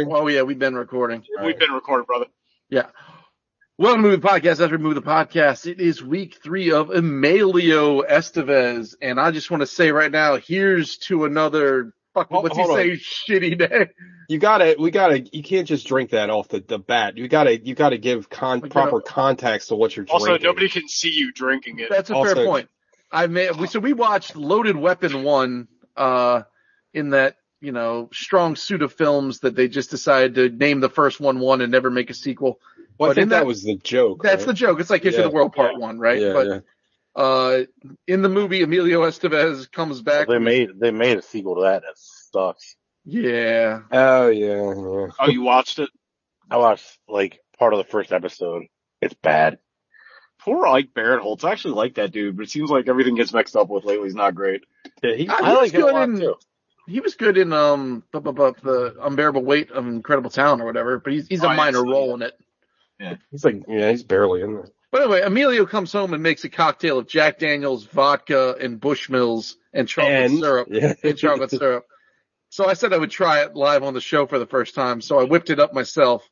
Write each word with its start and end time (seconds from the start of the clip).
recording? 0.00 0.14
Oh 0.24 0.28
yeah, 0.28 0.42
we've 0.42 0.58
been 0.58 0.74
recording. 0.74 1.22
We've 1.42 1.58
been 1.58 1.70
recording, 1.72 2.06
brother. 2.06 2.26
Yeah. 2.70 2.86
Welcome 3.78 4.02
to 4.04 4.10
the 4.16 4.18
podcast. 4.26 4.62
After 4.62 4.76
we 4.76 4.82
move 4.82 4.94
the 4.94 5.02
podcast, 5.02 5.66
it 5.70 5.80
is 5.80 6.02
week 6.02 6.38
three 6.42 6.72
of 6.72 6.90
Emilio 6.90 8.02
Estevez, 8.02 8.94
and 9.02 9.18
I 9.20 9.30
just 9.30 9.50
want 9.50 9.62
to 9.62 9.66
say 9.66 9.90
right 9.90 10.10
now, 10.10 10.36
here's 10.36 10.96
to 10.98 11.24
another 11.24 11.92
fucking 12.14 12.34
Hold- 12.34 12.44
what's 12.44 12.56
he 12.56 12.62
hold 12.62 12.76
say 12.76 12.90
shitty 13.28 13.58
day. 13.58 13.88
You 14.28 14.38
gotta, 14.38 14.76
we 14.78 14.90
gotta, 14.90 15.20
you 15.32 15.42
can't 15.42 15.66
just 15.66 15.86
drink 15.86 16.10
that 16.10 16.30
off 16.30 16.48
the, 16.48 16.60
the 16.66 16.78
bat. 16.78 17.18
You 17.18 17.28
gotta, 17.28 17.58
you 17.62 17.74
gotta 17.74 17.98
give 17.98 18.30
con, 18.30 18.60
Like, 18.60 18.70
proper 18.70 19.00
context 19.00 19.68
to 19.68 19.74
what 19.74 19.94
you're 19.96 20.06
Also, 20.08 20.26
drinking. 20.26 20.46
Also, 20.46 20.52
nobody 20.54 20.68
can 20.70 20.88
see 20.88 21.10
you 21.10 21.32
drinking 21.32 21.80
it. 21.80 21.88
That's 21.90 22.08
a 22.10 22.14
Also- 22.14 22.34
fair 22.34 22.44
point. 22.46 22.68
I 23.10 23.26
made 23.26 23.56
we 23.56 23.66
so 23.66 23.78
we 23.78 23.92
watched 23.92 24.36
Loaded 24.36 24.74
Weapon 24.74 25.22
one 25.22 25.68
uh 25.98 26.42
in 26.94 27.10
that 27.10 27.36
you 27.62 27.72
know 27.72 28.10
strong 28.12 28.56
suit 28.56 28.82
of 28.82 28.92
films 28.92 29.38
that 29.40 29.54
they 29.54 29.68
just 29.68 29.90
decided 29.90 30.34
to 30.34 30.48
name 30.50 30.80
the 30.80 30.90
first 30.90 31.20
one 31.20 31.38
one 31.40 31.60
and 31.62 31.72
never 31.72 31.90
make 31.90 32.10
a 32.10 32.14
sequel. 32.14 32.58
well, 32.98 33.10
I 33.10 33.14
think 33.14 33.22
in 33.24 33.28
that, 33.30 33.38
that- 33.40 33.46
was 33.46 33.62
the 33.62 33.76
joke. 33.76 34.22
That's 34.22 34.44
the 34.44 34.52
joke. 34.52 34.80
It's 34.80 34.90
like 34.90 35.02
History 35.02 35.22
of 35.22 35.26
Yeah. 35.26 35.30
the 35.30 35.34
World 35.34 35.52
Part 35.54 35.78
One, 35.78 35.98
right? 35.98 36.20
yeah, 36.20 36.32
but 36.34 36.46
yeah. 36.46 36.60
uh 37.14 37.64
in 38.06 38.22
the 38.22 38.28
movie 38.28 38.62
Emilio 38.62 39.02
Estevez 39.02 39.70
comes 39.70 40.02
back. 40.02 40.28
They 40.28 40.38
made 40.38 40.70
they 40.78 40.90
made 40.90 41.16
a 41.18 41.22
sequel 41.22 41.54
to 41.56 41.60
that. 41.62 41.82
That 41.82 41.94
sucks. 41.96 42.76
yeah. 43.04 43.80
Oh 43.92 44.28
yeah, 44.28 44.46
yeah. 44.56 45.06
Oh, 45.20 45.28
you 45.28 45.42
watched 45.42 45.78
it? 45.78 45.88
I 46.50 46.56
watched 46.58 46.98
like 47.08 47.40
part 47.58 47.72
of 47.74 47.78
the 47.78 47.84
first 47.90 48.12
episode. 48.12 48.64
It's 49.00 49.14
bad. 49.14 49.58
Poor 50.40 50.66
Ike 50.66 50.88
Barinholtz. 50.94 51.44
I 51.44 51.52
actually 51.52 51.74
like 51.74 51.94
that 51.94 52.10
dude, 52.10 52.36
but 52.36 52.44
it 52.44 52.50
seems 52.50 52.68
like 52.70 52.88
everything 52.88 53.14
gets 53.14 53.32
mixed 53.32 53.54
up 53.56 53.68
with 53.68 53.84
lately. 53.84 54.06
He's 54.06 54.14
not 54.16 54.34
great. 54.34 54.62
Yeah, 55.02 55.14
he, 55.14 55.28
I- 55.28 55.38
I 55.40 55.52
like 55.52 55.72
it 55.72 55.78
a 55.78 55.82
good 55.82 55.92
lot 55.92 56.08
in- 56.08 56.18
too. 56.18 56.34
He 56.86 57.00
was 57.00 57.14
good 57.14 57.38
in 57.38 57.52
um 57.52 58.02
bu- 58.12 58.20
bu- 58.20 58.32
bu- 58.32 58.54
the 58.62 58.96
unbearable 59.00 59.44
weight 59.44 59.70
of 59.70 59.86
incredible 59.86 60.30
talent 60.30 60.62
or 60.62 60.66
whatever, 60.66 60.98
but 60.98 61.12
he's 61.12 61.28
he's 61.28 61.42
a 61.44 61.48
Oh, 61.48 61.56
minor 61.56 61.82
see. 61.82 61.90
role 61.90 62.14
in 62.14 62.22
it. 62.22 62.34
Yeah, 63.00 63.14
he's 63.30 63.44
like, 63.44 63.62
yeah, 63.68 63.90
he's 63.90 64.02
barely 64.02 64.42
in 64.42 64.54
there. 64.54 64.68
But 64.90 65.02
anyway, 65.02 65.22
Emilio 65.22 65.64
comes 65.66 65.92
home 65.92 66.12
and 66.12 66.22
makes 66.22 66.44
a 66.44 66.48
cocktail 66.50 66.98
of 66.98 67.06
Jack 67.08 67.38
Daniels, 67.38 67.84
vodka, 67.84 68.56
and 68.60 68.80
Bushmills 68.80 69.54
and 69.72 69.88
chocolate 69.88 70.14
and 70.14 70.38
syrup. 70.38 70.68
yeah, 70.70 70.92
And 71.02 71.16
chocolate 71.16 71.50
syrup. 71.50 71.86
So 72.50 72.66
I 72.66 72.74
said 72.74 72.92
I 72.92 72.98
would 72.98 73.10
try 73.10 73.42
it 73.42 73.56
live 73.56 73.82
on 73.82 73.94
the 73.94 74.00
show 74.00 74.26
for 74.26 74.38
the 74.38 74.46
first 74.46 74.74
time, 74.74 75.00
so 75.00 75.18
I 75.18 75.24
whipped 75.24 75.50
it 75.50 75.58
up 75.60 75.72
myself. 75.72 76.28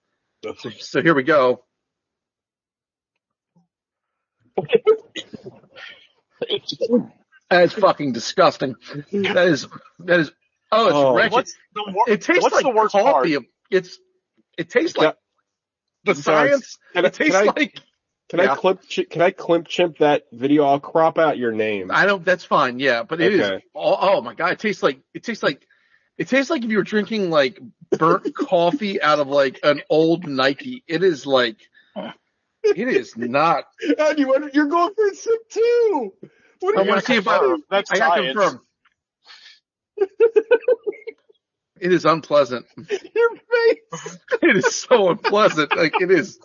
So, 0.58 0.70
so 0.78 1.02
here 1.02 1.14
we 1.14 1.22
go. 1.22 1.64
That's 7.50 7.72
fucking 7.72 8.12
disgusting. 8.12 8.76
That 9.12 9.48
is 9.48 9.66
that 10.00 10.20
is 10.20 10.32
oh 10.72 10.86
it's 10.86 10.94
Oh. 10.94 11.14
wretched. 11.14 11.32
What's 11.32 11.54
the 11.74 11.84
wor- 11.92 12.04
It 12.08 12.22
tastes 12.22 12.42
What's 12.42 12.54
like 12.54 12.64
the 12.64 12.70
worst 12.70 12.92
coffee. 12.92 13.34
part? 13.36 13.44
It's 13.70 13.98
it 14.58 14.70
tastes 14.70 14.96
Yeah. 14.98 15.04
like 15.06 15.16
the 16.04 16.14
So 16.14 16.32
it's- 16.32 16.50
science. 16.50 16.78
Can 16.92 17.04
I, 17.04 17.08
It 17.08 17.14
tastes 17.14 17.36
can 17.36 17.48
I, 17.48 17.52
like 17.52 17.74
can 18.28 18.38
Yeah. 18.40 18.52
I 18.52 18.56
clip, 18.56 18.78
can 19.10 19.22
I 19.22 19.30
clip 19.32 19.66
chimp 19.68 19.98
that 19.98 20.24
video? 20.32 20.64
I'll 20.64 20.80
crop 20.80 21.18
out 21.18 21.36
your 21.38 21.52
name. 21.52 21.90
I 21.92 22.06
don't. 22.06 22.24
That's 22.24 22.44
fine. 22.44 22.78
Yeah, 22.78 23.02
but 23.02 23.20
it 23.20 23.32
is. 23.34 23.40
Okay. 23.40 23.64
Oh, 23.74 23.96
oh 24.00 24.20
my 24.22 24.34
god! 24.34 24.52
It 24.52 24.58
tastes 24.60 24.82
like 24.82 25.00
it 25.14 25.24
tastes 25.24 25.42
like 25.42 25.66
it 26.16 26.28
tastes 26.28 26.50
like 26.50 26.62
if 26.64 26.70
you 26.70 26.76
were 26.76 26.82
drinking 26.84 27.30
like 27.30 27.58
burnt 27.98 28.32
coffee 28.36 29.00
out 29.02 29.18
of 29.18 29.26
like 29.28 29.58
an 29.64 29.82
old 29.90 30.26
Nike. 30.28 30.84
It 30.86 31.02
is 31.02 31.26
like 31.26 31.58
it 32.62 32.88
is 32.88 33.16
not. 33.16 33.64
And 33.98 34.18
you, 34.18 34.50
you're 34.52 34.66
going 34.66 34.94
for 34.94 35.08
a 35.08 35.14
sip 35.14 35.48
too. 35.50 36.12
What 36.60 36.78
I 36.78 36.82
you 36.82 36.88
want 36.88 37.00
to 37.00 37.06
see 37.06 37.16
if 37.16 37.26
I. 37.26 37.56
That's 37.70 37.90
I 37.90 37.98
got 37.98 38.16
science. 38.18 38.38
confirm. 38.38 38.60
It 41.80 41.92
is 41.92 42.04
unpleasant. 42.04 42.66
your 42.76 43.30
face? 43.36 44.18
It 44.42 44.56
is 44.56 44.76
so 44.76 45.10
unpleasant. 45.10 45.74
Like 45.76 46.00
it 46.00 46.10
is. 46.10 46.38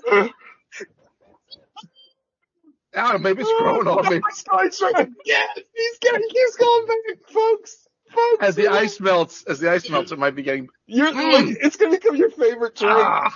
I 2.95 3.17
maybe 3.17 3.42
it's 3.42 3.52
growing 3.59 3.88
on 3.88 4.09
me. 4.09 4.22
Yes, 5.26 5.49
he's 5.76 5.98
getting, 5.99 6.21
he's 6.30 6.55
going 6.55 6.88
back, 6.88 7.17
folks. 7.33 7.88
Folks, 8.14 8.38
As 8.43 8.55
the 8.55 8.67
ice 8.70 8.99
melts, 9.02 9.43
as 9.45 9.60
the 9.60 9.70
ice 9.70 9.89
melts, 9.89 10.11
it 10.14 10.20
might 10.20 10.36
be 10.36 10.43
getting. 10.43 10.70
you're, 10.87 11.11
Mm. 11.11 11.58
it's 11.60 11.76
gonna 11.76 11.92
become 11.92 12.16
your 12.16 12.30
favorite 12.30 12.76
drink. 12.76 12.95
Ah, 12.98 13.36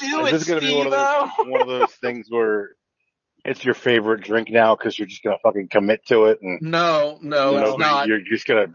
Do 0.00 0.26
Is 0.26 0.32
this 0.32 0.44
gonna 0.48 0.60
be 0.60 0.74
one 0.74 0.86
of 0.86 0.92
those 0.92 1.46
one 1.46 1.60
of 1.60 1.68
those 1.68 1.92
things 2.00 2.26
where 2.30 2.70
it's 3.44 3.64
your 3.64 3.74
favorite 3.74 4.22
drink 4.22 4.50
now 4.50 4.74
because 4.76 4.98
you're 4.98 5.08
just 5.08 5.22
gonna 5.22 5.38
fucking 5.42 5.68
commit 5.68 6.04
to 6.06 6.26
it 6.26 6.40
and 6.42 6.60
no, 6.62 7.18
no, 7.22 7.52
you 7.52 7.56
know, 7.60 7.68
it's 7.70 7.78
not. 7.78 8.06
you're 8.08 8.20
just 8.20 8.46
gonna 8.46 8.66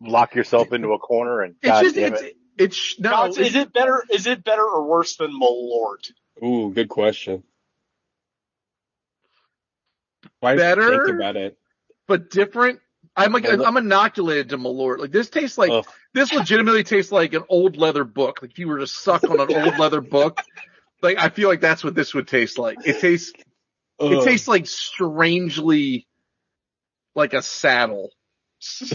lock 0.00 0.34
yourself 0.34 0.72
into 0.72 0.88
a 0.92 0.98
corner 0.98 1.42
and 1.42 1.54
It's 1.62 1.70
god 1.70 1.82
just 1.82 1.94
damn 1.94 2.12
it's 2.14 2.22
it. 2.22 2.36
it's 2.58 2.98
no. 3.00 3.10
Gods, 3.10 3.36
it's- 3.38 3.50
is 3.54 3.56
it 3.62 3.72
better? 3.72 4.04
Is 4.10 4.26
it 4.26 4.42
better 4.44 4.62
or 4.64 4.84
worse 4.86 5.16
than 5.16 5.30
Malort? 5.38 6.10
Ooh, 6.42 6.72
good 6.74 6.88
question. 6.88 7.42
Why 10.40 10.56
Better? 10.56 11.04
think 11.06 11.16
about 11.16 11.36
it? 11.36 11.58
but 12.06 12.30
different. 12.30 12.80
I'm 13.16 13.32
like 13.32 13.46
I'm 13.48 13.76
inoculated 13.76 14.50
to 14.50 14.58
Malort. 14.58 14.98
Like 14.98 15.10
this 15.10 15.28
tastes 15.28 15.58
like 15.58 15.70
Ugh. 15.70 15.86
this 16.14 16.32
legitimately 16.32 16.84
tastes 16.84 17.12
like 17.12 17.34
an 17.34 17.42
old 17.48 17.76
leather 17.76 18.04
book. 18.04 18.40
Like 18.40 18.52
if 18.52 18.58
you 18.58 18.68
were 18.68 18.78
to 18.78 18.86
suck 18.86 19.24
on 19.24 19.38
an 19.38 19.52
old 19.54 19.78
leather 19.78 20.00
book, 20.00 20.40
like 21.02 21.18
I 21.18 21.28
feel 21.28 21.48
like 21.48 21.60
that's 21.60 21.84
what 21.84 21.94
this 21.94 22.14
would 22.14 22.26
taste 22.28 22.58
like. 22.58 22.78
It 22.86 23.00
tastes 23.00 23.32
it 24.00 24.24
tastes 24.24 24.48
like 24.48 24.66
strangely 24.66 26.06
like 27.14 27.34
a 27.34 27.42
saddle. 27.42 28.10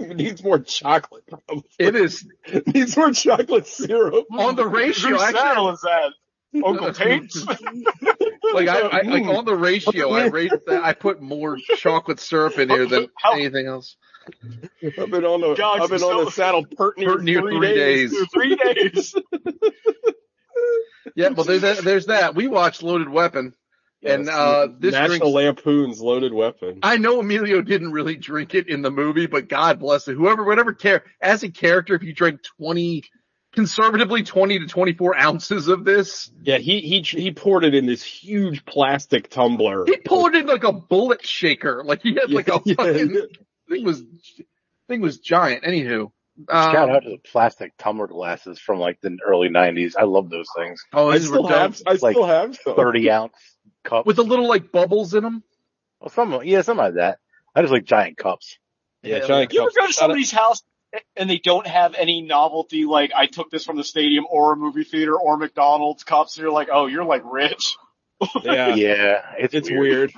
needs 0.00 0.42
more 0.42 0.58
chocolate. 0.58 1.24
Probably. 1.28 1.64
It 1.78 1.94
is 1.94 2.26
needs 2.66 2.96
more 2.96 3.12
chocolate 3.12 3.66
syrup. 3.66 4.26
on 4.32 4.56
the 4.56 4.66
ratio. 4.66 5.10
Whose 5.10 5.20
saddle 5.20 5.70
is 5.70 5.80
that? 5.82 6.12
Uncle 6.64 6.92
Tate's? 6.94 7.44
like 7.46 8.68
I, 8.68 8.80
I 8.80 9.00
like 9.04 9.24
on 9.24 9.44
the 9.44 9.56
ratio, 9.56 10.12
I 10.12 10.28
mm. 10.28 10.32
rate 10.32 10.52
that 10.66 10.84
I 10.84 10.94
put 10.94 11.20
more 11.20 11.58
chocolate 11.76 12.20
syrup 12.20 12.58
in 12.58 12.68
here 12.70 12.86
than 12.86 13.08
How- 13.16 13.32
anything 13.34 13.66
else. 13.66 13.96
I've 14.82 15.10
been 15.10 15.24
on 15.24 15.40
the 15.40 15.54
God, 15.54 15.82
I've 15.82 15.90
been 15.90 16.02
on 16.02 16.18
so- 16.18 16.24
the 16.24 16.30
saddle 16.30 16.64
pert 16.64 16.98
near, 16.98 17.10
Pert 17.14 17.22
near 17.22 17.40
three, 17.40 17.56
three 17.58 17.74
days. 17.74 18.10
days. 18.12 18.26
Three 18.32 18.56
days. 18.56 19.14
Yeah, 21.14 21.30
well 21.30 21.44
there's 21.44 21.62
that, 21.62 21.78
there's 21.78 22.06
that. 22.06 22.34
We 22.34 22.46
watched 22.46 22.82
Loaded 22.82 23.08
Weapon, 23.08 23.54
and 24.02 24.28
uh 24.28 24.68
this 24.78 24.92
National 24.92 25.18
drinks 25.18 25.26
Lampoon's 25.26 26.00
Loaded 26.00 26.32
Weapon. 26.32 26.80
I 26.82 26.96
know 26.96 27.20
Emilio 27.20 27.62
didn't 27.62 27.92
really 27.92 28.16
drink 28.16 28.54
it 28.54 28.68
in 28.68 28.82
the 28.82 28.90
movie, 28.90 29.26
but 29.26 29.48
God 29.48 29.78
bless 29.78 30.08
it. 30.08 30.14
Whoever, 30.14 30.44
whatever 30.44 30.72
care, 30.72 31.04
as 31.20 31.42
a 31.42 31.50
character, 31.50 31.94
if 31.94 32.02
you 32.02 32.12
drank 32.12 32.40
20, 32.58 33.04
conservatively 33.54 34.22
20 34.22 34.60
to 34.60 34.66
24 34.66 35.16
ounces 35.16 35.68
of 35.68 35.84
this, 35.84 36.30
Yeah, 36.42 36.58
he 36.58 36.80
he 36.80 37.00
he 37.00 37.32
poured 37.32 37.64
it 37.64 37.74
in 37.74 37.86
this 37.86 38.02
huge 38.02 38.64
plastic 38.64 39.30
tumbler. 39.30 39.84
he 39.86 39.96
poured 39.96 40.34
it 40.34 40.42
in 40.42 40.46
like 40.46 40.64
a 40.64 40.72
bullet 40.72 41.26
shaker. 41.26 41.82
Like 41.84 42.02
he 42.02 42.14
had 42.14 42.30
like 42.30 42.48
a 42.48 42.60
fucking, 42.60 43.14
yeah. 43.14 43.20
thing 43.68 43.84
was, 43.84 44.02
thing 44.88 45.00
was 45.00 45.18
giant. 45.18 45.64
Anywho. 45.64 46.12
Shout 46.50 46.76
Um, 46.90 46.90
out 46.90 47.02
to 47.04 47.10
the 47.10 47.18
plastic 47.18 47.72
tumbler 47.78 48.06
glasses 48.06 48.58
from 48.58 48.78
like 48.78 49.00
the 49.00 49.16
early 49.26 49.48
nineties. 49.48 49.96
I 49.96 50.02
love 50.04 50.28
those 50.30 50.48
things. 50.56 50.82
oh, 50.92 51.10
I 51.10 51.18
still 51.18 51.46
have 51.46 51.80
I 51.86 51.92
Like, 51.92 52.12
still 52.14 52.26
have 52.26 52.56
some. 52.56 52.76
Thirty 52.76 53.10
ounce 53.10 53.32
cup. 53.84 54.06
With 54.06 54.16
the 54.16 54.24
little 54.24 54.46
like 54.48 54.70
bubbles 54.70 55.14
in 55.14 55.22
them. 55.22 55.42
Well, 56.00 56.10
some 56.10 56.40
yeah, 56.44 56.60
some 56.62 56.76
like 56.76 56.94
that. 56.94 57.18
I 57.54 57.62
just 57.62 57.72
like 57.72 57.84
giant 57.84 58.18
cups. 58.18 58.58
Yeah, 59.02 59.16
Yeah, 59.18 59.26
giant 59.26 59.52
You 59.52 59.62
ever 59.62 59.70
go 59.74 59.86
to 59.86 59.92
somebody's 59.92 60.30
house 60.30 60.62
and 61.16 61.28
they 61.28 61.38
don't 61.38 61.66
have 61.66 61.94
any 61.94 62.22
novelty, 62.22 62.84
like 62.84 63.12
I 63.14 63.26
took 63.26 63.50
this 63.50 63.64
from 63.64 63.76
the 63.76 63.84
stadium 63.84 64.24
or 64.30 64.52
a 64.52 64.56
movie 64.56 64.84
theater 64.84 65.14
or 65.18 65.36
McDonald's 65.36 66.04
cups, 66.04 66.36
and 66.36 66.42
you're 66.42 66.52
like, 66.52 66.68
oh, 66.72 66.86
you're 66.86 67.04
like 67.04 67.22
rich. 67.24 67.76
Yeah, 68.42 68.74
Yeah, 68.74 69.22
it's, 69.38 69.54
it's 69.54 69.70
weird. 69.70 70.12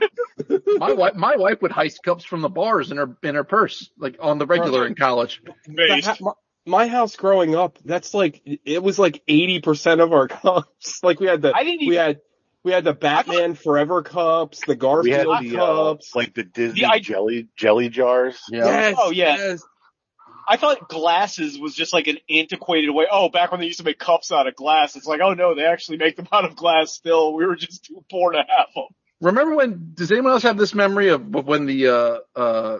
weird. 0.48 0.62
My 0.78 0.92
wife, 0.92 1.14
my 1.14 1.36
wife 1.36 1.60
would 1.62 1.72
heist 1.72 2.02
cups 2.04 2.24
from 2.24 2.42
the 2.42 2.48
bars 2.48 2.90
in 2.92 2.96
her, 2.96 3.16
in 3.22 3.34
her 3.34 3.44
purse, 3.44 3.90
like 3.98 4.16
on 4.20 4.38
the 4.38 4.46
regular 4.46 4.86
in 4.86 4.94
college. 4.94 5.42
The 5.66 5.72
Based. 5.74 6.06
ha- 6.06 6.16
my, 6.20 6.32
my 6.64 6.86
house 6.86 7.16
growing 7.16 7.56
up, 7.56 7.78
that's 7.84 8.14
like 8.14 8.40
it 8.44 8.82
was 8.82 8.98
like 8.98 9.22
eighty 9.26 9.60
percent 9.60 10.00
of 10.00 10.12
our 10.12 10.28
cups. 10.28 11.02
Like 11.02 11.18
we 11.18 11.26
had 11.26 11.42
the 11.42 11.52
I 11.54 11.64
didn't 11.64 11.88
we 11.88 11.96
had 11.96 12.20
we 12.62 12.72
had 12.72 12.84
the 12.84 12.92
Batman 12.92 13.54
Forever 13.54 14.02
cups, 14.02 14.60
the 14.60 14.76
We 15.02 15.10
had 15.10 15.26
Garfield 15.26 15.42
the 15.42 15.58
uh, 15.60 15.66
cups. 15.94 16.14
like 16.14 16.34
the 16.34 16.44
Disney 16.44 16.80
The 16.82 16.86
I- 16.86 16.98
jelly 17.00 17.48
jelly 17.56 17.88
jars. 17.88 18.38
yes, 18.50 18.94
Oh, 18.98 19.10
yeah. 19.10 19.36
yes. 19.36 19.62
I 20.48 20.56
thought 20.56 20.88
glasses 20.88 21.58
was 21.58 21.74
just 21.74 21.92
like 21.92 22.06
an 22.06 22.18
antiquated 22.30 22.90
way. 22.90 23.06
Oh, 23.10 23.28
back 23.28 23.50
when 23.50 23.60
they 23.60 23.66
used 23.66 23.80
to 23.80 23.84
make 23.84 23.98
cups 23.98 24.32
out 24.32 24.46
of 24.46 24.56
glass, 24.56 24.96
it's 24.96 25.06
like, 25.06 25.20
oh 25.22 25.34
no, 25.34 25.54
they 25.54 25.64
actually 25.64 25.98
make 25.98 26.16
them 26.16 26.28
out 26.32 26.44
of 26.44 26.56
glass 26.56 26.92
still. 26.92 27.34
We 27.34 27.46
were 27.46 27.56
just 27.56 27.84
too 27.84 28.02
poor 28.10 28.32
to 28.32 28.38
have 28.38 28.66
them. 28.74 28.84
Remember 29.20 29.56
when? 29.56 29.92
Does 29.94 30.10
anyone 30.10 30.32
else 30.32 30.44
have 30.44 30.56
this 30.56 30.74
memory 30.74 31.08
of 31.08 31.22
when 31.26 31.66
the 31.66 31.88
uh 31.88 32.18
uh 32.38 32.78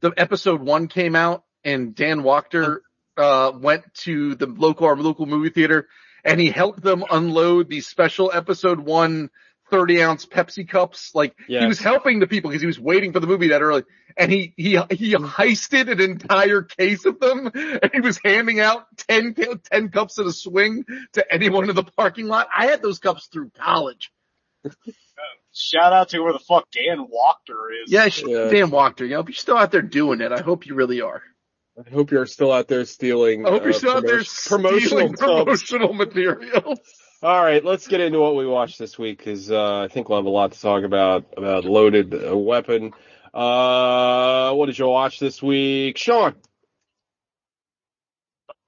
the 0.00 0.12
episode 0.16 0.60
one 0.60 0.88
came 0.88 1.14
out 1.16 1.44
and 1.64 1.94
Dan 1.94 2.22
Wachter 2.22 2.78
uh 3.16 3.52
went 3.54 3.84
to 3.94 4.34
the 4.34 4.46
local 4.46 4.86
our 4.86 4.96
local 4.96 5.26
movie 5.26 5.50
theater 5.50 5.86
and 6.24 6.40
he 6.40 6.50
helped 6.50 6.82
them 6.82 7.04
unload 7.10 7.68
the 7.68 7.80
special 7.80 8.30
episode 8.32 8.80
one 8.80 9.30
30 9.72 10.02
ounce 10.02 10.26
Pepsi 10.26 10.68
cups. 10.68 11.10
Like 11.14 11.34
he 11.62 11.66
was 11.66 11.80
helping 11.80 12.20
the 12.20 12.28
people 12.28 12.50
because 12.50 12.60
he 12.60 12.66
was 12.68 12.78
waiting 12.78 13.12
for 13.12 13.18
the 13.18 13.26
movie 13.26 13.48
that 13.48 13.62
early. 13.62 13.82
And 14.16 14.30
he, 14.30 14.52
he, 14.56 14.78
he 14.90 15.14
heisted 15.14 15.90
an 15.90 16.00
entire 16.00 16.62
case 16.62 17.06
of 17.06 17.18
them 17.18 17.50
and 17.54 17.90
he 17.92 18.00
was 18.00 18.20
handing 18.22 18.60
out 18.60 18.86
10, 19.08 19.34
10 19.72 19.88
cups 19.88 20.18
at 20.18 20.26
a 20.26 20.32
swing 20.32 20.84
to 21.14 21.32
anyone 21.32 21.68
in 21.68 21.74
the 21.74 21.82
parking 21.82 22.26
lot. 22.26 22.46
I 22.54 22.66
had 22.66 22.82
those 22.82 22.98
cups 22.98 23.28
through 23.32 23.50
college. 23.56 24.12
Shout 25.54 25.92
out 25.92 26.10
to 26.10 26.20
where 26.20 26.32
the 26.32 26.38
fuck 26.38 26.70
Dan 26.70 26.98
Wachter 27.06 27.82
is. 27.84 27.90
Yeah, 27.90 28.08
Yeah. 28.26 28.48
Dan 28.50 28.70
Wachter, 28.70 29.00
you 29.00 29.10
know, 29.10 29.20
if 29.20 29.28
you're 29.28 29.34
still 29.34 29.56
out 29.56 29.70
there 29.70 29.82
doing 29.82 30.20
it, 30.20 30.30
I 30.32 30.40
hope 30.40 30.66
you 30.66 30.74
really 30.74 31.00
are. 31.00 31.22
I 31.78 31.88
hope 31.90 32.10
you're 32.10 32.26
still 32.26 32.52
out 32.52 32.68
there 32.68 32.84
stealing. 32.84 33.46
I 33.46 33.50
hope 33.50 33.62
you're 33.62 33.70
uh, 33.70 33.78
still 33.78 33.96
out 33.96 34.02
there 34.04 34.22
promotion- 34.46 34.88
stealing 34.88 35.14
promotional 35.14 35.44
tubs. 35.46 35.62
promotional 35.64 35.92
material. 35.94 36.78
All 37.22 37.44
right, 37.44 37.64
let's 37.64 37.86
get 37.86 38.00
into 38.00 38.18
what 38.18 38.34
we 38.34 38.44
watched 38.46 38.80
this 38.80 38.98
week 38.98 39.18
because 39.18 39.48
uh, 39.48 39.82
I 39.82 39.88
think 39.88 40.08
we'll 40.08 40.18
have 40.18 40.26
a 40.26 40.30
lot 40.30 40.50
to 40.52 40.60
talk 40.60 40.82
about 40.82 41.26
about 41.36 41.64
loaded 41.64 42.12
uh, 42.12 42.36
weapon. 42.36 42.92
Uh, 43.32 44.52
what 44.54 44.66
did 44.66 44.76
you 44.76 44.88
watch 44.88 45.20
this 45.20 45.40
week, 45.40 45.98
Sean? 45.98 46.34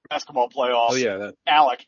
Basketball 0.09 0.47
playoffs. 0.49 0.91
Oh 0.91 0.95
yeah, 0.95 1.17
that, 1.17 1.35
Alec. 1.45 1.85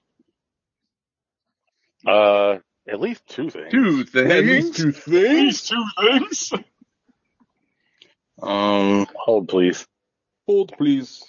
Uh, 2.06 2.58
at 2.86 3.00
least 3.00 3.26
two 3.28 3.50
things. 3.50 3.72
Two 3.72 4.04
things. 4.04 4.32
At 4.32 4.44
least 4.44 4.76
two 4.76 4.92
These 4.92 5.04
things. 5.04 5.70
two 5.70 5.86
things. 6.02 6.52
Um, 8.42 9.08
hold 9.16 9.48
please. 9.48 9.88
Hold, 10.48 10.74
please. 10.78 11.24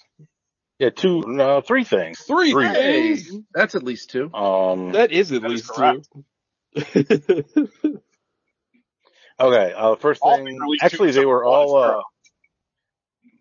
Yeah, 0.78 0.90
two, 0.90 1.22
no, 1.26 1.60
three 1.60 1.84
things. 1.84 2.20
Three 2.20 2.52
Three. 2.52 2.66
Hey, 2.66 3.14
things. 3.16 3.44
that's 3.52 3.74
at 3.74 3.82
least 3.82 4.10
two. 4.10 4.32
Um, 4.32 4.92
That 4.92 5.10
is 5.10 5.32
at 5.32 5.42
That 5.42 5.50
is 5.50 5.68
least 5.68 5.70
correct. 5.70 6.08
two. 6.12 6.24
okay, 9.40 9.72
uh, 9.76 9.96
first 9.96 10.22
All 10.22 10.36
thing, 10.36 10.58
actually 10.80 11.10
they 11.10 11.26
were 11.26 11.44
all, 11.44 11.76
uh, 11.76 12.02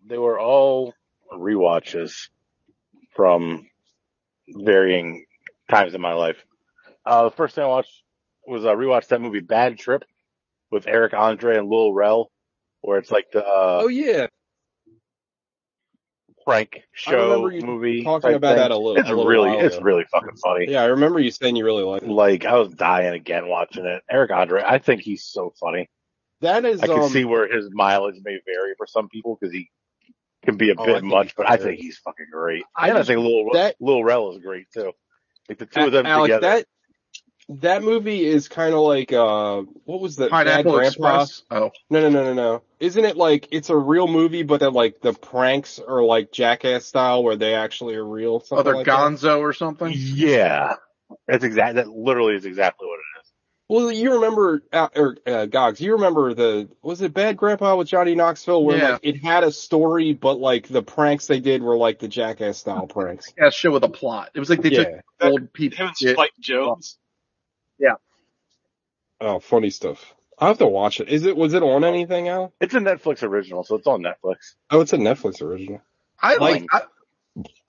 they 0.06 0.18
were 0.18 0.40
all 0.40 0.94
rewatches 1.32 2.28
from 3.14 3.68
varying 4.48 5.24
times 5.70 5.94
in 5.94 6.00
my 6.00 6.14
life. 6.14 6.44
Uh, 7.06 7.24
the 7.24 7.30
first 7.30 7.54
thing 7.54 7.64
I 7.64 7.68
watched 7.68 8.02
was 8.46 8.64
I 8.64 8.74
rewatched 8.74 9.08
that 9.08 9.20
movie 9.20 9.40
Bad 9.40 9.78
Trip 9.78 10.02
with 10.70 10.86
Eric 10.88 11.14
Andre 11.14 11.58
and 11.58 11.68
Lil 11.68 11.92
Rel, 11.92 12.30
where 12.80 12.98
it's 12.98 13.10
like 13.10 13.30
the 13.32 13.44
uh, 13.44 13.80
oh 13.84 13.88
yeah, 13.88 14.26
prank 16.48 16.70
I 16.76 16.80
show 16.92 17.22
remember 17.30 17.52
you 17.52 17.62
movie. 17.62 18.04
talking 18.04 18.34
about 18.34 18.50
thing. 18.50 18.56
that 18.58 18.70
a 18.70 18.76
little. 18.76 18.96
It's 18.96 19.08
a 19.08 19.12
little 19.14 19.26
really, 19.26 19.50
it's 19.58 19.80
really 19.80 20.04
fucking 20.10 20.36
funny. 20.42 20.66
Yeah, 20.70 20.82
I 20.82 20.86
remember 20.86 21.20
you 21.20 21.30
saying 21.30 21.56
you 21.56 21.64
really 21.64 21.82
liked 21.84 22.04
it. 22.04 22.10
Like 22.10 22.44
I 22.44 22.54
was 22.58 22.72
dying 22.74 23.14
again 23.14 23.48
watching 23.48 23.84
it. 23.84 24.02
Eric 24.10 24.30
Andre, 24.30 24.62
I 24.64 24.78
think 24.78 25.02
he's 25.02 25.24
so 25.24 25.52
funny. 25.60 25.88
That 26.40 26.64
is. 26.64 26.80
I 26.80 26.86
can 26.86 27.00
um, 27.00 27.08
see 27.10 27.24
where 27.24 27.52
his 27.52 27.68
mileage 27.72 28.16
may 28.24 28.38
vary 28.46 28.74
for 28.76 28.86
some 28.86 29.08
people 29.08 29.36
because 29.40 29.52
he 29.52 29.68
can 30.44 30.56
be 30.56 30.70
a 30.70 30.74
Oh, 30.78 30.84
bit 30.86 31.02
much, 31.04 31.34
but 31.36 31.50
I 31.50 31.56
think 31.56 31.80
he's 31.80 31.98
fucking 31.98 32.26
great. 32.32 32.62
I 32.76 32.88
and 32.88 32.98
I 32.98 33.02
think 33.02 33.20
Lil 33.20 33.50
that- 33.54 33.76
Lil 33.80 34.02
Rel 34.04 34.32
is 34.32 34.38
great 34.38 34.66
too. 34.72 34.92
Like 35.48 35.58
the 35.58 35.66
two 35.66 35.80
of 35.86 35.92
them 35.92 36.06
Alec, 36.06 36.28
together. 36.30 36.40
that 36.46 36.66
that 37.48 37.82
movie 37.82 38.24
is 38.26 38.48
kind 38.48 38.74
of 38.74 38.80
like 38.80 39.12
uh, 39.12 39.62
what 39.84 40.00
was 40.00 40.16
the 40.16 40.28
Bad 40.28 40.64
Grandpa? 40.64 40.78
Express. 41.22 41.42
Oh, 41.50 41.70
No, 41.90 42.00
no, 42.02 42.08
no, 42.10 42.24
no, 42.24 42.34
no. 42.34 42.62
Isn't 42.80 43.04
it 43.04 43.16
like 43.16 43.48
it's 43.50 43.70
a 43.70 43.76
real 43.76 44.06
movie, 44.06 44.42
but 44.42 44.60
then 44.60 44.72
like 44.74 45.00
the 45.00 45.12
pranks 45.14 45.78
are 45.78 46.02
like 46.02 46.30
Jackass 46.32 46.84
style, 46.84 47.22
where 47.24 47.36
they 47.36 47.54
actually 47.54 47.94
are 47.96 48.04
real? 48.06 48.40
Something 48.40 48.58
other 48.60 48.76
like 48.76 48.86
that? 48.86 48.98
Gonzo 48.98 49.40
or 49.40 49.52
something. 49.52 49.92
yeah, 49.96 50.74
that's 51.26 51.44
exact. 51.44 51.76
That 51.76 51.88
literally 51.88 52.34
is 52.36 52.44
exactly 52.44 52.86
what 52.86 52.94
it 52.96 53.20
is. 53.20 53.32
Well, 53.70 53.92
you 53.92 54.14
remember, 54.14 54.62
uh, 54.72 54.88
or 54.96 55.16
uh, 55.26 55.44
Gogs, 55.44 55.78
you 55.80 55.92
remember 55.92 56.32
the 56.32 56.68
was 56.82 57.02
it 57.02 57.12
Bad 57.12 57.36
Grandpa 57.36 57.76
with 57.76 57.88
Johnny 57.88 58.14
Knoxville, 58.14 58.64
where 58.64 58.78
Yeah. 58.78 58.92
like 58.92 59.00
it 59.02 59.22
had 59.22 59.44
a 59.44 59.52
story, 59.52 60.12
but 60.14 60.38
like 60.38 60.68
the 60.68 60.82
pranks 60.82 61.26
they 61.26 61.40
did 61.40 61.62
were 61.62 61.76
like 61.76 61.98
the 61.98 62.08
Jackass 62.08 62.58
style 62.58 62.86
pranks. 62.86 63.32
Yeah, 63.36 63.50
show 63.50 63.70
with 63.72 63.84
a 63.84 63.88
plot. 63.90 64.30
It 64.34 64.38
was 64.40 64.48
like 64.48 64.62
they 64.62 64.70
took 64.70 64.88
Yeah. 64.88 65.28
old 65.28 65.52
people. 65.52 65.78
Him 65.78 65.86
and 65.88 65.96
Yeah. 66.00 66.12
Spike 66.12 66.32
Jonze. 66.42 66.96
Oh, 69.20 69.40
funny 69.40 69.70
stuff. 69.70 70.14
I 70.38 70.46
have 70.48 70.58
to 70.58 70.66
watch 70.66 71.00
it. 71.00 71.08
Is 71.08 71.26
it 71.26 71.36
was 71.36 71.54
it 71.54 71.62
on 71.62 71.84
oh. 71.84 71.88
anything, 71.88 72.28
Al? 72.28 72.52
It's 72.60 72.74
a 72.74 72.78
Netflix 72.78 73.22
original, 73.22 73.64
so 73.64 73.74
it's 73.74 73.86
on 73.86 74.02
Netflix. 74.02 74.54
Oh, 74.70 74.80
it's 74.80 74.92
a 74.92 74.98
Netflix 74.98 75.42
original. 75.42 75.82
I 76.20 76.36
like. 76.36 76.66
I, 76.72 76.82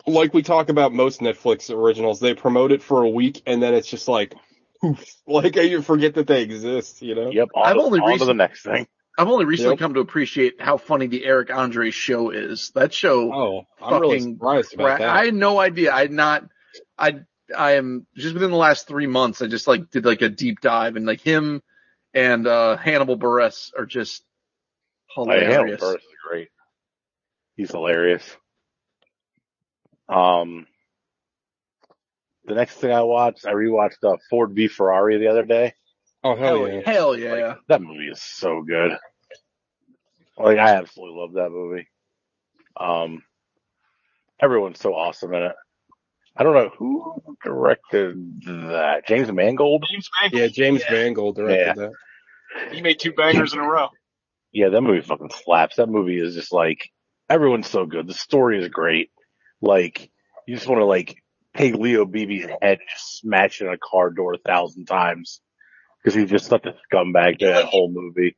Like 0.07 0.33
we 0.33 0.43
talk 0.43 0.69
about 0.69 0.93
most 0.93 1.19
Netflix 1.19 1.73
originals, 1.73 2.19
they 2.19 2.33
promote 2.33 2.71
it 2.71 2.81
for 2.81 3.03
a 3.03 3.09
week 3.09 3.43
and 3.45 3.61
then 3.61 3.73
it's 3.73 3.87
just 3.87 4.07
like, 4.07 4.33
poof, 4.81 5.03
like 5.27 5.55
you 5.55 5.81
forget 5.81 6.15
that 6.15 6.27
they 6.27 6.41
exist. 6.41 7.01
You 7.01 7.15
know? 7.15 7.31
Yep. 7.31 7.49
On, 7.53 7.67
I've 7.67 7.75
to, 7.75 7.81
only 7.81 7.99
on 7.99 8.17
to 8.19 8.25
the 8.25 8.33
next 8.33 8.63
thing. 8.63 8.87
I've 9.17 9.27
only 9.27 9.45
recently 9.45 9.73
Yep. 9.73 9.79
come 9.79 9.93
to 9.95 9.99
appreciate 9.99 10.61
how 10.61 10.77
funny 10.77 11.07
the 11.07 11.25
Eric 11.25 11.51
Andre 11.53 11.91
show 11.91 12.29
is. 12.29 12.71
That 12.75 12.93
show. 12.93 13.33
Oh, 13.33 13.63
I'm 13.81 14.01
really 14.01 14.19
Fucking 14.19 14.35
surprised 14.35 14.73
about 14.75 14.85
Ra- 14.85 14.97
that. 14.99 15.09
I 15.09 15.25
had 15.25 15.33
no 15.33 15.59
idea. 15.59 15.93
I 15.93 16.01
had 16.01 16.11
not. 16.11 16.45
I 16.97 17.21
I 17.55 17.73
am 17.73 18.05
just 18.15 18.33
within 18.33 18.51
the 18.51 18.57
last 18.57 18.87
three 18.87 19.07
months. 19.07 19.41
I 19.41 19.47
just 19.47 19.67
like 19.67 19.89
did 19.91 20.05
like 20.05 20.21
a 20.21 20.29
deep 20.29 20.61
dive 20.61 20.95
and 20.95 21.05
like 21.05 21.21
him 21.21 21.61
and 22.13 22.47
uh 22.47 22.77
Hannibal 22.77 23.17
Buress 23.17 23.71
are 23.77 23.85
just 23.85 24.23
Like, 25.25 25.41
Hannibal 25.41 25.77
hilarious. 25.77 25.81
Buress 25.81 25.95
is 25.95 26.01
great. 26.27 26.49
He's 27.55 27.71
hilarious. 27.71 28.23
Um, 30.07 30.65
the 32.45 32.55
next 32.55 32.75
thing 32.75 32.91
I 32.91 33.01
watched, 33.03 33.45
I 33.45 33.51
rewatched 33.53 34.03
uh, 34.03 34.17
Ford 34.29 34.51
v 34.53 34.67
Ferrari 34.67 35.19
the 35.19 35.27
other 35.27 35.43
day. 35.43 35.73
oh 36.23 36.35
hell, 36.35 36.65
Hell 36.65 36.67
yeah! 36.67 36.81
Hell 36.85 37.17
yeah. 37.17 37.55
That 37.67 37.81
movie 37.81 38.07
is 38.07 38.21
so 38.21 38.63
good. 38.63 38.91
Like 40.37 40.57
I 40.57 40.75
absolutely 40.75 41.19
love 41.19 41.33
that 41.33 41.49
movie. 41.51 41.87
Um, 42.77 43.23
everyone's 44.41 44.79
so 44.79 44.93
awesome 44.93 45.33
in 45.33 45.43
it. 45.43 45.55
I 46.39 46.43
don't 46.43 46.53
know 46.53 46.71
who 46.77 47.35
directed 47.43 48.15
that. 48.45 49.01
James 49.07 49.29
Mangold. 49.29 49.85
James 49.91 50.09
Mangold. 50.21 50.41
Yeah, 50.41 50.47
James 50.47 50.81
Yeah. 50.87 50.93
Mangold 50.93 51.35
directed 51.35 51.65
Yeah. 51.67 51.73
that. 51.73 52.73
He 52.73 52.81
made 52.81 52.97
two 52.99 53.11
bangers 53.11 53.53
in 53.53 53.59
a 53.59 53.67
row. 53.67 53.89
Yeah, 54.53 54.69
that 54.69 54.81
movie 54.81 55.01
fucking 55.01 55.31
slaps. 55.43 55.75
That 55.75 55.89
movie 55.89 56.17
is 56.19 56.33
just 56.35 56.53
like 56.53 56.89
everyone's 57.29 57.67
so 57.69 57.85
good. 57.85 58.07
The 58.07 58.13
story 58.13 58.57
is 58.63 58.69
great. 58.69 59.11
Like 59.61 60.09
you 60.47 60.55
just 60.55 60.67
want 60.67 60.79
to 60.79 60.85
like 60.85 61.17
take 61.57 61.75
Leo 61.75 62.05
Beebe's 62.05 62.45
head 62.45 62.57
and 62.61 62.79
just 62.89 63.17
smash 63.19 63.61
it 63.61 63.65
in 63.67 63.73
a 63.73 63.77
car 63.77 64.09
door 64.09 64.33
a 64.33 64.37
thousand 64.37 64.85
times 64.85 65.41
because 66.01 66.15
he's 66.17 66.29
just 66.29 66.45
such 66.47 66.65
a 66.65 66.73
scumbag 66.91 67.39
to 67.39 67.47
that 67.47 67.65
whole 67.65 67.91
movie. 67.91 68.37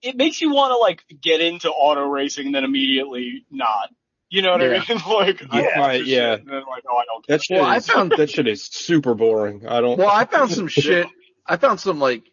It 0.00 0.16
makes 0.16 0.40
you 0.40 0.52
want 0.52 0.70
to 0.70 0.76
like 0.76 1.02
get 1.20 1.40
into 1.40 1.68
auto 1.70 2.02
racing 2.06 2.46
and 2.46 2.54
then 2.54 2.64
immediately 2.64 3.44
not. 3.50 3.88
You 4.28 4.42
know 4.42 4.52
what 4.52 4.60
Yeah. 4.62 4.82
I 4.88 4.92
mean? 4.94 4.98
like, 5.08 5.42
I 5.50 5.62
don't 5.62 5.64
Yeah, 5.64 5.80
want 5.80 5.92
this 5.92 6.06
yeah. 6.08 6.32
shit. 6.36 6.40
And 6.40 6.48
then 6.48 6.62
like, 6.68 6.82
oh, 6.88 6.96
I 6.96 7.04
don't. 7.04 7.26
That 7.28 7.42
shit 7.44 7.56
Well, 7.58 7.66
I 7.66 7.76
is 7.76 7.86
found- 7.86 8.12
that 8.16 8.30
shit 8.30 8.48
is 8.48 8.64
super 8.64 9.14
boring. 9.14 9.66
I 9.66 9.80
don't. 9.80 9.98
Well, 9.98 10.08
I 10.10 10.24
found 10.24 10.50
some 10.50 10.68
shit. 10.68 11.06
I 11.46 11.56
found 11.56 11.78
some 11.80 11.98
like 12.00 12.24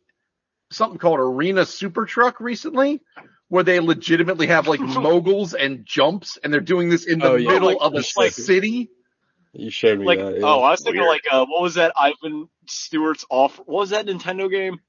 something 0.71 0.97
called 0.97 1.19
Arena 1.19 1.65
Super 1.65 2.05
Truck 2.05 2.39
recently, 2.39 3.01
where 3.49 3.63
they 3.63 3.79
legitimately 3.79 4.47
have 4.47 4.67
like 4.67 4.79
moguls 4.79 5.53
and 5.53 5.85
jumps, 5.85 6.37
and 6.43 6.51
they're 6.51 6.61
doing 6.61 6.89
this 6.89 7.05
in 7.05 7.19
the 7.19 7.31
Oh, 7.31 7.35
yeah. 7.35 7.49
middle 7.51 7.67
Like- 7.69 7.77
of 7.79 7.93
a 7.93 8.03
like- 8.17 8.31
city. 8.33 8.89
you 9.53 9.69
showed 9.69 9.99
me 9.99 10.05
like, 10.07 10.17
that. 10.17 10.39
yeah. 10.39 10.45
oh, 10.47 10.61
I 10.61 10.71
was 10.71 10.81
thinking 10.81 11.01
Weird. 11.01 11.11
like, 11.11 11.21
uh, 11.31 11.45
what 11.45 11.61
was 11.61 11.75
that 11.75 11.93
Ivan 11.95 12.49
Stewart's 12.67 13.23
off, 13.29 13.57
what 13.57 13.67
was 13.81 13.89
that 13.91 14.07
Nintendo 14.07 14.49
game? 14.49 14.79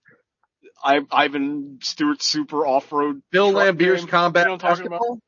I, 0.83 1.01
Ivan 1.11 1.81
Stewart's 1.83 2.27
Super 2.27 2.67
Off-Road. 2.67 3.23
Bill 3.31 3.53
truck 3.53 3.77
Laimbeer's 3.77 4.01
game? 4.01 4.09
combat 4.09 4.47
You 4.47 4.89
know 4.89 5.21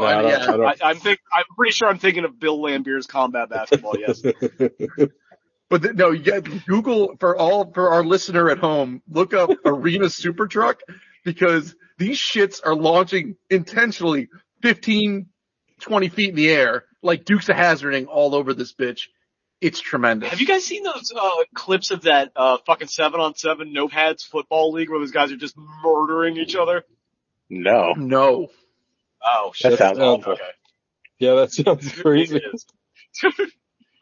what 0.00 0.14
I'm 0.14 0.22
talking 0.24 0.54
about? 0.54 0.56
basketball. 0.56 0.56
No, 0.56 0.56
No, 0.56 0.58
I, 0.58 0.66
I, 0.68 0.68
yeah. 0.68 0.72
I 0.82 0.86
I, 0.86 0.90
I'm 0.90 0.96
think, 0.96 1.20
I'm 1.32 1.44
pretty 1.56 1.72
sure 1.72 1.88
I'm 1.88 1.98
thinking 1.98 2.24
of 2.24 2.38
Bill 2.38 2.58
Laimbeer's 2.58 3.06
combat 3.06 3.50
basketball, 3.50 3.94
yes. 3.98 4.22
But 5.70 5.82
the, 5.82 5.92
no, 5.94 6.10
yeah, 6.10 6.40
Google 6.40 7.16
for 7.18 7.36
all 7.36 7.72
for 7.72 7.88
our 7.90 8.04
listener 8.04 8.50
at 8.50 8.58
home, 8.58 9.02
look 9.08 9.34
up 9.34 9.50
Arena 9.64 10.10
Super 10.10 10.46
Truck 10.46 10.80
because 11.24 11.74
these 11.98 12.18
shits 12.18 12.60
are 12.64 12.74
launching 12.74 13.36
intentionally 13.50 14.28
15, 14.62 15.26
20 15.80 16.08
feet 16.10 16.28
in 16.30 16.36
the 16.36 16.50
air 16.50 16.84
like 17.02 17.24
Dukes 17.24 17.48
of 17.48 17.56
Hazarding 17.56 18.06
all 18.06 18.34
over 18.34 18.54
this 18.54 18.74
bitch. 18.74 19.08
It's 19.60 19.80
tremendous. 19.80 20.30
Have 20.30 20.40
you 20.40 20.46
guys 20.46 20.64
seen 20.64 20.82
those, 20.82 21.10
uh, 21.18 21.30
clips 21.54 21.90
of 21.90 22.02
that, 22.02 22.32
uh, 22.36 22.58
fucking 22.66 22.88
seven 22.88 23.20
on 23.20 23.34
seven 23.34 23.72
no 23.72 23.88
pads 23.88 24.22
football 24.22 24.72
league 24.72 24.90
where 24.90 24.98
those 24.98 25.12
guys 25.12 25.32
are 25.32 25.36
just 25.36 25.56
murdering 25.82 26.36
each 26.36 26.54
other? 26.54 26.84
No, 27.48 27.94
No. 27.96 28.48
Oh 29.24 29.52
shit. 29.54 29.72
that 29.72 29.78
sounds 29.78 29.98
sounds- 29.98 30.22
awful. 30.22 30.32
Okay. 30.34 30.42
yeah, 31.18 31.34
that 31.34 31.52
sounds 31.52 31.92
crazy. 32.00 32.40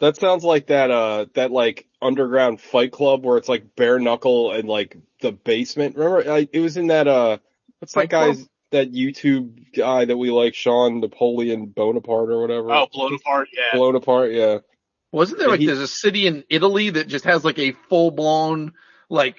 That 0.00 0.16
sounds 0.16 0.42
like 0.42 0.66
that 0.66 0.90
uh 0.90 1.26
that 1.34 1.52
like 1.52 1.86
underground 2.00 2.60
fight 2.60 2.90
club 2.90 3.24
where 3.24 3.36
it's 3.38 3.48
like 3.48 3.76
bare 3.76 4.00
knuckle 4.00 4.50
and 4.50 4.68
like 4.68 4.96
the 5.20 5.30
basement. 5.30 5.94
Remember, 5.96 6.28
I, 6.28 6.48
it 6.52 6.58
was 6.58 6.76
in 6.76 6.88
that 6.88 7.06
uh 7.06 7.38
what's 7.78 7.94
Fight 7.94 8.10
that 8.10 8.26
guy's 8.34 8.48
that 8.72 8.92
YouTube 8.92 9.72
guy 9.76 10.04
that 10.06 10.16
we 10.16 10.30
like, 10.32 10.54
Sean 10.56 10.98
Napoleon 11.00 11.66
Bonaparte 11.66 12.30
or 12.30 12.40
whatever. 12.40 12.72
Oh, 12.72 12.88
blown 12.92 13.14
apart, 13.14 13.48
yeah. 13.52 13.78
blown 13.78 13.94
apart. 13.94 14.32
Yeah, 14.32 14.58
Wasn't 15.12 15.38
there 15.38 15.46
Yeah, 15.46 15.52
like 15.52 15.60
he- 15.60 15.66
there's 15.66 15.78
a 15.78 15.86
city 15.86 16.26
in 16.26 16.42
Italy 16.50 16.90
that 16.90 17.06
just 17.06 17.24
has 17.26 17.44
like 17.44 17.60
a 17.60 17.70
full 17.88 18.10
blown 18.10 18.72
like 19.08 19.36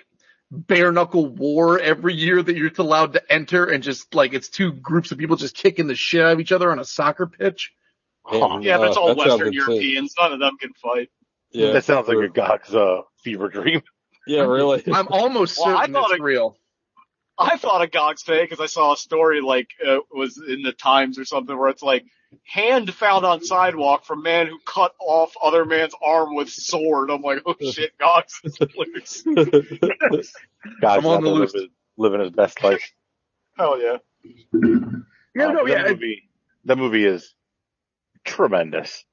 bare 0.54 0.92
knuckle 0.92 1.26
war 1.28 1.80
every 1.80 2.14
year 2.14 2.42
that 2.42 2.56
you're 2.56 2.72
allowed 2.78 3.14
to 3.14 3.32
enter 3.34 3.66
and 3.66 3.84
just 3.84 4.14
like 4.14 4.34
it's 4.34 4.50
two 4.50 4.72
groups 4.72 5.12
of 5.12 5.18
people 5.18 5.36
just 5.36 5.56
kicking 5.56 5.88
the 5.88 5.96
shit 5.96 6.22
out 6.22 6.34
of 6.34 6.40
each 6.40 6.52
other 6.52 6.72
on 6.72 6.80
a 6.80 6.86
soccer 6.86 7.26
pitch. 7.28 7.74
Huh. 8.26 8.60
Yeah, 8.62 8.78
that's 8.78 8.96
all 8.96 9.08
that 9.10 9.18
Western 9.18 9.48
insane. 9.48 9.54
Europeans. 9.54 10.14
None 10.20 10.32
of 10.34 10.40
them 10.40 10.58
can 10.60 10.74
fight. 10.74 11.10
Yeah, 11.52 11.72
that 11.72 11.84
sounds 11.86 12.08
like 12.08 12.18
a 12.18 12.30
Gog's 12.30 12.74
uh, 12.74 13.02
fever 13.24 13.50
dream. 13.50 13.82
yeah, 14.28 14.42
really. 14.42 14.84
I'm 14.94 15.08
almost 15.10 15.60
Well, 15.60 15.76
I 15.78 15.88
thought 15.88 16.12
it's 16.12 16.20
it- 16.20 16.24
real. 16.24 16.58
I 17.38 17.58
thought 17.58 17.82
of 17.84 17.90
Gog's 17.92 18.22
fake 18.22 18.50
because 18.50 18.64
I 18.64 18.68
saw 18.68 18.94
a 18.94 18.98
story 18.98 19.42
like 19.42 19.70
uh, 19.86 19.98
was 20.12 20.38
in 20.38 20.62
the 20.62 20.72
Times 20.72 21.18
or 21.18 21.26
something 21.26 21.58
where 21.58 21.70
it's 21.70 21.82
like 21.82 22.06
hand 22.46 22.94
found 22.94 23.26
on 23.26 23.44
sidewalk 23.44 24.06
from 24.06 24.24
man 24.24 24.48
who 24.48 24.60
cut 24.66 24.94
off 25.00 25.34
other 25.42 25.66
man's 25.66 25.94
arm 26.02 26.36
with 26.36 26.50
sword. 26.50 27.10
I'm 27.12 27.22
like, 27.22 27.42
oh 27.46 27.56
shit, 27.72 27.98
Gog's 27.98 28.40
is 28.44 28.60
loose. 28.76 29.24
Gog's 30.82 31.06
I'm 31.06 31.06
on 31.06 31.24
the 31.24 31.30
there 31.30 31.40
loose. 31.40 31.54
living, 31.54 31.70
living 31.98 32.20
his 32.22 32.32
best 32.32 32.62
life. 32.64 32.82
Hell 33.58 33.82
yeah. 33.82 33.98
Yeah, 35.36 35.48
Uh, 35.48 35.52
no, 35.52 35.66
that 35.68 35.86
yeah. 35.86 35.90
movie, 35.92 36.30
that 36.66 36.78
movie 36.78 37.06
is 37.06 37.34
tremendous. 38.24 39.04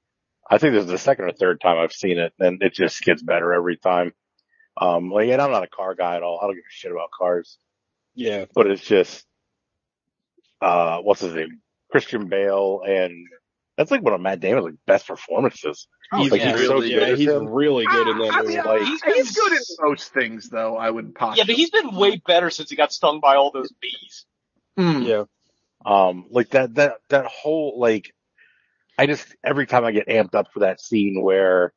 I 0.50 0.58
think 0.58 0.74
this 0.74 0.84
is 0.84 0.90
the 0.90 0.98
second 0.98 1.26
or 1.26 1.32
third 1.32 1.60
time 1.60 1.78
I've 1.78 1.92
seen 1.92 2.18
it, 2.18 2.32
and 2.38 2.62
it 2.62 2.74
just 2.74 3.00
gets 3.02 3.22
better 3.22 3.52
every 3.52 3.76
time. 3.76 4.12
Um, 4.76 5.10
like, 5.10 5.28
and 5.28 5.40
I'm 5.40 5.50
not 5.52 5.62
a 5.64 5.68
car 5.68 5.94
guy 5.94 6.16
at 6.16 6.22
all. 6.22 6.38
I 6.42 6.46
don't 6.46 6.54
give 6.54 6.64
a 6.68 6.70
shit 6.72 6.92
about 6.92 7.10
cars, 7.16 7.58
yeah, 8.14 8.46
but 8.54 8.66
it's 8.66 8.82
just, 8.84 9.26
uh, 10.60 10.98
what's 10.98 11.20
his 11.20 11.34
name? 11.34 11.60
Christian 11.90 12.28
Bale, 12.28 12.82
and 12.86 13.26
that's 13.76 13.90
like 13.90 14.02
one 14.02 14.12
of 14.14 14.20
Matt 14.20 14.40
Damon's 14.40 14.64
like 14.66 14.74
best 14.86 15.06
performances. 15.06 15.88
he's 16.16 16.30
like, 16.30 16.40
he's 16.42 16.52
so 16.66 16.74
really, 16.74 16.90
good 16.90 17.08
yeah, 17.08 17.14
he's 17.16 17.28
him. 17.28 17.46
really 17.48 17.86
good 17.86 18.08
in 18.08 18.18
that 18.18 18.32
I 18.34 18.42
movie. 18.42 18.56
mean, 18.56 18.64
like- 18.64 18.82
he's, 18.82 19.02
he's 19.02 19.32
good 19.32 19.52
in 19.52 19.58
most 19.80 20.12
things, 20.12 20.48
though. 20.50 20.76
I 20.76 20.90
would 20.90 21.14
posit. 21.14 21.38
Yeah, 21.38 21.44
but 21.46 21.54
he's 21.56 21.70
been 21.70 21.94
way 21.94 22.20
better 22.26 22.50
since 22.50 22.70
he 22.70 22.76
got 22.76 22.92
stung 22.92 23.20
by 23.20 23.36
all 23.36 23.50
those 23.50 23.72
bees. 23.80 24.26
Mm. 24.78 25.06
yeah, 25.06 25.24
Um, 25.84 26.26
like 26.30 26.50
that, 26.50 26.74
that, 26.76 26.94
that 27.08 27.26
whole, 27.26 27.78
like, 27.78 28.14
I 28.98 29.06
just, 29.06 29.26
every 29.44 29.66
time 29.66 29.84
I 29.84 29.92
get 29.92 30.08
amped 30.08 30.34
up 30.34 30.52
for 30.52 30.60
that 30.60 30.80
scene 30.80 31.20
where 31.22 31.72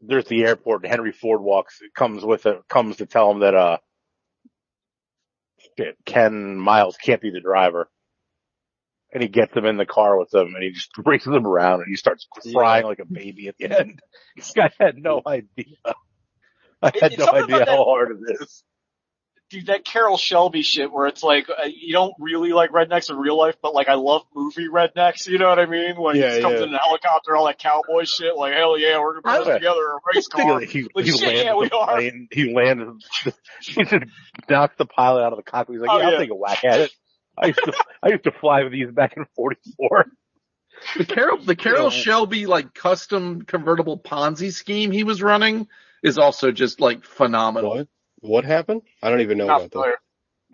there's 0.00 0.24
the 0.26 0.44
airport 0.44 0.82
and 0.82 0.90
Henry 0.90 1.12
Ford 1.12 1.40
walks, 1.42 1.80
comes 1.94 2.24
with 2.24 2.46
it, 2.46 2.58
comes 2.68 2.96
to 2.96 3.06
tell 3.06 3.30
him 3.30 3.40
that, 3.40 3.54
uh, 3.54 3.78
shit, 5.78 5.96
Ken 6.04 6.56
Miles 6.56 6.96
can't 6.96 7.20
be 7.20 7.30
the 7.30 7.40
driver. 7.40 7.88
And 9.12 9.22
he 9.22 9.28
gets 9.28 9.52
them 9.54 9.64
in 9.66 9.76
the 9.76 9.86
car 9.86 10.16
with 10.18 10.32
him 10.32 10.54
and 10.54 10.62
he 10.62 10.70
just 10.70 10.92
brings 11.04 11.24
them 11.24 11.46
around 11.46 11.80
and 11.80 11.88
he 11.88 11.96
starts 11.96 12.26
crying 12.52 12.84
like 12.84 13.00
a 13.00 13.04
baby 13.04 13.48
at 13.48 13.56
the 13.58 13.76
end. 13.78 14.00
This 14.36 14.52
guy 14.52 14.70
had 14.78 14.96
no 14.96 15.20
idea. 15.26 15.76
I 16.82 16.92
had 17.00 17.12
it's 17.12 17.18
no 17.18 17.26
idea 17.26 17.58
how 17.58 17.64
that- 17.64 17.76
hard 17.84 18.12
it 18.12 18.36
is. 18.40 18.62
Dude, 19.50 19.66
that 19.66 19.84
Carroll 19.84 20.16
Shelby 20.16 20.62
shit 20.62 20.92
where 20.92 21.08
it's 21.08 21.24
like, 21.24 21.48
uh, 21.50 21.64
you 21.66 21.92
don't 21.92 22.14
really 22.20 22.52
like 22.52 22.70
rednecks 22.70 23.10
in 23.10 23.16
real 23.16 23.36
life, 23.36 23.56
but 23.60 23.74
like 23.74 23.88
I 23.88 23.94
love 23.94 24.22
movie 24.32 24.68
rednecks, 24.68 25.26
you 25.26 25.38
know 25.38 25.48
what 25.48 25.58
I 25.58 25.66
mean? 25.66 25.96
When 26.00 26.14
Yeah, 26.14 26.36
he 26.36 26.40
comes 26.40 26.60
yeah. 26.60 26.66
in 26.66 26.72
a 26.74 26.78
helicopter, 26.78 27.34
all 27.34 27.46
that 27.46 27.58
cowboy 27.58 28.04
shit, 28.04 28.36
like 28.36 28.54
hell 28.54 28.78
yeah, 28.78 29.00
we're 29.00 29.20
gonna 29.20 29.38
put 29.38 29.46
this 29.46 29.54
together 29.56 29.80
a 29.90 29.98
race 30.14 30.28
car. 30.28 30.60
He, 30.60 30.86
Like, 30.94 31.04
he 31.04 31.10
shit, 31.10 31.20
landed 31.22 31.44
yeah, 31.46 31.54
we 31.56 31.68
are. 31.70 31.96
plane. 31.96 32.28
He 32.30 32.54
landed. 32.54 32.90
He 33.60 33.82
just 33.82 34.04
knocked 34.48 34.78
the 34.78 34.86
pilot 34.86 35.24
out 35.24 35.32
of 35.32 35.36
the 35.36 35.42
cockpit. 35.42 35.74
He's 35.74 35.80
like, 35.82 35.90
Oh, 35.90 35.98
"Yeah, 35.98 36.10
I'll 36.10 36.18
take 36.18 36.30
a 36.30 36.34
whack 36.36 36.62
at 36.64 36.78
it." 36.82 36.92
I 37.38 37.46
used 37.48 37.60
to, 37.64 37.72
I 38.02 38.08
used 38.10 38.24
to 38.24 38.32
fly 38.32 38.62
with 38.64 38.72
these 38.72 38.90
back 38.90 39.16
in 39.16 39.26
'44. 39.36 40.06
The 40.98 41.04
Carroll, 41.04 41.38
the 41.44 41.56
Carroll 41.64 41.84
Yeah. 41.92 42.02
Shelby 42.02 42.46
like 42.46 42.74
custom 42.74 43.42
convertible 43.42 43.98
Ponzi 43.98 44.52
scheme 44.52 44.90
he 44.90 45.04
was 45.04 45.22
running 45.22 45.68
is 46.02 46.18
also 46.18 46.52
just 46.52 46.80
like 46.80 47.04
phenomenal. 47.04 47.70
what? 47.76 47.88
What 48.22 48.44
happened? 48.44 48.82
I 49.02 49.10
don't 49.10 49.20
even 49.22 49.38
know 49.38 49.46
Not 49.46 49.64
about 49.66 49.84
that. 49.86 49.94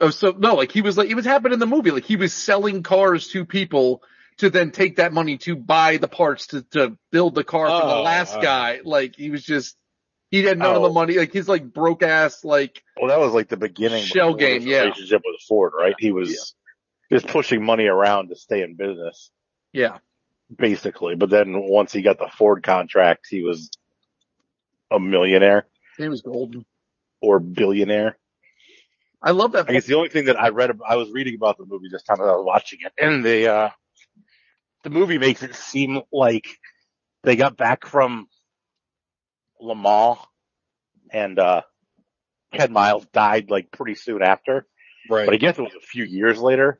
Oh, 0.00 0.10
so 0.10 0.34
no, 0.38 0.54
like 0.54 0.70
he 0.72 0.82
was 0.82 0.96
like, 0.98 1.08
it 1.10 1.14
was 1.14 1.24
happening 1.24 1.54
in 1.54 1.58
the 1.58 1.66
movie. 1.66 1.90
Like 1.90 2.04
he 2.04 2.16
was 2.16 2.32
selling 2.34 2.82
cars 2.82 3.28
to 3.28 3.44
people 3.44 4.02
to 4.38 4.50
then 4.50 4.70
take 4.70 4.96
that 4.96 5.12
money 5.12 5.38
to 5.38 5.56
buy 5.56 5.96
the 5.96 6.08
parts 6.08 6.48
to, 6.48 6.62
to 6.72 6.96
build 7.10 7.34
the 7.34 7.42
car 7.44 7.66
for 7.66 7.86
the 7.86 7.94
Oh, 7.94 8.02
last 8.02 8.36
oh. 8.36 8.42
guy. 8.42 8.80
Like 8.84 9.16
he 9.16 9.30
was 9.30 9.42
just, 9.42 9.76
he 10.30 10.42
had 10.44 10.58
none 10.58 10.76
of 10.76 10.82
Oh. 10.82 10.88
the 10.88 10.92
money. 10.92 11.14
Like 11.14 11.32
he's 11.32 11.48
like 11.48 11.72
broke 11.72 12.02
ass, 12.02 12.44
like, 12.44 12.82
Well, 13.00 13.08
that 13.08 13.18
was 13.18 13.32
like 13.32 13.48
the 13.48 13.56
beginning 13.56 14.04
Shell 14.04 14.34
game, 14.34 14.62
yeah. 14.66 14.82
Relationship 14.82 15.22
with 15.24 15.40
Ford, 15.48 15.72
right? 15.78 15.94
He 15.98 16.12
was 16.12 16.54
just 17.10 17.26
pushing 17.28 17.64
money 17.64 17.86
around 17.86 18.28
to 18.28 18.36
stay 18.36 18.62
in 18.62 18.74
business, 18.76 19.30
yeah. 19.72 19.98
basically. 20.54 21.14
But 21.14 21.30
then 21.30 21.54
once 21.68 21.92
he 21.92 22.02
got 22.02 22.18
the 22.18 22.28
Ford 22.36 22.62
contract, 22.62 23.26
he 23.30 23.42
was 23.42 23.70
a 24.90 24.98
millionaire 25.00 25.66
He 25.98 26.08
was 26.08 26.22
golden. 26.22 26.64
or 27.20 27.38
billionaire. 27.40 28.16
I 29.22 29.30
love 29.32 29.52
that. 29.52 29.68
I 29.68 29.72
guess 29.72 29.86
the 29.86 29.94
only 29.94 30.08
thing 30.10 30.26
that 30.26 30.38
I 30.40 30.50
read, 30.50 30.70
I 30.86 30.96
was 30.96 31.10
reading 31.10 31.34
about 31.34 31.58
the 31.58 31.64
movie 31.66 31.88
this 31.90 32.02
time 32.02 32.20
as 32.20 32.26
I 32.26 32.32
was 32.36 32.44
watching 32.44 32.78
it, 32.82 32.92
and 33.02 33.24
the 33.24 33.48
uh, 33.48 33.70
the 34.84 34.90
movie 34.90 35.18
makes 35.18 35.42
it 35.42 35.54
seem 35.54 36.02
like 36.12 36.46
they 37.24 37.34
got 37.34 37.56
back 37.56 37.86
from 37.86 38.28
Le 39.60 39.74
Mans, 39.74 40.18
and 41.10 41.38
uh, 41.38 41.62
Ken 42.52 42.72
Miles 42.72 43.06
died 43.06 43.50
like 43.50 43.72
pretty 43.72 43.94
soon 43.96 44.22
after, 44.22 44.66
Right. 45.10 45.24
but 45.24 45.34
I 45.34 45.38
guess 45.38 45.58
it 45.58 45.62
was 45.62 45.74
a 45.74 45.80
few 45.84 46.04
years 46.04 46.38
later, 46.38 46.78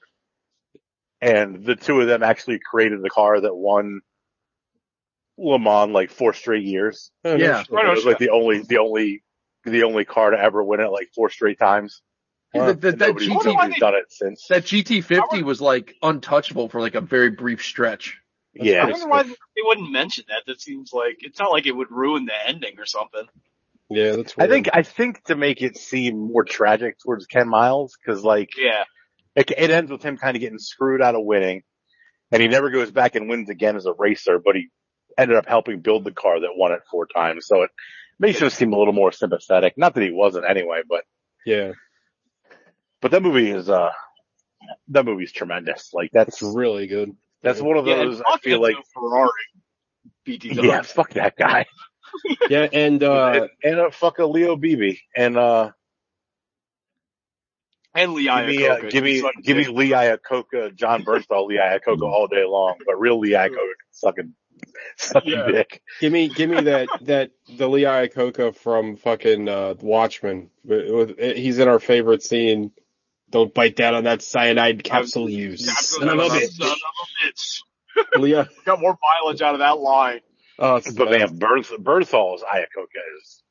and 1.27 1.65
the 1.65 1.75
two 1.75 2.01
of 2.01 2.07
them 2.07 2.23
actually 2.23 2.61
created 2.61 3.03
the 3.03 3.11
car 3.11 3.41
that 3.41 3.55
won 3.55 4.01
Le 5.37 5.59
Mans 5.59 5.91
like 5.91 6.11
four 6.11 6.33
straight 6.33 6.65
years. 6.65 7.11
Oh, 7.25 7.35
yeah. 7.35 7.63
shit. 7.63 7.73
Right, 7.73 7.87
It 7.87 7.91
was 7.91 8.05
like 8.05 8.19
the 8.19 8.31
only, 8.31 8.61
the 8.61 8.79
only, 8.79 9.25
the 9.65 9.83
only 9.83 10.05
car 10.05 10.31
to 10.31 10.39
ever 10.39 10.63
win 10.63 10.81
it 10.81 10.87
like 10.91 11.09
four 11.15 11.29
straight 11.29 11.59
times. 11.59 12.01
that, 12.55 12.81
that, 12.81 12.99
that, 12.99 13.09
Nobody's, 13.09 13.29
GT, 13.29 13.45
nobody's 13.45 13.81
done 13.81 13.95
it 13.95 14.05
since. 14.11 14.47
that 14.49 14.63
GT50 14.63 15.43
was 15.43 15.61
like 15.61 15.95
untouchable 16.01 16.69
for 16.69 16.81
like 16.81 16.95
a 16.95 17.01
very 17.01 17.31
brief 17.31 17.63
stretch. 17.63 18.19
yeah. 18.55 18.85
I 18.87 18.91
wonder 18.91 19.09
why 19.09 19.25
they 19.25 19.35
wouldn't 19.65 19.91
mention 19.91 20.25
that. 20.29 20.45
That 20.47 20.61
seems 20.61 20.93
like, 20.93 21.17
it's 21.21 21.41
not 21.41 21.51
like 21.51 21.67
it 21.67 21.73
would 21.73 21.91
ruin 21.91 22.25
the 22.25 22.49
ending 22.49 22.79
or 22.79 22.87
something. 22.87 23.27
Yeah, 23.91 24.17
that's. 24.17 24.35
I 24.39 24.47
think, 24.47 24.69
I 24.73 24.83
think 24.83 25.25
to 25.25 25.35
make 25.37 25.61
it 25.61 25.77
seem 25.77 26.19
more 26.19 26.45
tragic 26.45 26.99
towards 27.01 27.27
Ken 27.27 27.49
Miles, 27.49 27.97
cause 28.07 28.23
like, 28.23 28.51
Yeah. 28.57 28.85
It, 29.37 29.51
it 29.51 29.71
ends 29.71 29.91
with 29.91 30.03
him 30.03 30.17
kind 30.17 30.37
of 30.37 30.41
getting 30.41 30.59
screwed 30.59 31.03
out 31.03 31.15
of 31.15 31.25
winning, 31.25 31.63
and 32.33 32.43
he 32.43 32.49
never 32.49 32.71
goes 32.71 32.91
back 32.91 33.15
and 33.15 33.29
wins 33.29 33.51
again 33.51 33.77
as 33.77 33.87
a 33.87 33.93
racer, 33.93 34.39
but 34.45 34.57
he 34.57 34.69
ended 35.17 35.37
up 35.37 35.47
helping 35.47 35.81
build 35.81 36.05
the 36.05 36.11
car 36.13 36.41
that 36.41 36.51
won 36.57 36.73
it 36.73 36.81
four 36.91 37.07
times, 37.07 37.47
so 37.47 37.63
it 37.63 37.71
makes 38.19 38.41
him 38.41 38.51
seem 38.51 38.73
a 38.73 38.79
little 38.79 38.93
more 38.95 39.13
sympathetic. 39.13 39.75
Not 39.77 39.95
that 39.95 40.03
he 40.03 40.11
wasn't 40.11 40.45
anyway, 40.49 40.81
but, 40.89 41.05
Yeah, 41.45 41.73
but 43.01 43.11
that 43.13 43.23
movie 43.23 43.51
is, 43.51 43.69
uh, 43.69 43.91
that 44.89 45.05
movie's 45.05 45.33
tremendous. 45.33 45.91
Like 45.93 46.11
that's, 46.13 46.43
it's 46.43 46.55
really 46.55 46.87
good. 46.87 47.13
that's 47.43 47.61
one 47.61 47.77
of 47.77 47.87
Yeah, 47.87 47.97
those, 47.97 48.21
I 48.27 48.39
feel 48.39 48.61
like, 48.61 48.75
Enzo 48.77 48.83
Ferrari. 48.95 49.31
BT 50.25 50.55
yeah, 50.55 50.83
fuck 50.83 51.11
that 51.15 51.37
guy. 51.37 51.67
Yeah, 52.49 52.67
and 52.73 53.03
uh, 53.03 53.31
and, 53.63 53.73
and 53.73 53.81
uh, 53.81 53.91
fuck 53.91 54.19
a 54.19 54.27
Leo 54.27 54.57
Beebe. 54.57 54.97
And, 55.17 55.37
uh, 55.37 55.71
And 57.97 58.13
Lee 58.13 58.25
give 58.25 58.47
me, 58.47 58.67
uh, 58.67 58.77
Iacocca. 58.77 58.91
give 58.91 59.05
me, 59.05 59.23
like- 59.23 59.35
give 59.43 59.57
me 59.57 59.67
Lee 59.69 59.91
Iacocca, 59.91 60.75
Jon 60.75 61.03
Bernthal, 61.05 61.47
Lee 61.49 61.57
Iacocca 61.59 62.03
all 62.03 62.27
day 62.27 62.45
long, 62.45 62.75
but 62.85 63.01
real 63.01 63.19
Lee 63.19 63.31
Iacocca 63.33 63.57
sucking, 63.91 64.35
sucking 64.97 65.33
Yeah. 65.33 65.47
dick. 65.51 65.83
give 66.01 66.13
me 66.13 66.29
give 66.29 66.51
me 66.51 66.61
that 66.63 66.89
that 67.03 67.31
the 67.49 67.69
Lee 67.69 67.83
Iacocca 67.83 68.55
from 68.55 68.97
fucking 68.97 69.49
uh, 69.49 69.75
Watchmen. 69.81 70.51
With- 70.65 71.17
with- 71.17 71.37
He's 71.37 71.59
in 71.59 71.69
our 71.69 71.79
favorite 71.81 72.23
scene. 72.23 72.73
Don't 73.31 73.53
bite 73.53 73.75
down 73.77 73.95
on 73.95 74.05
that 74.05 74.23
cyanide 74.23 74.85
capsule 74.85 75.29
you 75.29 75.57
son 75.57 76.09
of 76.09 76.19
a 76.19 76.23
bitch. 76.29 76.51
Son 76.53 76.69
of 76.69 76.77
a 76.77 77.27
bitch. 77.27 77.61
Leah, 78.21 78.49
Got 78.67 78.81
more 78.81 78.97
mileage 79.25 79.43
out 79.43 79.55
of 79.55 79.61
that 79.61 79.79
line. 79.79 80.21
oh, 80.59 80.77
it's 80.77 80.93
But 80.93 81.11
man, 81.11 81.39
Bernth, 81.39 81.71
Bernthal's 81.83 82.43
Iacocca 82.43 83.03
is, 83.21 83.43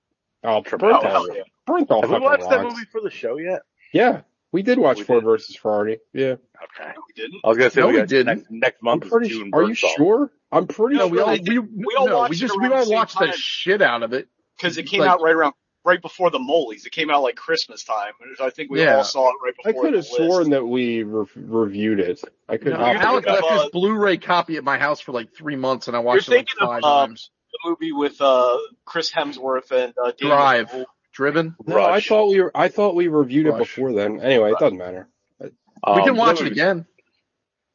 oh, 0.43 0.61
triple 0.61 0.89
Bernthal, 0.89 1.35
yeah. 1.35 1.41
Bernthal 1.67 2.01
have 2.01 2.09
we 2.09 2.15
fucking 2.15 2.21
watched 2.23 2.49
that 2.49 2.61
movie 2.63 2.85
for 2.91 3.01
the 3.01 3.09
show 3.09 3.37
yet? 3.37 3.63
Yeah, 3.91 4.21
we 4.55 4.63
did 4.63 4.79
watch 4.79 4.97
We 5.00 5.03
Ford 5.03 5.21
did. 5.21 5.25
versus 5.25 5.55
Ferrari. 5.55 6.00
Yeah, 6.13 6.35
Okay. 6.63 6.91
No, 6.95 7.01
we 7.07 7.13
didn't. 7.21 7.41
I 7.43 7.47
was 7.50 7.57
gonna 7.57 7.69
say 7.69 7.81
No, 7.81 7.88
we 7.88 8.00
we 8.01 8.05
didn't. 8.07 8.25
next, 8.25 8.51
next 8.51 8.79
I'm 8.81 8.85
month 8.85 9.09
pretty. 9.09 9.29
June 9.29 9.51
Are 9.53 9.63
you 9.63 9.69
Bernthal. 9.75 9.95
sure? 9.97 10.31
I'm 10.51 10.67
pretty 10.67 10.95
No, 10.97 11.07
we 11.07 11.17
sure. 11.17 11.25
all, 11.25 11.29
I 11.31 11.35
think 11.38 11.50
we, 11.50 11.59
we 11.59 11.95
all 11.97 12.07
no, 12.07 12.17
watched 12.17 12.29
we 12.31 12.35
it 12.38 12.39
just, 12.39 12.57
we 12.59 12.67
all 12.67 12.85
the 12.85 12.91
watched 12.91 13.19
the 13.19 13.31
shit 13.33 13.81
out 13.81 14.03
of 14.03 14.13
it. 14.13 14.27
Cause 14.59 14.77
it 14.77 14.83
came 14.83 15.01
Like- 15.01 15.09
out 15.09 15.21
right 15.21 15.35
around, 15.35 15.53
right 15.83 16.01
before 16.01 16.29
the 16.31 16.39
Molies. 16.39 16.85
It 16.85 16.91
came 16.93 17.09
out 17.12 17.21
like 17.24 17.35
Christmas 17.35 17.83
time. 17.83 18.13
I 18.41 18.50
think 18.50 18.71
we 18.71 18.81
Yeah. 18.81 18.97
all 18.97 19.03
saw 19.03 19.29
it 19.29 19.35
right 19.43 19.53
before. 19.55 19.81
I 19.81 19.85
could 19.85 19.93
have 19.95 20.05
sworn 20.05 20.50
that 20.51 20.65
we 20.65 21.03
re- 21.03 21.25
reviewed 21.35 22.00
it. 22.00 22.21
I 22.50 22.57
could. 22.57 22.74
No, 22.74 22.79
you're 22.79 22.97
Alex 22.97 23.27
left 23.27 23.43
of, 23.43 23.50
his 23.51 23.62
uh, 23.63 23.69
Blu-ray 23.74 24.17
copy 24.17 24.55
at 24.57 24.63
my 24.63 24.77
house 24.77 25.01
for 25.01 25.12
like 25.12 25.35
three 25.35 25.55
months, 25.57 25.88
and 25.88 25.95
I 25.95 26.00
watched 26.00 26.27
it 26.27 26.31
You're 26.31 26.38
like 26.39 26.47
thinking 26.47 26.63
of, 26.67 26.69
five 26.69 26.83
uh, 26.83 27.07
times. 27.07 27.29
the 27.51 27.69
movie 27.69 27.91
with, 27.91 28.19
uh, 28.21 28.57
Chris 28.85 29.12
Hemsworth 29.12 29.71
and, 29.71 29.93
uh, 30.01 30.12
Daniel 30.17 30.38
Drive. 30.38 30.69
Craig. 30.69 30.85
Driven. 31.15 31.55
No, 31.65 31.81
I 31.84 32.01
thought 32.01 32.27
we 32.29 32.41
were. 32.41 32.51
I 32.53 32.67
thought 32.67 32.93
we 32.93 33.07
reviewed 33.07 33.48
it 33.48 33.57
before 33.57 33.93
then. 33.93 34.19
Anyway, 34.22 34.51
it 34.51 34.60
doesn't 34.60 34.77
matter. 34.77 35.07
we 35.39 35.50
Um, 35.84 36.03
can 36.03 36.15
watch 36.17 36.41
it 36.41 36.48
again. 36.48 36.86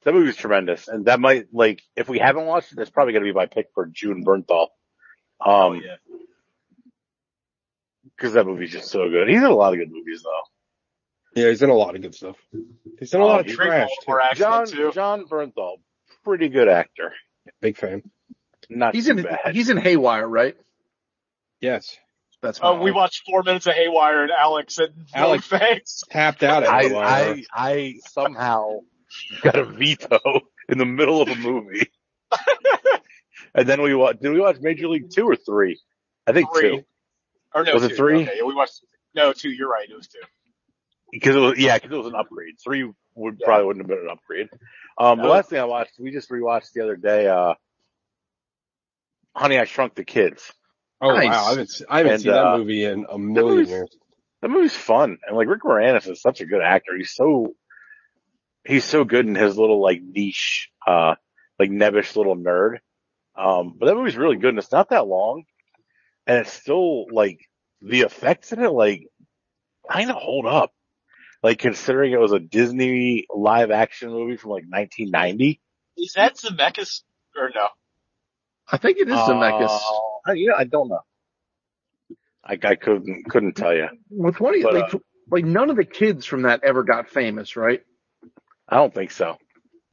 That 0.04 0.12
movie's 0.14 0.37
tremendous, 0.37 0.88
and 0.88 1.06
that 1.06 1.20
might 1.20 1.47
like 1.52 1.80
if 1.97 2.09
we 2.09 2.18
haven't 2.18 2.44
watched 2.47 2.73
it, 2.73 2.76
that's 2.76 2.90
probably 2.90 3.14
gonna 3.14 3.25
be 3.25 3.32
my 3.32 3.47
pick 3.47 3.68
for 3.75 3.87
June 3.87 4.25
Bernthal. 4.25 4.68
Um, 5.40 5.50
Oh, 5.52 5.73
yeah. 5.73 5.97
because 8.16 8.35
that 8.35 8.44
movie's 8.47 8.73
just 8.73 8.88
so 8.90 9.09
good. 9.09 9.28
He's 9.28 9.38
in 9.38 9.44
a 9.44 9.54
lot 9.54 9.73
of 9.73 9.78
good 9.78 9.90
movies 9.90 10.23
though. 10.23 11.40
Yeah, 11.42 11.49
he's 11.49 11.62
in 11.62 11.70
a 11.70 11.75
lot 11.75 11.94
of 11.94 12.02
good 12.02 12.14
stuff. 12.14 12.37
He's 12.99 13.14
in 13.14 13.20
a 13.20 13.25
Oh, 13.25 13.28
lot 13.28 13.40
of 13.40 13.47
trash 13.47 13.88
too. 14.06 14.12
John 14.35 14.62
accent 14.62 14.68
too. 14.78 14.92
Jon 14.92 15.25
Bernthal, 15.26 15.76
pretty 16.25 16.49
good 16.50 16.68
actor. 16.68 17.14
Big 17.61 17.76
fan. 17.78 18.02
Not 18.68 18.94
He's 18.94 19.06
too 19.06 19.12
in 19.18 19.23
bad. 19.23 19.54
he's 19.54 19.70
in 19.70 19.76
Haywire, 19.78 20.26
right? 20.28 20.56
Yes. 21.61 21.97
That's 22.42 22.59
Uh, 22.62 22.78
we 22.80 22.90
watched 22.90 23.23
four 23.26 23.42
minutes 23.42 23.66
of 23.66 23.75
Haywire 23.75 24.23
and 24.23 24.32
Alex 24.32 24.78
and 24.78 24.92
Alex- 25.14 25.47
thanks. 25.47 26.02
Tapped 26.11 26.42
out 26.42 26.62
at 26.62 26.68
I, 26.70 26.82
a 26.85 26.94
while. 26.94 27.04
I 27.06 27.44
I 27.52 27.94
somehow 28.11 28.80
got 29.42 29.56
a 29.56 29.64
veto 29.64 30.18
in 30.68 30.78
the 30.78 30.87
middle 30.87 31.20
of 31.20 31.28
a 31.28 31.35
movie. 31.37 31.87
and 33.54 33.68
then 33.68 33.82
we 33.82 33.94
watched, 33.94 34.23
did 34.23 34.32
we 34.32 34.40
watch 34.40 34.56
Major 34.61 34.88
League 34.88 35.11
two 35.11 35.25
or 35.28 35.37
three? 35.37 35.78
I 36.26 36.32
think 36.32 36.49
Three. 36.54 36.78
two. 36.78 36.85
Or 37.54 37.64
no, 37.64 37.75
Was 37.75 37.82
it 37.82 37.97
three? 37.97 38.23
Okay, 38.23 38.35
yeah, 38.38 38.44
we 38.44 38.54
watched. 38.54 38.85
No, 39.14 39.32
two. 39.32 39.50
You're 39.50 39.68
right. 39.68 39.88
It 39.90 39.97
was 39.97 40.06
two. 40.06 40.20
Because 41.12 41.35
it 41.35 41.40
was, 41.40 41.59
yeah, 41.59 41.76
because 41.76 41.90
it 41.92 41.97
was 41.97 42.06
an 42.06 42.14
upgrade. 42.14 42.54
Three 42.62 42.88
would 43.16 43.38
Yeah. 43.40 43.44
probably 43.44 43.66
wouldn't 43.66 43.85
have 43.85 43.88
been 43.88 44.06
an 44.06 44.11
upgrade. 44.12 44.49
Um, 44.97 45.18
the 45.18 45.26
last 45.26 45.50
thing 45.50 45.59
I 45.59 45.64
watched, 45.64 45.99
we 45.99 46.12
just 46.12 46.30
rewatched 46.30 46.73
the 46.73 46.82
other 46.82 46.94
day, 46.97 47.26
uh, 47.26 47.54
Honey, 49.35 49.59
I 49.59 49.64
Shrunk 49.64 49.94
the 49.97 50.04
Kids. 50.04 50.52
Oh 51.00 51.12
Nice. 51.14 51.26
wow, 51.28 51.45
I 51.47 51.49
haven't, 51.50 51.83
I 51.88 51.97
haven't 51.99 52.12
And, 52.14 52.23
seen 52.23 52.33
uh, 52.33 52.42
that 52.52 52.59
movie 52.59 52.85
in 52.85 53.07
a 53.11 53.19
million 53.19 53.54
movie's- 53.57 53.69
years. 53.71 53.97
That 54.42 54.49
movie's 54.50 54.75
fun. 54.75 55.19
And 55.26 55.37
like 55.37 55.49
Rick 55.49 55.62
Moranis 55.64 56.09
is 56.11 56.23
such 56.23 56.40
a 56.40 56.47
good 56.47 56.62
actor. 56.62 56.92
He's 56.97 57.11
so, 57.14 57.54
he's 58.64 58.85
so 58.87 59.04
good 59.04 59.26
in 59.26 59.35
his 59.35 59.59
little 59.59 59.83
like 59.83 60.00
niche, 60.02 60.71
uh, 60.87 61.16
like 61.59 61.71
nebbish 61.71 62.16
little 62.16 62.37
nerd. 62.37 62.78
Um, 63.37 63.76
but 63.78 63.87
that 63.87 63.95
movie's 63.97 64.16
really 64.16 64.37
good 64.37 64.49
and 64.50 64.59
it's 64.59 64.73
not 64.73 64.88
that 64.90 65.07
long. 65.07 65.45
And 66.26 66.38
it's 66.38 66.52
still 66.52 67.04
like 67.12 67.38
the 67.83 68.00
effects 68.00 68.50
in 68.52 68.62
it 68.62 68.71
like 68.73 69.09
kind 69.90 70.09
of 70.11 70.16
hold 70.16 70.47
up. 70.47 70.73
Like 71.42 71.59
considering 71.59 72.12
it 72.12 72.21
was 72.21 72.33
a 72.33 72.38
Disney 72.38 73.26
live 73.35 73.71
action 73.71 74.11
movie 74.11 74.37
from 74.38 74.52
like 74.52 74.64
1990. 74.69 75.61
Is 75.99 76.14
that 76.14 76.37
Zemeckis 76.37 77.02
or 77.37 77.50
no? 77.54 77.66
I 78.71 78.78
think 78.78 78.99
it 78.99 79.09
is 79.09 79.14
Zemeckis. 79.14 79.69
Uh, 79.69 79.78
you 80.28 80.48
know, 80.48 80.54
I 80.56 80.64
don't 80.64 80.88
know. 80.88 81.00
I, 82.44 82.58
I 82.62 82.74
couldn't, 82.74 83.24
couldn't 83.28 83.54
tell 83.54 83.74
you. 83.74 83.88
What's 84.08 84.38
funny, 84.38 84.62
but, 84.62 84.74
like, 84.74 85.02
like 85.30 85.44
none 85.44 85.70
of 85.70 85.76
the 85.76 85.84
kids 85.84 86.24
from 86.26 86.42
that 86.42 86.64
ever 86.64 86.82
got 86.82 87.08
famous, 87.08 87.56
right? 87.56 87.82
I 88.68 88.76
don't 88.76 88.94
think 88.94 89.10
so. 89.10 89.36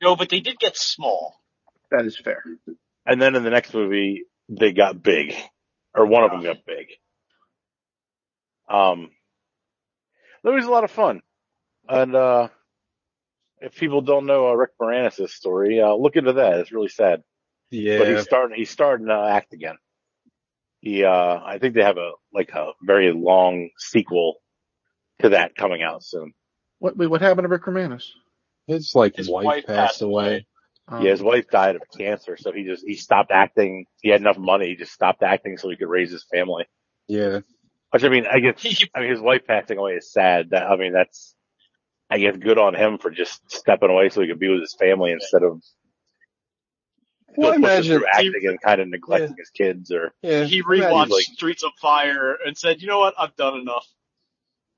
No, 0.01 0.15
but 0.15 0.29
they 0.29 0.39
did 0.39 0.57
get 0.57 0.77
small. 0.77 1.35
That 1.91 2.05
is 2.05 2.17
fair. 2.17 2.43
And 3.05 3.21
then 3.21 3.35
in 3.35 3.43
the 3.43 3.49
next 3.49 3.73
movie, 3.73 4.23
they 4.49 4.71
got 4.71 5.01
big, 5.03 5.35
or 5.93 6.05
one 6.05 6.23
of 6.23 6.31
them 6.31 6.43
got 6.43 6.65
big. 6.65 6.87
Um, 8.69 9.09
that 10.43 10.51
was 10.51 10.65
a 10.65 10.71
lot 10.71 10.83
of 10.83 10.91
fun. 10.91 11.21
And, 11.87 12.15
uh, 12.15 12.47
if 13.59 13.73
people 13.75 14.01
don't 14.01 14.25
know 14.25 14.49
uh, 14.49 14.53
Rick 14.53 14.71
Moranis' 14.79 15.29
story, 15.29 15.81
uh, 15.81 15.93
look 15.95 16.15
into 16.15 16.33
that. 16.33 16.59
It's 16.59 16.71
really 16.71 16.89
sad. 16.89 17.23
Yeah. 17.71 17.97
But 17.97 18.09
he's 18.09 18.23
starting, 18.23 18.57
he's 18.57 18.69
starting 18.69 19.07
to 19.07 19.13
act 19.15 19.53
again. 19.53 19.77
He, 20.79 21.03
uh, 21.03 21.39
I 21.43 21.57
think 21.59 21.73
they 21.73 21.83
have 21.83 21.97
a, 21.97 22.11
like 22.33 22.49
a 22.53 22.71
very 22.83 23.11
long 23.11 23.69
sequel 23.77 24.35
to 25.21 25.29
that 25.29 25.55
coming 25.55 25.81
out 25.81 26.03
soon. 26.03 26.33
What 26.79 26.95
wait, 26.95 27.07
what 27.07 27.21
happened 27.21 27.45
to 27.45 27.49
Rick 27.49 27.63
Moranis? 27.63 28.03
His 28.67 28.93
like 28.93 29.15
His 29.15 29.29
wife, 29.29 29.45
wife 29.45 29.65
passed 29.65 29.77
passed 29.77 30.01
away. 30.01 30.45
Um, 30.87 31.03
Yeah, 31.03 31.11
his 31.11 31.21
wife 31.21 31.49
died 31.49 31.75
of 31.75 31.81
cancer, 31.97 32.37
so 32.37 32.51
he 32.51 32.63
just, 32.63 32.85
he 32.85 32.95
stopped 32.95 33.31
acting. 33.31 33.85
He 34.01 34.09
had 34.09 34.21
enough 34.21 34.37
money. 34.37 34.67
He 34.67 34.75
just 34.75 34.93
stopped 34.93 35.23
acting 35.23 35.57
so 35.57 35.69
he 35.69 35.77
could 35.77 35.89
raise 35.89 36.11
his 36.11 36.25
family. 36.31 36.65
Yeah. 37.07 37.39
Which 37.91 38.03
I 38.03 38.09
mean, 38.09 38.25
I 38.31 38.39
guess 38.39 38.65
I 38.95 39.01
mean, 39.01 39.09
his 39.09 39.19
wife 39.19 39.41
passing 39.47 39.77
away 39.77 39.93
is 39.93 40.11
sad. 40.11 40.51
That, 40.51 40.69
I 40.69 40.75
mean, 40.75 40.93
that's, 40.93 41.33
I 42.09 42.19
guess 42.19 42.37
good 42.37 42.57
on 42.57 42.75
him 42.75 42.99
for 42.99 43.09
just 43.09 43.41
stepping 43.51 43.89
away 43.89 44.09
so 44.09 44.21
he 44.21 44.27
could 44.27 44.39
be 44.39 44.49
with 44.49 44.61
his 44.61 44.75
family 44.79 45.11
instead 45.11 45.43
of 45.43 45.61
Well, 47.37 47.53
I 47.53 47.55
imagine. 47.55 47.97
through 47.99 48.07
acting 48.11 48.33
and 48.47 48.59
kind 48.61 48.81
of 48.81 48.87
neglecting 48.89 49.35
his 49.37 49.49
kids 49.49 49.91
or, 49.91 50.13
Yeah. 50.21 50.43
he 50.45 50.63
rewatched 50.63 51.09
like- 51.09 51.23
Streets 51.25 51.63
of 51.63 51.71
Fire 51.79 52.37
and 52.45 52.57
said, 52.57 52.81
"You 52.81 52.87
know 52.87 52.99
what? 52.99 53.13
I've 53.17 53.35
done 53.35 53.59
enough." 53.59 53.87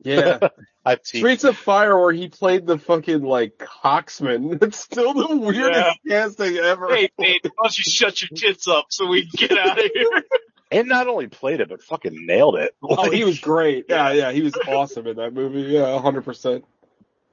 Yeah. 0.03 0.39
I've 0.85 0.99
seen, 1.03 1.19
Streets 1.21 1.43
of 1.43 1.57
Fire 1.57 1.97
where 1.99 2.13
he 2.13 2.29
played 2.29 2.65
the 2.65 2.77
fucking 2.77 3.21
like 3.21 3.57
coxman. 3.57 4.61
It's 4.63 4.79
still 4.79 5.13
the 5.13 5.35
weirdest 5.37 5.99
casting 6.07 6.57
ever. 6.57 6.87
Hey, 6.95 7.09
babe, 7.17 7.41
why 7.43 7.49
don't 7.63 7.77
you 7.77 7.83
shut 7.83 8.21
your 8.21 8.29
tits 8.35 8.67
up 8.67 8.85
so 8.89 9.07
we 9.07 9.25
can 9.29 9.47
get 9.47 9.57
out 9.57 9.77
of 9.77 9.91
here? 9.93 10.23
and 10.71 10.87
not 10.87 11.07
only 11.07 11.27
played 11.27 11.59
it, 11.59 11.69
but 11.69 11.81
fucking 11.83 12.25
nailed 12.25 12.55
it. 12.55 12.75
Oh, 12.81 13.09
he 13.11 13.23
was 13.25 13.39
great. 13.39 13.85
Yeah, 13.89 14.11
yeah, 14.13 14.31
he 14.31 14.41
was 14.41 14.55
awesome 14.67 15.05
in 15.07 15.17
that 15.17 15.33
movie. 15.33 15.61
Yeah, 15.73 15.99
hundred 16.01 16.23
percent. 16.23 16.63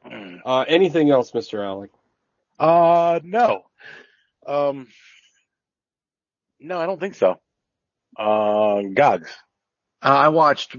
Mm. 0.04 0.40
Uh, 0.44 0.64
anything 0.68 1.10
else, 1.10 1.30
Mr. 1.32 1.64
Alec? 1.64 1.90
Uh, 2.58 3.20
no. 3.22 3.62
Um, 4.46 4.86
no, 6.60 6.78
I 6.80 6.86
don't 6.86 7.00
think 7.00 7.14
so. 7.14 7.40
Uh, 8.16 8.82
Gogs. 8.94 9.30
Uh, 10.02 10.08
I 10.08 10.28
watched 10.28 10.76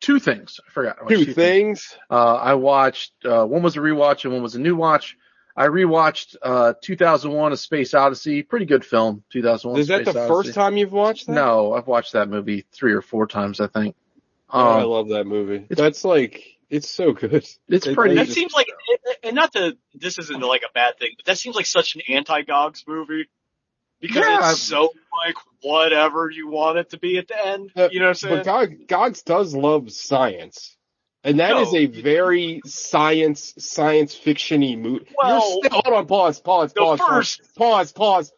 two 0.00 0.18
things. 0.18 0.60
I 0.66 0.70
forgot. 0.72 0.96
I 1.00 1.04
watched 1.04 1.14
Two 1.16 1.32
things. 1.32 1.96
Uh, 2.10 2.34
I 2.34 2.54
watched, 2.54 3.12
uh, 3.24 3.44
one 3.46 3.62
was 3.62 3.76
a 3.76 3.80
rewatch 3.80 4.24
and 4.24 4.32
one 4.32 4.42
was 4.42 4.54
a 4.54 4.60
new 4.60 4.76
watch. 4.76 5.16
I 5.56 5.66
rewatched, 5.68 6.36
uh, 6.42 6.74
2001 6.82 7.52
A 7.52 7.56
Space 7.56 7.94
Odyssey. 7.94 8.42
Pretty 8.42 8.66
good 8.66 8.84
film. 8.84 9.22
2001 9.30 9.80
Is 9.80 9.88
that 9.88 10.02
Space 10.02 10.14
the 10.14 10.20
Odyssey. 10.20 10.34
first 10.34 10.54
time 10.54 10.76
you've 10.76 10.92
watched 10.92 11.26
that? 11.28 11.32
No, 11.32 11.72
I've 11.74 11.86
watched 11.86 12.14
that 12.14 12.28
movie 12.28 12.64
three 12.72 12.92
or 12.92 13.02
four 13.02 13.26
times, 13.26 13.60
I 13.60 13.68
think. 13.68 13.94
Oh, 14.50 14.58
I 14.60 14.82
Um, 14.82 14.88
love 14.90 15.08
that 15.10 15.26
movie. 15.26 15.56
it's- 15.70 15.78
That's 15.78 16.04
like 16.04 16.42
it's 16.70 16.90
so 16.90 17.12
good. 17.12 17.32
it's 17.34 17.86
it- 17.86 17.94
pretty, 17.94 18.16
That 18.16 18.24
just- 18.24 18.34
seems 18.34 18.52
like, 18.52 18.66
and 19.22 19.34
not 19.36 19.52
to, 19.52 19.76
this 19.94 20.18
isn't 20.18 20.40
like 20.42 20.62
a 20.68 20.72
bad 20.72 20.98
thing, 20.98 21.12
but 21.16 21.26
that 21.26 21.38
seems 21.38 21.54
like 21.54 21.66
such 21.66 21.94
an 21.94 22.02
anti-Gogs 22.08 22.84
movie. 22.88 23.28
Because 24.06 24.22
Yeah. 24.26 24.50
it's 24.52 24.60
so 24.60 24.90
like 25.26 25.34
whatever 25.62 26.28
you 26.28 26.48
want 26.48 26.76
it 26.76 26.90
to 26.90 26.98
be 26.98 27.16
at 27.16 27.26
the 27.26 27.46
end. 27.46 27.72
Uh, 27.74 27.88
You 27.90 28.00
know 28.00 28.06
what 28.06 28.08
I'm 28.10 28.14
saying? 28.16 28.36
But 28.36 28.44
God, 28.44 28.74
Gogs 28.86 29.22
does 29.22 29.54
love 29.54 29.90
science. 29.90 30.76
And 31.22 31.40
that 31.40 31.52
No. 31.52 31.62
is 31.62 31.72
a 31.72 31.86
very 31.86 32.60
science, 32.66 33.54
science 33.56 34.14
fictiony 34.14 34.76
movie. 34.78 35.06
Well, 35.16 35.30
you're 35.30 35.64
still, 35.64 35.80
hold 35.82 35.94
on, 35.96 36.06
pause, 36.06 36.38
pause, 36.38 36.74
the 36.74 36.80
pause, 36.82 37.00
first- 37.00 37.40
pause, 37.40 37.48
pause, 37.56 37.92
pause. 37.92 38.32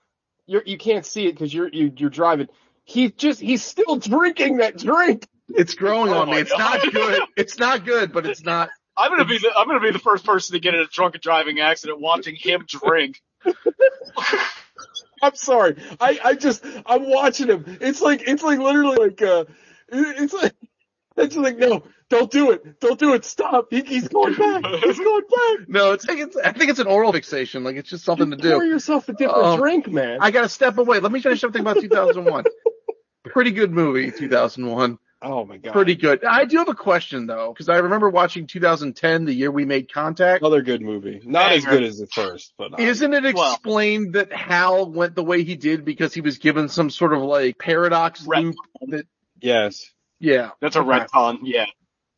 You're, 0.46 0.62
you 0.64 0.78
can't 0.78 1.04
see 1.04 1.26
it 1.26 1.32
because 1.32 1.52
you're, 1.52 1.68
you, 1.68 1.92
you're 1.96 2.10
driving. 2.10 2.46
He 2.84 3.10
just, 3.10 3.40
he's 3.40 3.64
still 3.64 3.96
drinking 3.96 4.58
that 4.58 4.78
drink. 4.78 5.26
it's 5.48 5.74
growing 5.74 6.12
Oh 6.12 6.20
on 6.20 6.28
me. 6.28 6.34
my 6.34 6.38
It's 6.42 6.50
God. 6.56 6.58
not 6.60 6.92
good. 6.92 7.22
It's 7.36 7.58
not 7.58 7.84
good, 7.84 8.12
but 8.12 8.24
it's 8.24 8.44
not. 8.44 8.70
I'm 8.96 9.10
gonna 9.10 9.24
be 9.26 9.38
the 9.38 9.50
I'm 9.54 9.66
gonna 9.66 9.80
be 9.80 9.90
the 9.90 9.98
first 9.98 10.24
person 10.24 10.54
to 10.54 10.60
get 10.60 10.74
in 10.74 10.80
a 10.80 10.86
drunken 10.86 11.20
driving 11.22 11.58
accident 11.60 12.00
watching 12.00 12.34
him 12.36 12.64
drink. 12.68 13.20
I'm 15.22 15.34
sorry. 15.34 15.76
I, 16.00 16.18
I 16.24 16.34
just, 16.34 16.64
I'm 16.84 17.08
watching 17.08 17.48
him. 17.48 17.78
It's 17.80 18.00
like, 18.00 18.22
it's 18.26 18.42
like 18.42 18.58
literally 18.58 18.96
like, 18.96 19.22
uh, 19.22 19.44
it's 19.88 20.32
like, 20.32 20.54
it's 21.16 21.36
like, 21.36 21.56
no, 21.58 21.82
don't 22.10 22.30
do 22.30 22.50
it. 22.52 22.80
Don't 22.80 22.98
do 22.98 23.14
it. 23.14 23.24
Stop. 23.24 23.68
He, 23.70 23.80
he's 23.82 24.08
going 24.08 24.34
back. 24.34 24.64
He's 24.82 24.98
going 24.98 25.22
back. 25.22 25.66
No, 25.68 25.92
it's, 25.92 26.04
I 26.04 26.14
think 26.14 26.28
it's, 26.28 26.36
I 26.36 26.52
think 26.52 26.70
it's 26.70 26.78
an 26.78 26.86
oral 26.86 27.12
fixation. 27.12 27.64
Like 27.64 27.76
it's 27.76 27.90
just 27.90 28.04
something 28.04 28.30
to 28.30 28.36
Pour 28.36 28.60
do. 28.60 28.66
yourself 28.66 29.08
a 29.08 29.12
different 29.14 29.44
Um, 29.44 29.58
drink, 29.58 29.88
man. 29.90 30.18
I 30.20 30.30
gotta 30.30 30.48
step 30.48 30.78
away. 30.78 31.00
Let 31.00 31.10
me 31.12 31.20
finish 31.20 31.40
something 31.40 31.60
about 31.60 31.80
2001. 31.80 32.44
Pretty 33.24 33.50
good 33.52 33.72
movie, 33.72 34.10
2001. 34.12 34.98
Oh 35.22 35.44
my 35.44 35.56
god. 35.56 35.72
Pretty 35.72 35.94
good. 35.94 36.24
I 36.24 36.44
do 36.44 36.58
have 36.58 36.68
a 36.68 36.74
question 36.74 37.26
though, 37.26 37.52
because 37.52 37.68
I 37.68 37.78
remember 37.78 38.08
watching 38.10 38.46
2010, 38.46 39.24
the 39.24 39.32
year 39.32 39.50
we 39.50 39.64
made 39.64 39.92
contact. 39.92 40.42
Another 40.42 40.62
good 40.62 40.82
movie. 40.82 41.20
Not 41.24 41.52
as 41.52 41.64
good 41.64 41.82
as 41.82 41.98
the 41.98 42.06
first, 42.06 42.52
but 42.58 42.72
uh, 42.74 42.76
Isn't 42.82 43.12
it 43.14 43.34
Well- 43.34 43.52
explained 43.54 44.14
that 44.14 44.32
Hal 44.32 44.90
went 44.90 45.14
the 45.14 45.24
way 45.24 45.42
he 45.44 45.56
did 45.56 45.84
because 45.84 46.12
he 46.14 46.20
was 46.20 46.38
given 46.38 46.68
some 46.68 46.90
sort 46.90 47.12
of 47.12 47.22
like 47.22 47.58
paradox 47.58 48.26
Right. 48.26 48.44
loop? 48.44 48.56
That 48.88 49.06
yes. 49.40 49.90
yeah, 50.20 50.50
That's 50.60 50.76
a 50.76 50.80
Okay. 50.80 50.90
retcon, 50.90 51.38
yeah. 51.42 51.66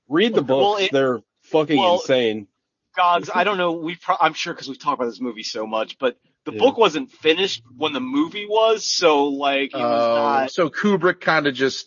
Read 0.08 0.34
the 0.34 0.42
Well, 0.42 0.72
books. 0.74 0.82
it- 0.84 0.92
They're 0.92 1.20
fucking 1.44 1.78
well, 1.78 1.94
insane. 2.00 2.48
Gods, 2.96 3.30
I 3.32 3.44
don't 3.44 3.58
know. 3.58 3.72
We 3.72 3.94
pro- 3.94 4.16
I'm 4.20 4.32
sure 4.34 4.52
because 4.52 4.68
we've 4.68 4.78
talked 4.78 5.00
about 5.00 5.10
this 5.10 5.20
movie 5.20 5.42
so 5.44 5.66
much, 5.66 5.98
but 5.98 6.16
the 6.44 6.52
Yeah. 6.52 6.58
book 6.58 6.78
wasn't 6.78 7.12
finished 7.12 7.62
when 7.76 7.92
the 7.92 8.00
movie 8.00 8.46
was, 8.46 8.88
so 8.88 9.26
like 9.26 9.72
it 9.72 9.76
was 9.76 10.02
Uh, 10.02 10.14
not. 10.40 10.50
so 10.50 10.68
Kubrick 10.68 11.20
kind 11.20 11.46
of 11.46 11.54
just 11.54 11.86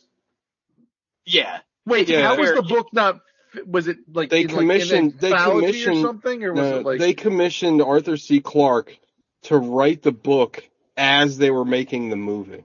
Yeah, 1.26 1.60
wait. 1.86 2.08
Yeah. 2.10 2.24
how 2.28 2.38
was 2.38 2.52
the 2.54 2.62
book 2.64 2.88
not? 2.94 3.20
Was 3.66 3.88
it 3.88 3.98
like 4.12 4.30
They 4.30 4.42
in, 4.42 4.48
like, 4.48 4.58
commissioned- 4.60 5.20
they 5.20 5.32
commissioned- 5.34 5.98
or 6.00 6.02
something, 6.08 6.44
or 6.44 6.54
was 6.54 6.62
No, 6.70 6.78
it 6.80 6.86
like 6.86 7.00
they 7.00 7.14
commissioned 7.14 7.82
Arthur 7.82 8.16
C. 8.18 8.40
Clarke 8.40 8.98
to 9.44 9.58
write 9.58 10.02
the 10.02 10.12
book 10.14 10.64
as 10.96 11.38
they 11.38 11.52
were 11.52 11.66
making 11.66 12.10
the 12.10 12.16
movie. 12.16 12.64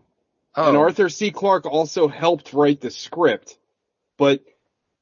oh, 0.54 0.68
And 0.68 0.76
Arthur 0.76 1.08
C. 1.08 1.30
Clarke 1.32 1.66
also 1.66 2.06
helped 2.08 2.52
write 2.52 2.80
the 2.80 2.90
script, 2.90 3.58
but 4.16 4.44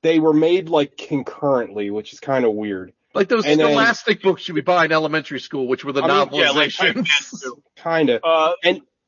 they 0.03 0.19
were 0.21 0.33
made 0.33 0.69
like 0.71 0.97
concurrently, 0.97 1.91
which 1.91 2.13
is 2.13 2.21
kind 2.21 2.45
of 2.45 2.53
weird. 2.55 2.93
like 3.15 3.29
those 3.29 3.45
and 3.47 3.61
then- 3.61 3.95
books 4.23 4.49
you 4.49 4.55
would 4.55 4.65
buy 4.65 4.87
in 4.87 4.93
elementary 4.93 5.39
school, 5.39 5.69
which 5.69 5.85
were 5.85 5.93
the 5.93 6.03
I 6.03 6.25
mean, 6.25 6.29
yeah, 6.41 6.51
like 6.51 6.71
novelizations. 6.71 7.45
Kind 7.77 8.11
of. 8.11 8.23
Uh, 8.25 8.55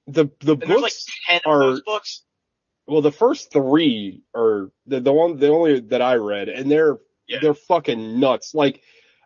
The 0.09 0.31
the 0.41 0.53
and 0.53 0.61
there's 0.61 0.71
like 0.71 0.81
books 0.83 1.07
ten 1.27 1.41
are- 1.47 1.81
books. 1.85 2.23
Well, 2.87 3.03
the 3.03 3.13
first 3.13 3.53
three 3.53 4.23
are 4.35 4.71
the, 4.87 5.01
the 5.01 5.13
one, 5.13 5.39
the 5.39 5.49
only 5.49 5.81
that 5.81 6.03
I 6.03 6.15
read 6.17 6.49
and 6.49 6.71
they're, 6.71 6.99
Yeah. 7.27 7.39
they're 7.43 7.55
fucking 7.55 8.21
nuts. 8.21 8.55
Like, 8.55 8.81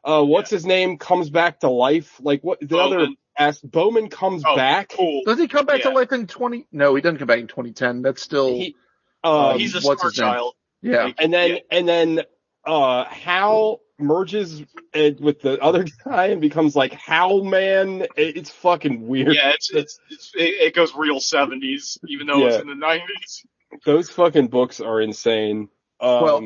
uh, 0.04 0.24
what's 0.24 0.50
his 0.50 0.64
name 0.64 0.96
comes 0.98 1.28
back 1.30 1.60
to 1.60 1.68
life? 1.70 2.18
Like 2.20 2.42
what, 2.42 2.58
the 2.60 2.78
other, 2.78 2.98
Bowman. 2.98 3.16
Bowman 3.64 4.08
comes 4.08 4.42
Oh, 4.46 4.56
back. 4.56 4.90
Cool. 4.96 5.22
Does 5.26 5.38
he 5.38 5.48
come 5.48 5.66
back 5.66 5.82
to 5.82 5.90
life 5.90 6.12
in 6.12 6.26
20? 6.26 6.66
No, 6.72 6.94
he 6.94 7.02
doesn't 7.02 7.18
come 7.18 7.26
back 7.28 7.40
in 7.40 7.46
2010. 7.48 8.02
That's 8.02 8.22
still, 8.22 8.48
He, 8.48 8.76
um, 9.24 9.58
He's 9.58 9.74
a 9.74 9.80
what's 9.80 10.00
smart 10.00 10.12
his 10.12 10.18
name? 10.18 10.28
child. 10.28 10.54
yeah. 10.82 11.04
Like, 11.04 11.16
and 11.18 11.32
then 11.32 11.50
yeah. 11.50 11.58
and 11.70 11.88
then 11.88 12.20
uh 12.64 13.04
Hal 13.04 13.80
merges 13.98 14.62
it 14.94 15.20
with 15.20 15.40
the 15.42 15.60
other 15.62 15.84
guy 16.04 16.26
and 16.26 16.40
becomes 16.40 16.74
like 16.76 16.92
Halman. 16.92 18.02
It- 18.16 18.36
It's 18.36 18.50
fucking 18.50 19.06
weird. 19.06 19.34
Yeah, 19.34 19.50
it's 19.50 19.70
it's, 19.70 19.98
it's 20.10 20.32
it, 20.34 20.40
it 20.68 20.74
goes 20.74 20.94
real 20.94 21.20
seventies, 21.20 21.98
even 22.08 22.26
though 22.26 22.46
it's 22.46 22.56
in 22.62 22.68
the 22.68 22.74
nineties. 22.74 23.44
Those 23.84 24.10
fucking 24.10 24.48
books 24.48 24.80
are 24.80 25.00
insane. 25.00 25.68
Um, 26.00 26.22
Well- 26.22 26.42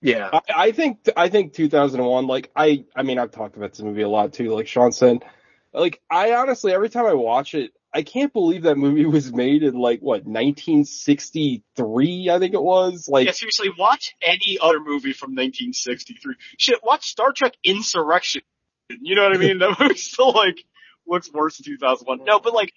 Yeah. 0.00 0.30
I, 0.32 0.40
I 0.54 0.72
think 0.72 1.08
I 1.16 1.28
think 1.28 1.52
2001. 1.54 2.26
Like 2.26 2.50
I 2.56 2.84
I 2.94 3.02
mean 3.02 3.18
I've 3.18 3.30
talked 3.30 3.56
about 3.56 3.70
this 3.72 3.82
movie 3.82 4.02
a 4.02 4.08
lot 4.08 4.32
too. 4.32 4.54
Like 4.54 4.66
Sean 4.68 4.92
said, 4.92 5.24
like 5.72 6.00
I 6.10 6.34
honestly 6.34 6.72
every 6.72 6.88
time 6.90 7.06
I 7.06 7.14
watch 7.14 7.54
it, 7.54 7.72
I 7.94 8.02
can't 8.02 8.32
believe 8.32 8.64
that 8.64 8.76
movie 8.76 9.06
was 9.06 9.32
made 9.32 9.62
in 9.62 9.74
like 9.74 10.00
what 10.00 10.24
1963. 10.24 12.30
I 12.30 12.38
think 12.40 12.54
it 12.54 12.62
was. 12.62 13.08
Like 13.08 13.26
yeah, 13.26 13.32
seriously, 13.32 13.70
watch 13.78 14.16
any 14.20 14.58
other 14.60 14.80
movie 14.80 15.12
from 15.12 15.30
1963. 15.30 16.34
Shit, 16.58 16.80
watch 16.82 17.06
Star 17.06 17.32
Trek 17.32 17.54
Insurrection. 17.62 18.42
You 18.88 19.14
know 19.14 19.22
what 19.22 19.36
I 19.36 19.38
mean? 19.38 19.60
That 19.60 19.76
movie 19.80 19.94
still 19.94 20.32
like 20.32 20.64
looks 21.06 21.32
worse 21.32 21.60
in 21.60 21.64
2001. 21.64 22.24
No, 22.24 22.40
but 22.40 22.52
like 22.52 22.72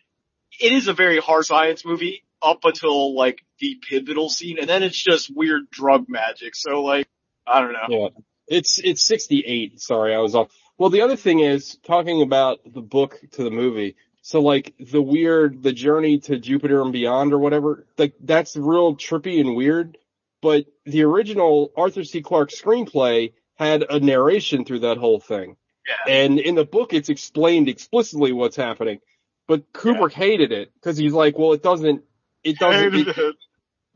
it 0.62 0.72
is 0.72 0.88
a 0.88 0.94
very 0.94 1.20
hard 1.20 1.46
science 1.46 1.84
movie 1.84 2.24
up 2.42 2.64
until 2.64 3.16
like 3.16 3.44
the 3.60 3.78
pivotal 3.90 4.30
scene, 4.30 4.60
and 4.60 4.70
then 4.70 4.84
it's 4.84 5.02
just 5.02 5.36
weird 5.36 5.70
drug 5.72 6.06
magic. 6.08 6.56
So 6.56 6.84
like 6.84 7.08
I 7.48 7.62
don't 7.62 7.74
know. 7.74 7.88
Yeah. 7.90 8.10
It's 8.48 8.80
it's 8.82 9.04
68. 9.06 9.82
Sorry, 9.82 10.16
I 10.16 10.20
was 10.20 10.36
off. 10.36 10.50
Well, 10.78 10.90
the 10.90 11.02
other 11.02 11.16
thing 11.16 11.40
is 11.40 11.78
talking 11.84 12.22
about 12.22 12.60
the 12.66 12.82
book 12.82 13.20
to 13.32 13.44
the 13.44 13.50
movie. 13.50 13.96
So 14.28 14.42
like 14.42 14.74
the 14.78 15.02
weird, 15.02 15.64
the 15.64 15.72
journey 15.72 16.20
to 16.20 16.38
Jupiter 16.38 16.82
and 16.82 16.92
beyond 16.92 17.32
or 17.32 17.40
whatever, 17.40 17.88
like 17.98 18.14
that's 18.20 18.58
real 18.58 18.94
trippy 18.94 19.40
and 19.40 19.56
weird. 19.56 19.98
But 20.42 20.66
the 20.86 21.04
original 21.04 21.72
Arthur 21.78 22.04
C. 22.04 22.22
Clarke 22.22 22.50
screenplay 22.50 23.32
had 23.56 23.86
a 23.90 24.02
narration 24.02 24.66
through 24.66 24.80
that 24.80 24.98
whole 24.98 25.22
thing. 25.22 25.56
Yeah. 25.88 26.14
And 26.14 26.40
in 26.40 26.56
the 26.56 26.66
book, 26.66 26.92
it's 26.92 27.08
explained 27.08 27.70
explicitly 27.70 28.34
what's 28.34 28.58
happening. 28.58 29.00
But 29.48 29.72
Kubrick 29.72 30.12
hated 30.12 30.52
it 30.52 30.74
because 30.74 30.98
he's 30.98 31.14
like, 31.14 31.38
well, 31.38 31.54
it 31.54 31.64
doesn't, 31.64 32.04
it 32.44 32.60
doesn't, 32.60 33.08
it, 33.08 33.36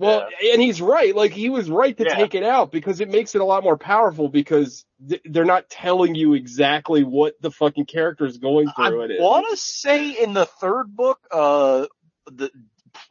well, 0.02 0.28
and 0.52 0.62
he's 0.62 0.82
right. 0.82 1.16
Like 1.16 1.32
he 1.32 1.50
was 1.50 1.70
right 1.70 1.96
to 1.98 2.04
Yeah. 2.04 2.16
take 2.16 2.36
it 2.36 2.44
out 2.44 2.72
because 2.72 3.00
it 3.02 3.10
makes 3.10 3.36
it 3.36 3.42
a 3.42 3.46
lot 3.46 3.64
more 3.64 3.78
powerful 3.78 4.28
because 4.30 4.86
th- 5.08 5.22
they're 5.26 5.46
not 5.46 5.70
telling 5.70 6.16
you 6.16 6.34
exactly 6.34 7.04
what 7.04 7.42
the 7.42 7.52
fucking 7.52 7.86
character 7.86 8.26
is 8.26 8.38
going 8.38 8.70
through. 8.76 9.02
it. 9.04 9.22
want 9.22 9.48
to 9.50 9.58
say 9.58 10.12
in 10.12 10.34
the 10.34 10.46
third 10.46 10.96
book, 10.96 11.20
uh, 11.32 11.86
the 12.32 12.50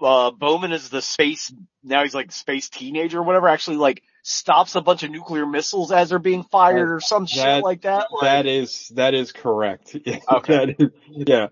uh, 0.00 0.31
Bowman 0.31 0.72
is 0.72 0.88
the 0.90 1.00
space. 1.03 1.53
Now 1.83 2.03
he's 2.03 2.14
like 2.14 2.33
space 2.33 2.68
teenager 2.68 3.18
or 3.20 3.22
whatever. 3.22 3.48
Actually, 3.48 3.79
like 3.79 4.03
stops 4.22 4.74
a 4.74 4.81
bunch 4.83 5.03
of 5.03 5.11
nuclear 5.11 5.46
missiles 5.46 5.90
as 5.92 6.11
they're 6.11 6.18
being 6.18 6.42
fired 6.44 6.90
or 6.90 7.00
some 7.00 7.22
That- 7.24 7.31
shit 7.31 7.64
like 7.64 7.83
that. 7.83 8.09
Like, 8.12 8.22
That 8.22 8.46
is 8.46 8.88
that 8.94 9.14
is 9.14 9.33
correct. 9.33 9.96
Okay. 10.31 10.76
Is- 10.79 10.90
yeah. 11.09 11.46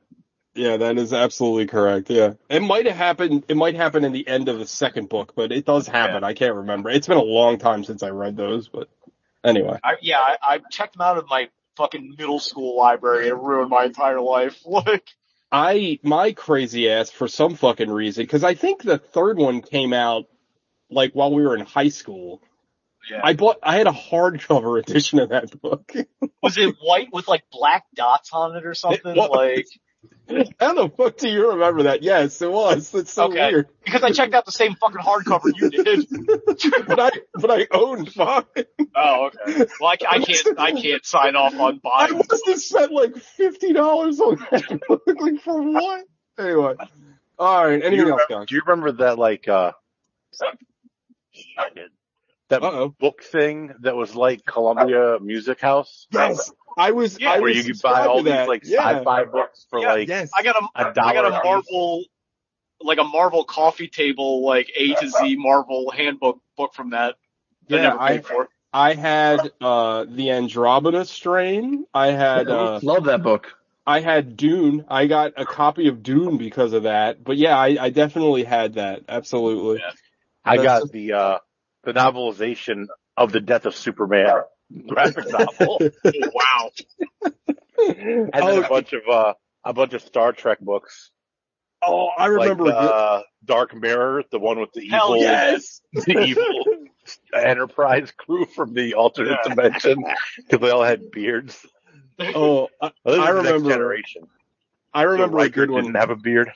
Yeah, 0.59 0.77
that 0.79 0.99
is 0.99 1.13
absolutely 1.13 1.67
correct. 1.67 2.11
Yeah. 2.11 2.35
It 2.49 2.61
might 2.61 2.87
have 2.87 2.97
happened 2.97 3.45
it 3.49 3.57
might 3.57 3.77
happen 3.77 4.05
in 4.05 4.13
the 4.13 4.27
end 4.27 4.49
of 4.49 4.59
the 4.59 4.67
second 4.67 5.09
book, 5.09 5.35
but 5.37 5.53
it 5.53 5.65
does 5.65 5.87
happen. 5.87 6.25
I 6.25 6.35
can't 6.35 6.57
remember. 6.57 6.91
It's 6.91 7.07
been 7.07 7.17
a 7.17 7.23
long 7.23 7.59
time 7.59 7.85
since 7.85 8.03
I 8.03 8.09
read 8.11 8.37
those, 8.37 8.69
but 8.69 8.89
anyway. 9.45 9.79
I, 9.85 9.95
yeah, 10.03 10.19
I, 10.19 10.37
I 10.43 10.59
checked 10.71 10.95
them 10.95 11.03
out 11.03 11.17
of 11.17 11.29
my 11.29 11.49
fucking 11.77 12.17
middle 12.19 12.41
school 12.41 12.77
library 12.77 13.29
and 13.29 13.39
it 13.39 13.41
ruined 13.41 13.71
my 13.71 13.85
entire 13.85 14.21
life. 14.21 14.61
Like, 14.67 15.09
I 15.51 15.99
my 16.03 16.33
crazy 16.33 16.91
ass 16.91 17.11
for 17.11 17.29
some 17.29 17.55
fucking 17.55 17.91
reason 17.91 18.25
because 18.25 18.45
I 18.45 18.55
think 18.55 18.83
the 18.83 18.99
third 18.99 19.39
one 19.39 19.63
came 19.63 19.93
out 19.93 20.27
like 20.91 21.13
while 21.13 21.33
we 21.33 21.43
were 21.43 21.57
in 21.57 21.65
high 21.65 21.89
school. 21.89 22.43
yeah. 23.11 23.21
I 23.23 23.33
bought 23.33 23.59
I 23.63 23.77
had 23.77 23.87
a 23.87 23.93
hardcover 23.93 24.79
edition 24.83 25.21
of 25.21 25.31
that 25.31 25.59
book. 25.63 25.93
was 26.43 26.59
it 26.59 26.75
white 26.83 27.09
with 27.13 27.29
like 27.29 27.45
black 27.51 27.85
dots 27.95 28.31
on 28.33 28.57
it 28.57 28.67
or 28.67 28.75
something? 28.75 29.15
was. 29.17 29.31
Like, 29.31 29.67
How 30.61 30.75
the 30.75 30.91
fuck 30.97 31.17
do 31.17 31.29
you 31.29 31.51
remember 31.53 31.85
that? 31.85 32.03
Yes, 32.03 32.43
it 32.43 32.51
was. 32.51 32.95
It's 32.95 33.13
so 33.13 33.25
Okay. 33.25 33.51
weird. 33.51 33.69
because 33.85 34.03
I 34.05 34.11
checked 34.11 34.35
out 34.35 34.45
the 34.45 34.53
same 34.53 34.75
fucking 34.75 34.99
hardcover 35.01 35.51
you 35.55 35.71
did. 35.71 36.07
But 36.87 37.01
I 37.01 37.11
but 37.35 37.51
I 37.51 37.67
owned 37.71 38.13
five. 38.13 38.45
Oh, 38.95 39.27
okay. 39.47 39.65
Well, 39.81 39.91
I, 39.91 39.97
I 40.11 40.19
can't, 40.19 40.59
I 40.59 40.73
can't 40.73 41.05
sign 41.07 41.35
off 41.37 41.55
on 41.55 41.79
buying. 41.79 41.81
I 41.83 42.07
buying. 42.09 42.17
must 42.29 42.47
have 42.47 42.61
spent 42.61 42.93
like 42.93 43.17
fifty 43.17 43.73
dollars 43.73 44.21
on 44.21 44.37
that 44.51 44.81
like 45.21 45.41
for 45.43 45.63
what? 45.63 46.05
Anyway. 46.39 46.75
All 47.39 47.65
right. 47.67 47.81
Do 47.81 47.87
Anything 47.87 48.07
you, 48.07 48.13
else, 48.13 48.23
remember, 48.29 48.41
guys? 48.45 48.49
do 48.49 48.55
you 48.57 48.63
remember 48.67 48.93
that 49.05 49.19
like 49.19 49.49
uh 49.49 49.73
that 52.49 52.63
Uh 52.63 52.71
oh. 52.73 52.95
book 52.99 53.23
thing 53.23 53.75
that 53.81 53.97
was 53.97 54.15
like 54.15 54.45
Columbia 54.45 55.19
Music 55.21 55.61
House? 55.61 56.07
Yes. 56.11 56.53
I 56.77 56.93
was. 56.93 57.19
Yeah, 57.19 57.31
I 57.31 57.41
Where 57.41 57.49
was 57.49 57.57
you 57.57 57.65
could 57.65 57.83
buy 57.83 58.05
all 58.05 58.23
these 58.23 58.47
like 58.47 58.65
yeah. 58.65 58.81
sci-fi 58.81 59.25
books 59.25 59.67
for 59.71 59.81
Yeah, 59.81 59.89
like 59.93 60.09
Yes. 60.09 60.31
I 60.37 60.43
got 60.43 60.57
a, 60.57 60.69
a 60.81 60.85
I 61.03 61.13
got 61.13 61.25
dollar 61.25 61.27
a 61.27 61.31
a. 61.31 61.43
Marvel, 61.43 62.05
like 62.81 62.99
a 62.99 63.05
Marvel 63.05 63.45
coffee 63.45 63.89
table, 63.89 64.45
like 64.45 64.71
A 64.77 64.95
to 64.95 65.09
Z 65.09 65.37
Marvel 65.39 65.91
handbook 65.91 66.41
book 66.57 66.75
from 66.75 66.91
that. 66.91 67.17
that 67.69 67.77
I 67.77 67.79
Yeah, 67.83 67.89
never 67.89 67.99
I 67.99 68.11
paid 68.11 68.25
for. 68.27 68.49
I 68.73 68.95
had 68.95 69.53
uh 69.61 70.05
the 70.09 70.31
Andromeda 70.33 71.05
strain. 71.05 71.87
I 71.95 72.09
had 72.09 72.51
uh 72.51 72.81
Love 72.83 73.05
that 73.05 73.23
book. 73.23 73.57
I 73.87 74.01
had 74.01 74.37
Dune. 74.37 74.85
I 74.89 75.07
got 75.07 75.33
a 75.37 75.47
copy 75.47 75.89
of 75.89 76.03
Dune 76.03 76.37
because 76.37 76.73
of 76.73 76.85
that. 76.85 77.25
But 77.25 77.37
yeah, 77.39 77.57
I, 77.59 77.77
I 77.81 77.91
definitely 77.91 78.45
had 78.45 78.75
that. 78.75 79.05
Absolutely. 79.09 79.79
Yeah. 79.79 79.93
I 80.45 80.59
got 80.59 80.91
the 80.93 81.13
uh 81.13 81.39
the 81.85 81.93
novelization 81.93 82.87
of 83.17 83.33
the 83.33 83.41
Death 83.41 83.67
of 83.67 83.75
Superman 83.75 84.43
graphic 84.89 85.31
novel, 85.31 85.81
wow. 86.05 86.71
and 87.79 88.31
then 88.33 88.43
Oh, 88.43 88.63
a 88.63 88.69
bunch 88.69 88.93
of 88.93 89.03
uh 89.11 89.35
a 89.65 89.73
bunch 89.73 89.93
of 89.95 90.03
Star 90.03 90.33
Trek 90.33 90.61
books, 90.61 91.11
oh, 91.87 92.09
I 92.17 92.27
remember. 92.27 92.65
good- 92.65 92.75
uh, 92.75 93.23
Dark 93.45 93.75
Mirror, 93.75 94.25
the 94.31 94.39
one 94.39 94.61
with 94.61 94.73
the 94.75 94.87
Hell 94.89 95.17
evil, 95.17 95.23
yes. 95.23 95.81
the 95.95 96.19
evil 96.21 96.65
Enterprise 97.33 98.13
crew 98.17 98.45
from 98.47 98.75
the 98.75 98.95
alternate 98.95 99.39
Yeah. 99.45 99.55
dimension 99.55 100.05
because 100.37 100.61
they 100.61 100.71
all 100.71 100.83
had 100.85 101.11
beards. 101.11 101.65
Oh, 102.21 102.69
I, 102.81 102.91
Well, 103.05 103.21
I 103.21 103.31
is 103.31 103.37
the 103.37 103.43
next 103.43 103.47
remember. 103.47 103.71
generation. 103.71 104.23
I 104.93 105.03
remember 105.03 105.39
so 105.39 105.45
a 105.45 105.49
good 105.49 105.71
one. 105.71 105.85
Didn't 105.85 105.97
have 105.97 106.11
a 106.11 106.17
beard. 106.17 106.51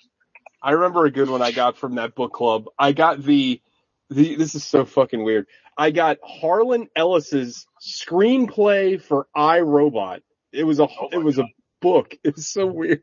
I 0.62 0.72
remember 0.72 1.06
a 1.06 1.10
good 1.10 1.28
one 1.30 1.40
I 1.42 1.52
got 1.52 1.78
from 1.78 1.94
that 1.96 2.14
book 2.14 2.32
club. 2.32 2.66
I 2.78 2.92
got 2.92 3.22
the, 3.22 3.60
the 4.12 4.36
this 4.36 4.54
is 4.54 4.64
so 4.64 4.84
fucking 4.84 5.22
weird. 5.24 5.46
I 5.76 5.90
got 5.90 6.18
Harlan 6.22 6.88
Ellison's 6.96 7.66
screenplay 7.80 9.00
for 9.00 9.26
I 9.34 9.60
Robot. 9.60 10.22
It 10.52 10.64
was 10.64 10.78
a 10.80 10.84
Oh 10.88 11.08
it 11.12 11.18
was 11.18 11.38
a 11.38 11.46
book. 11.80 12.14
It 12.24 12.36
was 12.36 12.46
so 12.48 12.66
weird. 12.66 13.02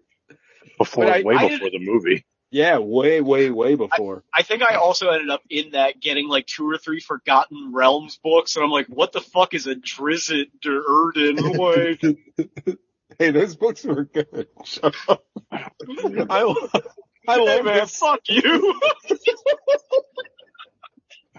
Before, 0.77 1.05
I- 1.05 1.21
way 1.23 1.35
I 1.35 1.49
before 1.49 1.69
the 1.71 1.79
movie. 1.79 2.25
Yeah, 2.51 2.79
way 2.79 3.21
way 3.21 3.51
way 3.51 3.75
before. 3.75 4.23
I 4.33 4.41
think 4.41 4.63
I 4.63 4.75
also 4.75 5.09
ended 5.09 5.29
up 5.29 5.41
in 5.51 5.71
that 5.71 5.99
getting 6.01 6.27
like 6.27 6.47
two 6.47 6.67
or 6.67 6.79
three 6.79 6.99
Forgotten 6.99 7.71
Realms 7.73 8.17
books, 8.23 8.55
and 8.55 8.65
I'm 8.65 8.71
like, 8.71 8.87
what 8.87 9.11
the 9.11 9.21
fuck 9.21 9.53
is 9.53 9.67
a 9.67 9.75
Drizzt 9.75 10.47
Do'Urden? 10.63 11.37
Like, 11.59 12.77
hey, 13.19 13.29
those 13.31 13.55
books 13.55 13.83
were 13.83 14.05
good. 14.05 14.47
Shut 14.65 14.95
up. 15.07 15.23
I 15.51 16.41
lo- 16.41 16.55
I 17.27 17.35
hey 17.35 17.45
love 17.57 17.65
man, 17.65 17.75
this 17.81 17.95
fuck 17.97 18.21
you. 18.27 18.79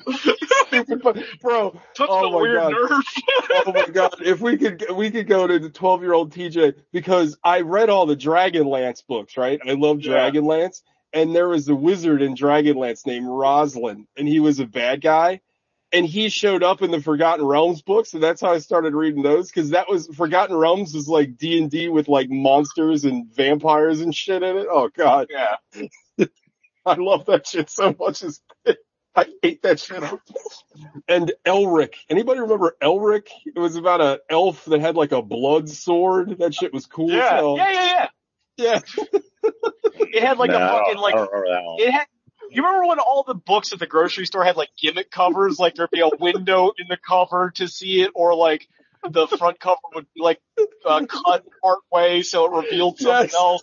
bro. 1.40 1.80
Took 1.94 2.08
Oh 2.10 2.22
the 2.22 2.30
my 2.30 2.40
weird 2.40 2.54
God. 2.56 2.72
nerve. 2.72 2.90
oh 3.66 3.72
my 3.74 3.86
god, 3.86 4.14
if 4.20 4.40
we 4.40 4.56
could, 4.56 4.84
we 4.94 5.10
could 5.10 5.26
go 5.26 5.46
to 5.46 5.58
the 5.58 5.70
12 5.70 6.02
year 6.02 6.12
old 6.12 6.32
TJ 6.32 6.74
because 6.92 7.36
I 7.44 7.60
read 7.62 7.90
all 7.90 8.06
the 8.06 8.16
Dragonlance 8.16 9.06
books, 9.06 9.36
right? 9.36 9.60
I 9.66 9.72
love 9.72 10.00
Yeah. 10.00 10.12
Dragonlance. 10.30 10.82
And 11.12 11.34
there 11.34 11.48
was 11.48 11.68
a 11.68 11.74
wizard 11.74 12.22
in 12.22 12.36
Dragonlance 12.36 13.04
named 13.06 13.26
Raistlin 13.26 14.06
and 14.16 14.28
he 14.28 14.38
was 14.40 14.60
a 14.60 14.66
bad 14.66 15.00
guy. 15.00 15.40
And 15.92 16.06
he 16.06 16.28
showed 16.28 16.62
up 16.62 16.82
in 16.82 16.92
the 16.92 17.00
Forgotten 17.02 17.44
Realms 17.44 17.82
books. 17.82 18.14
And 18.14 18.22
that's 18.22 18.40
how 18.40 18.52
I 18.52 18.58
started 18.58 18.94
reading 18.94 19.22
those. 19.24 19.50
Cause 19.50 19.70
that 19.70 19.88
was 19.88 20.06
Forgotten 20.06 20.54
Realms 20.56 20.94
was 20.94 21.08
like 21.08 21.36
D 21.36 21.58
and 21.60 21.68
D 21.68 21.88
with 21.88 22.06
like 22.06 22.30
monsters 22.30 23.04
and 23.04 23.26
vampires 23.34 24.00
and 24.00 24.14
shit 24.14 24.42
in 24.44 24.56
it. 24.56 24.68
Oh 24.70 24.88
god. 24.96 25.26
yeah. 25.30 25.56
I 26.86 26.94
love 26.94 27.26
that 27.26 27.46
shit 27.46 27.68
so 27.70 27.94
much. 27.98 28.22
As 28.22 28.40
I 29.16 29.26
hate 29.42 29.62
that 29.62 29.80
shit. 29.80 30.02
And 31.08 31.32
Elric. 31.44 31.94
Anybody 32.08 32.40
remember 32.40 32.76
Elric? 32.80 33.26
It 33.44 33.58
was 33.58 33.76
about 33.76 34.00
a 34.00 34.20
elf 34.30 34.64
that 34.66 34.80
had 34.80 34.94
like 34.96 35.12
a 35.12 35.20
blood 35.22 35.68
sword. 35.68 36.38
That 36.38 36.54
shit 36.54 36.72
was 36.72 36.86
cool. 36.86 37.10
Yeah, 37.10 37.30
hell. 37.34 37.56
yeah, 37.56 37.70
yeah, 37.72 38.06
yeah. 38.56 38.80
yeah. 39.02 39.50
It 40.12 40.22
had 40.22 40.38
like 40.38 40.50
No, 40.50 40.56
a 40.56 40.68
fucking 40.68 40.96
I 40.96 41.00
like 41.00 41.14
don't 41.14 41.30
remember 41.32 41.48
that 41.50 41.62
one. 41.64 41.76
it 41.80 41.90
had 41.90 42.06
you 42.50 42.62
remember 42.64 42.86
when 42.88 42.98
all 42.98 43.24
the 43.26 43.34
books 43.34 43.72
at 43.72 43.78
the 43.78 43.86
grocery 43.86 44.26
store 44.26 44.44
had 44.44 44.56
like 44.56 44.70
gimmick 44.80 45.10
covers, 45.10 45.58
like 45.58 45.74
there'd 45.74 45.90
be 45.90 46.00
a 46.00 46.10
window 46.18 46.72
in 46.78 46.86
the 46.88 46.96
cover 46.96 47.50
to 47.56 47.68
see 47.68 48.02
it, 48.02 48.10
or 48.14 48.34
like 48.34 48.66
the 49.08 49.26
front 49.26 49.60
cover 49.60 49.78
would 49.94 50.06
be 50.14 50.20
like 50.22 50.40
uh, 50.86 51.04
cut 51.06 51.44
part 51.62 51.78
way 51.92 52.22
so 52.22 52.46
it 52.46 52.64
revealed 52.64 52.98
something 52.98 53.26
Yes. 53.26 53.34
else. 53.34 53.62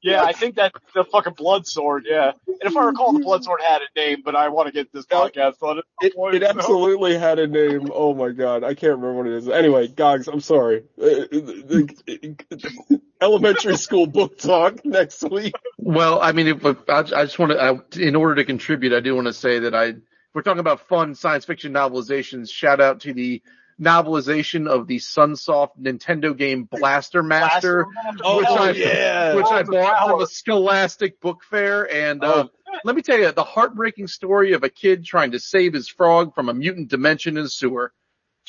Yeah, 0.00 0.22
I 0.22 0.32
think 0.32 0.54
that's 0.54 0.78
the 0.94 1.04
fucking 1.04 1.34
blood 1.34 1.66
sword. 1.66 2.06
Yeah, 2.08 2.32
and 2.46 2.56
if 2.62 2.76
I 2.76 2.84
recall, 2.84 3.12
the 3.12 3.18
blood 3.18 3.42
sword 3.42 3.60
had 3.66 3.82
a 3.82 3.98
name, 3.98 4.22
but 4.24 4.36
I 4.36 4.48
want 4.48 4.68
to 4.68 4.72
get 4.72 4.92
this 4.92 5.06
podcast 5.06 5.62
on 5.62 5.78
it. 5.78 5.84
It, 6.00 6.12
it 6.34 6.42
absolutely 6.44 7.18
had 7.18 7.40
a 7.40 7.48
name. 7.48 7.90
Oh 7.92 8.14
my 8.14 8.30
god, 8.30 8.62
I 8.62 8.74
can't 8.74 8.98
remember 8.98 9.14
what 9.14 9.26
it 9.26 9.32
is. 9.34 9.48
Anyway, 9.48 9.88
Gogs, 9.88 10.28
I'm 10.28 10.40
sorry. 10.40 10.84
Uh, 11.00 11.06
uh, 11.06 11.82
uh, 12.10 12.16
uh, 12.52 12.96
Elementary 13.20 13.76
school 13.76 14.06
book 14.06 14.38
talk 14.38 14.84
next 14.84 15.22
week. 15.28 15.54
Well, 15.78 16.20
I 16.22 16.30
mean, 16.30 16.46
if, 16.46 16.64
if 16.64 16.76
I, 16.88 17.00
I 17.00 17.24
just 17.24 17.38
want 17.38 17.52
to, 17.52 17.60
I, 17.60 18.00
in 18.00 18.14
order 18.14 18.36
to 18.36 18.44
contribute, 18.44 18.92
I 18.92 19.00
do 19.00 19.16
want 19.16 19.26
to 19.26 19.32
say 19.32 19.58
that 19.60 19.74
I, 19.74 19.84
if 19.86 19.96
we're 20.32 20.42
talking 20.42 20.60
about 20.60 20.86
fun 20.86 21.16
science 21.16 21.44
fiction 21.44 21.72
novelizations. 21.72 22.50
Shout 22.50 22.80
out 22.80 23.00
to 23.00 23.12
the 23.12 23.42
novelization 23.80 24.68
of 24.68 24.86
the 24.86 24.96
Sunsoft 24.96 25.78
Nintendo 25.80 26.36
game 26.36 26.64
Blaster 26.64 27.22
Master, 27.22 27.86
Oh, 28.22 28.38
which 28.38 28.46
hell 28.46 28.58
I, 28.58 28.70
yeah. 28.72 29.34
which 29.34 29.46
I 29.46 29.62
Balls 29.62 29.68
of 29.68 29.74
bought 29.74 30.08
from 30.10 30.20
a 30.22 30.26
Scholastic 30.26 31.20
book 31.20 31.42
fair. 31.48 31.92
And, 31.92 32.24
uh, 32.24 32.46
Oh. 32.48 32.78
let 32.84 32.96
me 32.96 33.02
tell 33.02 33.18
you, 33.18 33.30
the 33.32 33.44
heartbreaking 33.44 34.08
story 34.08 34.52
of 34.52 34.62
a 34.64 34.68
kid 34.68 35.04
trying 35.04 35.30
to 35.32 35.38
save 35.40 35.72
his 35.72 35.88
frog 35.88 36.34
from 36.34 36.48
a 36.48 36.54
mutant 36.54 36.88
dimension 36.88 37.36
in 37.36 37.44
a 37.44 37.48
sewer. 37.48 37.92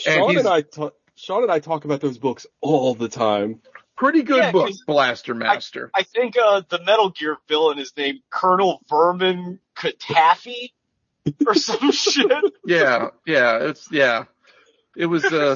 And 0.05 0.15
Sean 0.15 0.29
he's- 0.31 0.45
and 0.45 0.53
I 0.83 0.89
Sean 1.15 1.43
and 1.43 1.51
I 1.51 1.59
talk 1.59 1.83
about 1.85 1.99
those 1.99 2.17
books 2.17 2.47
all 2.61 2.95
the 2.95 3.09
time. 3.09 3.61
Pretty 3.97 4.23
good 4.23 4.37
Yeah, 4.37 4.51
book, 4.53 4.67
'cause 4.67 4.81
Blaster 4.87 5.35
Master. 5.35 5.91
I 5.93 6.03
think 6.03 6.35
uh, 6.41 6.61
the 6.69 6.81
Metal 6.81 7.09
Gear 7.09 7.35
villain 7.49 7.77
is 7.79 7.91
named 7.97 8.19
Colonel 8.29 8.81
Vermin 8.89 9.59
Katafi 9.75 10.71
or 11.45 11.53
some 11.55 11.91
shit. 11.91 12.31
yeah, 12.65 13.09
yeah, 13.25 13.57
it's 13.63 13.91
yeah. 13.91 14.23
It 14.99 15.05
was 15.05 15.23
uh 15.23 15.55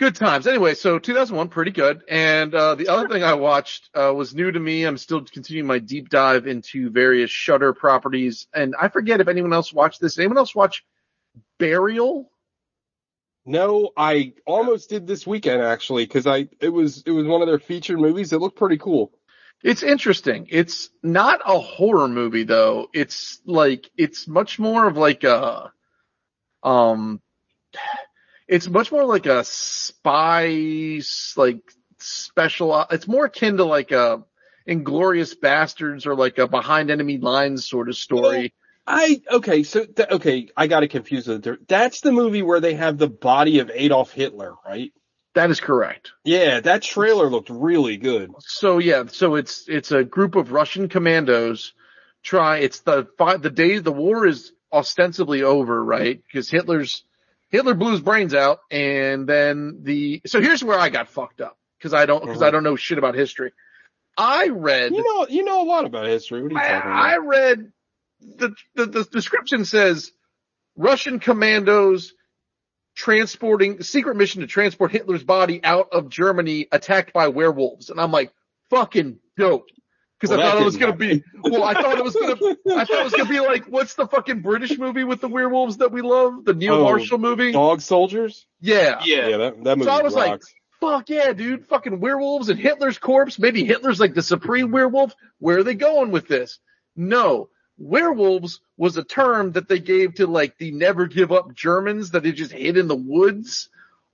good 0.00 0.16
times. 0.16 0.48
Anyway, 0.48 0.74
so 0.74 0.98
2001 0.98 1.48
pretty 1.50 1.70
good. 1.70 2.02
And 2.08 2.52
uh 2.52 2.74
the 2.74 2.88
other 2.88 3.08
thing 3.08 3.22
I 3.22 3.34
watched 3.34 3.90
uh 3.94 4.12
was 4.12 4.34
new 4.34 4.50
to 4.50 4.58
me. 4.58 4.82
I'm 4.82 4.98
still 4.98 5.24
continuing 5.24 5.68
my 5.68 5.78
deep 5.78 6.08
dive 6.08 6.48
into 6.48 6.90
various 6.90 7.30
Shudder 7.30 7.72
properties 7.72 8.48
and 8.52 8.74
I 8.78 8.88
forget 8.88 9.20
if 9.20 9.28
anyone 9.28 9.52
else 9.52 9.72
watched 9.72 10.00
this. 10.00 10.18
Anyone 10.18 10.38
else 10.38 10.52
watch 10.52 10.84
Burial? 11.60 12.28
No, 13.46 13.90
I 13.96 14.34
almost 14.46 14.90
did 14.90 15.06
this 15.06 15.24
weekend 15.24 15.62
actually 15.62 16.04
because 16.04 16.26
I 16.26 16.48
it 16.60 16.70
was 16.70 17.04
it 17.06 17.12
was 17.12 17.28
one 17.28 17.40
of 17.40 17.46
their 17.46 17.60
featured 17.60 18.00
movies. 18.00 18.32
It 18.32 18.40
looked 18.40 18.58
pretty 18.58 18.78
cool. 18.78 19.12
It's 19.62 19.84
interesting. 19.84 20.48
It's 20.50 20.90
not 21.04 21.40
a 21.46 21.60
horror 21.60 22.08
movie 22.08 22.42
though. 22.42 22.88
It's 22.92 23.40
like 23.46 23.88
it's 23.96 24.26
much 24.26 24.58
more 24.58 24.88
of 24.88 24.96
like 24.96 25.22
a 25.22 25.72
um 26.64 27.20
it's 28.48 28.68
much 28.68 28.92
more 28.92 29.04
like 29.04 29.26
a 29.26 29.44
spy 29.44 31.00
like 31.36 31.60
special 31.98 32.86
it's 32.90 33.06
more 33.06 33.26
akin 33.26 33.56
to 33.56 33.64
like 33.64 33.92
a 33.92 34.24
Inglorious 34.66 35.34
Bastards 35.34 36.06
or 36.06 36.14
like 36.14 36.38
a 36.38 36.46
behind 36.46 36.90
enemy 36.90 37.18
lines 37.18 37.66
sort 37.68 37.88
of 37.88 37.96
story. 37.96 38.54
I 38.86 39.22
okay, 39.30 39.62
so 39.62 39.84
th- 39.84 40.08
okay, 40.10 40.48
I 40.56 40.66
got 40.66 40.82
it 40.82 40.88
confused. 40.88 41.28
with 41.28 41.66
That's 41.68 42.00
the 42.00 42.12
movie 42.12 42.42
where 42.42 42.60
they 42.60 42.74
have 42.74 42.98
the 42.98 43.08
body 43.08 43.60
of 43.60 43.70
Adolf 43.72 44.12
Hitler, 44.12 44.54
right? 44.66 44.92
That 45.34 45.50
is 45.50 45.60
correct. 45.60 46.12
Yeah, 46.24 46.60
that 46.60 46.82
trailer 46.82 47.30
looked 47.30 47.48
really 47.48 47.96
good. 47.96 48.32
So 48.40 48.78
yeah, 48.78 49.04
so 49.06 49.36
it's 49.36 49.68
it's 49.68 49.92
a 49.92 50.04
group 50.04 50.34
of 50.34 50.52
Russian 50.52 50.88
commandos 50.88 51.74
try. 52.22 52.58
It's 52.58 52.80
the 52.80 53.08
fi- 53.18 53.36
the 53.36 53.50
day 53.50 53.78
the 53.78 53.92
war 53.92 54.26
is 54.26 54.52
ostensibly 54.72 55.42
over, 55.42 55.82
right? 55.82 56.20
Because 56.26 56.50
Hitler's 56.50 57.04
Hitler 57.52 57.74
blew 57.74 57.92
his 57.92 58.00
brains 58.00 58.32
out, 58.32 58.60
and 58.70 59.28
then 59.28 59.80
the 59.82 60.22
so 60.26 60.40
here's 60.40 60.64
where 60.64 60.78
I 60.78 60.88
got 60.88 61.08
fucked 61.08 61.42
up 61.42 61.58
because 61.78 61.92
I 61.92 62.06
don't 62.06 62.24
because 62.24 62.40
I 62.40 62.46
uh-huh. 62.46 62.50
don't 62.52 62.64
know 62.64 62.76
shit 62.76 62.96
about 62.96 63.14
history. 63.14 63.52
I 64.16 64.48
read 64.48 64.92
You 64.92 65.04
know, 65.04 65.26
you 65.28 65.44
know 65.44 65.62
a 65.62 65.68
lot 65.68 65.84
about 65.84 66.06
history. 66.06 66.42
What 66.42 66.50
are 66.50 66.54
you 66.54 66.58
talking 66.58 66.76
about? 66.76 66.92
I, 66.92 67.14
I 67.14 67.16
read 67.18 67.72
the, 68.20 68.54
the 68.74 68.86
the 68.86 69.04
description 69.04 69.66
says 69.66 70.12
Russian 70.76 71.20
commandos 71.20 72.14
transporting 72.94 73.82
secret 73.82 74.16
mission 74.16 74.40
to 74.40 74.46
transport 74.46 74.90
Hitler's 74.90 75.24
body 75.24 75.62
out 75.62 75.88
of 75.92 76.08
Germany 76.08 76.68
attacked 76.72 77.12
by 77.12 77.28
werewolves, 77.28 77.90
and 77.90 78.00
I'm 78.00 78.12
like, 78.12 78.32
fucking 78.70 79.18
dope. 79.36 79.66
Because 80.22 80.36
Well, 80.36 80.46
I 80.46 80.50
thought 80.52 80.60
it 80.62 80.64
was 80.64 80.76
didn't 80.76 80.98
gonna 80.98 81.14
be, 81.14 81.24
well, 81.42 81.64
I 81.64 81.74
thought 81.74 81.98
it 81.98 82.04
was 82.04 82.14
gonna, 82.14 82.36
I 82.80 82.84
thought 82.84 83.00
it 83.00 83.04
was 83.04 83.12
gonna 83.12 83.28
be 83.28 83.40
like, 83.40 83.64
what's 83.66 83.94
the 83.94 84.06
fucking 84.06 84.40
British 84.40 84.78
movie 84.78 85.02
with 85.02 85.20
the 85.20 85.26
werewolves 85.28 85.78
that 85.78 85.90
we 85.90 86.00
love? 86.00 86.44
The 86.44 86.54
Neil 86.54 86.74
Oh, 86.74 86.84
Marshall 86.84 87.18
movie? 87.18 87.50
Dog 87.50 87.80
soldiers. 87.80 88.46
Yeah. 88.60 89.00
Yeah. 89.04 89.26
Yeah, 89.28 89.36
that 89.38 89.64
that 89.64 89.78
movie 89.78 89.90
I 89.90 90.02
was 90.02 90.14
like. 90.14 90.40
Fuck 90.80 91.10
yeah, 91.10 91.32
dude. 91.32 91.66
Fucking 91.66 92.00
werewolves 92.00 92.48
and 92.48 92.58
Hitler's 92.58 92.98
corpse. 92.98 93.38
Maybe 93.38 93.64
Hitler's 93.64 94.00
like 94.00 94.14
the 94.14 94.22
supreme 94.22 94.70
werewolf. 94.70 95.14
Where 95.38 95.58
are 95.58 95.62
they 95.64 95.74
going 95.74 96.10
with 96.12 96.28
this? 96.28 96.58
No. 96.96 97.48
Werewolves 97.78 98.60
was 98.76 98.96
a 98.96 99.04
term 99.04 99.52
that 99.52 99.68
they 99.68 99.78
gave 99.80 100.14
to 100.14 100.26
like 100.26 100.56
the 100.58 100.70
never 100.70 101.06
give 101.06 101.32
up 101.32 101.52
Germans 101.54 102.12
that 102.12 102.22
they 102.22 102.32
just 102.32 102.52
hid 102.52 102.76
in 102.76 102.86
the 102.86 102.96
woods 102.96 103.68
That's 103.68 103.71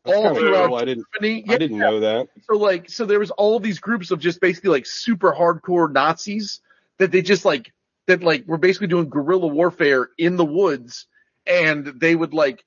all 0.08 0.34
throughout. 0.34 0.72
I 0.74 0.84
didn't. 0.84 1.06
Germany. 1.14 1.44
I 1.48 1.58
didn't 1.58 1.78
know 1.78 2.00
that. 2.00 2.28
So 2.48 2.56
like, 2.56 2.90
so 2.90 3.04
there 3.04 3.18
was 3.20 3.30
all 3.30 3.60
these 3.60 3.78
groups 3.78 4.10
of 4.10 4.20
just 4.20 4.40
basically 4.40 4.70
like 4.70 4.86
super 4.86 5.32
hardcore 5.32 5.90
Nazis 5.92 6.60
that 6.98 7.12
they 7.12 7.22
just 7.22 7.44
like, 7.44 7.72
that 8.06 8.22
like 8.22 8.46
were 8.46 8.58
basically 8.58 8.86
doing 8.88 9.08
guerrilla 9.08 9.46
warfare 9.48 10.08
in 10.18 10.36
the 10.36 10.44
woods 10.44 11.06
and 11.46 11.86
they 11.86 12.14
would 12.14 12.34
like, 12.34 12.64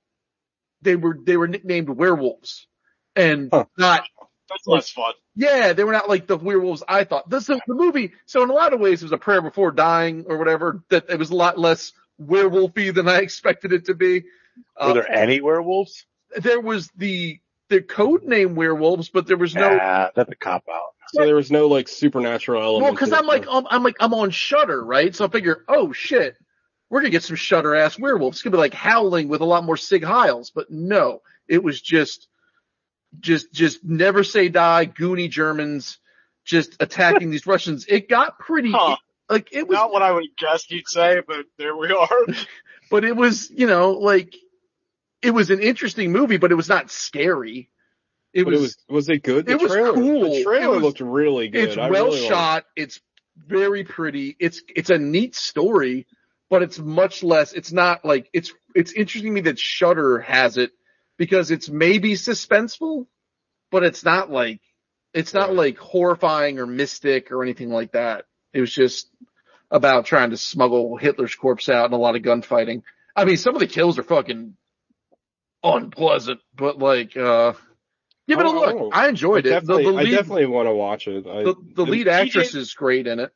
they 0.81 0.95
were, 0.95 1.17
they 1.23 1.37
were 1.37 1.47
nicknamed 1.47 1.89
werewolves 1.89 2.67
and 3.15 3.49
Huh. 3.51 3.65
not, 3.77 4.03
That's 4.49 4.67
less 4.67 4.89
fun. 4.89 5.13
yeah, 5.35 5.73
they 5.73 5.83
were 5.83 5.91
not 5.91 6.09
like 6.09 6.27
the 6.27 6.37
werewolves 6.37 6.83
I 6.87 7.03
thought. 7.03 7.29
This 7.29 7.45
the 7.47 7.59
movie. 7.67 8.13
So 8.25 8.43
in 8.43 8.49
a 8.49 8.53
lot 8.53 8.73
of 8.73 8.79
ways, 8.79 9.01
it 9.01 9.05
was 9.05 9.11
a 9.11 9.17
prayer 9.17 9.41
before 9.41 9.71
dying 9.71 10.25
or 10.27 10.37
whatever. 10.37 10.83
That 10.89 11.05
it 11.09 11.17
was 11.19 11.29
a 11.29 11.35
lot 11.35 11.57
less 11.57 11.93
werewolfy 12.21 12.93
than 12.93 13.07
I 13.07 13.17
expected 13.21 13.73
it 13.73 13.85
to 13.85 13.93
be. 13.93 14.21
Were 14.79 14.89
Uh, 14.89 14.93
there 14.93 15.11
any 15.11 15.39
werewolves? 15.41 16.05
There 16.37 16.59
was 16.61 16.89
the 16.95 17.39
the 17.69 17.81
code 17.81 18.23
name 18.23 18.55
werewolves, 18.55 19.09
but 19.09 19.27
there 19.27 19.37
was 19.37 19.55
no. 19.55 19.75
Nah, 19.77 20.09
that's 20.15 20.31
a 20.31 20.35
cop 20.35 20.63
out. 20.71 20.91
So 21.13 21.25
there 21.25 21.35
was 21.35 21.51
no 21.51 21.67
like 21.67 21.87
supernatural 21.89 22.61
element. 22.61 22.83
well, 22.83 22.91
because 22.93 23.11
I'm 23.11 23.25
like 23.25 23.45
so- 23.45 23.51
um, 23.51 23.67
I'm 23.69 23.83
like 23.83 23.97
I'm 23.99 24.13
on 24.13 24.29
Shudder, 24.31 24.83
right? 24.83 25.13
So 25.15 25.25
I 25.25 25.29
figure, 25.29 25.63
oh 25.67 25.91
shit, 25.91 26.35
we're 26.89 27.01
gonna 27.01 27.09
get 27.09 27.23
some 27.23 27.35
Shudder 27.35 27.75
ass 27.75 27.99
werewolves. 27.99 28.37
It's 28.37 28.43
gonna 28.43 28.55
be 28.55 28.59
like 28.59 28.73
Howling 28.73 29.27
with 29.27 29.41
a 29.41 29.45
lot 29.45 29.63
more 29.65 29.75
Sig 29.77 30.03
Heils, 30.03 30.51
but 30.53 30.69
no, 30.71 31.21
it 31.49 31.61
was 31.63 31.81
just, 31.81 32.27
just, 33.19 33.51
just 33.53 33.83
never 33.83 34.23
say 34.23 34.47
die, 34.47 34.85
Goonie 34.85 35.29
Germans, 35.29 35.97
just 36.45 36.77
attacking 36.79 37.29
these 37.29 37.45
Russians. 37.45 37.85
It 37.89 38.07
got 38.07 38.39
pretty 38.39 38.71
Huh. 38.71 38.95
like 39.29 39.49
it 39.51 39.67
was, 39.67 39.75
Not 39.75 39.91
what 39.91 40.01
I 40.01 40.11
would 40.13 40.27
guess 40.37 40.69
you'd 40.71 40.87
say, 40.87 41.21
but 41.27 41.45
there 41.57 41.75
we 41.75 41.91
are. 41.91 42.07
but 42.89 43.03
it 43.03 43.15
was 43.17 43.49
you 43.51 43.67
know 43.67 43.91
like 43.91 44.33
it 45.21 45.31
was 45.31 45.49
an 45.51 45.59
interesting 45.61 46.11
movie, 46.11 46.37
but 46.37 46.51
it 46.51 46.55
was 46.55 46.69
not 46.69 46.89
scary. 46.91 47.69
It 48.33 48.45
was, 48.45 48.57
it 48.57 48.61
was 48.61 48.77
was 48.89 49.09
it 49.09 49.23
good? 49.23 49.45
The 49.45 49.53
it 49.53 49.61
was 49.61 49.71
cool. 49.73 50.23
The 50.35 50.43
trailer 50.43 50.63
It 50.63 50.69
was- 50.69 50.81
looked 50.83 50.99
really 51.01 51.49
good. 51.49 51.69
it's 51.69 51.77
I 51.77 51.89
well 51.89 52.05
really 52.05 52.25
it. 52.25 52.29
shot. 52.29 52.65
It's 52.75 52.99
very 53.37 53.83
pretty. 53.83 54.35
It's 54.39 54.61
it's 54.73 54.89
a 54.89 54.97
neat 54.97 55.35
story, 55.35 56.07
but 56.49 56.61
it's 56.63 56.79
much 56.79 57.23
less. 57.23 57.53
It's 57.53 57.71
not 57.71 58.05
like 58.05 58.29
it's 58.33 58.53
it's 58.73 58.93
interesting 58.93 59.31
to 59.31 59.35
me 59.35 59.41
that 59.41 59.59
Shudder 59.59 60.19
has 60.19 60.57
it 60.57 60.71
because 61.17 61.51
it's 61.51 61.69
maybe 61.69 62.13
suspenseful, 62.13 63.07
but 63.69 63.83
it's 63.83 64.03
not 64.05 64.31
like 64.31 64.61
it's 65.13 65.33
not 65.33 65.49
Right. 65.49 65.57
like 65.57 65.77
horrifying 65.77 66.57
or 66.59 66.65
mystic 66.65 67.31
or 67.31 67.43
anything 67.43 67.69
like 67.69 67.91
that. 67.91 68.25
It 68.53 68.61
was 68.61 68.71
just 68.73 69.09
about 69.69 70.05
trying 70.05 70.29
to 70.29 70.37
smuggle 70.37 70.95
Hitler's 70.97 71.35
corpse 71.35 71.67
out 71.69 71.85
and 71.85 71.93
a 71.93 71.97
lot 71.97 72.15
of 72.15 72.21
gunfighting. 72.21 72.83
I 73.15 73.25
mean, 73.25 73.37
some 73.37 73.55
of 73.55 73.59
the 73.59 73.67
kills 73.67 73.99
are 73.99 74.03
fucking 74.03 74.55
unpleasant, 75.63 76.39
but 76.55 76.79
like, 76.79 77.15
uh, 77.15 77.53
give 78.27 78.39
it 78.39 78.45
a 78.45 78.49
look. 78.49 78.75
oh. 78.75 78.89
I 78.91 79.07
enjoyed 79.07 79.35
I 79.35 79.39
it. 79.39 79.43
The, 79.43 79.49
definitely, 79.49 79.83
the 79.85 79.91
lead, 79.91 80.07
I 80.07 80.11
definitely 80.11 80.45
want 80.47 80.67
to 80.67 80.73
watch 80.73 81.07
it. 81.07 81.27
I, 81.27 81.43
the, 81.43 81.55
the 81.75 81.85
lead 81.85 82.07
TJ 82.07 82.11
actress 82.11 82.55
is 82.55 82.73
great 82.73 83.07
in 83.07 83.19
it. 83.19 83.31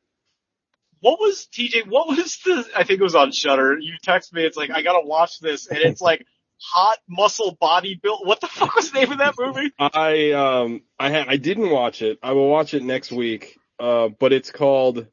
What 1.00 1.20
was 1.20 1.46
TJ? 1.52 1.88
What 1.88 2.08
was 2.08 2.38
the? 2.44 2.64
I 2.74 2.84
think 2.84 3.00
it 3.00 3.04
was 3.04 3.14
on 3.14 3.32
Shudder. 3.32 3.78
You 3.78 3.94
text 4.02 4.32
me. 4.32 4.44
It's 4.44 4.56
like 4.56 4.70
I 4.70 4.82
gotta 4.82 5.06
watch 5.06 5.40
this, 5.40 5.66
and 5.66 5.78
it's 5.78 6.00
like 6.00 6.26
hot 6.58 6.98
muscle 7.08 7.56
body 7.60 7.98
build. 8.02 8.26
What 8.26 8.40
the 8.40 8.46
fuck 8.46 8.74
was 8.74 8.90
the 8.90 9.00
name 9.00 9.12
of 9.12 9.18
that 9.18 9.34
movie? 9.38 9.72
I 9.78 10.32
um 10.32 10.82
I 10.98 11.10
ha- 11.10 11.26
I 11.28 11.36
didn't 11.36 11.70
watch 11.70 12.02
it. 12.02 12.18
I 12.22 12.32
will 12.32 12.48
watch 12.48 12.74
it 12.74 12.82
next 12.82 13.12
week. 13.12 13.56
Uh, 13.78 14.08
but 14.08 14.32
it's 14.32 14.50
called, 14.50 15.06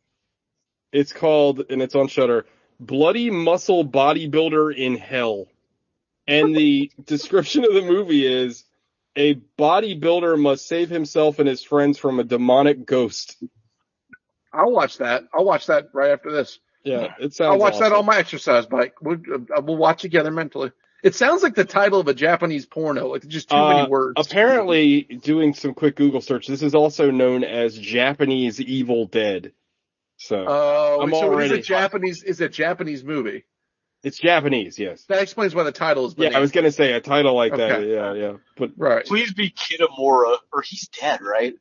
it's 0.91 1.11
called, 1.11 1.65
and 1.69 1.81
it's 1.81 1.95
on 1.95 2.07
Shudder. 2.07 2.45
Bloody 2.79 3.29
Muscle 3.29 3.85
Bodybuilder 3.85 4.75
in 4.75 4.95
Hell, 4.95 5.47
and 6.27 6.55
the 6.55 6.91
description 7.05 7.63
of 7.65 7.73
the 7.73 7.81
movie 7.81 8.25
is 8.25 8.63
a 9.15 9.35
bodybuilder 9.59 10.39
must 10.39 10.67
save 10.67 10.89
himself 10.89 11.39
and 11.39 11.47
his 11.47 11.63
friends 11.63 11.97
from 11.97 12.19
a 12.19 12.23
demonic 12.23 12.85
ghost. 12.85 13.37
I'll 14.51 14.71
watch 14.71 14.97
that. 14.99 15.23
I'll 15.33 15.45
watch 15.45 15.67
that 15.67 15.89
right 15.93 16.11
after 16.11 16.31
this. 16.31 16.59
Yeah, 16.83 17.13
it 17.19 17.33
sounds. 17.33 17.53
I'll 17.53 17.59
watch 17.59 17.79
that 17.79 17.91
on 17.93 18.05
my 18.05 18.17
exercise 18.17 18.65
bike. 18.65 18.95
We'll, 19.01 19.17
uh, 19.55 19.61
we'll 19.61 19.77
watch 19.77 20.01
together 20.01 20.31
mentally. 20.31 20.71
It 21.01 21.15
sounds 21.15 21.43
like 21.43 21.55
the 21.55 21.65
title 21.65 21.99
of 21.99 22.07
a 22.07 22.13
Japanese 22.13 22.65
porno. 22.65 23.07
Like 23.07 23.25
just 23.27 23.49
too 23.49 23.55
Uh, 23.55 23.73
many 23.73 23.89
words. 23.89 24.13
Apparently, 24.17 25.01
doing 25.03 25.53
some 25.53 25.73
quick 25.73 25.95
Google 25.95 26.21
search, 26.21 26.47
this 26.47 26.61
is 26.61 26.75
also 26.75 27.09
known 27.11 27.43
as 27.43 27.77
Japanese 27.77 28.59
Evil 28.61 29.05
Dead. 29.07 29.53
So 30.17 30.45
Oh, 30.47 30.99
I'm 31.01 31.09
so 31.11 31.23
already- 31.23 31.53
is 31.55 31.59
a 31.59 31.61
Japanese 31.61 32.23
is 32.23 32.41
a 32.41 32.49
Japanese 32.49 33.03
movie. 33.03 33.43
It's 34.03 34.17
Japanese, 34.19 34.77
yes. 34.77 35.03
That 35.05 35.21
explains 35.21 35.55
why 35.55 35.63
the 35.63 35.71
title 35.71 36.05
is. 36.05 36.15
Yeah, 36.17 36.35
I 36.35 36.39
was 36.39 36.51
gonna 36.51 36.71
say 36.71 36.93
a 36.93 37.01
title 37.01 37.33
like 37.35 37.55
that. 37.55 37.85
Yeah, 37.87 38.13
yeah, 38.13 38.33
but 38.57 38.71
right. 38.77 39.05
Please 39.05 39.33
be 39.33 39.49
Kitamura, 39.49 40.37
or 40.51 40.61
he's 40.61 40.87
dead, 40.89 41.21
right? 41.21 41.55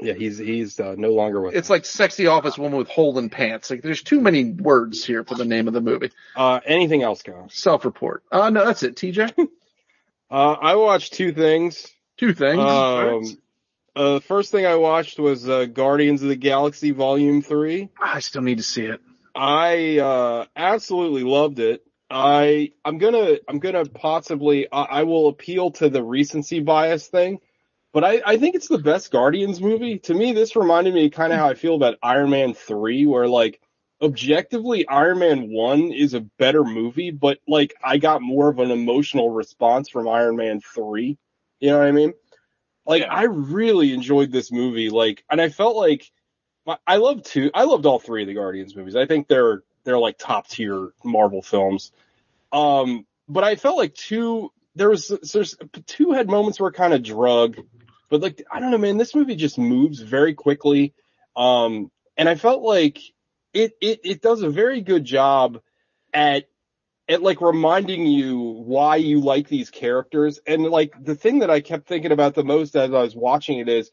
yeah, 0.00 0.14
he's 0.14 0.38
he's 0.38 0.80
uh, 0.80 0.94
no 0.98 1.10
longer 1.10 1.40
with. 1.40 1.54
It's 1.54 1.70
like 1.70 1.84
sexy 1.84 2.26
office 2.26 2.58
woman 2.58 2.78
with 2.78 2.88
hole 2.88 3.18
in 3.18 3.30
pants. 3.30 3.70
Like 3.70 3.82
there's 3.82 4.02
too 4.02 4.20
many 4.20 4.50
words 4.52 5.04
here 5.04 5.22
for 5.24 5.34
the 5.36 5.44
name 5.44 5.68
of 5.68 5.74
the 5.74 5.80
movie. 5.80 6.10
uh, 6.34 6.60
anything 6.66 7.02
else, 7.02 7.22
guys? 7.22 7.54
Self 7.54 7.84
report. 7.84 8.22
Uh 8.32 8.50
no, 8.50 8.64
that's 8.64 8.82
it. 8.82 8.96
TJ. 8.96 9.32
Uh, 10.30 10.56
I 10.60 10.74
watched 10.76 11.12
two 11.12 11.32
things. 11.32 11.86
Two 12.16 12.32
things. 12.32 12.58
Um, 12.58 13.22
uh, 13.94 14.14
the 14.14 14.20
first 14.22 14.50
thing 14.50 14.66
I 14.66 14.74
watched 14.76 15.20
was 15.20 15.48
uh, 15.48 15.66
Guardians 15.66 16.22
of 16.22 16.28
the 16.28 16.34
Galaxy 16.34 16.90
Volume 16.90 17.40
Three. 17.40 17.90
I 18.00 18.18
still 18.18 18.42
need 18.42 18.56
to 18.56 18.64
see 18.64 18.86
it. 18.86 19.00
I 19.34 19.98
uh, 19.98 20.46
absolutely 20.56 21.24
loved 21.24 21.58
it. 21.58 21.82
I 22.10 22.72
I'm 22.84 22.98
gonna 22.98 23.38
I'm 23.48 23.58
gonna 23.58 23.84
possibly 23.86 24.70
I, 24.70 24.82
I 24.82 25.02
will 25.04 25.28
appeal 25.28 25.72
to 25.72 25.88
the 25.88 26.02
recency 26.02 26.60
bias 26.60 27.08
thing, 27.08 27.40
but 27.92 28.04
I 28.04 28.22
I 28.24 28.36
think 28.36 28.54
it's 28.54 28.68
the 28.68 28.78
best 28.78 29.10
Guardians 29.10 29.60
movie. 29.60 29.98
To 30.00 30.14
me, 30.14 30.32
this 30.32 30.54
reminded 30.54 30.94
me 30.94 31.10
kind 31.10 31.32
of 31.32 31.38
how 31.38 31.48
I 31.48 31.54
feel 31.54 31.74
about 31.74 31.98
Iron 32.02 32.30
Man 32.30 32.54
three, 32.54 33.06
where 33.06 33.26
like 33.26 33.60
objectively 34.00 34.86
Iron 34.86 35.18
Man 35.18 35.50
one 35.50 35.90
is 35.92 36.14
a 36.14 36.20
better 36.20 36.62
movie, 36.62 37.10
but 37.10 37.38
like 37.48 37.74
I 37.82 37.98
got 37.98 38.22
more 38.22 38.48
of 38.48 38.58
an 38.58 38.70
emotional 38.70 39.30
response 39.30 39.88
from 39.88 40.08
Iron 40.08 40.36
Man 40.36 40.60
three. 40.60 41.18
You 41.58 41.70
know 41.70 41.78
what 41.78 41.88
I 41.88 41.92
mean? 41.92 42.12
Like 42.86 43.02
Yeah. 43.02 43.14
I 43.14 43.22
really 43.24 43.92
enjoyed 43.92 44.30
this 44.30 44.52
movie. 44.52 44.90
Like, 44.90 45.24
and 45.30 45.40
I 45.40 45.48
felt 45.48 45.76
like 45.76 46.10
I- 46.66 46.96
love 46.96 47.22
two. 47.22 47.50
I 47.54 47.64
loved 47.64 47.86
all 47.86 47.98
three 47.98 48.22
of 48.22 48.28
the 48.28 48.34
Guardians 48.34 48.74
movies. 48.74 48.96
I 48.96 49.06
think 49.06 49.28
they're 49.28 49.62
they're 49.84 49.98
like 49.98 50.18
top 50.18 50.48
tier 50.48 50.90
Marvel 51.04 51.42
films. 51.42 51.92
Um, 52.52 53.06
but 53.28 53.44
I 53.44 53.56
felt 53.56 53.76
like 53.76 53.94
two 53.94 54.50
there 54.74 54.90
was 54.90 55.08
there's 55.32 55.56
two 55.86 56.12
had 56.12 56.28
moments 56.28 56.58
where 56.58 56.70
kind 56.70 56.94
of 56.94 57.02
drug, 57.02 57.56
but 58.08 58.20
like 58.20 58.42
I 58.50 58.60
don't 58.60 58.70
know, 58.70 58.78
man. 58.78 58.96
This 58.96 59.14
movie 59.14 59.36
just 59.36 59.58
moves 59.58 60.00
very 60.00 60.34
quickly. 60.34 60.94
Um, 61.36 61.90
and 62.16 62.28
I 62.28 62.34
felt 62.34 62.62
like 62.62 62.98
it 63.52 63.72
it 63.80 64.00
it 64.04 64.22
does 64.22 64.42
a 64.42 64.50
very 64.50 64.80
good 64.80 65.04
job 65.04 65.60
at 66.12 66.44
at 67.08 67.22
like 67.22 67.40
reminding 67.40 68.06
you 68.06 68.38
why 68.40 68.96
you 68.96 69.20
like 69.20 69.48
these 69.48 69.70
characters. 69.70 70.40
And 70.46 70.64
like 70.64 70.92
the 71.02 71.14
thing 71.14 71.40
that 71.40 71.50
I 71.50 71.60
kept 71.60 71.86
thinking 71.86 72.12
about 72.12 72.34
the 72.34 72.44
most 72.44 72.74
as 72.76 72.92
I 72.92 73.02
was 73.02 73.14
watching 73.14 73.58
it 73.58 73.68
is 73.68 73.90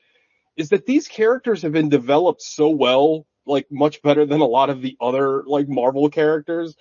is 0.58 0.70
that 0.70 0.86
these 0.86 1.08
characters 1.08 1.62
have 1.62 1.72
been 1.72 1.90
developed 1.90 2.42
so 2.42 2.70
well, 2.70 3.26
like 3.46 3.68
much 3.72 4.02
better 4.02 4.26
than 4.26 4.42
a 4.42 4.46
lot 4.46 4.70
of 4.70 4.82
the 4.82 4.98
other 5.00 5.44
like 5.46 5.68
Marvel 5.68 6.10
characters. 6.10 6.76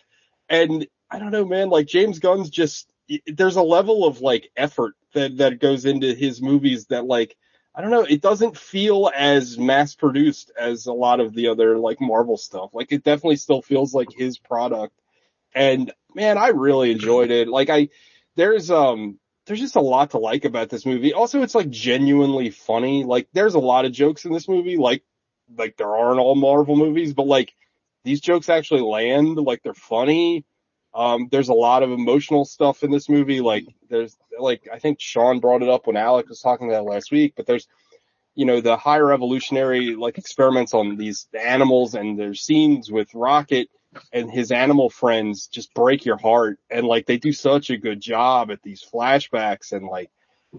And 0.48 0.86
I 1.10 1.18
don't 1.18 1.30
know, 1.30 1.44
man, 1.44 1.70
like 1.70 1.86
James 1.86 2.18
Gunn's 2.18 2.50
just, 2.50 2.92
there's 3.26 3.56
a 3.56 3.62
level 3.62 4.04
of 4.04 4.20
like 4.20 4.50
effort 4.56 4.94
that, 5.14 5.38
that 5.38 5.60
goes 5.60 5.84
into 5.84 6.14
his 6.14 6.42
movies 6.42 6.86
that 6.86 7.04
like, 7.04 7.36
I 7.74 7.80
don't 7.80 7.92
know, 7.92 8.02
it 8.02 8.20
doesn't 8.20 8.58
feel 8.58 9.12
as 9.14 9.56
mass 9.56 9.94
produced 9.94 10.50
as 10.58 10.86
a 10.86 10.92
lot 10.92 11.20
of 11.20 11.32
the 11.34 11.48
other 11.48 11.78
like 11.78 12.00
Marvel 12.00 12.36
stuff. 12.36 12.70
Like 12.74 12.90
it 12.90 13.04
definitely 13.04 13.36
still 13.36 13.62
feels 13.62 13.94
like 13.94 14.08
his 14.12 14.36
product. 14.38 14.94
And 15.54 15.92
man, 16.14 16.36
I 16.36 16.48
really 16.48 16.90
enjoyed 16.90 17.30
it. 17.30 17.46
Like 17.46 17.70
I, 17.70 17.88
there's, 18.34 18.72
um, 18.72 19.19
there's 19.50 19.60
just 19.60 19.74
a 19.74 19.80
lot 19.80 20.10
to 20.12 20.18
like 20.18 20.44
about 20.44 20.68
this 20.68 20.86
movie. 20.86 21.12
Also, 21.12 21.42
it's 21.42 21.56
like 21.56 21.68
genuinely 21.70 22.50
funny. 22.50 23.02
Like 23.02 23.26
there's 23.32 23.54
a 23.54 23.58
lot 23.58 23.84
of 23.84 23.90
jokes 23.90 24.24
in 24.24 24.32
this 24.32 24.48
movie, 24.48 24.76
like, 24.76 25.02
like 25.58 25.76
there 25.76 25.96
are 25.96 26.12
in 26.12 26.20
all 26.20 26.36
Marvel 26.36 26.76
movies, 26.76 27.14
but 27.14 27.26
like 27.26 27.52
these 28.04 28.20
jokes 28.20 28.48
actually 28.48 28.82
land, 28.82 29.34
like 29.34 29.64
they're 29.64 29.74
funny. 29.74 30.44
Um, 30.94 31.26
there's 31.32 31.48
a 31.48 31.52
lot 31.52 31.82
of 31.82 31.90
emotional 31.90 32.44
stuff 32.44 32.84
in 32.84 32.92
this 32.92 33.08
movie. 33.08 33.40
Like 33.40 33.64
there's, 33.88 34.16
like, 34.38 34.68
I 34.72 34.78
think 34.78 35.00
Sean 35.00 35.40
brought 35.40 35.62
it 35.62 35.68
up 35.68 35.88
when 35.88 35.96
Alec 35.96 36.28
was 36.28 36.40
talking 36.40 36.68
about 36.68 36.84
last 36.84 37.10
week, 37.10 37.32
but 37.36 37.46
there's, 37.46 37.66
you 38.36 38.46
know, 38.46 38.60
the 38.60 38.76
higher 38.76 39.12
evolutionary 39.12 39.96
like 39.96 40.16
experiments 40.16 40.74
on 40.74 40.96
these 40.96 41.26
animals 41.36 41.96
and 41.96 42.16
there's 42.16 42.40
scenes 42.40 42.88
with 42.88 43.12
Rocket 43.16 43.68
and 44.12 44.30
his 44.30 44.52
animal 44.52 44.90
friends 44.90 45.48
just 45.48 45.74
break 45.74 46.04
your 46.04 46.16
heart. 46.16 46.58
And 46.70 46.86
like 46.86 47.06
they 47.06 47.18
do 47.18 47.32
such 47.32 47.70
a 47.70 47.76
good 47.76 48.00
job 48.00 48.50
at 48.50 48.62
these 48.62 48.84
flashbacks 48.84 49.72
and 49.72 49.86
like, 49.86 50.10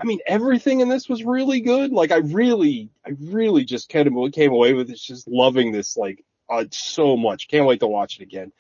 I 0.02 0.06
mean, 0.06 0.20
everything 0.26 0.80
in 0.80 0.90
this 0.90 1.10
was 1.10 1.24
really 1.24 1.62
good. 1.62 1.92
Like 1.92 2.12
I 2.12 2.18
really, 2.18 2.90
I 3.06 3.12
really 3.20 3.66
just 3.66 3.94
of 3.94 4.32
came 4.32 4.52
away 4.52 4.74
with 4.74 4.90
it 4.90 4.98
just 4.98 5.28
loving 5.28 5.72
this 5.72 5.98
like 5.98 6.24
uh, 6.50 6.66
so 6.72 7.16
much. 7.18 7.48
Can't 7.48 7.66
wait 7.66 7.80
to 7.80 7.88
watch 7.88 8.20
it 8.20 8.24
again. 8.24 8.52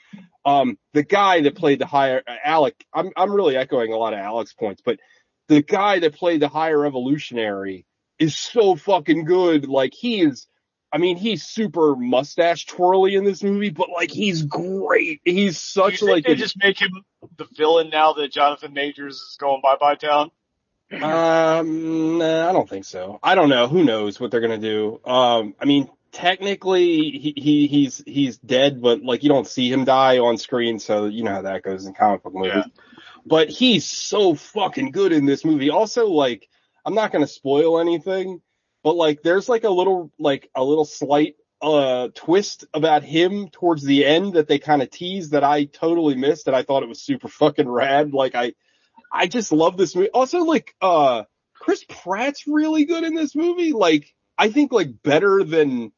Um, 0.45 0.77
the 0.93 1.03
guy 1.03 1.41
that 1.41 1.55
played 1.55 1.79
the 1.79 1.85
higher 1.85 2.23
uh, 2.25 2.35
Alec, 2.43 2.85
I'm 2.93 3.11
I'm 3.15 3.33
really 3.33 3.57
echoing 3.57 3.93
a 3.93 3.97
lot 3.97 4.13
of 4.13 4.19
Alec's 4.19 4.53
points, 4.53 4.81
but 4.83 4.99
the 5.47 5.61
guy 5.61 5.99
that 5.99 6.15
played 6.15 6.41
the 6.41 6.47
higher 6.47 6.85
evolutionary 6.85 7.85
is 8.17 8.35
so 8.35 8.75
fucking 8.75 9.25
good. 9.25 9.67
Like 9.67 9.93
he 9.93 10.21
is, 10.21 10.47
I 10.93 10.97
mean, 10.97 11.17
he's 11.17 11.43
super 11.43 11.95
mustache 11.95 12.65
twirly 12.65 13.15
in 13.15 13.23
this 13.23 13.41
movie, 13.41 13.69
but 13.69 13.89
like 13.89 14.11
he's 14.11 14.43
great. 14.43 15.21
He's 15.23 15.59
such 15.59 16.01
like 16.01 16.25
they 16.25 16.33
a, 16.33 16.35
just 16.35 16.57
make 16.61 16.81
him 16.81 16.91
the 17.37 17.47
villain 17.55 17.89
now 17.89 18.13
that 18.13 18.31
Jonathan 18.31 18.73
Majors 18.73 19.15
is 19.15 19.37
going 19.39 19.61
bye 19.61 19.77
bye 19.79 19.95
town? 19.95 20.31
Um, 20.91 22.17
nah, 22.17 22.49
I 22.49 22.51
don't 22.51 22.69
think 22.69 22.83
so. 22.83 23.19
I 23.23 23.35
don't 23.35 23.49
know. 23.49 23.67
Who 23.67 23.83
knows 23.83 24.19
what 24.19 24.31
they're 24.31 24.41
gonna 24.41 24.57
do? 24.57 24.99
Um, 25.05 25.55
I 25.59 25.65
mean, 25.65 25.89
technically, 26.11 27.11
he, 27.11 27.33
he 27.37 27.67
he's 27.67 28.03
he's 28.05 28.37
dead, 28.37 28.81
but 28.81 29.01
like 29.01 29.23
you 29.23 29.29
don't 29.29 29.47
see 29.47 29.71
him 29.71 29.85
die 29.85 30.19
on 30.19 30.37
screen, 30.37 30.79
so 30.79 31.05
you 31.05 31.23
know 31.23 31.31
how 31.31 31.41
that 31.43 31.63
goes 31.63 31.85
in 31.85 31.93
comic 31.93 32.23
book 32.23 32.33
movies. 32.33 32.51
Yeah. 32.55 32.63
But 33.25 33.49
he's 33.49 33.85
so 33.85 34.35
fucking 34.35 34.91
good 34.91 35.13
in 35.13 35.25
this 35.25 35.45
movie. 35.45 35.69
Also, 35.69 36.07
like, 36.07 36.49
I'm 36.83 36.95
not 36.95 37.13
gonna 37.13 37.27
spoil 37.27 37.79
anything, 37.79 38.41
but 38.83 38.95
like, 38.95 39.21
there's 39.23 39.49
like 39.49 39.63
a 39.63 39.69
little 39.69 40.11
like 40.19 40.49
a 40.55 40.63
little 40.63 40.85
slight 40.85 41.35
uh 41.61 42.07
twist 42.15 42.65
about 42.73 43.03
him 43.03 43.49
towards 43.49 43.83
the 43.83 44.05
end 44.05 44.33
that 44.33 44.47
they 44.47 44.57
kind 44.57 44.81
of 44.81 44.89
teased 44.89 45.31
that 45.31 45.43
I 45.43 45.65
totally 45.65 46.15
missed, 46.15 46.47
and 46.47 46.55
I 46.55 46.63
thought 46.63 46.83
it 46.83 46.89
was 46.89 47.01
super 47.01 47.27
fucking 47.41 47.69
rad. 47.69 48.13
Like 48.13 48.35
I. 48.35 48.53
I 49.13 49.27
just 49.27 49.51
love 49.51 49.75
this 49.75 49.93
movie. 49.93 50.09
Also, 50.09 50.39
like, 50.45 50.73
uh, 50.81 51.23
Chris 51.53 51.83
Pratt's 51.89 52.47
really 52.47 52.85
good 52.85 53.03
in 53.03 53.13
this 53.13 53.35
movie. 53.35 53.73
Like, 53.73 54.13
I 54.37 54.49
think 54.49 54.71
like 54.71 55.03
better 55.03 55.43
than, 55.43 55.91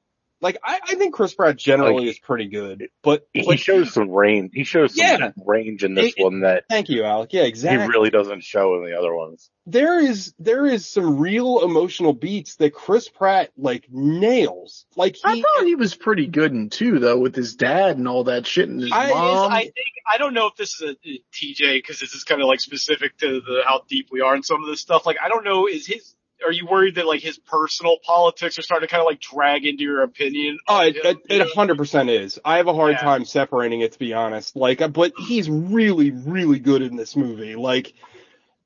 like, 0.43 0.57
I, 0.63 0.79
I 0.87 0.95
think 0.95 1.15
Chris 1.15 1.33
Pratt 1.33 1.55
generally 1.57 2.05
Like, 2.05 2.07
is 2.11 2.19
pretty 2.19 2.47
good, 2.49 2.89
but, 3.01 3.27
He 3.33 3.43
but 3.43 3.59
shows 3.59 3.91
some 3.93 4.09
range. 4.11 4.51
He 4.53 4.63
shows 4.65 4.95
some 4.95 5.05
Yeah. 5.05 5.31
range 5.43 5.83
in 5.83 5.95
this 5.95 6.13
It- 6.15 6.23
one 6.23 6.41
that 6.41 6.65
thank 6.69 6.89
you, 6.89 7.03
Alec. 7.03 7.33
Yeah, 7.33 7.43
exactly. 7.43 7.81
he 7.83 7.89
really 7.89 8.09
doesn't 8.11 8.43
show 8.43 8.75
in 8.75 8.85
the 8.85 8.95
other 8.97 9.15
ones. 9.15 9.49
there 9.65 9.97
is, 9.99 10.33
there 10.39 10.65
is 10.65 10.85
some 10.85 11.17
real 11.17 11.63
emotional 11.63 12.13
beats 12.13 12.57
that 12.57 12.73
Chris 12.73 13.07
Pratt 13.09 13.49
like 13.57 13.87
nails. 13.89 14.85
Like 14.95 15.15
I 15.23 15.35
he, 15.35 15.41
thought 15.41 15.65
he 15.65 15.75
was 15.75 15.95
pretty 15.95 16.27
good 16.27 16.51
in 16.51 16.69
two 16.69 16.99
though, 16.99 17.17
with 17.17 17.35
his 17.35 17.55
dad 17.55 17.97
and 17.97 18.07
all 18.07 18.25
that 18.25 18.45
shit 18.45 18.67
and 18.69 18.81
his 18.81 18.91
I- 18.91 19.07
Is- 19.07 19.13
mom. 19.13 19.51
I 19.51 19.61
think 19.61 19.73
I 20.11 20.17
don't 20.17 20.33
know 20.33 20.47
if 20.47 20.55
this 20.57 20.81
is 20.81 20.81
a, 20.81 21.09
a 21.09 21.23
TJ 21.33 21.77
because 21.77 21.99
this 21.99 22.13
is 22.13 22.23
kind 22.25 22.41
of 22.41 22.47
like 22.47 22.59
specific 22.59 23.17
to 23.19 23.39
the 23.41 23.61
how 23.65 23.83
deep 23.87 24.09
we 24.11 24.19
are 24.21 24.35
in 24.35 24.43
some 24.43 24.61
of 24.61 24.69
this 24.69 24.81
stuff. 24.81 25.05
Like 25.05 25.17
I 25.23 25.29
don't 25.29 25.45
know, 25.45 25.67
is 25.67 25.87
his 25.87 26.13
are 26.45 26.51
you 26.51 26.65
worried 26.65 26.95
that 26.95 27.05
like 27.05 27.21
his 27.21 27.37
personal 27.37 27.97
politics 28.05 28.57
are 28.59 28.61
starting 28.61 28.87
to 28.87 28.91
kind 28.91 29.01
of 29.01 29.05
like 29.07 29.19
drag 29.21 29.65
into 29.65 29.83
your 29.83 30.03
opinion? 30.03 30.57
Oh, 30.67 30.81
it, 30.81 30.95
him? 30.97 31.17
it, 31.29 31.41
it 31.41 31.47
100% 31.55 32.09
is. 32.09 32.39
I 32.43 32.57
have 32.57 32.67
a 32.67 32.73
hard 32.73 32.93
Yeah. 32.93 33.01
time 33.01 33.25
separating 33.25 33.81
it, 33.81 33.93
to 33.93 33.99
be 33.99 34.13
honest. 34.13 34.55
Like, 34.55 34.81
uh, 34.81 34.87
but 34.89 35.13
he's 35.17 35.49
really, 35.49 36.11
really 36.11 36.59
good 36.59 36.81
in 36.81 36.95
this 36.95 37.15
movie. 37.15 37.55
Like, 37.55 37.93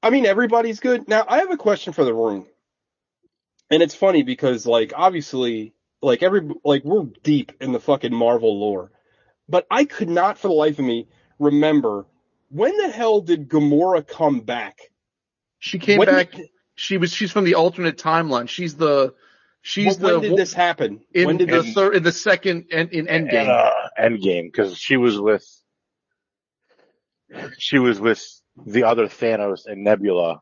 I 0.01 0.09
mean, 0.09 0.25
everybody's 0.25 0.79
good. 0.79 1.07
Now, 1.07 1.25
I 1.27 1.39
have 1.39 1.51
a 1.51 1.57
question 1.57 1.93
for 1.93 2.03
the 2.03 2.13
room. 2.13 2.47
And 3.69 3.83
it's 3.83 3.95
funny 3.95 4.23
because, 4.23 4.65
like, 4.65 4.93
obviously, 4.95 5.73
like, 6.01 6.23
every, 6.23 6.49
like, 6.63 6.83
we're 6.85 7.03
deep 7.23 7.51
in 7.59 7.73
the 7.73 7.79
fucking 7.79 8.13
Marvel 8.13 8.59
lore. 8.59 8.91
But 9.49 9.67
I 9.69 9.85
could 9.85 10.09
not 10.09 10.37
for 10.37 10.47
the 10.47 10.53
life 10.53 10.79
of 10.79 10.85
me 10.85 11.07
remember 11.39 12.05
when 12.49 12.77
the 12.77 12.89
hell 12.89 13.21
did 13.21 13.49
Gamora 13.49 14.07
come 14.07 14.39
back? 14.39 14.79
she 15.59 15.79
came 15.79 15.97
When 15.97 16.07
back. 16.07 16.31
did- 16.31 16.49
She 16.77 16.97
was. 16.97 17.11
She's 17.11 17.31
from 17.31 17.43
the 17.43 17.55
alternate 17.55 17.97
timeline. 17.97 18.47
She's 18.47 18.75
the. 18.75 19.13
She's 19.61 19.97
when 19.97 19.99
the. 19.99 20.19
When 20.19 20.29
did 20.29 20.37
this 20.37 20.53
happen? 20.53 21.01
in 21.11 21.25
when 21.25 21.37
did 21.37 21.49
the 21.49 21.63
this? 21.63 21.73
third, 21.73 21.95
in 21.95 22.03
the 22.03 22.11
second, 22.11 22.67
and 22.71 22.89
in 22.91 23.07
Endgame. 23.07 23.33
And, 23.33 23.49
uh, 23.49 23.71
Endgame, 23.99 24.43
because 24.43 24.77
she 24.77 24.95
was 24.95 25.19
with, 25.19 25.43
she 27.57 27.79
was 27.79 27.99
with 27.99 28.23
the 28.65 28.83
other 28.83 29.07
Thanos 29.07 29.65
and 29.65 29.83
Nebula 29.83 30.41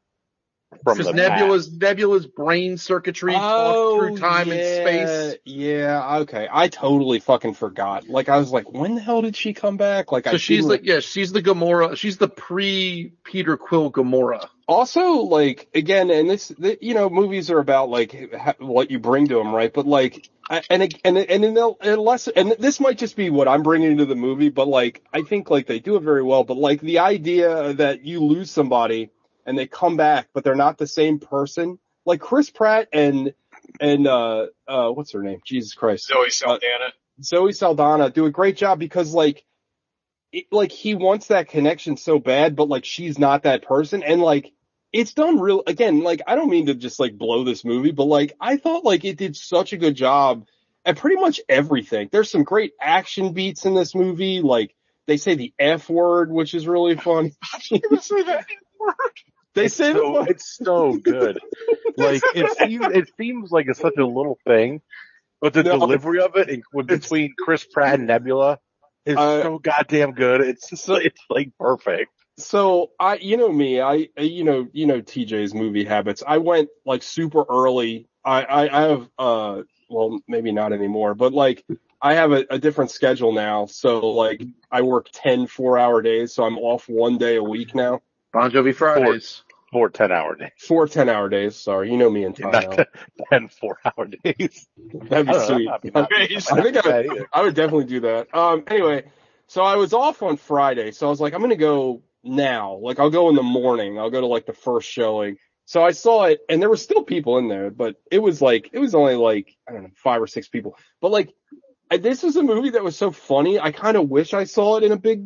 from 0.84 0.97
Because 0.97 1.07
the 1.07 1.13
Nebula's 1.13 1.72
Nebula's 1.72 2.28
brain 2.28 2.78
circuitry 2.78 3.34
talks 3.34 3.97
through 3.99 4.13
oh, 4.13 4.18
time 4.18 4.49
Oh, 4.49 4.53
yeah, 4.53 4.88
and 4.88 5.09
space. 5.32 5.39
Yeah, 5.45 6.18
okay. 6.20 6.47
I 6.51 6.68
totally 6.68 7.20
fucking 7.20 7.53
forgot. 7.53 8.07
Like 8.09 8.30
I 8.30 8.38
was 8.38 8.51
like, 8.51 8.72
when 8.72 8.95
the 8.95 9.01
hell 9.01 9.22
did 9.22 9.36
she 9.36 9.53
come 9.53 9.78
back? 9.78 10.11
Like 10.11 10.28
I 10.28 10.32
So 10.32 10.38
she's 10.38 10.57
didn't- 10.59 10.70
like, 10.70 10.86
yeah, 10.86 10.99
she's 10.99 11.32
the 11.32 11.41
Gamora. 11.41 11.95
She's 11.95 12.18
the 12.18 12.28
pre 12.28 13.13
Peter 13.24 13.57
Quill 13.57 13.91
Gamora. 13.91 14.47
also 14.68 15.13
like 15.22 15.68
again, 15.74 16.09
and 16.09 16.30
this, 16.30 16.49
the, 16.49 16.78
you 16.82 16.93
know, 16.93 17.09
movies 17.09 17.49
are 17.51 17.59
about 17.59 17.89
like 17.89 18.34
ha- 18.34 18.55
what 18.59 18.91
you 18.91 18.99
bring 18.99 19.28
to 19.28 19.36
them, 19.36 19.53
right? 19.53 19.74
But 19.74 19.86
like, 19.88 20.30
I, 20.49 20.61
and 20.70 20.84
it- 20.84 20.99
and 21.03 21.18
and 21.18 21.43
unless 21.82 22.28
and 22.28 22.55
this 22.59 22.80
might 22.80 22.97
just 22.97 23.16
be 23.16 23.30
what 23.30 23.47
I'm 23.47 23.63
bringing 23.63 23.97
to 23.97 24.05
the 24.05 24.16
movie, 24.16 24.49
but 24.49 24.68
like 24.68 25.03
I 25.13 25.22
think 25.22 25.49
like 25.49 25.68
they 25.68 25.80
do 25.80 25.95
it 25.95 26.01
very 26.03 26.24
well. 26.24 26.43
But 26.43 26.57
like 26.57 26.82
the 26.82 26.99
idea 26.99 27.74
that 27.74 28.03
you 28.05 28.20
lose 28.24 28.51
somebody 28.51 29.09
and 29.45 29.57
they 29.57 29.67
come 29.67 29.97
back, 29.97 30.27
but 30.33 30.43
they're 30.43 30.55
not 30.55 30.77
the 30.77 30.87
same 30.87 31.19
person, 31.19 31.79
like 32.05 32.19
Chris 32.19 32.49
Pratt 32.49 32.89
and 32.91 33.33
and 33.79 34.07
uh 34.07 34.47
uh 34.67 34.89
what's 34.89 35.11
her 35.11 35.21
name? 35.21 35.39
Jesus 35.45 35.73
Christ, 35.73 36.07
Zoe 36.07 36.29
Saldana. 36.29 36.93
Zoe 37.21 37.51
Saldana 37.51 38.09
do 38.09 38.25
a 38.25 38.31
great 38.31 38.57
job 38.57 38.79
because 38.79 39.13
like 39.13 39.45
it, 40.31 40.45
like 40.51 40.71
he 40.71 40.95
wants 40.95 41.27
that 41.27 41.49
connection 41.49 41.97
so 41.97 42.19
bad, 42.19 42.55
but 42.55 42.69
like 42.69 42.85
she's 42.85 43.17
not 43.17 43.43
that 43.43 43.63
person, 43.63 44.03
and 44.03 44.21
like 44.21 44.51
it's 44.91 45.13
done 45.13 45.39
real 45.39 45.63
again. 45.67 46.01
Like 46.01 46.21
I 46.27 46.35
don't 46.35 46.49
mean 46.49 46.67
to 46.67 46.75
just 46.75 46.99
like 46.99 47.17
blow 47.17 47.43
this 47.43 47.63
movie, 47.63 47.91
but 47.91 48.05
like 48.05 48.33
I 48.39 48.57
thought 48.57 48.83
like 48.83 49.05
it 49.05 49.17
did 49.17 49.35
such 49.35 49.73
a 49.73 49.77
good 49.77 49.95
job 49.95 50.47
at 50.83 50.97
pretty 50.97 51.17
much 51.17 51.41
everything. 51.49 52.09
There's 52.11 52.29
some 52.29 52.43
great 52.43 52.73
action 52.81 53.33
beats 53.33 53.65
in 53.65 53.75
this 53.75 53.95
movie, 53.95 54.41
like. 54.41 54.75
They 55.07 55.17
say 55.17 55.35
the 55.35 55.53
F 55.59 55.87
word, 55.87 56.31
which 56.31 56.55
is 56.55 56.67
really 56.67 56.95
fun. 56.95 57.31
They 59.56 59.66
It's 59.66 59.76
say 59.76 59.93
the 59.93 60.26
it's 60.30 60.58
so 60.62 60.93
good. 60.93 61.39
like 61.97 62.22
it 62.34 62.51
seems 62.51 62.86
it 62.93 63.10
seems 63.18 63.51
like 63.51 63.68
it's 63.68 63.80
such 63.80 63.97
a 63.97 64.06
little 64.06 64.38
thing, 64.45 64.82
but 65.41 65.53
the 65.53 65.64
No. 65.64 65.80
delivery 65.80 66.22
of 66.22 66.36
it 66.36 66.49
in, 66.49 66.64
between 66.86 67.34
Chris 67.43 67.66
Pratt 67.66 67.95
and 67.95 68.08
Nebula 68.08 68.60
is 69.06 69.18
Uh, 69.18 69.41
so 69.43 69.58
goddamn 69.60 70.12
good. 70.12 70.41
It's 70.41 70.72
it's 70.89 71.20
like 71.30 71.51
perfect. 71.60 72.12
So 72.38 72.91
I, 72.99 73.16
you 73.16 73.38
know 73.38 73.49
me, 73.49 73.80
I, 73.80 74.10
I- 74.18 74.22
you 74.22 74.43
know, 74.43 74.68
you 74.74 74.86
know 74.88 75.01
TJ's 75.01 75.53
movie 75.53 75.86
habits. 75.86 76.22
I 76.26 76.39
went 76.39 76.68
like 76.86 77.01
super 77.01 77.45
early. 77.49 78.10
I, 78.26 78.43
I, 78.43 78.78
I 78.78 78.82
have, 78.89 79.10
uh, 79.18 79.62
well, 79.89 80.20
maybe 80.28 80.51
not 80.51 80.74
anymore, 80.74 81.16
but 81.16 81.32
like 81.32 81.64
I 82.01 82.16
have 82.16 82.34
a, 82.34 82.43
a 82.49 82.60
different 82.60 82.91
schedule 82.91 83.32
now. 83.32 83.68
So 83.68 84.10
like 84.10 84.43
I 84.70 84.82
work 84.82 85.08
10 85.14 85.47
four 85.47 85.78
hour 85.78 86.01
days. 86.01 86.34
So 86.34 86.43
I'm 86.43 86.58
off 86.58 86.89
one 86.89 87.18
day 87.18 87.38
a 87.38 87.43
week 87.43 87.74
now. 87.74 88.01
Bon 88.34 88.51
Jovi 88.51 88.76
Fridays. 88.76 89.43
Four 89.76 89.89
ten 89.89 90.09
hour 90.09 90.36
days, 90.36 90.51
Four 90.57 90.88
10 90.88 91.09
hour 91.09 91.28
days. 91.28 91.57
Sorry. 91.57 91.91
You 91.91 91.97
know 91.97 92.09
me 92.09 92.23
and 92.23 92.39
not 92.39 92.71
Ty. 92.71 92.86
ten 93.30 93.49
four 93.49 93.78
hour 93.84 94.05
days. 94.05 94.69
That'd 95.09 95.28
be 95.28 95.34
I 95.34 95.34
don't 95.34 95.34
know, 95.34 95.45
sweet. 95.47 95.67
I'm 95.69 95.80
I, 95.93 95.99
I'm 95.99 96.05
I 96.05 96.07
Amazing. 96.15 96.55
not 96.55 96.63
think 96.63 96.78
I 96.78 96.88
would. 96.88 97.28
I 97.34 97.41
would 97.41 97.55
definitely 97.55 97.84
do 97.84 97.99
that. 97.99 98.34
Um, 98.34 98.63
anyway, 98.67 99.11
so 99.47 99.63
I 99.63 99.76
was 99.76 99.91
off 99.91 100.23
on 100.23 100.38
Friday. 100.38 100.91
So 100.91 101.07
I 101.07 101.09
was 101.09 101.19
like, 101.19 101.34
I'm 101.34 101.41
going 101.41 101.49
to 101.49 101.57
go 101.57 102.03
now. 102.23 102.76
Like 102.82 102.99
I'll 102.99 103.09
go 103.09 103.28
in 103.28 103.36
the 103.36 103.43
morning. 103.43 103.99
I'll 103.99 104.09
go 104.09 104.21
to 104.21 104.28
like 104.28 104.45
the 104.45 104.53
first 104.53 104.89
showing. 104.89 105.36
So 105.65 105.84
I 105.84 105.91
saw 105.91 106.23
it 106.23 106.39
and 106.47 106.61
there 106.61 106.69
were 106.69 106.78
still 106.78 107.03
people 107.03 107.38
in 107.38 107.49
there, 107.49 107.69
but 107.69 107.97
it 108.09 108.19
was 108.19 108.41
like, 108.41 108.69
it 108.71 108.80
was 108.80 108.95
only 108.95 109.15
like, 109.15 109.53
I 109.67 109.73
don't 109.73 109.84
know, 109.84 109.89
five 109.97 110.21
or 110.21 110.28
six 110.28 110.47
people. 110.47 110.78
But 111.01 111.11
like, 111.11 111.34
I, 111.91 111.97
this 111.97 112.23
was 112.23 112.38
a 112.38 112.43
movie 112.43 112.69
that 112.69 112.84
was 112.84 112.95
so 112.95 113.11
funny. 113.11 113.59
I 113.59 113.73
kind 113.73 113.97
of 113.97 114.07
wish 114.07 114.34
I 114.34 114.45
saw 114.45 114.78
it 114.78 114.84
in 114.84 114.93
a 114.93 114.97
big, 114.97 115.26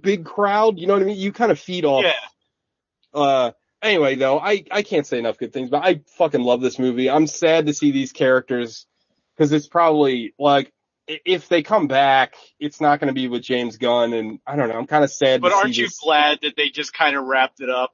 big 0.00 0.24
crowd. 0.24 0.78
You 0.78 0.86
know 0.86 0.94
what 0.94 1.02
I 1.02 1.06
mean? 1.06 1.18
You 1.18 1.32
kind 1.32 1.52
of 1.52 1.60
feed 1.60 1.84
off 1.84 2.04
Yeah. 2.06 2.12
uh, 3.12 3.50
anyway, 3.82 4.14
though, 4.16 4.38
I, 4.38 4.64
I 4.70 4.82
can't 4.82 5.06
say 5.06 5.18
enough 5.18 5.38
good 5.38 5.52
things, 5.52 5.70
but 5.70 5.84
I 5.84 6.00
fucking 6.16 6.42
love 6.42 6.60
this 6.60 6.78
movie. 6.78 7.10
I'm 7.10 7.26
sad 7.26 7.66
to 7.66 7.74
see 7.74 7.90
these 7.90 8.12
characters 8.12 8.86
because 9.36 9.52
it's 9.52 9.68
probably 9.68 10.34
like, 10.38 10.72
if 11.08 11.48
they 11.48 11.62
come 11.62 11.88
back, 11.88 12.34
it's 12.60 12.80
not 12.80 13.00
going 13.00 13.08
to 13.08 13.14
be 13.14 13.26
with 13.26 13.42
James 13.42 13.78
Gunn, 13.78 14.12
and 14.12 14.38
I 14.46 14.54
don't 14.54 14.68
know. 14.68 14.78
I'm 14.78 14.86
kind 14.86 15.02
of 15.02 15.10
sad. 15.10 15.40
But 15.40 15.52
aren't 15.52 15.76
you 15.76 15.86
this. 15.86 15.98
glad 15.98 16.40
that 16.42 16.54
they 16.56 16.68
just 16.70 16.92
kind 16.94 17.16
of 17.16 17.24
wrapped 17.24 17.60
it 17.60 17.68
up? 17.68 17.92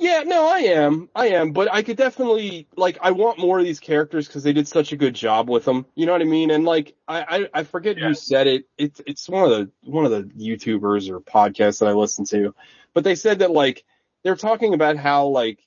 Yeah, 0.00 0.24
no, 0.26 0.46
I 0.46 0.58
am. 0.58 1.08
I 1.14 1.28
am, 1.28 1.52
but 1.52 1.72
I 1.72 1.82
could 1.82 1.96
definitely 1.96 2.66
like 2.76 2.98
I 3.00 3.12
want 3.12 3.38
more 3.38 3.60
of 3.60 3.64
these 3.64 3.78
characters 3.80 4.26
because 4.26 4.42
they 4.42 4.52
did 4.52 4.66
such 4.66 4.92
a 4.92 4.96
good 4.96 5.14
job 5.14 5.48
with 5.48 5.64
them. 5.64 5.86
You 5.94 6.04
know 6.04 6.12
what 6.12 6.20
I 6.20 6.24
mean? 6.24 6.50
And 6.50 6.64
like 6.64 6.94
I 7.06 7.22
I, 7.54 7.60
I 7.60 7.62
forget 7.62 7.96
Yeah. 7.96 8.08
who 8.08 8.14
said 8.14 8.48
it. 8.48 8.64
It's 8.76 9.00
it's 9.06 9.28
one 9.28 9.44
of 9.44 9.50
the 9.50 9.70
one 9.90 10.04
of 10.04 10.10
the 10.10 10.24
YouTubers 10.24 11.08
or 11.08 11.20
podcasts 11.20 11.78
that 11.78 11.88
I 11.88 11.92
listen 11.92 12.24
to, 12.26 12.54
but 12.92 13.04
they 13.04 13.14
said 13.14 13.38
that 13.38 13.52
like 13.52 13.84
they're 14.24 14.36
talking 14.36 14.74
about 14.74 14.96
how 14.96 15.26
like 15.26 15.60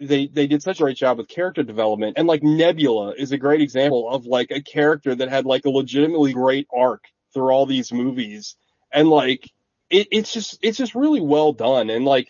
they 0.00 0.26
they 0.26 0.46
did 0.46 0.62
such 0.62 0.80
a 0.80 0.82
great 0.82 0.96
job 0.96 1.18
with 1.18 1.28
character 1.28 1.62
development. 1.62 2.14
And 2.18 2.26
like 2.26 2.42
Nebula 2.42 3.14
is 3.16 3.32
a 3.32 3.38
great 3.38 3.60
example 3.60 4.08
of 4.10 4.26
like 4.26 4.50
a 4.50 4.62
character 4.62 5.14
that 5.14 5.28
had 5.28 5.46
like 5.46 5.64
a 5.64 5.70
legitimately 5.70 6.32
great 6.32 6.66
arc 6.74 7.04
through 7.32 7.50
all 7.50 7.66
these 7.66 7.92
movies. 7.92 8.56
And 8.92 9.08
like 9.08 9.48
it, 9.90 10.08
it's 10.10 10.32
just 10.32 10.58
it's 10.62 10.78
just 10.78 10.94
really 10.94 11.20
well 11.20 11.52
done. 11.52 11.90
And 11.90 12.04
like 12.04 12.28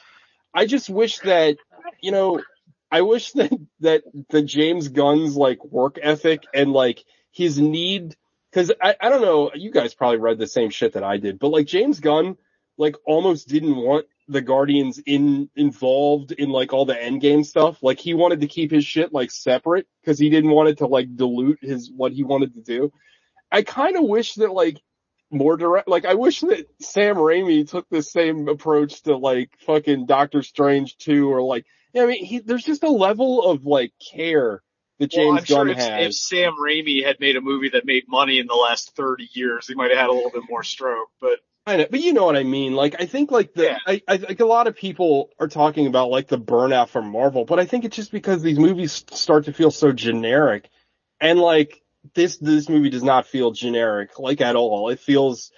I 0.53 0.67
just 0.67 0.91
wish 0.91 1.19
that 1.21 1.57
you 2.01 2.12
know 2.12 2.43
I 2.91 3.03
wish 3.03 3.33
that 3.33 3.53
that 3.81 4.03
the 4.31 4.43
James 4.43 4.89
Gunn's 4.89 5.37
like 5.37 5.65
work 5.65 5.99
ethic 6.03 6.45
and 6.53 6.73
like 6.73 7.05
his 7.33 7.59
need 7.59 8.15
because 8.51 8.71
I, 8.81 8.95
I 9.01 9.09
don't 9.09 9.23
know 9.23 9.51
you 9.55 9.71
guys 9.71 9.95
probably 9.95 10.19
read 10.19 10.39
the 10.39 10.47
same 10.47 10.71
shit 10.71 10.93
that 10.93 11.03
I 11.03 11.17
did 11.17 11.41
but 11.41 11.49
like 11.49 11.67
James 11.67 11.99
Gunn 11.99 12.37
like 12.79 12.95
almost 13.05 13.49
didn't 13.49 13.75
want 13.75 14.07
the 14.29 14.41
Guardians 14.41 15.01
in 15.05 15.51
involved 15.55 16.33
in 16.33 16.51
like 16.51 16.72
all 16.72 16.87
the 16.87 16.95
endgame 16.95 17.45
stuff. 17.45 17.83
Like 17.83 17.99
he 17.99 18.14
wanted 18.14 18.41
to 18.41 18.47
keep 18.47 18.70
his 18.70 18.85
shit 18.85 19.12
like 19.12 19.31
separate 19.31 19.87
because 20.01 20.18
he 20.18 20.31
didn't 20.31 20.51
want 20.51 20.70
it 20.70 20.79
to 20.79 20.87
like 20.87 21.14
dilute 21.14 21.59
his 21.62 21.91
what 21.91 22.12
he 22.12 22.25
wanted 22.25 22.55
to 22.55 22.61
do. 22.62 22.93
I 23.53 23.62
kind 23.62 23.97
of 23.97 24.05
wish 24.05 24.35
that 24.35 24.53
like 24.53 24.81
more 25.31 25.57
direct 25.57 25.89
like 25.89 26.05
I 26.05 26.14
wish 26.14 26.41
that 26.41 26.66
Sam 26.81 27.16
Raimi 27.16 27.68
took 27.68 27.89
the 27.91 28.03
same 28.03 28.49
approach 28.49 29.03
to 29.03 29.16
like 29.16 29.51
fucking 29.66 30.07
Doctor 30.07 30.43
Strange 30.43 30.97
2 30.99 31.33
or 31.33 31.43
like 31.43 31.66
yeah, 31.93 32.05
I 32.05 32.07
mean 32.07 32.25
he 32.25 32.39
there's 32.39 32.64
just 32.64 32.83
a 32.83 32.91
level 32.91 33.51
of 33.51 33.64
like 33.64 33.93
care 34.12 34.62
that 34.99 35.12
Well, 35.14 35.25
James 35.25 35.41
I'm 35.41 35.45
sure 35.45 35.64
Gunn 35.64 35.70
if, 35.70 35.79
if 35.79 35.85
has. 35.85 36.20
Sam 36.20 36.53
Raimi 36.53 37.05
had 37.05 37.20
made 37.20 37.37
a 37.37 37.41
movie 37.41 37.70
that 37.70 37.85
made 37.85 38.05
money 38.09 38.39
in 38.39 38.47
the 38.47 38.55
last 38.55 38.95
30 38.97 39.29
years, 39.33 39.66
he 39.66 39.75
might 39.75 39.91
have 39.91 39.99
had 39.99 40.09
a 40.09 40.12
little 40.12 40.31
bit 40.31 40.45
more 40.49 40.62
stroke. 40.62 41.09
But 41.20 41.41
I 41.67 41.77
know, 41.77 41.87
but 41.91 42.01
you 42.01 42.12
know 42.12 42.27
what 42.27 42.37
I 42.37 42.43
mean. 42.43 42.75
Like, 42.75 42.97
I 43.01 43.07
think 43.07 43.31
like 43.31 43.55
the, 43.55 43.65
Yeah. 43.65 43.79
I, 43.87 44.03
I 44.07 44.17
like 44.17 44.41
a 44.41 44.45
lot 44.45 44.67
of 44.67 44.77
people 44.77 45.31
are 45.41 45.49
talking 45.49 45.87
about 45.87 46.11
like 46.11 46.29
the 46.29 46.39
burnout 46.39 46.91
from 46.91 47.09
Marvel, 47.11 47.45
but 47.47 47.59
I 47.59 47.65
think 47.65 47.85
it's 47.85 47.97
just 47.97 48.12
because 48.12 48.43
these 48.43 48.59
movies 48.59 49.05
start 49.12 49.47
to 49.47 49.53
feel 49.53 49.71
so 49.71 49.91
generic, 49.93 50.69
and 51.21 51.39
like 51.39 51.81
this 52.15 52.37
this 52.37 52.69
movie 52.69 52.91
does 52.91 53.03
not 53.03 53.27
feel 53.27 53.53
generic 53.53 54.19
like 54.19 54.43
at 54.43 54.57
all. 54.57 54.91
It 54.91 55.01
feels, 55.01 55.53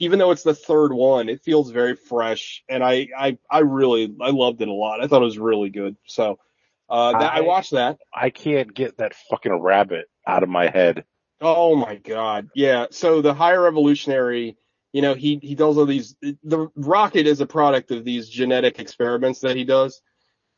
even 0.00 0.18
though 0.18 0.32
it's 0.32 0.42
the 0.42 0.54
third 0.54 0.92
one, 0.92 1.28
it 1.28 1.42
feels 1.42 1.70
very 1.70 1.94
fresh, 1.94 2.64
and 2.68 2.82
I 2.82 3.08
I 3.16 3.38
I 3.48 3.60
really 3.60 4.12
I 4.20 4.30
loved 4.30 4.60
it 4.62 4.68
a 4.68 4.72
lot. 4.72 5.00
I 5.00 5.06
thought 5.06 5.22
it 5.22 5.26
was 5.26 5.38
really 5.38 5.70
good. 5.70 5.96
So, 6.06 6.40
uh, 6.88 7.12
that, 7.12 7.34
I, 7.34 7.38
I- 7.38 7.40
watched 7.42 7.70
that. 7.70 7.98
I 8.12 8.30
can't 8.30 8.74
get 8.74 8.98
that 8.98 9.14
fucking 9.30 9.54
rabbit 9.60 10.06
out 10.26 10.42
of 10.42 10.48
my 10.48 10.68
head. 10.68 11.04
Oh 11.40 11.76
my 11.76 11.96
god. 11.96 12.50
Yeah. 12.54 12.86
So 12.90 13.20
the 13.22 13.34
higher 13.34 13.66
evolutionary, 13.66 14.56
you 14.92 15.02
know, 15.02 15.14
he, 15.14 15.38
he 15.42 15.54
does 15.54 15.78
all 15.78 15.86
these, 15.86 16.16
the 16.20 16.68
rocket 16.76 17.26
is 17.26 17.40
a 17.40 17.46
product 17.46 17.90
of 17.90 18.04
these 18.04 18.28
genetic 18.28 18.78
experiments 18.78 19.40
that 19.40 19.56
he 19.56 19.64
does. 19.64 20.02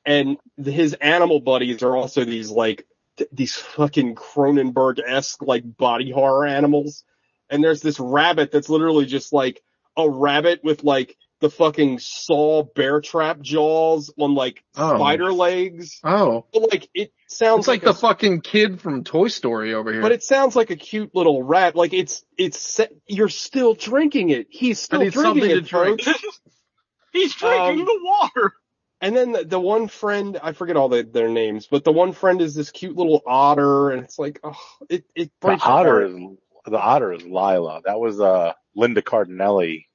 And 0.05 0.37
his 0.57 0.95
animal 0.95 1.41
buddies 1.41 1.83
are 1.83 1.97
also 1.97 2.25
these 2.25 2.51
like, 2.51 2.87
th- 3.17 3.31
these 3.33 3.55
fucking 3.55 4.17
Cronenberg-esque 4.17 5.43
like 5.43 5.77
body 5.77 6.11
horror 6.11 6.47
animals. 6.47 7.05
And 7.49 7.63
there's 7.63 7.81
this 7.81 8.01
rabbit 8.01 8.51
that's 8.51 8.69
literally 8.69 9.07
just 9.07 9.33
like 9.33 9.63
a 9.97 10.09
rabbit 10.09 10.61
with 10.65 10.83
like 10.83 11.17
the 11.41 11.51
fucking 11.51 11.99
saw 11.99 12.63
bear 12.63 13.01
trap 13.01 13.41
jaws 13.41 14.13
on 14.19 14.35
like 14.35 14.63
Oh. 14.77 14.97
spider 14.97 15.33
legs. 15.33 16.01
Oh, 16.05 16.47
But 16.53 16.71
like, 16.73 16.89
it 16.95 17.13
sounds 17.29 17.61
it's 17.61 17.69
like 17.69 17.83
a 17.83 17.87
the 17.87 17.95
fucking 17.95 18.41
kid 18.41 18.81
from 18.81 19.05
Toy 19.05 19.29
Story 19.29 19.75
over 19.75 19.93
here. 19.93 20.01
but 20.03 20.13
it 20.13 20.23
sounds 20.23 20.57
like 20.57 20.71
a 20.71 20.77
cute 20.77 21.15
little 21.15 21.43
rat. 21.43 21.75
Like 21.77 21.93
it's 21.93 22.25
it's 22.39 22.59
se- 22.59 22.97
you're 23.07 23.29
still 23.29 23.75
drinking 23.75 24.31
it. 24.31 24.47
He's 24.51 24.81
still 24.81 25.01
need 25.01 25.13
drinking 25.13 25.51
it, 25.51 25.55
to 25.55 25.61
drink. 25.61 26.01
he's 27.13 27.35
drinking 27.35 27.81
Um, 27.81 27.85
the 27.87 28.01
water. 28.03 28.53
And 29.01 29.15
then 29.15 29.33
the, 29.33 29.45
the 29.45 29.61
one 29.61 29.89
friend, 29.89 30.39
I 30.43 30.53
forget 30.53 30.77
all 30.77 30.89
the, 30.89 31.03
their 31.03 31.29
names, 31.29 31.67
but 31.71 31.85
the 31.85 31.93
one 31.93 32.13
friend 32.13 32.41
is 32.41 32.55
this 32.55 32.71
cute 32.71 32.97
little 32.97 33.21
otter, 33.27 33.91
and 33.91 34.03
it's 34.03 34.19
like, 34.19 34.41
oh, 34.43 34.57
it 34.89 35.05
it 35.15 35.31
The 35.41 35.47
breaks 35.49 35.63
your 35.65 35.73
otter 35.73 36.01
heart. 36.09 36.11
is 36.11 36.39
the 36.67 36.79
otter 36.81 37.13
is 37.13 37.23
Lylla. 37.27 37.83
That 37.85 38.01
was 38.01 38.19
uh 38.21 38.55
Linda 38.75 39.03
Cardellini 39.03 39.87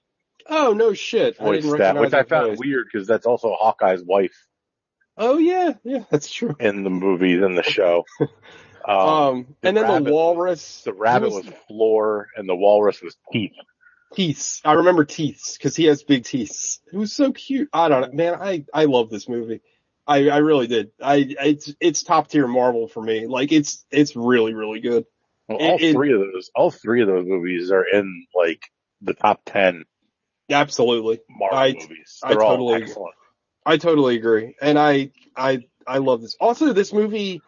Oh 0.49 0.73
no 0.73 0.93
shit! 0.93 1.37
I 1.39 1.51
didn't 1.51 1.77
that, 1.77 1.95
which 1.97 2.13
I 2.13 2.23
found 2.23 2.49
voice. 2.49 2.57
weird 2.59 2.87
because 2.91 3.07
that's 3.07 3.25
also 3.25 3.55
Hawkeye's 3.59 4.03
wife 4.03 4.35
Oh 5.17 5.37
yeah, 5.37 5.73
yeah, 5.83 6.03
that's 6.09 6.31
true. 6.31 6.55
in 6.59 6.83
the 6.83 6.89
movies 6.89 7.41
in 7.43 7.55
the 7.55 7.63
show. 7.63 8.05
Um, 8.87 8.97
Um, 8.97 9.55
and 9.61 9.75
then 9.75 9.83
rabbit- 9.83 10.05
the 10.05 10.11
walrus. 10.13 10.81
the 10.83 10.93
rabbit 10.93 11.29
he 11.31 11.35
was 11.35 11.45
floor 11.67 12.27
and 12.37 12.47
the 12.47 12.55
walrus 12.55 13.01
was 13.01 13.17
teeth. 13.31 13.51
teeth. 14.13 14.61
I 14.63 14.73
remember 14.73 15.03
teeth 15.03 15.55
because 15.57 15.75
he 15.75 15.83
has 15.85 16.01
big 16.03 16.23
teeth. 16.23 16.79
It 16.91 16.97
was 16.97 17.11
so 17.11 17.33
cute. 17.33 17.69
I 17.73 17.89
don't 17.89 18.01
know, 18.01 18.09
man. 18.13 18.35
I 18.41 18.65
I 18.73 18.85
love 18.85 19.09
this 19.09 19.27
movie. 19.27 19.59
I, 20.07 20.29
I 20.29 20.37
really 20.37 20.65
did. 20.67 20.91
I 21.03 21.17
it's 21.41 21.73
it's 21.81 22.03
top 22.03 22.29
tier 22.29 22.47
Marvel 22.47 22.87
for 22.87 23.03
me. 23.03 23.27
Like 23.27 23.51
it's 23.51 23.85
it's 23.91 24.15
really 24.15 24.53
really 24.53 24.79
good. 24.79 25.05
Well, 25.49 25.57
all 25.59 25.75
It- 25.75 25.81
it- 25.83 25.93
three 25.93 26.13
of 26.13 26.21
those, 26.21 26.49
all 26.55 26.71
three 26.71 27.01
of 27.01 27.07
those 27.09 27.27
movies 27.27 27.69
are 27.71 27.83
in 27.85 28.25
like 28.33 28.61
the 29.01 29.13
top 29.13 29.41
ten 29.45 29.83
Absolutely. 30.49 31.19
Marvel 31.29 31.57
I- 31.57 31.73
movies. 31.73 32.19
I 32.23 32.29
They're 32.29 32.41
all 32.43 32.51
totally- 32.57 32.81
excellent. 32.83 33.15
I 33.65 33.77
totally 33.77 34.15
agree. 34.15 34.55
And 34.61 34.79
I, 34.79 35.11
I, 35.35 35.65
I 35.85 35.97
love 35.99 36.21
this. 36.21 36.35
Also, 36.39 36.73
this 36.73 36.91
movie, 36.93 37.41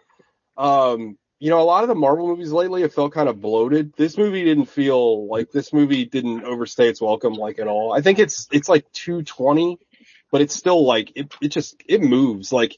um, 0.58 1.18
you 1.40 1.50
know, 1.50 1.60
a 1.60 1.64
lot 1.64 1.84
of 1.84 1.88
the 1.90 1.96
Marvel 1.96 2.28
movies 2.28 2.52
lately 2.52 2.82
have 2.84 2.94
felt 2.94 3.14
kind 3.14 3.28
of 3.28 3.42
bloated. 3.42 3.94
This 3.98 4.18
movie 4.18 4.44
didn't 4.44 4.66
feel 4.66 5.28
like 5.28 5.52
this 5.52 5.74
movie 5.74 6.06
didn't 6.06 6.44
overstay 6.44 6.88
its 6.90 7.02
welcome 7.02 7.34
like 7.34 7.58
at 7.58 7.68
all. 7.68 7.94
I 7.94 8.02
think 8.02 8.20
it's, 8.20 8.48
it's 8.52 8.70
like 8.70 8.92
220, 8.92 9.80
but 10.32 10.42
it's 10.42 10.54
still 10.54 10.86
like, 10.86 11.12
it, 11.16 11.34
it 11.42 11.48
just, 11.48 11.82
it 11.88 12.02
moves. 12.02 12.52
Like 12.52 12.78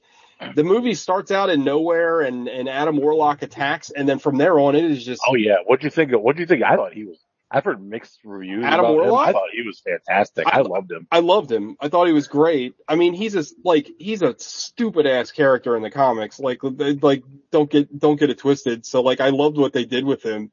the 0.55 0.63
movie 0.63 0.93
starts 0.93 1.31
out 1.31 1.49
in 1.49 1.65
nowhere 1.65 2.21
and, 2.21 2.47
and 2.47 2.69
Adam 2.69 2.95
Warlock 2.95 3.41
attacks. 3.41 3.89
And 3.89 4.07
then 4.07 4.19
from 4.19 4.37
there 4.37 4.57
on, 4.59 4.75
it 4.75 4.85
is 4.85 5.03
just, 5.03 5.21
Oh 5.27 5.35
yeah, 5.35 5.57
what 5.65 5.81
do 5.81 5.87
you 5.87 5.91
think? 5.91 6.13
of 6.13 6.21
What 6.21 6.37
do 6.37 6.41
you 6.41 6.47
think? 6.47 6.63
I 6.63 6.77
thought 6.77 6.93
he 6.93 7.03
was. 7.03 7.17
I've 7.55 7.63
heard 7.63 7.81
mixed 7.81 8.19
reviews 8.25 8.63
Adam 8.65 8.79
about 8.79 8.93
Warlock? 8.95 9.23
him. 9.23 9.29
I 9.29 9.31
thought 9.31 9.49
he 9.53 9.61
was 9.61 9.79
fantastic. 9.79 10.47
I, 10.47 10.57
I- 10.57 10.61
loved 10.61 10.91
him. 10.91 11.07
I 11.11 11.19
loved 11.19 11.51
him. 11.51 11.77
I 11.79 11.87
thought 11.87 12.07
he 12.07 12.13
was 12.13 12.27
great. 12.27 12.73
I 12.87 12.95
mean, 12.95 13.13
he's 13.13 13.35
a 13.35 13.43
like 13.63 13.91
he's 13.99 14.23
a 14.23 14.33
stupid 14.39 15.05
ass 15.05 15.31
character 15.31 15.77
in 15.77 15.83
the 15.83 15.91
comics. 15.91 16.39
Like 16.39 16.59
like 16.63 17.23
don't 17.51 17.69
get 17.69 17.97
don't 17.97 18.19
get 18.19 18.31
it 18.31 18.39
twisted. 18.39 18.85
So 18.87 19.01
like 19.01 19.21
I 19.21 19.29
loved 19.29 19.57
what 19.57 19.71
they 19.71 19.85
did 19.85 20.03
with 20.03 20.23
him, 20.23 20.51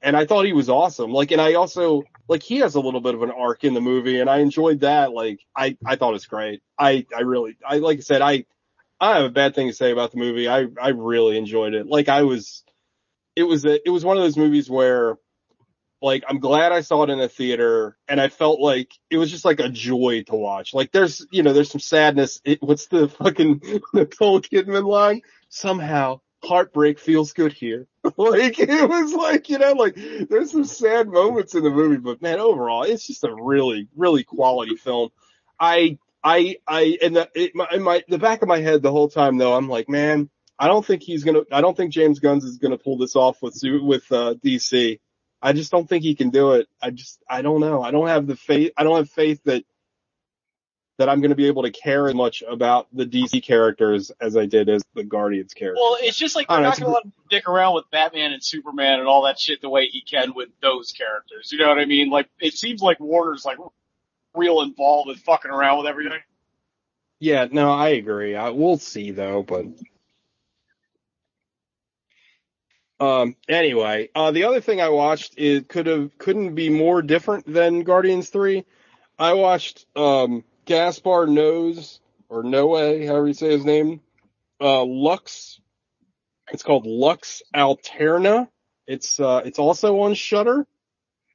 and 0.00 0.16
I 0.16 0.24
thought 0.24 0.46
he 0.46 0.54
was 0.54 0.70
awesome. 0.70 1.12
Like 1.12 1.30
and 1.30 1.40
I 1.42 1.54
also 1.54 2.04
like 2.26 2.42
he 2.42 2.58
has 2.60 2.74
a 2.74 2.80
little 2.80 3.00
bit 3.02 3.14
of 3.14 3.22
an 3.22 3.30
arc 3.30 3.62
in 3.64 3.74
the 3.74 3.80
movie, 3.82 4.18
and 4.20 4.30
I 4.30 4.38
enjoyed 4.38 4.80
that. 4.80 5.12
Like 5.12 5.40
I 5.54 5.76
I 5.84 5.96
thought 5.96 6.14
it's 6.14 6.26
great. 6.26 6.62
I 6.78 7.04
I 7.14 7.20
really 7.20 7.58
I 7.66 7.78
like 7.78 7.98
I 7.98 8.00
said 8.00 8.22
I 8.22 8.46
I 8.98 9.16
have 9.16 9.24
a 9.26 9.30
bad 9.30 9.54
thing 9.54 9.68
to 9.68 9.74
say 9.74 9.92
about 9.92 10.12
the 10.12 10.18
movie. 10.18 10.48
I 10.48 10.66
I 10.80 10.88
really 10.90 11.36
enjoyed 11.36 11.74
it. 11.74 11.86
Like 11.86 12.08
I 12.08 12.22
was, 12.22 12.64
it 13.36 13.42
was 13.44 13.64
a 13.66 13.86
it 13.86 13.90
was 13.90 14.04
one 14.06 14.16
of 14.16 14.22
those 14.22 14.36
movies 14.38 14.68
where 14.70 15.16
like 16.02 16.24
I'm 16.28 16.38
glad 16.38 16.72
I 16.72 16.80
saw 16.80 17.02
it 17.02 17.10
in 17.10 17.20
a 17.20 17.28
theater 17.28 17.96
and 18.08 18.20
I 18.20 18.28
felt 18.28 18.60
like 18.60 18.92
it 19.10 19.18
was 19.18 19.30
just 19.30 19.44
like 19.44 19.60
a 19.60 19.68
joy 19.68 20.22
to 20.28 20.34
watch. 20.34 20.72
Like 20.72 20.92
there's, 20.92 21.26
you 21.30 21.42
know, 21.42 21.52
there's 21.52 21.70
some 21.70 21.80
sadness. 21.80 22.40
It, 22.44 22.62
what's 22.62 22.86
the 22.86 23.08
fucking 23.08 23.62
Nicole 23.92 24.40
Kidman 24.40 24.86
line? 24.86 25.22
Somehow 25.48 26.20
heartbreak 26.42 26.98
feels 26.98 27.32
good 27.32 27.52
here. 27.52 27.86
like 28.16 28.58
it 28.58 28.88
was 28.88 29.12
like, 29.12 29.48
you 29.50 29.58
know, 29.58 29.72
like 29.72 29.96
there's 30.28 30.52
some 30.52 30.64
sad 30.64 31.08
moments 31.08 31.54
in 31.54 31.62
the 31.62 31.70
movie, 31.70 31.98
but 31.98 32.22
man, 32.22 32.40
overall 32.40 32.84
it's 32.84 33.06
just 33.06 33.24
a 33.24 33.34
really, 33.34 33.88
really 33.96 34.24
quality 34.24 34.76
film. 34.76 35.10
I, 35.58 35.98
I, 36.24 36.56
I, 36.66 36.98
in 37.00 37.14
the, 37.14 37.28
it, 37.34 37.54
my, 37.54 37.66
in 37.72 37.82
my, 37.82 38.02
the 38.08 38.18
back 38.18 38.42
of 38.42 38.48
my 38.48 38.60
head 38.60 38.82
the 38.82 38.92
whole 38.92 39.08
time 39.08 39.36
though, 39.36 39.54
I'm 39.54 39.68
like, 39.68 39.88
man, 39.88 40.30
I 40.58 40.68
don't 40.68 40.84
think 40.84 41.02
he's 41.02 41.24
gonna, 41.24 41.42
I 41.52 41.60
don't 41.60 41.76
think 41.76 41.92
James 41.92 42.20
Guns 42.20 42.44
is 42.44 42.58
gonna 42.58 42.78
pull 42.78 42.96
this 42.96 43.16
off 43.16 43.42
with, 43.42 43.58
with, 43.62 44.10
uh, 44.10 44.34
DC. 44.42 44.98
I 45.42 45.52
just 45.52 45.70
don't 45.70 45.88
think 45.88 46.02
he 46.02 46.14
can 46.14 46.30
do 46.30 46.52
it. 46.52 46.68
I 46.82 46.90
just, 46.90 47.22
I 47.28 47.42
don't 47.42 47.60
know. 47.60 47.82
I 47.82 47.90
don't 47.90 48.08
have 48.08 48.26
the 48.26 48.36
faith, 48.36 48.72
I 48.76 48.84
don't 48.84 48.96
have 48.96 49.10
faith 49.10 49.40
that, 49.44 49.64
that 50.98 51.08
I'm 51.08 51.20
going 51.20 51.30
to 51.30 51.36
be 51.36 51.46
able 51.46 51.62
to 51.62 51.70
care 51.70 52.08
as 52.08 52.14
much 52.14 52.42
about 52.46 52.86
the 52.92 53.06
DC 53.06 53.42
characters 53.42 54.12
as 54.20 54.36
I 54.36 54.44
did 54.44 54.68
as 54.68 54.82
the 54.94 55.02
Guardians 55.02 55.54
characters. 55.54 55.80
Well, 55.80 55.96
it's 55.98 56.16
just 56.18 56.36
like 56.36 56.46
they're 56.46 56.60
not 56.60 56.78
going 56.78 56.90
to 56.90 56.94
let 56.94 57.04
him 57.06 57.12
dick 57.30 57.48
around 57.48 57.74
with 57.74 57.90
Batman 57.90 58.32
and 58.32 58.44
Superman 58.44 58.98
and 58.98 59.08
all 59.08 59.24
that 59.24 59.40
shit 59.40 59.62
the 59.62 59.70
way 59.70 59.86
he 59.86 60.02
can 60.02 60.34
with 60.34 60.50
those 60.60 60.92
characters. 60.92 61.50
You 61.52 61.58
know 61.58 61.68
what 61.68 61.78
I 61.78 61.86
mean? 61.86 62.10
Like, 62.10 62.28
it 62.38 62.52
seems 62.52 62.82
like 62.82 63.00
Warner's 63.00 63.46
like 63.46 63.56
real 64.34 64.60
involved 64.60 65.08
with 65.08 65.20
fucking 65.20 65.50
around 65.50 65.78
with 65.78 65.86
everything. 65.86 66.20
yeah, 67.18 67.46
no, 67.50 67.72
I 67.72 67.90
agree. 67.90 68.36
I, 68.36 68.50
we'll 68.50 68.76
see 68.78 69.10
though, 69.10 69.42
but. 69.42 69.64
Um, 73.00 73.34
anyway, 73.48 74.10
uh, 74.14 74.30
the 74.30 74.44
other 74.44 74.60
thing 74.60 74.82
I 74.82 74.90
watched 74.90 75.38
is 75.38 75.64
could 75.66 75.86
have, 75.86 76.18
couldn't 76.18 76.54
be 76.54 76.68
more 76.68 77.00
different 77.00 77.50
than 77.50 77.82
Guardians 77.82 78.28
3. 78.28 78.64
I 79.18 79.32
watched, 79.32 79.86
um, 79.96 80.44
Gaspar 80.66 81.26
Knows, 81.26 82.00
or 82.28 82.42
Noe, 82.42 82.76
however 83.06 83.26
you 83.26 83.32
say 83.32 83.50
his 83.50 83.64
name, 83.64 84.02
uh, 84.60 84.84
Lux. 84.84 85.60
It's 86.52 86.62
called 86.62 86.86
Lux 86.86 87.42
Aeterna. 87.54 88.48
It's, 88.86 89.18
uh, 89.18 89.40
it's 89.46 89.58
also 89.58 90.00
on 90.00 90.12
Shudder. 90.12 90.66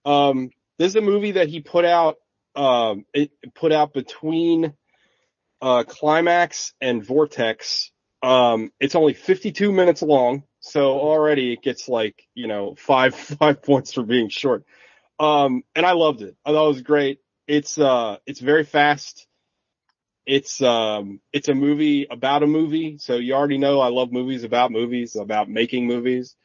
Um, 0.05 0.51
this 0.77 0.89
is 0.89 0.95
a 0.97 1.01
movie 1.01 1.31
that 1.31 1.47
he 1.47 1.61
put 1.61 1.83
out, 1.83 2.17
um, 2.55 3.05
it 3.13 3.31
put 3.55 3.71
out 3.71 3.91
between, 3.91 4.73
uh, 5.61 5.83
Climax 5.83 6.73
and 6.79 7.03
Vortex. 7.03 7.91
Um, 8.21 8.71
it's 8.79 8.93
only 8.93 9.13
52 9.13 9.71
minutes 9.71 10.03
long. 10.03 10.43
So 10.65 10.99
already 10.99 11.53
it 11.53 11.61
gets 11.61 11.87
like, 11.87 12.27
you 12.33 12.47
know, 12.47 12.73
five, 12.75 13.15
five 13.39 13.61
points 13.61 13.93
for 13.93 14.03
being 14.03 14.29
short. 14.29 14.65
Um, 15.19 15.63
and 15.75 15.85
I 15.85 15.91
loved 15.91 16.21
it. 16.21 16.35
I 16.43 16.51
thought 16.51 16.65
it 16.65 16.73
was 16.73 16.81
great. 16.81 17.19
It's, 17.47 17.77
uh, 17.77 18.17
it's 18.25 18.39
very 18.39 18.63
fast. 18.63 19.27
It's, 20.25 20.61
um, 20.61 21.21
it's 21.31 21.49
a 21.49 21.53
movie 21.53 22.07
about 22.09 22.41
a 22.41 22.47
movie. 22.47 22.97
So 22.97 23.17
you 23.17 23.35
already 23.35 23.59
know 23.59 23.79
I 23.79 23.89
love 23.89 24.11
movies 24.11 24.43
about 24.43 24.71
movies, 24.71 25.15
about 25.15 25.47
making 25.49 25.85
movies. 25.85 26.35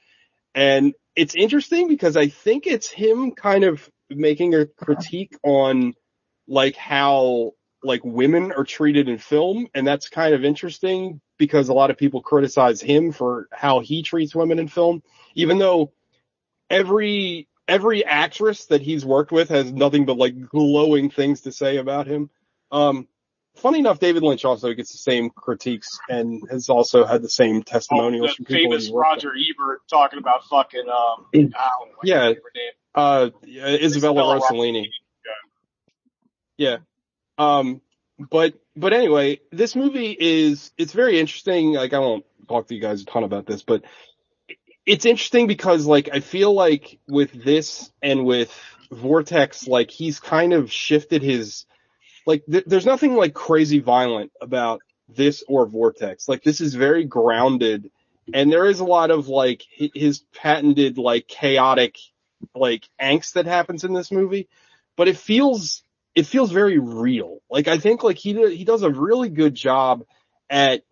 And 0.55 0.93
it's 1.17 1.35
interesting 1.35 1.89
because 1.89 2.17
I 2.17 2.29
think 2.29 2.67
it's 2.67 2.89
him 2.89 3.33
kind 3.33 3.65
of 3.65 3.89
making 4.11 4.55
a 4.55 4.67
critique 4.67 5.35
on 5.43 5.95
like 6.47 6.77
how 6.77 7.53
like 7.83 8.05
women 8.05 8.53
are 8.53 8.65
treated 8.65 9.09
in 9.09 9.19
film. 9.19 9.69
And 9.75 9.87
that's 9.87 10.09
kind 10.09 10.35
of 10.35 10.45
interesting 10.45 11.21
because 11.39 11.69
a 11.69 11.73
lot 11.73 11.91
of 11.91 11.97
people 11.97 12.21
criticize 12.23 12.81
him 12.81 13.13
for 13.13 13.49
how 13.53 13.81
he 13.81 14.03
treats 14.03 14.35
women 14.35 14.59
in 14.59 14.69
film, 14.69 15.03
even 15.35 15.59
though 15.59 15.93
every, 16.69 17.49
every 17.67 18.05
actress 18.05 18.67
that 18.67 18.83
he's 18.83 19.05
worked 19.05 19.33
with 19.33 19.49
has 19.49 19.73
nothing 19.73 20.05
but 20.05 20.19
like 20.19 20.49
glowing 20.49 21.11
things 21.11 21.43
to 21.43 21.53
say 21.53 21.79
about 21.79 22.07
him. 22.07 22.29
Um, 22.71 23.09
funny 23.57 23.79
enough, 23.79 23.99
David 23.99 24.23
Lynch 24.23 24.45
also 24.45 24.73
gets 24.75 24.93
the 24.93 24.99
same 24.99 25.31
critiques 25.31 25.99
and 26.09 26.43
has 26.51 26.69
also 26.69 27.05
had 27.05 27.23
the 27.23 27.29
same 27.29 27.63
testimonials 27.63 28.33
Oh, 28.33 28.35
from 28.37 28.45
people 28.45 28.71
famous 28.73 28.85
he's 28.85 28.93
worked 28.93 29.17
with. 29.17 29.25
Roger 29.25 29.33
Ebert 29.39 29.81
talking 29.89 30.19
about 30.19 30.45
fucking, 30.45 30.89
um, 30.89 31.27
I 31.35 31.39
don't 31.39 31.55
know, 31.55 31.55
I 31.55 32.05
Yeah. 32.05 32.15
can't 32.15 32.39
remember 32.39 32.41
her 32.43 32.53
name. 32.55 32.73
Uh, 32.93 33.31
Isabella 33.45 33.77
Isabella 33.85 34.41
Rossellini. 34.41 34.87
Yeah. 36.59 36.77
Um, 37.41 37.81
but, 38.19 38.55
but 38.77 38.93
anyway, 38.93 39.41
this 39.51 39.75
movie 39.75 40.17
is, 40.19 40.73
it's 40.77 40.93
very 40.93 41.19
interesting. 41.19 41.73
Like, 41.73 41.95
I 41.95 41.99
won't 41.99 42.27
talk 42.49 42.69
to 42.69 42.75
you 42.75 42.81
guys 42.81 43.03
a 43.03 43.05
ton 43.07 43.25
about 43.25 43.47
this, 43.47 43.63
but 43.63 43.83
it's 44.85 45.07
interesting 45.07 45.47
because 45.47 45.87
like, 45.87 46.11
I 46.13 46.21
feel 46.21 46.53
like 46.53 46.99
with 47.09 47.33
this 47.33 47.91
and 48.03 48.25
with 48.25 48.53
Vortex, 48.93 49.67
like 49.67 49.91
he's 49.91 50.21
kind 50.21 50.53
of 50.53 50.71
shifted 50.71 51.23
his, 51.23 51.65
like, 52.27 52.45
th- 52.45 52.65
there's 52.67 52.87
nothing 52.87 53.15
like 53.15 53.33
crazy 53.33 53.79
violent 53.79 54.33
about 54.41 54.83
this 55.09 55.43
or 55.49 55.67
Vortex. 55.67 56.29
Like, 56.29 56.43
this 56.43 56.61
is 56.61 56.75
very 56.75 57.05
grounded 57.05 57.91
and 58.33 58.53
there 58.53 58.67
is 58.67 58.81
a 58.81 58.85
lot 58.85 59.11
of 59.11 59.29
like 59.29 59.65
his 59.71 60.21
patented 60.35 60.99
like 60.99 61.27
chaotic 61.27 61.97
like 62.55 62.89
angst 63.01 63.35
that 63.35 63.47
happens 63.47 63.85
in 63.85 63.93
this 63.93 64.11
movie, 64.11 64.49
but 64.97 65.09
it 65.09 65.17
feels 65.17 65.83
it 66.15 66.27
feels 66.27 66.51
very 66.53 66.79
real. 66.79 67.39
Like 67.51 67.69
I 67.69 67.79
think 67.79 68.03
like 68.03 68.19
he 68.19 68.35
he 68.57 68.65
does 68.65 68.83
a 68.83 68.91
really 68.91 69.29
good 69.29 69.55
job 69.55 70.05
at 70.49 70.83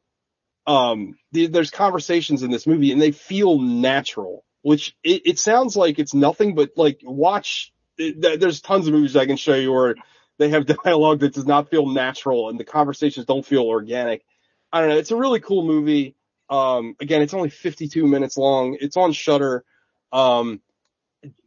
um 0.66 1.14
the, 1.32 1.46
there's 1.46 1.70
conversations 1.70 2.42
in 2.42 2.50
this 2.50 2.66
movie 2.66 2.92
and 2.92 3.00
they 3.00 3.12
feel 3.12 3.58
natural, 3.58 4.44
which 4.62 4.94
it, 5.02 5.22
it 5.24 5.38
sounds 5.38 5.76
like 5.76 5.98
it's 5.98 6.14
nothing 6.14 6.54
but 6.54 6.70
like 6.76 7.00
watch. 7.02 7.72
it- 7.96 8.40
There's 8.40 8.60
tons 8.60 8.86
of 8.86 8.92
movies 8.94 9.16
I 9.16 9.26
can 9.26 9.36
show 9.36 9.54
you 9.54 9.72
where 9.72 9.94
they 10.38 10.50
have 10.50 10.66
dialogue 10.84 11.20
that 11.20 11.34
does 11.34 11.46
not 11.46 11.70
feel 11.70 11.86
natural 11.86 12.48
and 12.48 12.58
the 12.60 12.64
conversations 12.64 13.26
don't 13.26 13.46
feel 13.46 13.62
organic. 13.64 14.24
I 14.72 14.80
don't 14.80 14.90
know. 14.90 14.98
It's 14.98 15.10
a 15.10 15.16
really 15.16 15.40
cool 15.40 15.64
movie. 15.64 16.14
Um, 16.50 16.94
again, 17.00 17.22
it's 17.22 17.34
only 17.34 17.50
52 17.50 18.06
minutes 18.06 18.36
long. 18.36 18.76
It's 18.80 18.96
on 18.96 19.12
Shudder. 19.12 19.64
Um, 20.12 20.60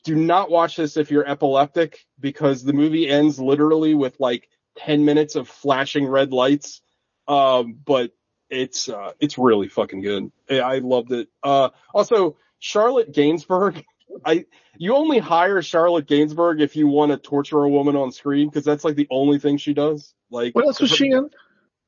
do 0.04 0.16
not 0.16 0.50
watch 0.50 0.76
this 0.76 0.98
if 0.98 1.12
you're 1.12 1.28
epileptic 1.28 2.06
because 2.20 2.64
the 2.64 2.74
movie 2.74 3.10
ends 3.10 3.40
literally 3.40 3.94
with 3.94 4.20
like 4.20 4.50
10 4.78 5.06
minutes 5.06 5.36
of 5.36 5.48
flashing 5.48 6.08
red 6.08 6.32
lights. 6.34 6.82
Um, 7.28 7.78
but 7.86 8.12
it's, 8.50 8.90
uh, 8.90 9.12
it's 9.20 9.38
really 9.38 9.70
fucking 9.70 10.02
good. 10.02 10.32
I 10.50 10.80
loved 10.80 11.12
it. 11.12 11.30
Uh, 11.44 11.70
also 11.94 12.38
Charlotte 12.60 13.14
Gainsbourg. 13.14 13.84
I, 14.26 14.46
you 14.78 14.94
only 14.96 15.20
hire 15.20 15.62
Charlotte 15.62 16.06
Gainsbourg 16.06 16.60
if 16.60 16.76
you 16.76 16.88
want 16.88 17.12
to 17.14 17.18
torture 17.18 17.64
a 17.64 17.70
woman 17.70 17.96
on 17.96 18.12
screen 18.12 18.50
because 18.50 18.66
that's 18.66 18.84
like 18.84 18.96
the 18.96 19.08
only 19.10 19.40
thing 19.40 19.58
she 19.58 19.74
does. 19.74 20.14
Like, 20.30 20.54
What 20.54 20.66
else 20.66 20.82
was 20.82 20.92
she 20.92 21.12
in? 21.12 21.30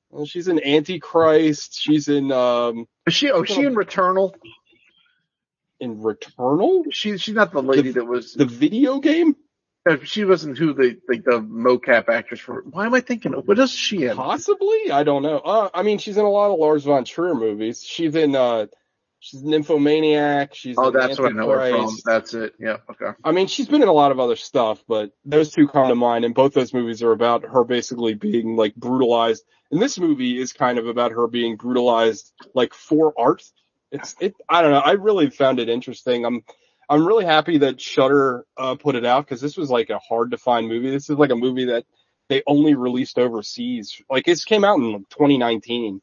Well, 0.09 0.25
she's 0.25 0.47
in 0.47 0.63
Antichrist. 0.63 1.77
She's 1.77 2.07
in, 2.07 2.31
um, 2.31 2.87
Is 3.07 3.15
she? 3.15 3.31
Oh, 3.31 3.43
she 3.43 3.63
in 3.63 3.75
Returnal? 3.75 4.33
In 5.83 5.97
Returnal, 5.99 6.85
She 6.91 7.17
she's 7.17 7.35
not 7.35 7.51
the 7.51 7.61
lady 7.61 7.91
The- 7.91 7.99
that 8.01 8.05
was. 8.05 8.33
the 8.33 8.45
video 8.45 8.99
game. 8.99 9.35
She 10.05 10.23
wasn't 10.23 10.57
who 10.57 10.73
the 10.73 10.97
like 11.09 11.25
the 11.25 11.41
mocap 11.41 12.07
actress 12.07 12.39
for. 12.39 12.63
Why 12.63 12.85
am 12.85 12.93
I 12.93 13.01
thinking? 13.01 13.33
of 13.33 13.45
What 13.45 13.59
is 13.59 13.69
she 13.71 14.05
in? 14.05 14.15
Possibly, 14.15 14.91
I 14.91 15.03
don't 15.03 15.23
know. 15.23 15.39
Uh, 15.39 15.69
I 15.73 15.83
mean, 15.83 15.97
she's 15.97 16.15
in 16.15 16.23
a 16.23 16.29
lot 16.29 16.51
of 16.51 16.57
Lars 16.57 16.85
von 16.85 17.03
Trier 17.03 17.35
movies. 17.35 17.83
She's 17.83 18.15
in, 18.15 18.33
uh, 18.33 18.67
she's 19.19 19.43
Nymphomaniac. 19.43 20.55
She's 20.55 20.77
Oh, 20.79 20.89
that's 20.89 21.19
what 21.19 21.33
I 21.33 21.35
know 21.35 21.49
her 21.49 21.69
from. 21.69 21.97
That's 22.05 22.33
it. 22.33 22.53
Yeah. 22.61 22.77
Okay. 22.91 23.11
I 23.25 23.33
mean, 23.33 23.47
she's 23.47 23.67
been 23.67 23.81
in 23.81 23.89
a 23.89 23.93
lot 23.93 24.13
of 24.13 24.21
other 24.21 24.37
stuff, 24.37 24.81
but 24.87 25.11
those 25.25 25.51
two 25.51 25.67
come 25.67 25.89
to 25.89 25.95
mind, 25.95 26.23
and 26.23 26.33
both 26.33 26.53
those 26.53 26.73
movies 26.73 27.03
are 27.03 27.11
about 27.11 27.43
her 27.43 27.65
basically 27.65 28.13
being 28.13 28.55
like 28.55 28.75
brutalized. 28.75 29.43
And 29.69 29.81
this 29.81 29.99
movie 29.99 30.39
is 30.39 30.53
kind 30.53 30.77
of 30.79 30.87
about 30.87 31.11
her 31.11 31.27
being 31.27 31.57
brutalized, 31.57 32.31
like 32.55 32.73
for 32.73 33.13
art. 33.17 33.43
It's 33.93 34.15
it. 34.19 34.35
I 34.49 34.61
don't 34.61 34.71
know. 34.71 34.79
I 34.79 34.93
really 34.93 35.29
found 35.29 35.59
it 35.59 35.69
interesting. 35.69 36.25
I'm 36.25 36.43
I'm 36.89 37.07
really 37.07 37.25
happy 37.25 37.59
that 37.59 37.79
Shudder 37.79 38.45
uh, 38.57 38.75
put 38.75 38.95
it 38.95 39.05
out 39.05 39.25
because 39.25 39.39
this 39.39 39.55
was 39.55 39.69
like 39.69 39.89
a 39.89 39.99
hard 39.99 40.31
to 40.31 40.37
find 40.37 40.67
movie. 40.67 40.89
This 40.89 41.09
is 41.09 41.17
like 41.17 41.31
a 41.31 41.35
movie 41.35 41.65
that 41.65 41.85
they 42.27 42.41
only 42.47 42.73
released 42.73 43.19
overseas. 43.19 44.01
Like 44.09 44.25
this 44.25 44.45
came 44.45 44.65
out 44.65 44.79
in 44.79 45.05
2019. 45.11 46.01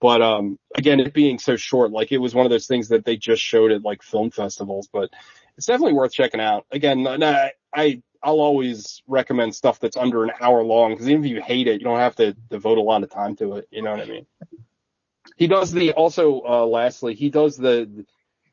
But 0.00 0.20
um 0.20 0.58
again, 0.74 1.00
it 1.00 1.14
being 1.14 1.38
so 1.38 1.56
short, 1.56 1.90
like 1.90 2.12
it 2.12 2.18
was 2.18 2.34
one 2.34 2.44
of 2.44 2.50
those 2.50 2.66
things 2.66 2.88
that 2.88 3.04
they 3.04 3.16
just 3.16 3.42
showed 3.42 3.72
at 3.72 3.82
like 3.82 4.02
film 4.02 4.30
festivals. 4.30 4.88
But 4.92 5.10
it's 5.56 5.66
definitely 5.66 5.94
worth 5.94 6.12
checking 6.12 6.40
out. 6.40 6.66
Again, 6.70 7.02
no, 7.02 7.48
I 7.74 8.02
I'll 8.22 8.40
always 8.40 9.02
recommend 9.06 9.54
stuff 9.54 9.80
that's 9.80 9.96
under 9.96 10.24
an 10.24 10.32
hour 10.40 10.62
long 10.62 10.92
because 10.92 11.08
even 11.08 11.24
if 11.24 11.30
you 11.30 11.40
hate 11.40 11.66
it, 11.66 11.80
you 11.80 11.84
don't 11.84 11.98
have 11.98 12.16
to 12.16 12.34
devote 12.50 12.78
a 12.78 12.82
lot 12.82 13.02
of 13.02 13.10
time 13.10 13.36
to 13.36 13.56
it. 13.56 13.68
You 13.70 13.82
know 13.82 13.92
what 13.92 14.00
I 14.00 14.06
mean? 14.06 14.26
He 15.42 15.48
does 15.48 15.72
the 15.72 15.90
also 15.90 16.40
uh 16.42 16.66
lastly, 16.66 17.16
he 17.16 17.28
does 17.28 17.56
the 17.56 18.06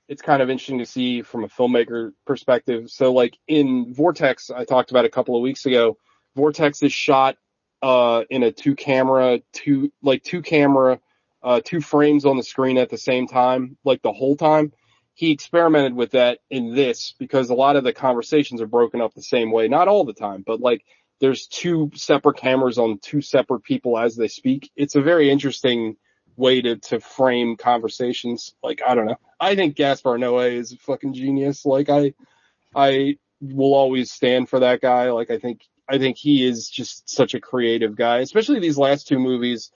it's 0.08 0.24
kind 0.24 0.42
of 0.42 0.50
interesting 0.50 0.80
to 0.80 0.88
see 0.88 1.22
from 1.22 1.44
a 1.44 1.48
filmmaker 1.48 2.14
perspective. 2.26 2.90
So 2.90 3.14
like 3.14 3.38
in 3.48 3.94
Vortex, 3.94 4.50
I 4.50 4.66
talked 4.66 4.90
about 4.90 5.06
a 5.06 5.10
couple 5.10 5.36
of 5.36 5.44
weeks 5.44 5.68
ago, 5.68 5.98
Vortex 6.36 6.82
is 6.82 6.92
shot 6.92 7.38
uh 7.84 8.24
in 8.32 8.42
a 8.42 8.52
two 8.52 8.74
camera, 8.74 9.40
two 9.54 9.92
like 10.02 10.24
two 10.24 10.42
camera, 10.42 11.00
uh 11.44 11.62
two 11.64 11.80
frames 11.80 12.26
on 12.26 12.38
the 12.38 12.44
screen 12.44 12.80
at 12.80 12.90
the 12.90 12.98
same 12.98 13.28
time, 13.28 13.78
like 13.84 14.02
the 14.02 14.12
whole 14.12 14.36
time 14.36 14.74
he 15.14 15.30
experimented 15.30 15.94
with 15.94 16.14
that 16.14 16.40
in 16.50 16.74
this 16.74 17.14
because 17.20 17.52
a 17.52 17.54
lot 17.54 17.76
of 17.76 17.84
the 17.84 17.94
conversations 17.94 18.62
are 18.62 18.68
broken 18.68 19.00
up 19.00 19.14
the 19.14 19.22
same 19.22 19.52
way. 19.52 19.68
Not 19.68 19.88
all 19.88 20.06
the 20.06 20.14
time, 20.14 20.44
but 20.44 20.60
like 20.60 20.84
there's 21.20 21.46
two 21.46 21.92
separate 21.94 22.38
cameras 22.38 22.80
on 22.80 22.98
two 22.98 23.22
separate 23.22 23.62
people 23.62 23.96
as 23.96 24.16
they 24.16 24.28
speak. 24.28 24.72
It's 24.76 24.96
a 24.96 25.04
very 25.04 25.30
interesting 25.30 25.96
way 26.40 26.62
to, 26.62 26.78
to 26.78 27.00
frame 27.00 27.58
conversations. 27.58 28.56
Like, 28.64 28.82
I 28.88 28.96
don't 28.96 29.06
know. 29.06 29.20
I 29.40 29.56
think 29.56 29.76
Gaspar 29.76 30.18
Noé 30.18 30.54
is 30.54 30.72
a 30.72 30.78
fucking 30.78 31.14
genius. 31.14 31.66
Like 31.66 31.90
I, 31.90 32.14
I 32.74 33.18
will 33.42 33.74
always 33.74 34.12
stand 34.12 34.50
for 34.50 34.60
that 34.62 34.82
guy. 34.82 35.12
Like 35.12 35.30
I 35.30 35.38
think, 35.38 35.62
I 35.88 35.98
think 35.98 36.18
he 36.18 36.46
is 36.46 36.70
just 36.70 37.10
such 37.10 37.34
a 37.34 37.42
creative 37.42 37.96
guy, 37.96 38.20
especially 38.20 38.60
these 38.60 38.78
last 38.78 39.08
two 39.08 39.20
movies 39.20 39.72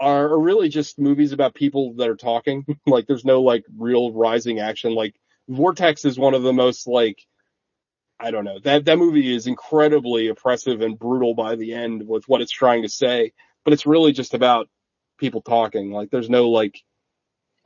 are 0.00 0.38
really 0.38 0.68
just 0.68 0.98
movies 0.98 1.32
about 1.32 1.54
people 1.54 1.94
that 1.94 2.08
are 2.08 2.16
talking. 2.16 2.64
like 2.86 3.06
there's 3.06 3.24
no 3.24 3.42
like 3.42 3.64
real 3.76 4.12
rising 4.12 4.60
action. 4.60 4.94
Like 4.94 5.14
Vortex 5.48 6.04
is 6.04 6.18
one 6.18 6.34
of 6.34 6.42
the 6.42 6.52
most 6.52 6.86
like, 6.86 7.26
I 8.20 8.30
don't 8.30 8.44
know, 8.44 8.58
that, 8.64 8.86
that 8.86 8.98
movie 8.98 9.34
is 9.34 9.46
incredibly 9.46 10.28
oppressive 10.28 10.80
and 10.80 10.98
brutal 10.98 11.34
by 11.34 11.56
the 11.56 11.74
end 11.74 12.06
with 12.06 12.28
what 12.28 12.40
it's 12.40 12.52
trying 12.52 12.82
to 12.82 12.88
say, 12.88 13.32
but 13.64 13.72
it's 13.72 13.86
really 13.86 14.12
just 14.12 14.34
about 14.34 14.68
people 15.18 15.42
talking. 15.42 15.90
Like 15.92 16.10
there's 16.10 16.30
no 16.30 16.48
like, 16.50 16.82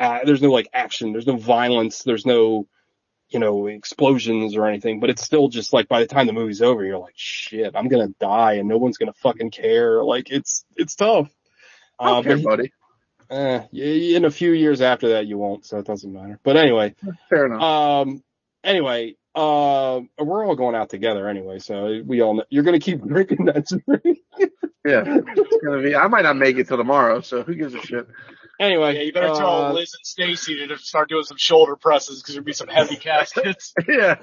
uh, 0.01 0.21
there's 0.25 0.43
no 0.43 0.51
like 0.51 0.69
action, 0.73 1.13
there's 1.13 1.27
no 1.27 1.37
violence, 1.37 2.03
there's 2.03 2.27
no, 2.27 2.67
you 3.29 3.39
know, 3.39 3.67
explosions 3.67 4.57
or 4.57 4.67
anything, 4.67 5.01
but 5.01 5.09
it's 5.11 5.23
still 5.23 5.49
just 5.49 5.73
like 5.73 5.89
by 5.89 6.01
the 6.01 6.07
time 6.07 6.27
the 6.27 6.33
movie's 6.33 6.61
over, 6.63 6.85
you're 6.85 6.99
like, 6.99 7.15
shit, 7.17 7.75
I'm 7.77 7.89
gonna 7.89 8.09
die 8.21 8.55
and 8.55 8.69
no 8.69 8.77
one's 8.79 8.99
gonna 8.99 9.13
fucking 9.15 9.51
care. 9.53 10.03
Like 10.03 10.31
it's, 10.31 10.65
it's 10.77 10.95
tough. 10.97 11.31
I 11.99 12.09
don't 12.09 12.19
Uh, 12.19 12.23
care, 12.29 12.39
buddy. 12.39 12.73
Eh, 13.31 13.63
in 14.17 14.25
a 14.27 14.31
few 14.31 14.53
years 14.53 14.83
after 14.83 15.11
that, 15.11 15.27
you 15.27 15.39
won't, 15.39 15.65
so 15.65 15.79
it 15.79 15.87
doesn't 15.87 16.13
matter. 16.13 16.39
But 16.43 16.57
anyway, 16.59 16.95
Fair 17.31 17.47
enough. 17.47 17.63
um, 17.63 18.23
anyway, 18.63 19.15
uh, 19.35 20.01
we're 20.19 20.47
all 20.47 20.57
going 20.57 20.75
out 20.75 20.91
together 20.91 21.29
anyway, 21.29 21.59
so 21.59 22.01
we 22.05 22.21
all 22.21 22.35
know, 22.35 22.45
you're 22.51 22.65
gonna 22.65 22.79
keep 22.79 23.01
drinking 23.07 23.47
that 23.47 23.67
drink. 23.67 24.19
yeah. 24.85 25.05
It's 25.07 25.65
gonna 25.65 25.83
be. 25.83 25.95
I 25.97 26.07
might 26.09 26.23
not 26.23 26.37
make 26.37 26.57
it 26.59 26.69
till 26.69 26.77
tomorrow, 26.77 27.21
so 27.21 27.43
who 27.43 27.55
gives 27.55 27.75
a 27.75 27.81
shit? 27.81 28.07
anyway, 28.61 28.95
Yeah, 28.97 29.03
you 29.03 29.13
better 29.13 29.29
tell 29.29 29.65
uh, 29.67 29.73
Liz 29.73 29.95
and 29.99 30.07
Stacy 30.07 30.67
to 30.69 30.77
start 30.79 31.09
doing 31.09 31.25
some 31.25 31.37
shoulder 31.39 31.75
presses 31.77 32.21
because 32.23 32.35
there'll 32.35 32.45
be 32.45 32.53
some 32.53 32.69
heavy 32.69 32.97
caskets. 33.09 33.73
yeah. 33.89 34.17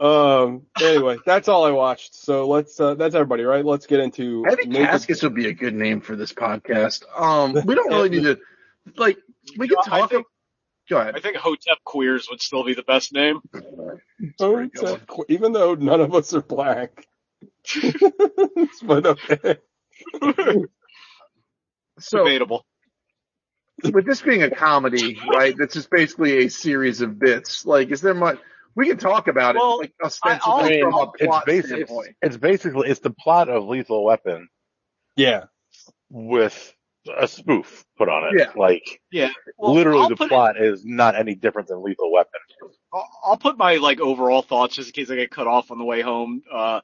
um, 0.00 0.62
anyway, 0.80 1.18
that's 1.24 1.48
all 1.48 1.64
I 1.64 1.70
watched. 1.70 2.14
So 2.14 2.48
let's, 2.48 2.78
uh, 2.80 2.94
that's 2.94 3.14
everybody, 3.14 3.44
right? 3.44 3.64
Let's 3.64 3.86
get 3.86 4.00
into 4.00 4.44
Heavy 4.44 4.66
Naked- 4.66 4.88
Caskets 4.88 5.22
would 5.22 5.34
be 5.34 5.48
a 5.48 5.52
good 5.52 5.74
name 5.74 6.00
for 6.00 6.16
this 6.16 6.32
podcast. 6.32 7.04
Um, 7.16 7.52
we 7.64 7.74
don't 7.74 7.88
really 7.88 8.08
need 8.10 8.22
to, 8.24 8.38
like, 8.96 9.18
we 9.58 9.68
can 9.68 9.76
You 9.84 9.90
know, 9.90 9.96
I 9.96 10.00
talk. 10.00 10.10
think- 10.10 10.26
Go 10.90 10.98
I 10.98 11.18
think 11.20 11.36
Hotep 11.36 11.78
Queers 11.84 12.28
would 12.30 12.42
still 12.42 12.62
be 12.64 12.74
the 12.74 12.82
best 12.82 13.12
name. 13.12 13.40
Very 14.38 14.66
it's 14.66 14.80
good 14.80 15.00
a- 15.08 15.32
even 15.32 15.52
though 15.52 15.74
none 15.74 16.00
of 16.00 16.14
us 16.14 16.34
are 16.34 16.42
black. 16.42 17.06
but 18.82 19.06
okay. 19.06 19.56
So, 22.00 22.24
Debatable. 22.24 22.66
with 23.84 24.04
this 24.04 24.20
being 24.20 24.42
a 24.42 24.50
comedy, 24.50 25.16
right? 25.30 25.54
That's 25.56 25.74
just 25.74 25.90
basically 25.90 26.44
a 26.44 26.48
series 26.50 27.00
of 27.00 27.18
bits. 27.20 27.64
Like, 27.64 27.90
is 27.92 28.00
there 28.00 28.14
much? 28.14 28.38
We 28.74 28.88
can 28.88 28.96
talk 28.98 29.28
about 29.28 29.54
Well, 29.54 29.74
it, 29.78 29.82
like 29.82 29.94
ostensibly 30.04 30.82
I'll- 30.82 30.90
from 30.90 30.94
a 30.94 31.12
it's 31.14 31.26
plot 31.26 31.46
basic. 31.46 31.66
standpoint. 31.70 32.16
It's 32.20 32.36
basically 32.36 32.88
it's 32.90 32.98
the 33.00 33.10
plot 33.10 33.48
of 33.48 33.64
Lethal 33.66 34.04
Weapon 34.04 34.48
Yeah. 35.16 35.44
with 36.10 36.73
a 37.16 37.28
spoof 37.28 37.84
put 37.96 38.08
on 38.08 38.28
it. 38.28 38.38
Yeah. 38.38 38.50
Like 38.56 39.00
Yeah. 39.10 39.30
Well, 39.58 39.74
literally, 39.74 40.02
I'll 40.02 40.08
the 40.08 40.16
plot 40.16 40.60
is 40.60 40.84
not 40.84 41.16
any 41.16 41.34
different 41.34 41.68
than 41.68 41.82
Lethal 41.82 42.12
Weapon. 42.12 42.40
I'll, 42.92 43.08
I'll 43.24 43.36
put 43.36 43.58
my 43.58 43.76
like 43.76 44.00
overall 44.00 44.42
thoughts 44.42 44.76
just 44.76 44.88
in 44.88 44.92
case 44.92 45.10
I 45.10 45.16
get 45.16 45.30
cut 45.30 45.46
off 45.46 45.70
on 45.70 45.78
the 45.78 45.84
way 45.84 46.00
home. 46.00 46.42
Uh, 46.50 46.80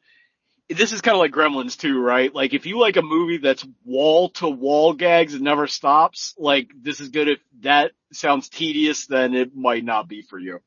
this 0.69 0.93
is 0.93 1.01
kind 1.01 1.17
of 1.17 1.21
like 1.21 1.33
Gremlins 1.33 1.77
too, 1.77 2.01
right? 2.01 2.33
Like 2.33 2.55
if 2.55 2.65
you 2.67 2.79
like 2.79 2.97
a 2.97 3.03
movie 3.03 3.39
that's 3.39 3.67
wall 3.85 4.31
to 4.31 4.49
wall 4.49 4.93
gags 4.93 5.35
and 5.35 5.43
never 5.43 5.67
stops, 5.67 6.35
like 6.39 6.71
this 6.81 7.01
is 7.01 7.09
good. 7.09 7.29
If 7.29 7.41
that 7.61 7.93
sounds 8.13 8.49
tedious, 8.49 9.07
then 9.07 9.35
it 9.35 9.55
might 9.55 9.85
not 9.85 10.09
be 10.09 10.23
for 10.23 10.39
you. 10.39 10.61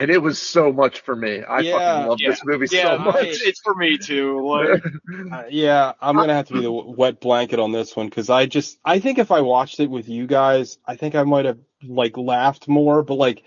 And 0.00 0.10
it 0.10 0.22
was 0.22 0.38
so 0.38 0.72
much 0.72 1.00
for 1.00 1.14
me. 1.14 1.42
I 1.42 1.60
Yeah. 1.60 1.72
fucking 1.78 2.08
love 2.08 2.20
Yeah. 2.20 2.30
this 2.30 2.40
movie 2.44 2.66
Yeah, 2.72 2.96
so 2.96 2.98
much. 2.98 3.24
it's, 3.26 3.42
it's 3.42 3.60
for 3.60 3.74
me 3.74 3.98
too. 3.98 4.40
Like, 4.46 4.82
Uh, 5.32 5.44
yeah, 5.50 5.92
I'm 6.00 6.16
gonna 6.16 6.34
have 6.34 6.48
to 6.48 6.54
be 6.54 6.62
the 6.62 6.72
wet 6.72 7.20
blanket 7.20 7.60
on 7.60 7.70
this 7.72 7.94
one 7.94 8.06
because 8.06 8.30
I 8.30 8.46
just 8.46 8.78
I 8.84 8.98
think 8.98 9.18
if 9.18 9.30
I 9.30 9.42
watched 9.42 9.78
it 9.78 9.90
with 9.90 10.08
you 10.08 10.26
guys, 10.26 10.78
I 10.86 10.96
think 10.96 11.14
I 11.14 11.22
might 11.24 11.44
have 11.44 11.58
like 11.86 12.16
laughed 12.16 12.66
more. 12.66 13.02
But 13.02 13.14
like 13.14 13.42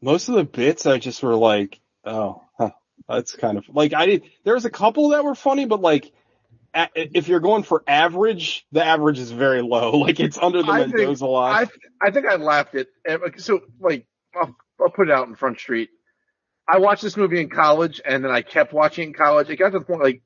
most 0.00 0.28
of 0.28 0.34
the 0.34 0.44
bits, 0.44 0.86
I 0.86 0.98
just 0.98 1.22
were 1.22 1.36
like, 1.36 1.78
oh, 2.04 2.42
huh, 2.58 2.70
that's 3.08 3.34
kind 3.36 3.56
of 3.56 3.64
like 3.68 3.94
I 3.94 4.06
did. 4.06 4.22
There 4.44 4.54
was 4.54 4.64
a 4.64 4.70
couple 4.70 5.10
that 5.10 5.24
were 5.24 5.36
funny, 5.36 5.66
but 5.66 5.80
like 5.80 6.10
a, 6.74 6.88
if 6.96 7.28
you're 7.28 7.38
going 7.40 7.62
for 7.62 7.84
average, 7.86 8.66
the 8.72 8.84
average 8.84 9.18
is 9.20 9.30
very 9.30 9.62
low. 9.62 9.92
Like 10.00 10.18
it's 10.18 10.36
under 10.38 10.62
the 10.64 10.72
I 10.72 10.82
think- 10.84 10.96
Mendoza 10.96 11.26
line. 11.26 11.68
I 12.02 12.06
I 12.08 12.10
think 12.10 12.26
I 12.26 12.34
laughed 12.36 12.74
at 12.74 12.88
so 13.38 13.60
like 13.78 14.06
I'll, 14.80 14.90
put 14.90 15.08
it 15.08 15.12
out 15.14 15.28
in 15.28 15.34
Front 15.36 15.58
Street. 15.60 15.90
I 16.68 16.78
watched 16.78 17.02
this 17.02 17.16
movie 17.16 17.40
in 17.40 17.48
college, 17.50 18.00
and 18.04 18.24
then 18.24 18.30
I 18.30 18.42
kept 18.42 18.72
watching 18.72 19.04
it 19.04 19.06
in 19.08 19.14
college. 19.14 19.50
It 19.50 19.56
got 19.56 19.70
to 19.72 19.78
the 19.80 19.84
point 19.84 20.02
like 20.02 20.22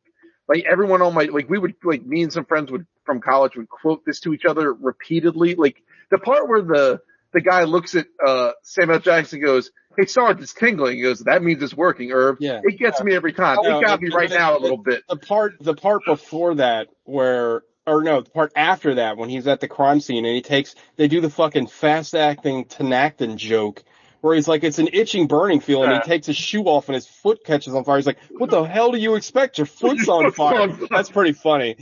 like 0.48 0.64
everyone 0.70 1.02
on 1.02 1.14
my 1.14 1.24
like 1.24 1.48
we 1.48 1.58
would 1.58 1.74
like 1.82 2.04
me 2.04 2.22
and 2.22 2.32
some 2.32 2.44
friends 2.44 2.70
would 2.70 2.86
from 3.04 3.20
college 3.20 3.56
would 3.56 3.68
quote 3.68 4.04
this 4.04 4.20
to 4.20 4.32
each 4.34 4.44
other 4.44 4.72
repeatedly. 4.72 5.54
Like 5.54 5.82
the 6.10 6.18
part 6.18 6.48
where 6.48 6.62
the 6.62 7.00
the 7.32 7.40
guy 7.40 7.64
looks 7.64 7.94
at 7.94 8.06
uh 8.24 8.52
Samuel 8.62 9.00
Jackson 9.00 9.40
goes, 9.40 9.70
"Hey 9.96 10.06
Sarge, 10.06 10.40
it's 10.40 10.54
tingling." 10.54 10.96
He 10.96 11.02
goes, 11.02 11.20
"That 11.20 11.42
means 11.42 11.62
it's 11.62 11.74
working." 11.74 12.12
Irv. 12.12 12.36
Yeah. 12.40 12.60
it 12.62 12.78
gets 12.78 13.02
me 13.02 13.14
every 13.14 13.32
time. 13.32 13.58
No, 13.62 13.78
it 13.80 13.84
got 13.84 14.00
me 14.00 14.10
right 14.10 14.30
it- 14.30 14.34
now 14.38 14.52
a 14.52 14.56
it- 14.56 14.62
little 14.62 14.78
bit. 14.78 15.02
the 15.08 15.16
part 15.16 15.54
the 15.60 15.74
part 15.74 16.02
before 16.06 16.54
that 16.56 16.88
where 17.04 17.62
or 17.86 18.02
no 18.02 18.20
the 18.20 18.30
part 18.30 18.52
after 18.56 18.94
that 18.96 19.16
when 19.16 19.28
he's 19.28 19.46
at 19.46 19.60
the 19.60 19.68
crime 19.68 20.00
scene 20.00 20.24
and 20.24 20.34
he 20.34 20.42
takes 20.42 20.74
they 20.96 21.08
do 21.08 21.20
the 21.20 21.30
fucking 21.30 21.66
fast 21.68 22.14
acting 22.14 22.64
Tinactin 22.64 23.36
joke 23.36 23.82
where 24.20 24.34
he's 24.34 24.48
like 24.48 24.64
it's 24.64 24.78
an 24.78 24.88
itching 24.92 25.26
burning 25.26 25.60
feeling. 25.60 25.90
And 25.90 26.02
he 26.02 26.08
takes 26.08 26.26
his 26.26 26.36
shoe 26.36 26.64
off 26.64 26.88
and 26.88 26.94
his 26.94 27.06
foot 27.06 27.44
catches 27.44 27.74
on 27.74 27.84
fire. 27.84 27.96
He's 27.96 28.06
like 28.06 28.18
what 28.30 28.50
the 28.50 28.62
hell 28.64 28.92
do 28.92 28.98
you 28.98 29.14
expect? 29.14 29.58
Your 29.58 29.66
foot's 29.66 30.08
on 30.08 30.30
fire. 30.32 30.68
that's 30.90 31.10
pretty 31.10 31.32
funny. 31.32 31.76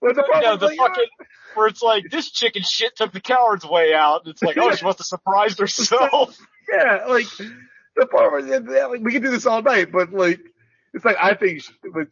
But 0.00 0.14
the 0.16 0.24
you 0.34 0.40
know, 0.40 0.56
the 0.56 0.66
like, 0.66 0.78
fucking 0.78 1.04
where 1.54 1.66
it's 1.66 1.82
like 1.82 2.04
this 2.10 2.30
chicken 2.30 2.62
shit 2.62 2.96
took 2.96 3.12
the 3.12 3.20
coward's 3.20 3.66
way 3.66 3.92
out. 3.92 4.22
It's 4.26 4.42
like, 4.42 4.56
oh, 4.56 4.74
she 4.74 4.84
must 4.84 4.98
have 4.98 5.06
surprised 5.06 5.58
herself. 5.60 6.38
Yeah, 6.72 7.04
like 7.08 7.26
the 7.96 8.06
part 8.06 8.32
where 8.32 8.46
yeah, 8.46 8.86
like, 8.86 9.00
we 9.00 9.12
can 9.12 9.22
do 9.22 9.30
this 9.30 9.46
all 9.46 9.62
night, 9.62 9.92
but 9.92 10.12
like 10.12 10.40
it's 10.94 11.04
like 11.04 11.16
I 11.20 11.34
think 11.34 11.62
she- 11.62 11.72
but 11.92 12.08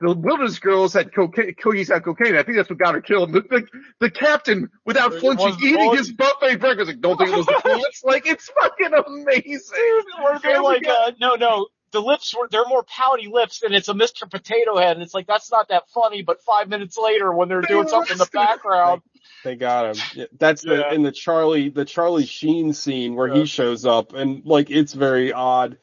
the 0.00 0.14
wilderness 0.14 0.58
girls 0.58 0.92
had 0.92 1.12
cocaine, 1.14 1.54
cookies 1.54 1.88
had 1.88 2.04
cocaine. 2.04 2.36
I 2.36 2.42
think 2.42 2.56
that's 2.56 2.70
what 2.70 2.78
got 2.78 2.94
her 2.94 3.00
killed. 3.00 3.32
The, 3.32 3.40
the, 3.42 3.66
the 4.00 4.10
captain, 4.10 4.68
without 4.86 5.12
It 5.14 5.20
flinching, 5.20 5.56
eating 5.62 5.96
his 5.96 6.12
buffet 6.12 6.56
breakfast, 6.60 6.88
like 6.88 7.00
don't 7.00 7.16
think 7.16 7.30
it 7.30 7.36
was 7.36 7.46
the 7.46 7.60
bullets. 7.64 8.02
Like 8.04 8.26
it's 8.26 8.48
fucking 8.48 8.92
amazing. 8.94 10.02
Where 10.22 10.38
they're 10.38 10.62
like, 10.62 10.86
uh, 10.86 11.12
no, 11.20 11.34
no, 11.34 11.66
the 11.90 12.00
lips 12.00 12.34
were 12.36 12.48
they're 12.50 12.66
more 12.68 12.84
pouty 12.84 13.28
lips 13.28 13.62
and 13.62 13.74
it's 13.74 13.88
a 13.88 13.94
Mr. 13.94 14.30
Potato 14.30 14.76
Head 14.76 14.92
and 14.92 15.02
it's 15.02 15.14
like 15.14 15.26
that's 15.26 15.50
not 15.50 15.68
that 15.68 15.88
funny, 15.90 16.22
but 16.22 16.42
five 16.42 16.68
minutes 16.68 16.96
later 16.96 17.32
when 17.32 17.48
they're 17.48 17.62
They 17.62 17.68
doing 17.68 17.88
something 17.88 18.12
in 18.12 18.18
the 18.18 18.28
background, 18.32 19.02
They 19.42 19.56
got 19.56 19.96
him. 19.96 20.02
Yeah, 20.14 20.24
That's 20.38 20.62
the 20.62 20.92
in 20.92 21.02
the 21.02 21.12
Charlie 21.12 21.70
the 21.70 21.84
Charlie 21.86 22.26
Sheen 22.26 22.72
scene 22.74 23.14
where 23.14 23.28
Yeah. 23.28 23.36
he 23.40 23.46
shows 23.46 23.86
up 23.86 24.12
and 24.12 24.44
like 24.44 24.70
it's 24.70 24.92
very 24.92 25.32
odd. 25.32 25.78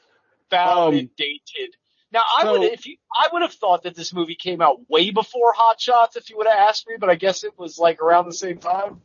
validated. 0.52 1.76
Now 2.12 2.24
I 2.38 2.44
so- 2.44 2.60
would 2.60 2.72
if 2.72 2.86
you 2.86 2.98
I 3.16 3.30
would 3.34 3.42
have 3.42 3.54
thought 3.54 3.84
that 3.84 3.96
this 3.96 4.14
movie 4.14 4.36
came 4.36 4.62
out 4.62 4.90
way 4.90 5.12
before 5.12 5.54
Hot 5.54 5.80
Shots 5.80 6.16
if 6.16 6.30
you 6.30 6.38
would 6.38 6.48
have 6.48 6.58
asked 6.70 6.88
me, 6.88 6.96
but 7.00 7.10
I 7.10 7.16
guess 7.16 7.44
it 7.44 7.58
was 7.58 7.78
like 7.78 8.02
around 8.02 8.26
the 8.26 8.34
same 8.34 8.58
time. 8.58 9.02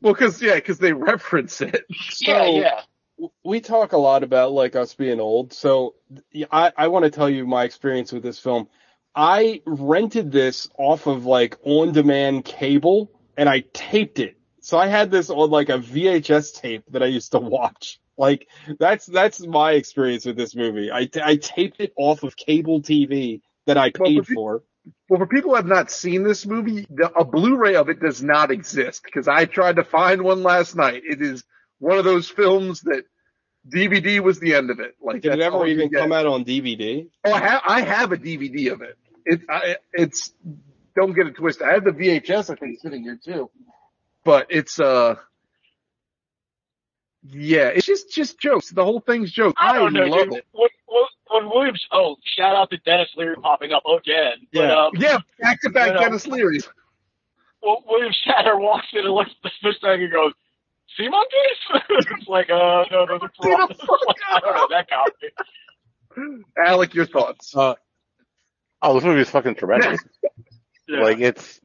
Well, 0.00 0.14
cause 0.14 0.40
yeah, 0.40 0.58
cause 0.60 0.78
they 0.78 0.92
reference 1.10 1.60
it. 1.60 1.84
So- 2.10 2.60
yeah. 2.60 2.80
we 3.44 3.60
talk 3.60 3.92
a 3.92 3.98
lot 3.98 4.22
about 4.22 4.52
like 4.52 4.74
us 4.76 4.94
being 4.94 5.20
old. 5.20 5.52
So 5.52 5.94
I, 6.50 6.72
I 6.76 6.88
want 6.88 7.04
to 7.04 7.10
tell 7.10 7.28
you 7.28 7.46
my 7.46 7.64
experience 7.64 8.12
with 8.12 8.22
this 8.22 8.38
film. 8.38 8.68
I 9.14 9.60
rented 9.66 10.30
this 10.32 10.68
off 10.78 11.06
of 11.06 11.26
like 11.26 11.58
on 11.64 11.92
demand 11.92 12.44
cable 12.44 13.10
and 13.36 13.48
I 13.48 13.64
taped 13.72 14.18
it. 14.20 14.36
So 14.70 14.78
I 14.78 14.86
had 14.86 15.10
this 15.10 15.30
on 15.30 15.50
like 15.50 15.68
a 15.68 15.80
VHS 15.80 16.60
tape 16.60 16.84
that 16.90 17.02
I 17.02 17.06
used 17.06 17.32
to 17.32 17.40
watch. 17.40 17.98
Like 18.16 18.46
that's, 18.78 19.04
that's 19.04 19.40
my 19.44 19.72
experience 19.72 20.24
with 20.24 20.36
this 20.36 20.54
movie. 20.54 20.92
I, 20.92 21.10
I 21.24 21.34
taped 21.34 21.80
it 21.80 21.92
off 21.96 22.22
of 22.22 22.36
cable 22.36 22.80
TV 22.80 23.40
that 23.66 23.76
I 23.76 23.90
Well, 23.98 24.08
paid 24.08 24.28
for 24.28 24.32
for. 24.32 24.62
Well, 25.08 25.18
for 25.18 25.26
people 25.26 25.50
who 25.50 25.56
have 25.56 25.66
not 25.66 25.90
seen 25.90 26.22
this 26.22 26.46
movie, 26.46 26.86
the, 26.88 27.10
a 27.10 27.24
Blu-ray 27.24 27.74
of 27.74 27.88
it 27.88 27.98
does 27.98 28.22
not 28.22 28.52
exist 28.52 29.02
because 29.02 29.26
I 29.26 29.44
tried 29.46 29.74
to 29.74 29.82
find 29.82 30.22
one 30.22 30.44
last 30.44 30.76
night. 30.76 31.02
It 31.04 31.20
is 31.20 31.42
one 31.80 31.98
of 31.98 32.04
those 32.04 32.28
films 32.28 32.82
that 32.82 33.02
DVD 33.68 34.20
was 34.20 34.38
the 34.38 34.54
end 34.54 34.70
of 34.70 34.78
it. 34.78 34.94
Like 35.02 35.22
Did 35.22 35.32
it 35.32 35.40
ever 35.40 35.66
even 35.66 35.90
come 35.90 36.12
out 36.12 36.26
on 36.26 36.44
DVD? 36.44 37.08
Oh, 37.24 37.32
I 37.32 37.40
have, 37.40 37.62
I 37.66 37.80
have 37.80 38.12
a 38.12 38.16
DVD 38.16 38.72
of 38.72 38.82
it. 38.82 38.96
It, 39.24 39.40
I, 39.50 39.78
it's, 39.92 40.32
don't 40.94 41.12
get 41.12 41.26
it 41.26 41.34
twisted. 41.34 41.66
I 41.66 41.72
have 41.72 41.82
the 41.82 41.90
VHS, 41.90 42.50
I 42.50 42.54
think, 42.54 42.78
sitting 42.78 43.02
here 43.02 43.18
too. 43.20 43.50
But 44.24 44.46
it's, 44.50 44.78
uh, 44.78 45.16
yeah, 47.28 47.68
it's 47.68 47.86
just, 47.86 48.12
just 48.12 48.38
jokes. 48.40 48.70
The 48.70 48.84
whole 48.84 49.00
thing's 49.00 49.30
jokes. 49.32 49.56
I 49.60 49.74
don't 49.74 49.92
know, 49.92 50.04
love 50.06 50.24
dude. 50.28 50.34
it. 50.38 50.46
When, 50.52 50.68
when, 50.86 51.04
when 51.28 51.50
Williams, 51.50 51.84
oh, 51.92 52.16
shout 52.36 52.54
out 52.56 52.70
to 52.70 52.76
Denis 52.78 53.08
Leary 53.16 53.36
popping 53.36 53.72
up 53.72 53.82
again. 53.86 54.46
But, 54.52 54.60
Yeah. 54.60 54.74
um, 54.86 54.90
Yeah, 54.98 55.18
back 55.40 55.60
to 55.62 55.70
back 55.70 55.88
You 55.88 55.94
know, 55.94 56.00
Denis 56.00 56.26
Leary. 56.26 56.60
well, 57.62 57.82
William 57.86 58.12
Shatner 58.26 58.58
walks 58.60 58.86
in 58.92 59.00
and 59.04 59.14
looks 59.14 59.30
at 59.30 59.36
the 59.42 59.50
fish 59.62 59.80
tank 59.80 60.02
and 60.02 60.12
goes, 60.12 60.32
sea 60.96 61.08
monkeys? 61.08 61.84
it's 62.18 62.28
like, 62.28 62.50
uh, 62.50 62.84
no, 62.90 63.06
those 63.06 63.20
are 63.22 63.28
Get 63.28 63.56
prawns. 63.56 63.78
Like, 63.78 64.16
I 64.32 64.40
don't 64.40 64.54
know, 64.54 64.66
that 64.70 64.88
copy. 64.88 66.32
Alec, 66.66 66.94
your 66.94 67.06
thoughts. 67.06 67.54
Uh, 67.56 67.74
oh, 68.82 68.94
this 68.94 69.04
movie 69.04 69.20
is 69.20 69.30
fucking 69.30 69.54
tremendous. 69.56 70.00
Yeah. 70.88 71.02
Like 71.04 71.20
it's, 71.20 71.60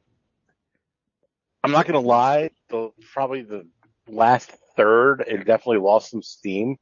I'm 1.66 1.72
not 1.72 1.86
gonna 1.86 2.00
lie, 2.00 2.50
the 2.70 2.90
probably 3.12 3.42
the 3.42 3.66
last 4.08 4.50
third 4.76 5.24
it 5.26 5.38
definitely 5.38 5.78
lost 5.78 6.10
some 6.10 6.22
steam, 6.22 6.76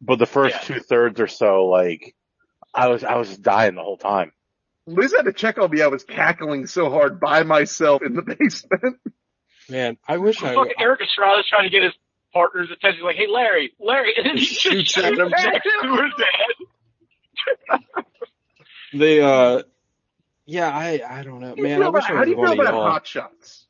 but 0.00 0.18
the 0.18 0.26
first 0.26 0.54
Yeah. 0.54 0.60
two 0.60 0.80
thirds 0.80 1.20
or 1.20 1.28
so, 1.28 1.66
like 1.66 2.14
I 2.74 2.88
was 2.88 3.04
I 3.04 3.14
was 3.16 3.36
dying 3.38 3.74
the 3.76 3.82
whole 3.82 3.96
time. 3.98 4.32
Liz 4.88 5.14
had 5.16 5.26
to 5.26 5.32
check 5.32 5.58
on 5.58 5.70
me. 5.70 5.80
I 5.82 5.86
was 5.86 6.02
cackling 6.02 6.66
so 6.66 6.90
hard 6.90 7.20
by 7.20 7.44
myself 7.44 8.02
in 8.04 8.14
the 8.14 8.22
basement. 8.38 8.98
Man, 9.68 9.96
I 10.08 10.16
wish 10.16 10.42
I, 10.42 10.54
fucking 10.54 10.72
Erik 10.80 11.00
Estrada's 11.02 11.46
trying 11.48 11.64
to 11.64 11.70
get 11.70 11.84
his 11.84 11.92
partner's 12.32 12.68
attention. 12.72 13.04
Like, 13.04 13.14
hey, 13.14 13.28
Larry, 13.28 13.72
Larry, 13.78 14.14
and 14.16 14.26
then 14.30 14.36
he 14.36 14.44
Shoots 14.44 14.90
shoots 14.92 14.98
at 14.98 15.12
him. 15.16 15.28
next 15.28 15.42
to 15.82 16.02
his 16.02 16.12
head. 17.68 17.84
they, 18.94 19.20
uh, 19.22 19.62
yeah, 20.46 20.68
I, 20.68 21.00
I 21.08 21.22
don't 21.22 21.40
know, 21.40 21.48
How 21.50 21.54
do 21.54 21.62
you 21.62 21.68
man. 21.68 21.78
feel 21.78 21.86
I 21.86 21.90
wish 21.90 22.04
about- 22.04 22.10
I 22.10 22.14
how 22.14 22.18
was 22.20 22.26
do 22.26 22.30
you 22.30 22.36
feel 22.46 22.60
about 22.60 22.74
on. 22.74 22.90
Hot 22.90 23.06
Shots? 23.06 23.61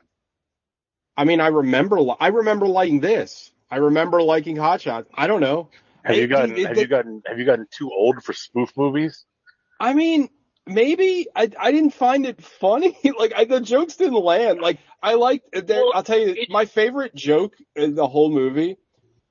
I 1.17 1.25
mean, 1.25 1.41
I 1.41 1.49
remember, 1.49 1.99
I 2.21 2.29
remember 2.29 2.67
liking 2.67 3.01
this. 3.01 3.51
I 3.71 3.77
remember 3.77 4.23
liking 4.23 4.57
Hot 4.57 4.81
Shots. 4.81 5.09
I 5.15 5.27
don't 5.27 5.41
know. 5.41 5.69
Have 6.05 6.17
It- 6.17 6.21
you 6.21 6.27
gotten 6.27 6.57
it- 6.57 6.67
have 6.67 6.77
it- 6.77 6.81
you 6.81 6.87
gotten 6.87 7.23
have 7.27 7.39
you 7.39 7.45
gotten 7.45 7.67
too 7.71 7.91
old 7.91 8.23
for 8.23 8.33
spoof 8.33 8.71
movies? 8.77 9.25
I 9.81 9.95
mean, 9.95 10.29
maybe 10.67 11.27
I, 11.35 11.51
I 11.59 11.73
didn't 11.73 11.95
find 11.95 12.27
it 12.27 12.43
funny. 12.43 12.97
like 13.19 13.33
I, 13.37 13.45
the 13.45 13.61
jokes 13.61 13.97
didn't 13.97 14.15
land. 14.23 14.61
Like 14.61 14.79
I 15.03 15.15
liked, 15.15 15.55
uh, 15.55 15.61
there, 15.61 15.83
Well, 15.83 15.93
I'll 15.95 16.03
tell 16.03 16.19
you, 16.19 16.29
it- 16.37 16.51
my 16.51 16.65
favorite 16.67 17.15
joke 17.15 17.55
in 17.77 17.95
the 17.95 18.07
whole 18.09 18.31
movie. 18.31 18.79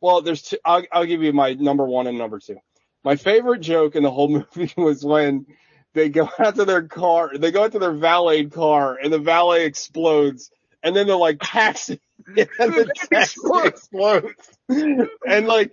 Well, 0.01 0.21
there's 0.21 0.41
two, 0.41 0.57
I'll, 0.65 0.83
I'll 0.91 1.05
give 1.05 1.21
you 1.21 1.31
my 1.33 1.53
number 1.53 1.85
one 1.85 2.07
and 2.07 2.17
number 2.17 2.39
two. 2.39 2.57
My 3.03 3.15
favorite 3.15 3.59
joke 3.61 3.95
in 3.95 4.03
the 4.03 4.11
whole 4.11 4.27
movie 4.55 4.73
was 4.77 5.03
when 5.05 5.45
they 5.93 6.09
go 6.09 6.29
out 6.39 6.55
to 6.55 6.65
their 6.65 6.83
car, 6.87 7.31
they 7.37 7.51
go 7.51 7.63
out 7.65 7.73
to 7.73 7.79
their 7.79 7.93
valet 7.93 8.45
car 8.45 8.97
and 9.01 9.11
the 9.13 9.19
valet 9.19 9.65
explodes 9.65 10.49
and 10.83 10.95
then 10.95 11.07
they're 11.07 11.15
like 11.15 11.39
taxi 11.41 11.99
and 12.27 12.37
the 12.37 12.91
taxi 13.11 13.41
explodes. 13.65 14.49
and 14.69 15.47
like 15.47 15.71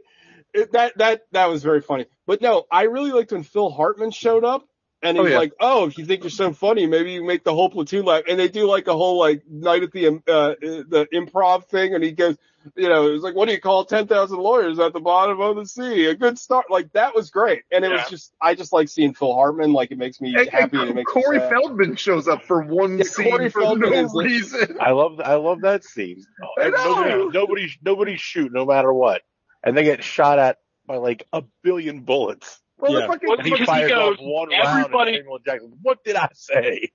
it, 0.55 0.73
that, 0.73 0.97
that, 0.99 1.23
that 1.33 1.47
was 1.49 1.63
very 1.63 1.81
funny. 1.81 2.07
But 2.27 2.41
no, 2.41 2.65
I 2.71 2.85
really 2.85 3.13
liked 3.13 3.33
when 3.33 3.43
Phil 3.43 3.71
Hartman 3.71 4.11
showed 4.11 4.45
up 4.45 4.67
and 5.03 5.17
Oh, 5.19 5.25
he's 5.25 5.33
yeah. 5.33 5.39
like, 5.39 5.53
oh, 5.61 5.87
if 5.87 5.99
you 5.99 6.05
think 6.05 6.23
you're 6.25 6.31
so 6.31 6.53
funny, 6.53 6.87
maybe 6.87 7.13
you 7.13 7.25
make 7.25 7.45
the 7.45 7.55
whole 7.55 7.71
platoon 7.71 8.05
laugh. 8.05 8.23
And 8.29 8.39
they 8.39 8.49
do 8.49 8.67
like 8.67 8.89
a 8.89 8.95
whole 8.95 9.19
like 9.19 9.43
night 9.49 9.83
at 9.83 9.93
the, 9.93 10.07
uh, 10.09 10.55
the 10.61 11.07
improv 11.15 11.67
thing. 11.67 11.95
And 11.95 12.03
he 12.03 12.13
goes, 12.13 12.37
you 12.77 12.89
know, 12.89 13.09
it 13.09 13.13
was 13.13 13.23
like, 13.23 13.35
what 13.35 13.47
do 13.47 13.53
you 13.55 13.61
call 13.61 13.85
10,000 13.85 14.37
lawyers 14.39 14.79
at 14.79 14.93
the 14.93 15.01
bottom 15.01 15.41
of 15.41 15.57
the 15.57 15.67
sea? 15.67 16.07
A 16.07 16.15
good 16.15 16.39
start. 16.39 16.67
Like 16.71 16.93
that 16.93 17.15
was 17.15 17.31
great. 17.31 17.63
And 17.73 17.85
it 17.85 17.91
was 17.91 18.09
just, 18.09 18.33
I 18.41 18.55
just 18.55 18.73
like 18.73 18.89
seeing 18.89 19.15
Phil 19.15 19.33
Hartman. 19.35 19.73
Like 19.73 19.91
it 19.91 19.99
makes 19.99 20.21
me 20.21 20.35
And, 20.37 20.49
happy 20.49 20.77
and 20.77 20.83
and 20.83 20.91
it 20.91 20.95
makes 20.97 21.13
Corey 21.13 21.39
sad. 21.39 21.51
Feldman 21.51 21.97
shows 21.97 22.29
up 22.29 22.43
for 22.45 22.63
one 22.63 22.99
Yeah, 22.99 23.05
scene 23.05 23.31
Corey 23.31 23.51
for 23.51 23.61
Feldman 23.63 23.91
no 23.91 24.05
is 24.05 24.13
like- 24.13 24.27
reason. 24.27 24.77
I 24.81 24.91
love 24.93 25.21
I 25.21 25.35
love 25.35 25.61
that 25.63 25.85
scene. 25.85 26.23
Oh, 26.43 26.63
I 26.63 26.69
know. 26.71 26.95
Nobody 27.05 27.33
nobody 27.33 27.69
nobody 27.83 28.17
shoot 28.17 28.53
no 28.53 28.65
matter 28.67 28.93
what, 28.93 29.23
and 29.65 29.77
they 29.77 29.85
get 29.85 30.03
shot 30.05 30.39
at 30.39 30.59
by 30.87 30.97
like 30.97 31.25
a 31.33 31.43
billion 31.63 32.01
bullets. 32.01 32.61
Well, 32.79 32.93
the 32.93 33.01
Yeah. 33.01 33.07
fucking- 33.09 33.31
And 33.31 33.43
he 33.43 33.51
Because 33.51 33.59
he 33.61 33.65
fires 33.67 33.91
goes, 33.91 34.17
off 34.19 34.23
one 34.23 34.49
round. 34.51 34.69
everybody- 34.79 35.11
And 35.15 35.19
Samuel 35.25 35.39
Jackson, 35.45 35.73
what 35.83 36.05
did 36.05 36.17
I 36.17 36.29
say? 36.33 36.91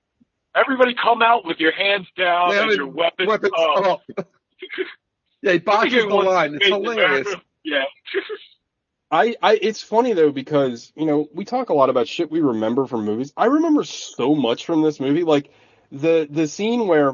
Everybody 0.56 0.94
come 0.94 1.20
out 1.20 1.44
with 1.44 1.58
your 1.58 1.72
hands 1.72 2.06
down 2.16 2.52
Yeah, 2.52 2.62
and 2.62 2.70
and 2.70 2.78
your 2.78 2.86
weapons, 2.86 3.28
weapons 3.28 3.52
up. 3.58 3.86
up. 3.86 4.00
yeah, 5.44 5.52
he 5.52 5.58
botches 5.58 6.04
the 6.04 6.08
line. 6.08 6.54
It's 6.54 6.66
hilarious. 6.66 7.28
Yeah. 7.62 7.84
I, 9.10 9.36
I, 9.42 9.58
it's 9.60 9.82
funny 9.82 10.14
though 10.14 10.32
because, 10.32 10.90
you 10.96 11.04
know, 11.04 11.28
we 11.34 11.44
talk 11.44 11.68
a 11.68 11.74
lot 11.74 11.90
about 11.90 12.08
shit 12.08 12.30
we 12.30 12.40
remember 12.40 12.86
from 12.86 13.04
movies. 13.04 13.32
I 13.36 13.46
remember 13.46 13.84
so 13.84 14.34
much 14.34 14.64
from 14.64 14.82
this 14.82 14.98
movie. 14.98 15.22
Like 15.22 15.50
the, 15.92 16.26
the 16.28 16.48
scene 16.48 16.88
where, 16.88 17.12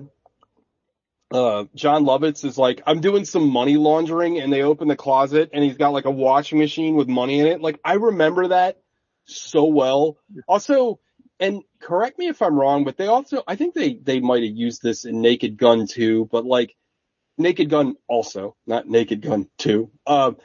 uh, 1.32 1.64
Jon 1.74 2.04
Lovitz 2.04 2.44
is 2.44 2.56
like, 2.56 2.82
I'm 2.86 3.00
doing 3.00 3.24
some 3.24 3.50
money 3.50 3.76
laundering 3.76 4.38
and 4.38 4.52
they 4.52 4.62
open 4.62 4.86
the 4.86 4.96
closet 4.96 5.50
and 5.52 5.64
he's 5.64 5.76
got 5.76 5.92
like 5.92 6.04
a 6.04 6.10
washing 6.10 6.58
machine 6.60 6.94
with 6.94 7.08
money 7.08 7.40
in 7.40 7.48
it. 7.48 7.60
Like 7.60 7.80
I 7.84 7.94
remember 7.94 8.48
that 8.48 8.80
so 9.24 9.64
well. 9.64 10.18
Also, 10.46 11.00
and 11.40 11.62
correct 11.80 12.18
me 12.18 12.28
if 12.28 12.42
I'm 12.42 12.54
wrong, 12.54 12.84
but 12.84 12.96
they 12.96 13.08
also, 13.08 13.42
I 13.46 13.56
think 13.56 13.74
they, 13.74 13.94
they 13.94 14.20
might 14.20 14.44
have 14.44 14.56
used 14.56 14.82
this 14.82 15.04
in 15.04 15.20
Naked 15.20 15.56
Gun 15.56 15.86
too, 15.86 16.28
but 16.30 16.44
like 16.46 16.76
Naked 17.40 17.70
Gun 17.70 17.96
also, 18.08 18.56
not 18.66 18.86
Naked 18.86 19.22
Gun 19.22 19.48
2. 19.58 19.90
Um, 20.06 20.36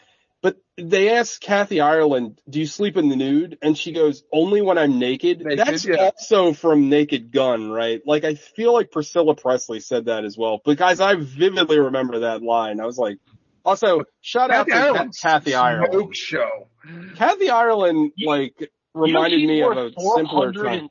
but 0.41 0.58
they 0.78 1.10
asked 1.10 1.41
Kathy 1.41 1.82
Ireland, 1.82 2.39
do 2.48 2.60
you 2.60 2.68
sleep 2.68 2.98
in 2.98 3.10
the 3.10 3.16
nude? 3.16 3.58
And 3.62 3.78
she 3.78 3.91
goes, 3.91 4.24
only 4.32 4.62
when 4.62 4.78
I'm 4.78 5.00
naked. 5.00 5.41
Naked, 5.41 5.60
That's 5.60 5.86
yeah. 5.86 5.96
also 5.96 6.54
from 6.54 6.89
Naked 6.89 7.32
Gun, 7.32 7.72
right? 7.72 8.02
Like 8.06 8.24
I 8.24 8.36
feel 8.36 8.74
like 8.74 8.91
Priscilla 8.91 9.36
Presley 9.36 9.80
said 9.80 10.06
that 10.06 10.24
as 10.24 10.38
well. 10.38 10.62
But 10.64 10.78
guys, 10.78 11.00
I 11.00 11.16
vividly 11.16 11.80
remember 11.80 12.20
that 12.20 12.43
line. 12.43 12.80
I 12.80 12.86
was 12.86 12.98
like, 12.98 13.18
also 13.66 14.04
shout 14.22 14.52
out 14.52 14.68
to 14.68 14.72
Ka- 14.72 14.78
Ireland's 14.78 15.20
Kathy 15.20 15.56
Ireland. 15.56 15.93
Smoke 15.93 16.16
show. 16.16 16.70
Kathy 17.16 17.50
Ireland, 17.50 18.12
like, 18.24 18.72
reminded 18.93 19.41
you 19.41 19.48
know 19.48 19.74
me 19.74 19.82
of 19.82 19.93
a 19.98 20.02
simpler 20.16 20.54
time. 20.54 20.89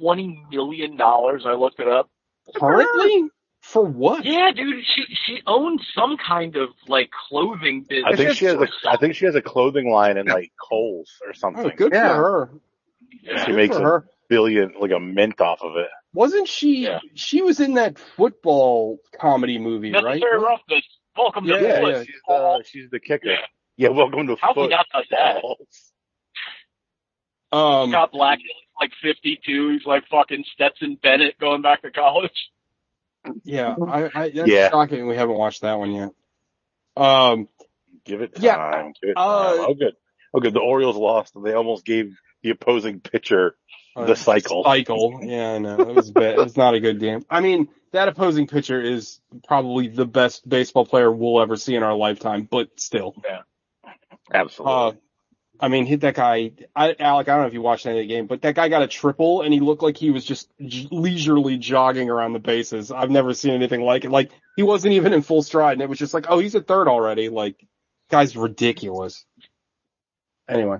$20 0.00 0.50
million. 0.50 1.00
I 1.00 1.54
looked 1.58 1.80
it 1.80 1.88
up. 1.88 2.08
Currently? 2.54 3.30
For 3.64 3.82
what? 3.82 4.24
Yeah, 4.26 4.50
dude, 4.54 4.84
she 4.84 5.04
she 5.26 5.42
owns 5.46 5.80
some 5.94 6.16
kind 6.18 6.54
of 6.56 6.68
like 6.86 7.10
clothing 7.28 7.80
business. 7.88 8.04
I 8.12 8.14
think 8.14 8.34
she 8.36 8.44
has 8.44 8.56
a 8.60 8.68
I 8.88 8.98
think 8.98 9.14
she 9.14 9.24
has 9.24 9.34
a 9.34 9.40
clothing 9.42 9.90
line 9.90 10.18
in 10.18 10.26
like 10.26 10.52
Kohl's 10.60 11.10
or 11.22 11.30
Oh, 11.30 11.32
something. 11.32 11.72
good 11.74 11.92
Yeah. 11.92 12.08
for 12.08 12.14
her. 12.14 12.50
Yeah. 13.22 13.40
She 13.40 13.46
Good 13.46 13.56
makes 13.56 13.74
for 13.76 13.82
a 13.82 13.84
her. 13.86 14.08
billion 14.28 14.74
like 14.78 14.90
a 14.90 15.00
mint 15.00 15.40
off 15.40 15.62
of 15.62 15.76
it. 15.76 15.88
Wasn't 16.12 16.46
she? 16.46 16.84
Yeah. 16.84 17.00
She 17.14 17.40
was 17.40 17.58
in 17.58 17.74
that 17.74 17.98
football 17.98 18.98
comedy 19.18 19.58
movie, 19.58 19.92
right? 19.92 20.04
Necessary 20.04 20.38
roughness. 20.40 20.84
Welcome 21.16 21.46
Yeah, 21.46 21.56
to 21.58 21.62
Yeah, 21.64 21.74
the 21.74 21.80
yeah. 21.80 21.86
list. 21.86 22.06
she's 22.06 22.20
the 22.28 22.64
she's 22.66 22.90
the 22.90 23.00
kicker. 23.00 23.30
Yeah. 23.30 23.36
Yeah, 23.76 23.88
welcome 23.88 24.26
to 24.26 24.36
football. 24.36 24.48
How 24.48 24.52
can 24.54 24.62
you 24.64 24.68
not 24.70 24.86
touch 24.92 25.08
that? 25.10 25.42
Um, 27.56 27.90
Scott 27.90 28.12
Bakula 28.12 28.36
like 28.80 28.92
52. 29.02 29.70
He's 29.70 29.86
like 29.86 30.06
fucking 30.08 30.44
Stetson 30.52 30.98
Bennett 31.02 31.38
going 31.38 31.62
back 31.62 31.82
to 31.82 31.90
college. 31.90 32.50
Yeah, 33.44 33.74
I, 33.88 34.10
I 34.14 34.30
that's 34.30 34.48
Yeah. 34.48 34.70
shocking 34.70 35.06
we 35.06 35.16
haven't 35.16 35.36
watched 35.36 35.62
that 35.62 35.78
one 35.78 35.92
yet. 35.92 36.10
Um, 36.96 37.48
Give 38.04 38.20
it 38.20 38.34
time. 38.34 38.42
Yeah, 38.44 38.82
Give 39.00 39.10
it 39.10 39.16
uh, 39.16 39.56
time. 39.56 39.66
Oh, 39.68 39.74
good. 39.74 39.94
Okay, 40.34 40.50
the 40.50 40.60
Orioles 40.60 40.96
lost 40.96 41.34
and 41.36 41.44
they 41.44 41.54
almost 41.54 41.84
gave 41.84 42.14
the 42.42 42.50
opposing 42.50 43.00
pitcher 43.00 43.56
Uh, 43.96 44.04
the 44.06 44.16
cycle. 44.16 44.64
Cycle. 44.64 45.20
Yeah, 45.22 45.52
I 45.52 45.58
know. 45.58 45.80
It 45.80 45.94
was 45.94 46.10
bad. 46.10 46.34
It 46.38 46.42
was 46.42 46.56
not 46.56 46.74
a 46.74 46.80
good 46.80 47.00
game. 47.00 47.24
I 47.30 47.40
mean, 47.40 47.68
that 47.92 48.08
opposing 48.08 48.46
pitcher 48.48 48.80
is 48.80 49.20
probably 49.46 49.88
the 49.88 50.04
best 50.06 50.46
baseball 50.48 50.84
player 50.84 51.10
we'll 51.10 51.40
ever 51.40 51.56
see 51.56 51.74
in 51.76 51.82
our 51.82 51.94
lifetime, 51.94 52.46
but 52.50 52.68
still. 52.78 53.14
Yeah. 53.24 53.42
Absolutely. 54.32 54.74
Uh, 54.74 54.92
I 55.60 55.68
mean, 55.68 55.86
hit 55.86 56.00
that 56.00 56.14
guy. 56.14 56.52
I, 56.74 56.96
Alec, 56.98 57.28
I 57.28 57.32
don't 57.34 57.42
know 57.42 57.46
if 57.46 57.54
you 57.54 57.62
watched 57.62 57.86
any 57.86 57.98
of 58.00 58.02
the 58.02 58.08
game, 58.08 58.26
but 58.26 58.42
that 58.42 58.54
guy 58.56 58.68
got 58.68 58.82
a 58.82 58.86
triple 58.88 59.42
and 59.42 59.54
he 59.54 59.60
looked 59.60 59.82
like 59.82 59.96
he 59.96 60.10
was 60.10 60.24
just 60.24 60.50
j- 60.60 60.88
leisurely 60.90 61.58
jogging 61.58 62.10
around 62.10 62.32
the 62.32 62.40
bases. 62.40 62.90
I've 62.90 63.10
never 63.10 63.32
seen 63.34 63.52
anything 63.54 63.82
like 63.82 64.04
it. 64.04 64.10
Like, 64.10 64.30
he 64.56 64.62
wasn't 64.64 64.94
even 64.94 65.12
in 65.12 65.22
full 65.22 65.42
stride 65.42 65.74
and 65.74 65.82
it 65.82 65.88
was 65.88 65.98
just 65.98 66.12
like, 66.12 66.26
oh, 66.28 66.38
he's 66.40 66.54
at 66.56 66.66
third 66.66 66.88
already. 66.88 67.28
Like, 67.28 67.64
guy's 68.10 68.36
ridiculous. 68.36 69.24
Anyway. 70.48 70.78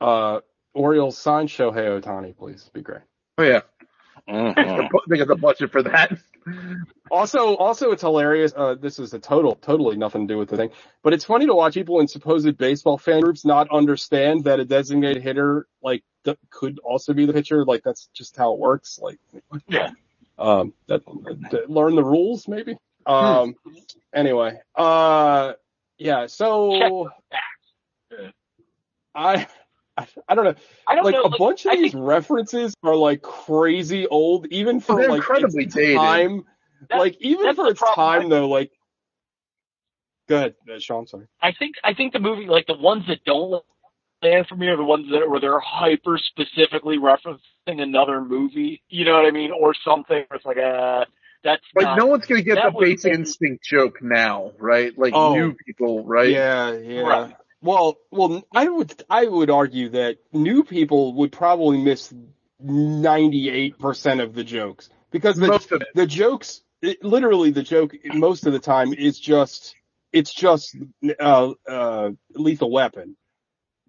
Uh, 0.00 0.40
Orioles 0.72 1.18
sign 1.18 1.48
Shohei 1.48 2.00
Ohtani, 2.00 2.36
please. 2.36 2.70
Be 2.72 2.80
great. 2.80 3.02
Oh 3.38 3.42
yeah, 3.42 3.60
Mhm. 4.28 4.88
they 5.08 5.18
got 5.18 5.28
the 5.28 5.36
budget 5.36 5.72
for 5.72 5.82
that. 5.82 6.16
Also, 7.10 7.56
also 7.56 7.90
it's 7.90 8.02
hilarious. 8.02 8.52
Uh, 8.56 8.74
this 8.74 8.98
is 8.98 9.12
a 9.14 9.18
total, 9.18 9.56
totally 9.56 9.96
nothing 9.96 10.28
to 10.28 10.34
do 10.34 10.38
with 10.38 10.48
the 10.48 10.56
thing, 10.56 10.70
but 11.02 11.12
it's 11.12 11.24
funny 11.24 11.46
to 11.46 11.54
watch 11.54 11.74
people 11.74 12.00
in 12.00 12.06
supposed 12.08 12.56
baseball 12.56 12.98
fan 12.98 13.20
groups 13.20 13.44
not 13.44 13.68
understand 13.70 14.44
that 14.44 14.60
a 14.60 14.64
designated 14.64 15.22
hitter, 15.22 15.66
like, 15.82 16.04
th- 16.24 16.38
could 16.50 16.78
also 16.84 17.12
be 17.12 17.26
the 17.26 17.32
pitcher. 17.32 17.64
Like, 17.64 17.82
that's 17.82 18.08
just 18.14 18.36
how 18.36 18.52
it 18.52 18.58
works. 18.60 18.98
Like, 19.02 19.18
Yeah. 19.68 19.90
um, 20.38 20.72
that, 20.86 21.02
that- 21.50 21.68
learn 21.70 21.96
the 21.96 22.04
rules 22.04 22.46
maybe. 22.46 22.76
Um, 23.06 23.56
anyway, 24.14 24.60
uh, 24.76 25.54
yeah, 25.98 26.26
so 26.26 27.10
I, 29.14 29.46
I, 29.96 30.06
I 30.28 30.34
don't 30.34 30.44
know. 30.44 30.54
I 30.86 30.94
don't 30.94 31.04
Like, 31.04 31.14
know. 31.14 31.22
a 31.24 31.38
bunch 31.38 31.66
of 31.66 31.72
I 31.72 31.76
these 31.76 31.92
think 31.92 32.04
references 32.06 32.74
are 32.82 32.94
like 32.94 33.22
crazy 33.22 34.06
old, 34.06 34.46
even 34.48 34.80
for 34.80 34.96
They're 34.96 35.08
like, 35.10 35.18
incredibly 35.18 35.66
dated. 35.66 35.96
time. 35.96 36.44
That- 36.88 36.98
like 36.98 37.16
even 37.20 37.54
for 37.54 37.68
its 37.68 37.80
problem. 37.80 38.20
time 38.22 38.28
though, 38.30 38.48
like 38.48 38.70
go 40.28 40.36
ahead, 40.36 40.54
uh, 40.72 40.78
Sean, 40.78 41.06
sorry. 41.06 41.26
I 41.42 41.52
think 41.58 41.76
I 41.84 41.94
think 41.94 42.12
the 42.12 42.18
movie, 42.20 42.46
like 42.46 42.66
the 42.66 42.76
ones 42.76 43.04
that 43.08 43.24
don't 43.24 43.62
land 44.22 44.46
for 44.48 44.56
me, 44.56 44.68
are 44.68 44.76
the 44.76 44.84
ones 44.84 45.06
that 45.10 45.28
where 45.28 45.40
they're 45.40 45.60
hyper 45.60 46.18
specifically 46.18 46.98
referencing 46.98 47.38
another 47.82 48.20
movie. 48.20 48.82
You 48.88 49.04
know 49.04 49.14
what 49.14 49.26
I 49.26 49.30
mean, 49.30 49.50
or 49.52 49.74
something. 49.84 50.24
Where 50.28 50.36
it's 50.36 50.44
like, 50.44 50.56
uh, 50.58 51.04
that's 51.42 51.62
Like 51.74 51.84
not. 51.84 51.98
no 51.98 52.06
one's 52.06 52.26
gonna 52.26 52.42
get 52.42 52.56
the 52.62 52.70
was- 52.70 52.82
basic 52.84 53.12
instinct 53.14 53.64
joke 53.64 54.02
now, 54.02 54.52
right? 54.58 54.96
Like 54.96 55.14
Oh. 55.14 55.34
new 55.34 55.54
people, 55.66 56.04
right? 56.04 56.30
Yeah, 56.30 56.72
yeah. 56.72 57.00
Right. 57.00 57.34
Well, 57.62 57.98
well, 58.10 58.42
I 58.54 58.68
would, 58.68 59.02
I 59.10 59.26
would 59.26 59.50
argue 59.50 59.90
that 59.90 60.16
new 60.32 60.64
people 60.64 61.12
would 61.16 61.30
probably 61.32 61.76
miss 61.82 62.10
98% 62.62 64.22
of 64.22 64.34
the 64.34 64.44
jokes 64.44 64.88
because 65.10 65.36
the, 65.36 65.46
Most 65.48 65.70
of 65.72 65.82
it. 65.82 65.88
the 65.94 66.06
jokes, 66.06 66.62
it, 66.82 67.04
literally 67.04 67.50
the 67.50 67.62
joke 67.62 67.92
most 68.04 68.46
of 68.46 68.52
the 68.52 68.58
time 68.58 68.92
is 68.94 69.18
just, 69.18 69.74
it's 70.12 70.32
just, 70.34 70.76
uh, 71.20 71.52
uh, 71.68 72.10
lethal 72.34 72.70
weapon. 72.70 73.16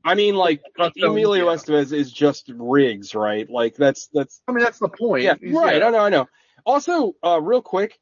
I 0.04 0.16
mean, 0.16 0.36
like, 0.36 0.62
so- 0.78 0.92
Emilio 1.10 1.50
yeah. 1.50 1.56
Estevez 1.58 1.94
is 1.94 2.12
just 2.12 2.52
Riggs, 2.54 3.14
right? 3.16 3.50
Like, 3.50 3.76
that's, 3.76 4.08
that's, 4.14 4.42
I 4.48 4.52
mean, 4.52 4.64
that's 4.64 4.80
the 4.80 4.90
point. 4.90 5.24
Yeah, 5.24 5.36
He's- 5.40 5.54
right. 5.54 5.78
yeah. 5.78 5.88
I 5.88 5.90
know, 5.92 6.00
I 6.00 6.10
know. 6.10 6.28
Also, 6.66 7.14
uh, 7.24 7.40
real 7.42 7.62
quick, 7.62 7.98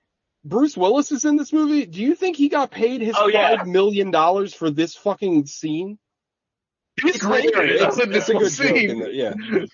Bruce 0.46 0.78
Willis 0.78 1.12
is 1.12 1.26
in 1.26 1.36
this 1.36 1.52
movie. 1.52 1.86
Do 1.86 2.02
you 2.02 2.16
think 2.16 2.38
he 2.38 2.48
got 2.50 2.72
paid 2.72 3.02
his 3.02 3.16
Oh, 3.18 3.28
yeah. 3.28 3.58
five 3.58 3.68
million 3.68 4.12
dollars 4.12 4.54
for 4.54 4.70
this 4.70 4.96
fucking 4.96 5.46
scene? 5.48 6.00
He's 7.02 7.22
hilarious 7.22 7.82
It's, 7.82 7.98
in 8.00 8.14
it's 8.14 8.28
this 8.28 8.30
a 8.30 8.34
good 8.34 8.40
joke. 8.42 8.50
scene. 8.78 8.90
In 8.92 9.00
the, 9.00 9.14
yeah, 9.14 9.34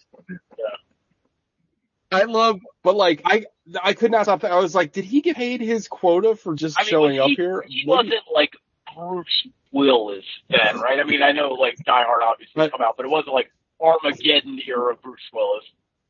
I 2.11 2.23
love. 2.23 2.59
but 2.83 2.95
like, 2.95 3.21
I 3.25 3.45
I 3.83 3.93
could 3.93 4.11
not 4.11 4.23
stop. 4.23 4.43
I 4.43 4.59
was 4.59 4.75
like, 4.75 4.91
did 4.93 5.05
he 5.05 5.21
get 5.21 5.35
paid 5.35 5.61
his 5.61 5.87
quota 5.87 6.35
for 6.35 6.55
just 6.55 6.77
I 6.79 6.83
mean, 6.83 6.89
showing 6.89 7.11
he, 7.13 7.19
up 7.19 7.29
here? 7.35 7.63
He 7.67 7.83
What- 7.85 8.05
wasn't 8.05 8.23
like 8.33 8.53
Bruce 8.95 9.47
Willis 9.71 10.23
then, 10.49 10.79
right? 10.79 10.99
I 10.99 11.03
mean, 11.03 11.21
I 11.23 11.31
know 11.31 11.49
like 11.49 11.75
Die 11.83 12.03
Hard 12.03 12.21
obviously 12.23 12.53
But- 12.55 12.71
come 12.71 12.81
out, 12.81 12.95
but 12.97 13.05
it 13.05 13.09
wasn't 13.09 13.33
like 13.33 13.51
Armageddon 13.81 14.61
era 14.67 14.95
Bruce 15.01 15.19
Willis. 15.33 15.65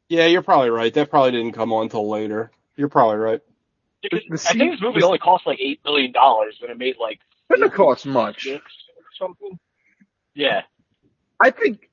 Yeah, 0.09 0.27
you're 0.27 0.43
probably 0.43 0.69
right. 0.69 0.93
That 0.93 1.09
probably 1.09 1.31
didn't 1.31 1.53
come 1.53 1.73
on 1.73 1.83
until 1.83 2.07
later. 2.07 2.51
You're 2.75 2.89
probably 2.89 3.17
right. 3.17 3.41
Because 4.03 4.21
The 4.43 4.49
I 4.49 4.53
think 4.53 4.71
this 4.73 4.81
movie 4.81 5.01
only 5.01 5.17
cost 5.17 5.47
like 5.47 5.59
eight 5.59 5.79
million 5.83 6.11
dollars, 6.11 6.59
and 6.61 6.69
it 6.69 6.77
made 6.77 6.97
like 6.99 7.19
Doesn't 7.49 7.71
cost 7.73 8.05
much. 8.05 8.45
or 8.45 8.61
something. 9.17 9.57
Yeah. 10.35 10.61
I 11.39 11.49
think. 11.51 11.89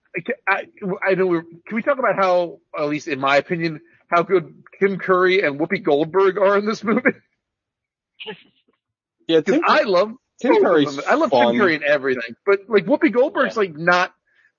I, 0.46 0.66
I 1.02 1.14
know. 1.14 1.26
We're, 1.26 1.42
can 1.42 1.74
we 1.74 1.80
talk 1.82 1.98
about 1.98 2.16
how, 2.16 2.58
at 2.78 2.84
least 2.86 3.08
in 3.08 3.18
my 3.18 3.38
opinion, 3.38 3.80
how 4.12 4.22
good 4.22 4.62
Tim 4.78 4.98
Curry 4.98 5.42
and 5.42 5.58
Whoopi 5.58 5.82
Goldberg 5.82 6.38
are 6.38 6.58
in 6.58 6.66
this 6.66 6.84
movie? 6.84 7.02
Yeah, 9.28 9.40
Tim, 9.40 9.60
I 9.64 9.82
love 9.82 10.12
Tim 10.40 10.50
both 10.52 10.58
of 10.58 10.64
Curry's 10.64 10.96
them. 10.96 11.04
I 11.08 11.14
love 11.14 11.30
fun. 11.30 11.52
Tim 11.52 11.60
Curry 11.60 11.74
and 11.76 11.84
everything, 11.84 12.34
but 12.44 12.60
like 12.68 12.86
Whoopi 12.86 13.12
Goldberg's 13.12 13.56
like 13.56 13.74
not 13.76 14.12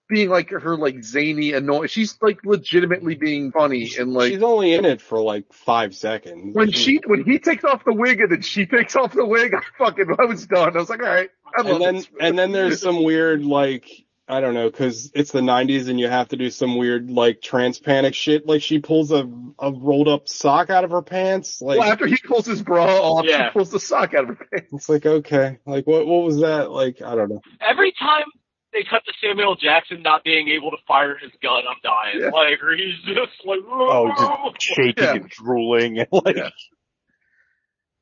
being 0.09 0.29
like 0.29 0.49
her 0.51 0.77
like 0.77 1.03
zany 1.03 1.51
annoying. 1.53 1.87
She's 1.89 2.17
like 2.21 2.39
legitimately 2.45 3.15
being 3.15 3.51
funny 3.51 3.91
and 3.99 4.13
like 4.13 4.31
She's 4.31 4.41
only 4.41 4.73
in 4.73 4.85
it 4.85 5.01
for 5.01 5.21
like 5.21 5.51
five 5.51 5.93
seconds. 5.95 6.55
when 6.55 6.71
she 6.71 7.01
when 7.05 7.25
he 7.25 7.39
takes 7.39 7.65
off 7.65 7.83
the 7.85 7.93
wig 7.93 8.21
and 8.21 8.31
then 8.31 8.41
she 8.41 8.65
takes 8.65 8.95
off 8.95 9.13
the 9.13 9.25
wig, 9.25 9.53
I 9.53 9.61
fucking 9.77 10.15
I 10.17 10.25
was 10.25 10.47
done. 10.47 10.75
I 10.75 10.79
was 10.79 10.89
like, 10.89 11.01
all 11.01 11.05
right, 11.07 11.29
and 11.57 11.81
then 11.81 12.03
and 12.21 12.39
then 12.39 12.51
there's 12.53 12.81
some 12.81 13.03
weird 13.03 13.43
like 13.43 13.85
I 14.27 14.39
don't 14.39 14.53
know 14.53 14.69
because 14.69 15.11
it's 15.13 15.31
the 15.31 15.41
90s 15.41 15.89
and 15.89 15.99
you 15.99 16.07
have 16.07 16.29
to 16.29 16.37
do 16.37 16.49
some 16.49 16.77
weird 16.77 17.09
like 17.11 17.41
transpanic 17.41 18.13
shit. 18.13 18.45
Like 18.47 18.61
she 18.61 18.79
pulls 18.79 19.11
a 19.11 19.29
a 19.59 19.71
rolled 19.71 20.07
up 20.07 20.29
sock 20.29 20.69
out 20.69 20.85
of 20.85 20.91
her 20.91 21.01
pants. 21.01 21.61
Like 21.61 21.79
well, 21.79 21.91
after 21.91 22.07
he 22.07 22.15
pulls 22.25 22.45
his 22.45 22.61
bra 22.61 22.85
off, 22.85 23.25
Yeah. 23.27 23.49
she 23.49 23.53
pulls 23.53 23.69
the 23.71 23.81
sock 23.81 24.13
out 24.13 24.29
of 24.29 24.37
her 24.37 24.47
pants. 24.51 24.69
it's 24.71 24.87
like 24.89 25.05
okay, 25.05 25.59
like 25.65 25.85
what 25.85 26.07
what 26.07 26.23
was 26.23 26.39
that? 26.39 26.71
Like 26.71 27.01
I 27.01 27.15
don't 27.15 27.29
know. 27.29 27.41
Every 27.59 27.91
time 27.99 28.23
they 28.71 28.83
cut 28.89 29.03
to 29.05 29.11
Samuel 29.21 29.55
Jackson 29.55 30.01
not 30.01 30.23
being 30.23 30.47
able 30.49 30.71
to 30.71 30.77
fire 30.87 31.17
his 31.21 31.31
gun, 31.43 31.61
I'm 31.69 31.77
dying. 31.83 32.21
Yeah. 32.21 32.29
Like, 32.29 32.63
or 32.63 32.75
he's 32.75 32.95
just 33.05 33.45
like, 33.45 33.59
Oh, 33.67 34.51
just 34.57 34.61
shaking 34.75 35.03
Yeah. 35.03 35.13
and 35.15 35.29
drooling 35.29 35.99
and 35.99 36.07
like, 36.25 36.37
Yeah. 36.37 36.49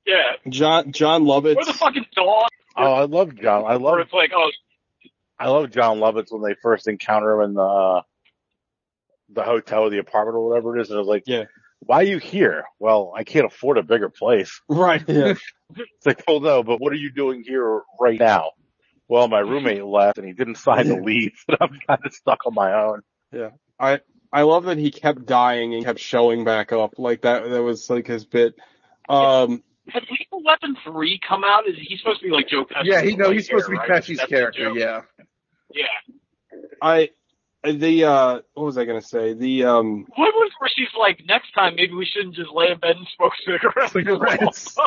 yeah. 0.06 0.32
John 0.50 0.92
Jon 0.92 1.24
Lovitz. 1.24 1.58
Or 1.58 1.66
the 1.66 1.74
fucking 1.74 2.06
dog, 2.16 2.48
oh, 2.78 2.94
I 2.94 3.04
love 3.06 3.36
John. 3.36 3.66
I 3.66 3.74
love 3.74 3.82
where 3.94 4.00
it's 4.02 4.14
like, 4.14 4.32
oh, 4.36 4.50
I 5.42 5.48
love 5.50 5.72
Jon 5.72 5.98
Lovitz 5.98 6.32
when 6.32 6.42
they 6.44 6.56
first 6.62 6.88
encounter 6.88 7.42
him 7.42 7.50
in 7.50 7.54
the 7.56 8.02
the 9.34 9.44
hotel 9.44 9.84
or 9.84 9.90
the 9.90 9.98
apartment 10.00 10.36
or 10.36 10.48
whatever 10.50 10.78
it 10.78 10.82
is, 10.82 10.90
and 10.90 10.98
I 10.98 11.00
was 11.00 11.08
like, 11.08 11.24
Yeah. 11.26 11.46
why 11.80 12.02
are 12.02 12.04
you 12.04 12.18
here? 12.18 12.66
Well, 12.80 13.14
I 13.16 13.24
can't 13.24 13.46
afford 13.46 13.78
a 13.78 13.84
bigger 13.84 14.10
place. 14.10 14.62
right. 14.70 15.04
Yeah. 15.08 15.34
It's 15.74 16.06
like, 16.06 16.24
well, 16.28 16.42
no, 16.42 16.64
but 16.64 16.82
what 16.82 16.92
are 16.92 16.98
you 16.98 17.14
doing 17.14 17.46
here 17.48 17.82
right 17.98 18.20
now? 18.20 18.52
Well, 19.08 19.30
my 19.30 19.40
roommate 19.40 19.86
left 19.86 20.18
and 20.18 20.28
he 20.28 20.34
didn't 20.34 20.56
sign 20.56 20.90
the 20.90 20.98
lease, 20.98 21.42
and 21.48 21.58
I'm 21.62 21.80
kind 21.88 22.02
of 22.06 22.14
stuck 22.14 22.46
on 22.46 22.54
my 22.54 22.74
own. 22.74 23.02
Yeah. 23.32 23.52
I 23.80 24.02
I 24.34 24.42
love 24.42 24.66
that 24.66 24.78
he 24.78 24.92
kept 24.92 25.26
dying 25.26 25.74
and 25.74 25.86
kept 25.86 26.00
showing 26.00 26.44
back 26.44 26.74
up. 26.74 26.96
Like 26.98 27.22
that 27.22 27.50
that 27.50 27.64
was 27.64 27.90
like 27.90 28.06
his 28.06 28.26
bit. 28.26 28.54
Um 29.08 29.64
had 29.88 30.04
Lethal 30.12 30.44
Weapon 30.44 30.76
3 30.84 31.20
come 31.26 31.44
out? 31.46 31.68
Is 31.70 31.76
he 31.78 31.96
supposed 31.98 32.20
to 32.20 32.26
be 32.28 32.32
like 32.34 32.48
Joe 32.50 32.66
Pesci? 32.66 32.84
Yeah, 32.84 33.02
he 33.02 33.16
no, 33.16 33.32
he's 33.32 33.46
supposed 33.48 33.66
to 33.66 33.72
be 33.72 33.78
right? 33.78 33.90
Pesci's 33.90 34.20
character. 34.26 34.72
Yeah, 34.76 35.02
Yeah. 35.74 36.16
I 36.82 37.10
the 37.64 38.04
uh 38.06 38.40
what 38.54 38.64
was 38.66 38.78
I 38.78 38.86
gonna 38.86 39.02
say? 39.02 39.34
The 39.34 39.66
um 39.66 40.06
What 40.16 40.34
was 40.34 40.52
where 40.60 40.70
she's 40.76 40.88
like, 40.98 41.22
next 41.28 41.52
time 41.54 41.76
maybe 41.76 41.94
we 41.94 42.06
shouldn't 42.06 42.36
just 42.36 42.52
lay 42.52 42.72
in 42.72 42.80
bed 42.80 42.96
and 42.98 43.08
smoke 43.16 43.34
cigarettes. 43.46 43.94
Cigarettes. 43.94 44.78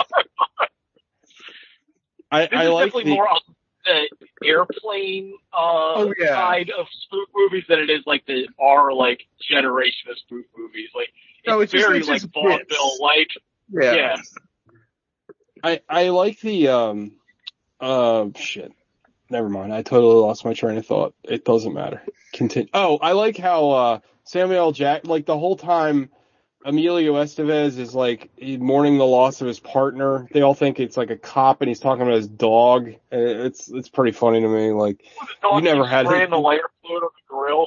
I 2.30 2.41
This 2.47 2.49
I 2.53 2.64
is 2.64 2.70
like 2.70 2.87
definitely 2.87 3.05
the 3.05 3.11
more 3.14 3.28
on 3.28 3.41
the 3.85 4.47
airplane 4.47 5.35
uh, 5.53 5.57
Oh, 5.97 6.14
yeah. 6.18 6.28
side 6.35 6.70
of 6.76 6.87
spoof 7.03 7.28
movies 7.35 7.64
than 7.68 7.78
it 7.80 7.91
is 7.91 8.03
like 8.07 8.24
the 8.26 8.49
our 8.61 8.93
like 8.93 9.26
generation 9.49 10.11
of 10.11 10.18
spoof 10.18 10.47
movies. 10.57 10.89
Like 10.95 11.09
it's, 11.45 11.49
No, 11.49 11.61
it's 11.61 11.72
just- 11.72 11.85
very 11.87 11.99
it's 11.99 12.09
like 12.09 12.22
just 12.22 12.32
vaudeville 12.32 12.59
bits. 12.66 13.01
like. 13.01 13.28
yeah. 13.70 13.95
Yeah. 13.95 14.16
I 15.62 15.80
I 15.89 16.09
like 16.09 16.41
the 16.41 16.68
um 16.68 17.12
uh 17.80 18.28
shit. 18.37 18.72
Never 19.35 19.49
mind. 19.49 19.74
I 19.74 19.82
totally 19.82 20.14
lost 20.14 20.45
my 20.45 20.55
train 20.55 20.78
of 20.78 20.87
thought. 20.87 21.12
It 21.24 21.45
doesn't 21.45 21.74
matter. 21.74 22.01
Continue. 22.32 22.68
Oh, 22.72 22.99
I 22.99 23.12
like 23.12 23.37
how 23.37 23.70
uh 23.70 23.99
Samuel 24.22 24.70
Jack 24.70 25.09
like 25.09 25.26
the 25.26 25.37
whole 25.37 25.57
time 25.57 26.09
Emilio 26.64 27.14
Estevez 27.14 27.76
is 27.78 27.97
like 27.97 28.30
mourning 28.41 28.97
the 28.97 29.05
loss 29.05 29.41
of 29.41 29.49
his 29.49 29.59
partner. 29.59 30.28
They 30.32 30.43
all 30.43 30.55
think 30.55 30.78
it's 30.78 30.97
like 30.97 31.11
a 31.11 31.16
cop 31.16 31.62
and 31.62 31.68
he's 31.68 31.80
talking 31.80 32.03
about 32.03 32.14
his 32.14 32.28
dog. 32.28 32.95
It's 33.11 33.68
it's 33.68 33.89
pretty 33.89 34.12
funny 34.12 34.41
to 34.41 34.47
me. 34.49 34.70
Like 34.70 35.03
You 35.43 35.61
never 35.62 35.85
had- 35.85 36.07
spraying 36.07 36.30
the 36.30 36.39
lighter 36.39 36.70
fluid 36.87 37.03
on 37.03 37.09
the 37.28 37.35
grill. 37.35 37.66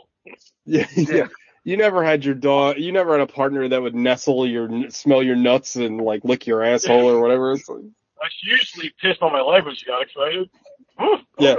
yeah, 0.66 0.88
yeah. 0.96 1.06
Yeah. 1.18 1.28
You 1.66 1.76
never 1.76 2.02
had 2.02 2.24
your 2.24 2.34
dog. 2.36 2.78
You 2.78 2.94
never 2.94 3.12
had 3.12 3.20
a 3.20 3.28
partner 3.28 3.68
that 3.68 3.82
would 3.82 3.94
nestle 3.94 4.48
your, 4.48 4.90
smell 4.90 5.22
your 5.22 5.36
nuts 5.36 5.76
and 5.76 6.00
like 6.00 6.24
lick 6.24 6.48
your 6.48 6.64
asshole 6.64 7.10
or 7.10 7.20
whatever. 7.20 7.52
It's 7.52 7.68
like, 7.68 7.82
I 8.24 8.28
usually 8.46 8.94
pissed 9.02 9.22
on 9.22 9.34
my 9.34 9.42
leg 9.42 9.66
when 9.66 9.76
she 9.76 9.86
got 9.86 10.02
excited. 10.02 10.50
Yeah. 11.40 11.56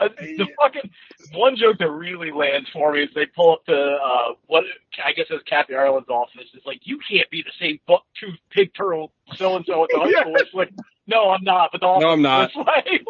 Uh, 0.00 0.08
the 0.18 0.48
fucking 0.60 0.90
one 1.34 1.54
joke 1.54 1.78
that 1.78 1.88
really 1.88 2.32
lands 2.32 2.68
for 2.72 2.92
me 2.92 3.04
is 3.04 3.10
they 3.14 3.26
pull 3.26 3.52
up 3.52 3.64
to 3.66 3.72
uh 3.72 4.32
what 4.46 4.64
I 5.04 5.12
guess 5.12 5.26
it's 5.30 5.44
Kathy 5.44 5.76
Ireland's 5.76 6.08
office. 6.08 6.48
It's 6.52 6.66
like 6.66 6.80
you 6.82 6.98
can't 7.08 7.30
be 7.30 7.42
the 7.42 7.52
same 7.60 7.78
buck 7.86 8.02
tooth 8.18 8.38
pig 8.50 8.72
turtle 8.76 9.12
so 9.36 9.54
and 9.54 9.64
so 9.64 9.84
at 9.84 9.90
the 9.92 10.00
high 10.00 10.10
school. 10.20 10.34
It's 10.36 10.52
like 10.52 10.70
no, 11.06 11.30
I'm 11.30 11.44
not. 11.44 11.70
But 11.70 11.80
the 11.82 11.86
office 11.86 12.02
No, 12.02 12.08
I'm 12.10 12.22
not. 12.22 12.50
is 12.50 12.56
this 12.56 12.66
way. 12.66 13.00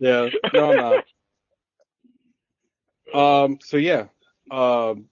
Yeah, 0.00 0.28
no, 0.52 0.72
I'm 0.72 1.04
not. 3.14 3.44
Um. 3.44 3.58
So 3.62 3.76
yeah. 3.76 4.06
Um. 4.50 5.04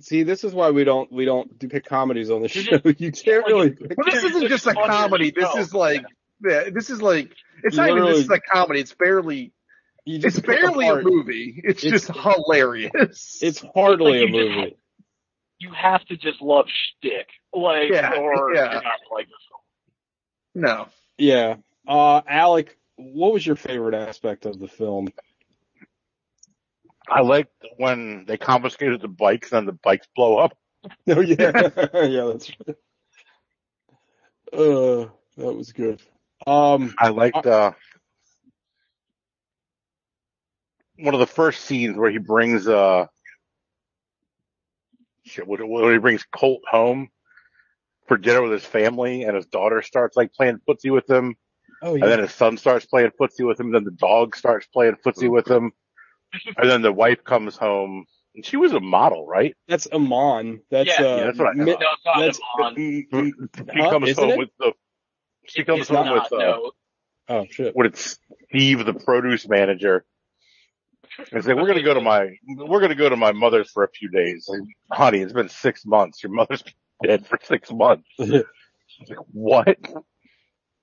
See, 0.00 0.22
this 0.22 0.44
is 0.44 0.54
why 0.54 0.70
we 0.70 0.84
don't 0.84 1.12
we 1.12 1.26
don't 1.26 1.58
do 1.58 1.68
pick 1.68 1.84
comedies 1.84 2.30
on 2.30 2.40
the 2.40 2.48
show. 2.48 2.78
You 2.96 3.12
can't 3.12 3.46
really. 3.46 3.70
Pick, 3.72 3.98
Well, 3.98 4.06
this 4.10 4.24
isn't 4.24 4.48
just 4.48 4.66
a 4.66 4.72
comedy. 4.72 5.30
This 5.30 5.54
is 5.56 5.74
like, 5.74 6.04
yeah, 6.44 6.70
this 6.72 6.90
is 6.90 7.00
like, 7.02 7.32
it's 7.62 7.76
You 7.76 7.82
not 7.82 7.90
even 7.90 8.04
this 8.04 8.18
is 8.18 8.28
literally- 8.28 8.42
a 8.48 8.52
comedy. 8.52 8.80
It's 8.80 8.94
barely, 8.94 9.52
you 10.06 10.16
it's 10.16 10.22
just 10.24 10.36
pick 10.44 10.46
barely 10.60 10.86
a 10.88 10.92
apart. 10.92 11.04
movie. 11.04 11.60
It's, 11.64 11.84
It's- 11.84 12.06
just 12.06 12.18
hilarious. 12.18 13.38
It's 13.42 13.60
hardly 13.74 14.22
a 14.22 14.24
Like, 14.24 14.32
you 14.34 14.44
just- 14.44 14.56
movie. 14.58 14.76
You 15.58 15.72
have 15.72 16.02
to 16.06 16.16
just 16.16 16.40
love 16.40 16.66
shtick, 16.68 17.28
like, 17.52 17.90
Yeah, 17.90 18.14
or 18.16 18.54
yeah. 18.54 18.72
you're 18.72 18.82
not 18.82 19.00
like 19.12 19.26
this. 19.26 19.36
no. 20.54 20.88
Yeah. 21.18 21.56
Uh, 21.86 22.22
Alec, 22.26 22.78
what 22.96 23.32
was 23.34 23.46
your 23.46 23.56
favorite 23.56 23.94
aspect 23.94 24.46
of 24.46 24.58
the 24.58 24.68
film? 24.68 25.08
I 27.08 27.20
liked 27.20 27.52
when 27.76 28.24
they 28.26 28.38
confiscated 28.38 29.02
the 29.02 29.08
bikes 29.08 29.52
and 29.52 29.68
the 29.68 29.72
bikes 29.72 30.06
blow 30.16 30.38
up. 30.38 30.56
Oh 31.08 31.20
yeah, 31.20 31.36
yeah, 31.94 32.24
that's 32.32 32.50
right. 32.66 32.76
Uh, 34.52 35.08
that 35.36 35.52
was 35.54 35.72
good. 35.72 36.00
Um, 36.46 36.94
I 36.98 37.08
liked 37.08 37.46
uh, 37.46 37.72
one 40.98 41.14
of 41.14 41.20
the 41.20 41.26
first 41.26 41.62
scenes 41.64 41.96
where 41.96 42.10
he 42.10 42.18
brings 42.18 42.66
uh, 42.66 43.06
shit, 45.24 45.46
when 45.46 45.68
when 45.68 45.92
he 45.92 45.98
brings 45.98 46.24
Colt 46.32 46.62
home 46.68 47.08
for 48.08 48.16
dinner 48.16 48.42
with 48.42 48.52
his 48.52 48.64
family, 48.64 49.22
and 49.24 49.36
his 49.36 49.46
daughter 49.46 49.82
starts 49.82 50.16
like 50.16 50.32
playing 50.32 50.60
footsie 50.68 50.92
with 50.92 51.08
him, 51.08 51.36
oh 51.82 51.94
and 51.94 52.02
then 52.02 52.18
his 52.20 52.32
son 52.32 52.56
starts 52.56 52.86
playing 52.86 53.10
footsie 53.20 53.46
with 53.46 53.60
him, 53.60 53.72
then 53.72 53.84
the 53.84 53.90
dog 53.90 54.36
starts 54.36 54.66
playing 54.66 54.96
footsie 55.04 55.30
with 55.30 55.46
him, 55.48 55.72
and 56.56 56.70
then 56.70 56.82
the 56.82 56.92
wife 56.92 57.22
comes 57.24 57.56
home. 57.56 58.06
And 58.34 58.46
she 58.46 58.56
was 58.56 58.72
a 58.72 58.80
model, 58.80 59.26
right? 59.26 59.56
that's 59.66 59.88
Amon. 59.92 60.60
That's 60.70 60.88
Yeah. 60.88 61.02
uh, 61.02 61.16
Yeah, 61.16 61.24
that's 61.26 61.38
what 61.38 61.48
I 61.48 61.52
Mi- 61.54 61.64
No, 61.66 62.20
that's 62.20 62.40
on. 62.56 62.74
She 62.76 63.06
huh? 63.12 63.90
comes 63.90 64.08
Isn't 64.08 64.22
home 64.22 64.30
it? 64.30 64.38
with 64.38 64.48
the. 64.58 64.72
She 65.50 65.64
comes 65.64 65.88
home 65.88 66.06
not, 66.06 66.30
with 66.30 66.40
uh, 66.40 66.44
no. 66.44 66.72
Oh 67.28 67.46
shit. 67.50 67.74
with 67.76 67.96
Steve, 67.96 68.84
the 68.84 68.94
produce 68.94 69.48
manager. 69.48 70.04
And 71.32 71.44
say, 71.44 71.54
we're 71.54 71.66
gonna 71.66 71.82
go 71.82 71.94
to 71.94 72.00
my, 72.00 72.28
we're 72.56 72.80
gonna 72.80 72.94
go 72.94 73.08
to 73.08 73.16
my 73.16 73.32
mother's 73.32 73.70
for 73.70 73.84
a 73.84 73.90
few 73.90 74.08
days. 74.10 74.46
Like, 74.48 74.60
honey, 74.90 75.18
it's 75.20 75.32
been 75.32 75.48
six 75.48 75.84
months. 75.84 76.22
Your 76.22 76.32
mother's 76.32 76.62
been 76.62 76.74
dead 77.04 77.26
for 77.26 77.38
six 77.42 77.70
months. 77.72 78.08
Like, 79.08 79.18
what? 79.32 79.78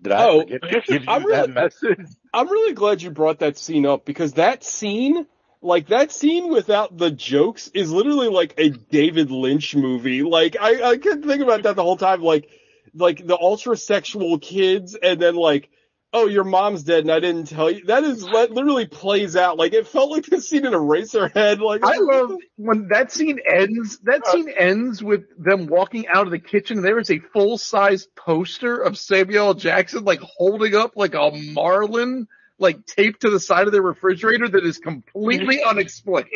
Did 0.01 0.11
I 0.11 0.27
Oh, 0.27 0.43
to 0.43 0.59
give 0.59 0.83
you 0.89 0.99
I'm 1.07 1.21
that 1.23 1.25
really- 1.25 1.47
message? 1.53 2.07
I'm 2.33 2.49
really 2.49 2.73
glad 2.73 3.01
you 3.03 3.11
brought 3.11 3.39
that 3.39 3.57
scene 3.59 3.85
up 3.85 4.05
because 4.05 4.33
that 4.33 4.63
scene, 4.63 5.27
like 5.61 5.87
that 5.89 6.11
scene 6.11 6.49
without 6.49 6.97
the 6.97 7.11
jokes, 7.11 7.67
is 7.75 7.91
literally 7.91 8.29
like 8.29 8.55
a 8.57 8.69
David 8.69 9.29
Lynch 9.29 9.75
movie. 9.75 10.23
Like 10.23 10.55
I, 10.59 10.91
I 10.91 10.97
could 10.97 11.25
think 11.25 11.43
about 11.43 11.63
that 11.63 11.75
the 11.75 11.83
whole 11.83 11.97
time. 11.97 12.21
Like, 12.23 12.49
like 12.97 13.25
the 13.25 13.37
ultra 13.37 13.77
sexual 13.77 14.39
kids, 14.39 14.97
and 15.01 15.21
then 15.21 15.35
like, 15.35 15.69
oh, 16.13 16.27
your 16.27 16.43
mom's 16.43 16.83
dead, 16.83 17.01
and 17.01 17.11
I 17.11 17.19
didn't 17.19 17.45
tell 17.45 17.69
you. 17.69 17.85
That 17.85 18.03
is 18.03 18.23
that 18.25 18.51
literally 18.51 18.87
plays 18.87 19.35
out. 19.35 19.57
Like 19.57 19.73
it 19.73 19.87
felt 19.87 20.11
like 20.11 20.25
the 20.25 20.41
scene 20.41 20.65
in 20.65 20.73
Eraserhead. 20.73 21.59
Like 21.59 21.83
I 21.83 21.97
love 21.97 22.35
when 22.55 22.87
that 22.89 23.11
scene 23.11 23.39
ends. 23.45 23.99
That 23.99 24.23
uh, 24.25 24.31
scene 24.31 24.49
ends 24.49 25.03
with 25.03 25.25
them 25.37 25.67
walking 25.67 26.07
out 26.07 26.25
of 26.25 26.31
the 26.31 26.39
kitchen. 26.39 26.81
There 26.81 26.99
is 26.99 27.11
a 27.11 27.19
full 27.19 27.57
size 27.57 28.07
poster 28.15 28.77
of 28.77 28.97
Samuel 28.97 29.53
Jackson, 29.53 30.03
like 30.03 30.19
holding 30.21 30.75
up 30.75 30.93
like 30.95 31.13
a 31.13 31.31
marlin, 31.53 32.27
like 32.57 32.85
taped 32.85 33.21
to 33.21 33.29
the 33.29 33.39
side 33.39 33.67
of 33.67 33.73
the 33.73 33.81
refrigerator 33.81 34.47
that 34.47 34.65
is 34.65 34.77
completely 34.77 35.63
unexplained. 35.67 36.27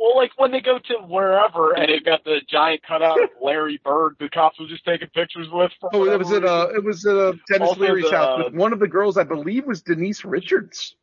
Well, 0.00 0.16
like 0.16 0.30
when 0.38 0.50
they 0.50 0.62
go 0.62 0.78
to 0.78 0.94
wherever 1.06 1.72
and 1.74 1.90
they've 1.92 2.02
got 2.04 2.24
the 2.24 2.40
giant 2.48 2.80
cutout 2.88 3.22
of 3.22 3.28
Larry 3.42 3.78
Bird, 3.84 4.16
the 4.18 4.30
cops 4.30 4.58
were 4.58 4.66
just 4.66 4.82
taking 4.86 5.08
pictures 5.08 5.46
with. 5.52 5.72
Oh, 5.92 6.06
it 6.06 6.18
was 6.18 6.32
at 6.32 6.42
uh, 6.42 6.68
it 6.74 6.82
was 6.82 7.04
at 7.04 7.14
uh, 7.14 7.32
Denis 7.48 7.68
Also 7.68 7.80
Leary's 7.82 8.08
the, 8.08 8.16
house 8.16 8.40
uh, 8.40 8.44
with 8.46 8.54
one 8.54 8.72
of 8.72 8.78
the 8.78 8.88
girls. 8.88 9.18
I 9.18 9.24
believe 9.24 9.66
was 9.66 9.82
Denise 9.82 10.24
Richards. 10.24 10.96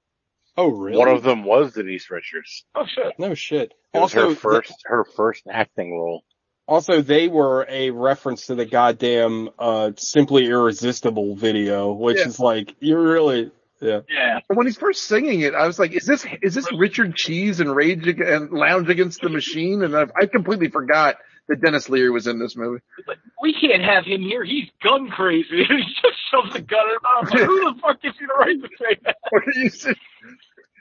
oh 0.58 0.70
really? 0.70 0.98
One 0.98 1.10
of 1.10 1.22
them 1.22 1.44
was 1.44 1.74
Denise 1.74 2.10
Richards. 2.10 2.66
Oh 2.74 2.86
shit! 2.88 3.14
no 3.20 3.36
shit. 3.36 3.76
It 3.94 4.00
was 4.00 4.16
Also, 4.16 4.30
her 4.30 4.36
first, 4.36 4.74
her 4.86 5.06
first 5.16 5.44
acting 5.48 5.92
role. 5.92 6.24
Also, 6.68 7.02
they 7.02 7.28
were 7.28 7.66
a 7.70 7.92
reference 7.92 8.48
to 8.48 8.56
the 8.56 8.66
goddamn 8.66 9.50
uh 9.60 9.92
"Simply 9.96 10.48
Irresistible" 10.48 11.36
video, 11.36 11.94
which 11.94 12.18
Yeah. 12.18 12.26
is 12.26 12.40
like 12.40 12.76
you 12.80 12.98
really, 12.98 13.52
yeah. 13.82 14.00
Yeah, 14.10 14.40
When 14.48 14.66
he's 14.66 14.78
first 14.78 15.04
singing 15.06 15.42
it, 15.42 15.54
I 15.54 15.68
was 15.68 15.78
like, 15.80 15.92
"Is 15.92 16.06
this 16.06 16.26
is 16.42 16.56
this 16.56 16.68
Richard 16.78 17.16
Cheese 17.16 17.60
and 17.60 17.76
Rage 17.76 18.08
and 18.08 18.52
Lounge 18.52 18.90
Against 18.90 19.22
the 19.22 19.30
Machine?" 19.30 19.84
And 19.84 19.96
I, 19.96 20.06
I 20.20 20.26
completely 20.26 20.70
forgot 20.70 21.18
that 21.48 21.62
Denis 21.62 21.88
Leary 21.90 22.10
was 22.10 22.28
in 22.28 22.40
this 22.40 22.56
movie. 22.58 22.82
It's 22.98 23.08
like, 23.08 23.20
we 23.42 23.54
can't 23.54 23.82
have 23.84 24.04
him 24.06 24.22
here. 24.22 24.44
He's 24.44 24.70
gun 24.84 25.10
crazy. 25.10 25.48
he 25.68 25.84
just 26.02 26.18
shoves 26.32 26.56
a 26.56 26.62
gun 26.62 26.80
in 26.88 26.94
his 26.94 27.02
mouth. 27.04 27.32
Like, 27.34 27.44
who 27.44 27.74
the 27.74 27.80
fuck 27.82 28.02
gives 28.02 28.16
you 28.20 28.28
the 28.28 28.34
right 28.34 28.62
to 28.62 28.70
say 28.78 29.00
that? 29.04 29.16
Or 29.32 29.44
he's- 29.54 29.88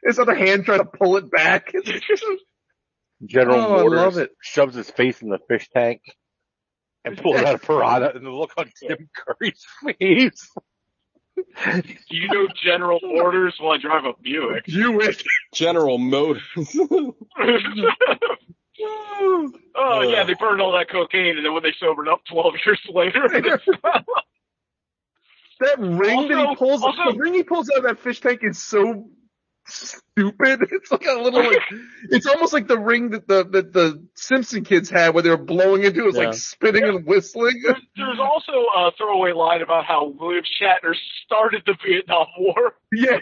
his 0.05 0.19
other 0.19 0.35
hand 0.35 0.65
trying 0.65 0.79
to 0.81 0.85
pull 0.85 1.17
it 1.17 1.31
back. 1.31 1.73
General 3.25 3.57
Oh, 3.61 3.75
I 3.79 3.83
Motors 3.83 3.97
love 3.99 4.19
it. 4.19 4.31
shoves 4.43 4.75
his 4.75 4.91
face 4.91 5.23
in 5.23 5.31
the 5.31 5.39
fish 5.49 5.69
tank 5.75 6.03
and 7.05 7.17
pulls 7.17 7.37
out 7.41 7.55
a 7.55 7.59
piranha, 7.59 8.11
and 8.15 8.25
the 8.27 8.31
look 8.31 8.53
on 8.57 8.71
Tim 8.81 9.09
Curry's 9.17 9.65
face. 9.99 10.51
Do 11.37 12.17
you 12.17 12.29
know 12.29 12.49
general 12.63 13.01
orders 13.03 13.57
while 13.59 13.73
I 13.73 13.79
drive 13.79 14.05
a 14.05 14.13
Buick? 14.23 14.67
you 14.67 14.93
wish. 14.93 15.23
General 15.53 15.99
Motors. 15.99 16.43
oh 19.75 20.03
yeah, 20.03 20.25
they 20.25 20.35
burned 20.35 20.61
all 20.61 20.73
that 20.73 20.89
cocaine, 20.91 21.37
and 21.37 21.45
then 21.45 21.53
when 21.55 21.63
they 21.63 21.75
sobered 21.79 22.09
up 22.09 22.21
12 22.31 22.55
years 22.65 22.81
later, 22.89 23.29
That 25.59 25.79
ring 25.79 26.29
that 26.29 26.49
he 26.51 26.57
pulls, 26.57 26.83
also- 26.83 27.13
the 27.13 27.19
ring 27.19 27.33
he 27.33 27.43
pulls 27.43 27.71
out 27.71 27.79
of 27.79 27.85
that 27.85 27.99
fish 27.99 28.21
tank 28.21 28.41
is 28.43 28.63
so 28.63 29.09
stupid. 29.67 30.61
It's 30.73 30.91
like 30.93 31.05
a 31.07 31.13
little, 31.21 31.45
like, 31.45 31.63
it's 32.11 32.27
almost 32.27 32.53
like 32.53 32.67
the 32.69 32.79
ring 32.79 33.11
that 33.11 33.27
the 33.29 33.45
that 33.45 33.73
the 33.73 34.05
Simpson 34.15 34.65
kids 34.65 34.89
had 34.91 35.15
where 35.15 35.23
they 35.23 35.31
were 35.31 35.37
blowing 35.37 35.85
into. 35.85 36.01
It 36.03 36.07
was 36.07 36.17
Yeah. 36.17 36.27
like 36.27 36.35
spinning 36.35 36.85
and 36.85 37.07
whistling. 37.07 37.61
there's, 37.63 37.83
there's 37.97 38.19
also 38.21 38.53
a 38.53 38.91
throwaway 38.97 39.33
line 39.33 39.63
about 39.63 39.85
how 39.85 40.09
William 40.19 40.45
Shatner 40.45 40.95
started 41.25 41.63
the 41.67 41.77
Vietnam 41.85 42.27
War. 42.39 42.75
yeah. 42.93 43.19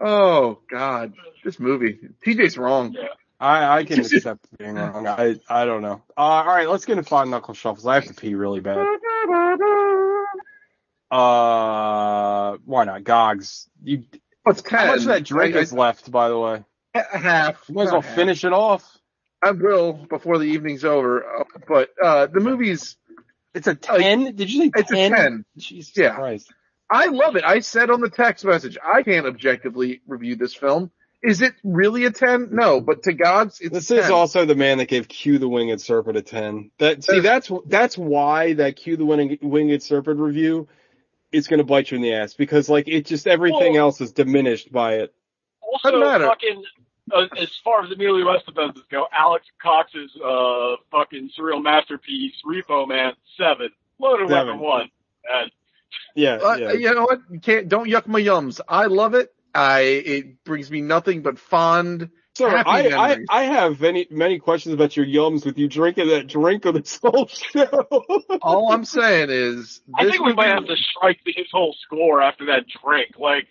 Oh 0.00 0.60
God, 0.70 1.14
this 1.44 1.58
movie. 1.58 1.98
TJ's 2.24 2.56
wrong. 2.58 2.94
I 3.40 3.78
I 3.78 3.84
can 3.84 4.00
accept 4.00 4.46
being 4.58 4.74
wrong. 4.74 5.06
I 5.06 5.36
I 5.48 5.64
don't 5.64 5.82
know. 5.82 6.02
Uh, 6.16 6.20
all 6.20 6.46
right, 6.46 6.68
let's 6.68 6.84
get 6.84 6.98
into 6.98 7.08
five 7.08 7.28
knuckle 7.28 7.54
shuffles. 7.54 7.86
I 7.86 7.94
have 7.94 8.04
to 8.06 8.14
pee 8.14 8.34
really 8.34 8.60
bad. 8.60 8.78
Uh, 11.10 12.58
why 12.64 12.84
not? 12.84 13.02
Gogs, 13.04 13.68
you. 13.82 14.04
What's 14.48 14.68
How 14.70 14.86
much 14.86 15.00
of 15.00 15.04
that 15.06 15.24
drink 15.24 15.54
I, 15.56 15.60
is 15.60 15.72
left, 15.72 16.10
by 16.10 16.28
the 16.28 16.38
way? 16.38 16.64
I, 16.94 17.04
half. 17.18 17.62
You 17.68 17.74
might 17.74 17.84
as 17.84 17.92
well 17.92 18.00
Half. 18.00 18.14
finish 18.14 18.44
it 18.44 18.52
off. 18.52 18.84
I 19.42 19.52
will 19.52 19.92
before 20.08 20.38
the 20.38 20.44
evening's 20.46 20.84
over. 20.84 21.24
uh, 21.40 21.44
But 21.68 21.90
uh 22.02 22.26
the 22.26 22.40
movie's 22.40 22.96
It's 23.54 23.66
a 23.66 23.74
ten. 23.74 24.34
Did 24.34 24.50
you 24.52 24.62
say 24.64 24.70
it's 24.74 24.90
a 24.90 24.94
ten? 24.94 25.12
ten. 25.12 25.44
Jesus 25.56 25.92
Yeah. 25.96 26.14
Christ. 26.14 26.52
I 26.90 27.06
love 27.06 27.36
it. 27.36 27.44
I 27.44 27.60
said 27.60 27.90
on 27.90 28.00
the 28.00 28.08
text 28.10 28.44
message, 28.44 28.78
I 28.82 29.02
can't 29.02 29.26
objectively 29.26 30.00
review 30.06 30.36
this 30.36 30.54
film. 30.54 30.90
Is 31.22 31.42
it 31.42 31.52
really 31.64 32.04
a 32.04 32.12
10? 32.12 32.50
No, 32.52 32.80
but 32.80 33.02
to 33.02 33.12
God's, 33.12 33.60
it's 33.60 33.74
This 33.74 33.90
a 33.90 33.96
10. 33.96 34.04
is 34.04 34.10
also 34.10 34.44
the 34.46 34.54
man 34.54 34.78
that 34.78 34.86
gave 34.86 35.08
Q 35.08 35.38
the 35.38 35.48
Winged 35.48 35.80
Serpent 35.80 36.16
a 36.16 36.22
ten. 36.22 36.70
That 36.78 37.02
see, 37.04 37.20
that's 37.20 37.50
that's 37.66 37.98
why 37.98 38.54
that 38.54 38.76
Q 38.76 38.96
the 38.96 39.04
Winged 39.04 39.38
Winged 39.42 39.82
Serpent 39.82 40.18
review 40.20 40.68
is 41.32 41.46
going 41.48 41.58
to 41.58 41.64
bite 41.64 41.90
you 41.90 41.96
in 41.96 42.02
the 42.02 42.12
ass 42.14 42.34
because 42.34 42.68
like 42.68 42.88
it 42.88 43.06
just 43.06 43.26
everything 43.26 43.74
Well- 43.74 43.86
else 43.86 44.00
is 44.00 44.12
diminished 44.12 44.72
by 44.72 44.94
it. 44.96 45.14
Also, 45.60 45.90
Doesn't 45.90 46.00
matter. 46.06 46.24
fucking, 46.26 46.64
uh, 47.12 47.26
as 47.38 47.50
far 47.62 47.84
as 47.84 47.90
Emilio 47.90 48.26
Estevez's 48.34 48.82
go, 48.90 49.06
Alex 49.12 49.44
Cox's, 49.62 50.10
uh, 50.24 50.76
fucking 50.90 51.30
surreal 51.38 51.62
masterpiece, 51.62 52.32
Repo 52.46 52.88
Man 52.88 53.12
7. 53.36 53.68
Loaded 54.00 54.28
Seven. 54.28 54.46
Weapon 54.58 54.60
1. 54.60 54.90
And 55.30 55.50
Yeah, 56.14 56.36
Uh, 56.36 56.56
yeah. 56.56 56.72
You 56.72 56.94
know 56.94 57.02
what? 57.04 57.20
You 57.30 57.38
can't, 57.40 57.68
don't 57.68 57.88
yuck 57.88 58.06
my 58.06 58.20
yums. 58.20 58.60
I 58.68 58.86
love 58.86 59.14
it. 59.14 59.32
I 59.54 59.80
it 59.80 60.44
brings 60.44 60.70
me 60.70 60.80
nothing 60.80 61.22
but 61.22 61.38
fond. 61.38 62.10
So 62.38 62.48
Happy 62.48 62.92
I, 62.92 63.14
I. 63.14 63.24
I 63.28 63.42
have 63.46 63.80
many 63.80 64.06
many 64.12 64.38
questions 64.38 64.72
about 64.72 64.96
your 64.96 65.04
yums 65.04 65.44
with 65.44 65.58
you 65.58 65.66
drinking 65.66 66.06
that 66.10 66.28
drink 66.28 66.66
on 66.66 66.74
this 66.74 67.00
whole 67.02 67.26
show. 67.26 67.88
All 68.42 68.72
I'm 68.72 68.84
saying 68.84 69.26
is, 69.28 69.80
I 69.96 70.04
think 70.08 70.24
we 70.24 70.34
might 70.34 70.46
movie- 70.46 70.48
have 70.50 70.66
to 70.66 70.76
strike 70.76 71.18
his 71.26 71.48
whole 71.50 71.74
score 71.80 72.22
after 72.22 72.46
that 72.46 72.66
drink. 72.84 73.16
Like, 73.18 73.48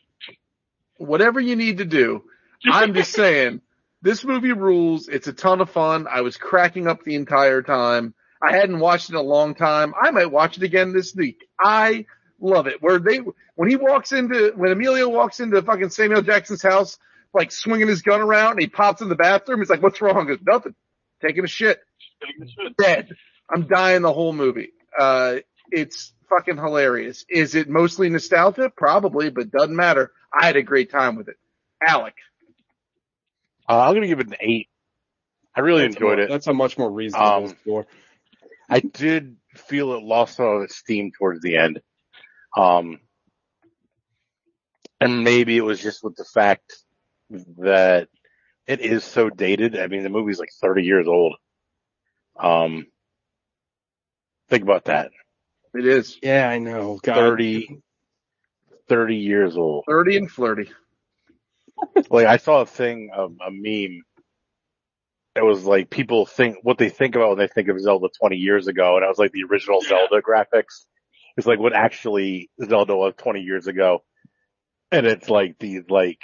whatever 0.95 1.41
you 1.41 1.57
need 1.57 1.79
to 1.79 1.85
do. 1.85 2.23
I'm 2.71 2.93
just 2.93 3.11
saying, 3.23 3.59
this 4.03 4.23
movie 4.23 4.53
rules. 4.53 5.09
It's 5.09 5.27
a 5.27 5.33
ton 5.33 5.59
of 5.59 5.69
fun. 5.69 6.07
I 6.09 6.21
was 6.21 6.37
cracking 6.37 6.87
up 6.87 7.03
the 7.03 7.15
entire 7.15 7.61
time. 7.63 8.13
I 8.41 8.55
hadn't 8.55 8.79
watched 8.79 9.09
it 9.09 9.15
in 9.15 9.19
a 9.19 9.21
long 9.21 9.53
time. 9.53 9.95
I 10.01 10.11
might 10.11 10.31
watch 10.31 10.55
it 10.55 10.63
again 10.63 10.93
this 10.93 11.13
week. 11.13 11.43
I 11.59 12.05
love 12.39 12.67
it. 12.67 12.81
Where 12.81 12.99
they, 12.99 13.19
when 13.55 13.69
he 13.69 13.75
walks 13.75 14.13
into, 14.13 14.53
when 14.55 14.71
Emilio 14.71 15.09
walks 15.09 15.41
into 15.41 15.61
fucking 15.61 15.89
Samuel 15.89 16.21
Jackson's 16.21 16.61
house, 16.61 16.97
like 17.33 17.51
swinging 17.51 17.87
his 17.87 18.01
gun 18.01 18.21
around 18.21 18.51
and 18.53 18.61
he 18.61 18.67
pops 18.67 19.01
in 19.01 19.09
the 19.09 19.15
bathroom, 19.15 19.59
he's 19.59 19.69
like, 19.69 19.81
what's 19.83 20.01
wrong? 20.01 20.27
He 20.27 20.35
goes, 20.35 20.45
nothing. 20.45 20.75
Taking 21.21 21.43
a 21.43 21.47
shit. 21.47 21.79
Dead. 22.77 23.09
I'm 23.49 23.67
dying 23.67 24.01
the 24.01 24.13
whole 24.13 24.33
movie. 24.33 24.69
Uh, 24.97 25.37
it's 25.71 26.13
fucking 26.29 26.57
hilarious. 26.57 27.25
Is 27.29 27.55
it 27.55 27.69
mostly 27.69 28.09
nostalgia? 28.09 28.71
Probably, 28.75 29.29
but 29.29 29.51
doesn't 29.51 29.75
matter. 29.75 30.11
I 30.33 30.45
had 30.45 30.55
a 30.57 30.63
great 30.63 30.91
time 30.91 31.15
with 31.15 31.27
it. 31.29 31.37
Alec. 31.81 32.15
Uh, 33.69 33.81
I'm 33.87 33.93
gonna 33.93 34.07
give 34.07 34.19
it 34.19 34.27
an 34.27 34.35
eight. 34.41 34.69
I 35.55 35.61
really 35.61 35.83
That's 35.83 35.95
enjoyed 35.95 36.17
more- 36.17 36.25
it. 36.25 36.29
That's 36.29 36.47
a 36.47 36.53
much 36.53 36.77
more 36.77 36.91
reasonable 36.91 37.27
Um, 37.49 37.55
score. 37.61 37.87
I 38.69 38.79
did 38.79 39.37
feel 39.55 39.93
it 39.93 40.03
lost 40.03 40.35
some 40.37 40.45
of 40.45 40.61
its 40.63 40.75
steam 40.75 41.11
towards 41.17 41.41
the 41.41 41.57
end. 41.57 41.81
Um, 42.55 42.99
and 44.99 45.23
maybe 45.23 45.57
it 45.57 45.61
was 45.61 45.81
just 45.81 46.03
with 46.03 46.15
the 46.15 46.25
fact 46.25 46.75
that 47.29 48.09
it 48.65 48.81
is 48.81 49.03
so 49.03 49.29
dated. 49.29 49.77
I 49.77 49.87
mean, 49.87 50.03
the 50.03 50.09
movie's 50.09 50.39
like 50.39 50.51
30 50.61 50.83
years 50.83 51.07
old. 51.07 51.35
Um, 52.39 52.85
think 54.49 54.63
about 54.63 54.85
that. 54.85 55.11
It 55.73 55.85
is. 55.85 56.17
Yeah, 56.21 56.47
I 56.49 56.59
know. 56.59 56.99
God. 57.03 57.15
30, 57.15 57.79
30 58.89 59.15
years 59.15 59.57
old. 59.57 59.85
30 59.87 60.17
and 60.17 60.31
flirty. 60.31 60.69
Like 62.09 62.25
I 62.25 62.37
saw 62.37 62.61
a 62.61 62.65
thing, 62.65 63.11
um, 63.15 63.37
a 63.45 63.51
meme. 63.51 64.01
It 65.35 65.43
was 65.43 65.65
like 65.65 65.91
people 65.91 66.25
think 66.25 66.57
what 66.63 66.79
they 66.79 66.89
think 66.89 67.15
about 67.15 67.29
when 67.29 67.37
they 67.37 67.47
think 67.47 67.69
of 67.69 67.79
Zelda 67.79 68.07
20 68.19 68.37
years 68.37 68.67
ago, 68.67 68.95
and 68.95 69.05
I 69.05 69.07
was 69.07 69.19
like 69.19 69.31
the 69.31 69.43
original 69.43 69.81
Zelda 69.81 70.21
graphics. 70.21 70.85
It's 71.37 71.45
like 71.45 71.59
what 71.59 71.73
actually 71.73 72.49
Zelda 72.65 72.95
was 72.95 73.13
20 73.17 73.41
years 73.41 73.67
ago, 73.67 74.03
and 74.91 75.05
it's 75.05 75.29
like 75.29 75.59
the 75.59 75.81
like 75.87 76.17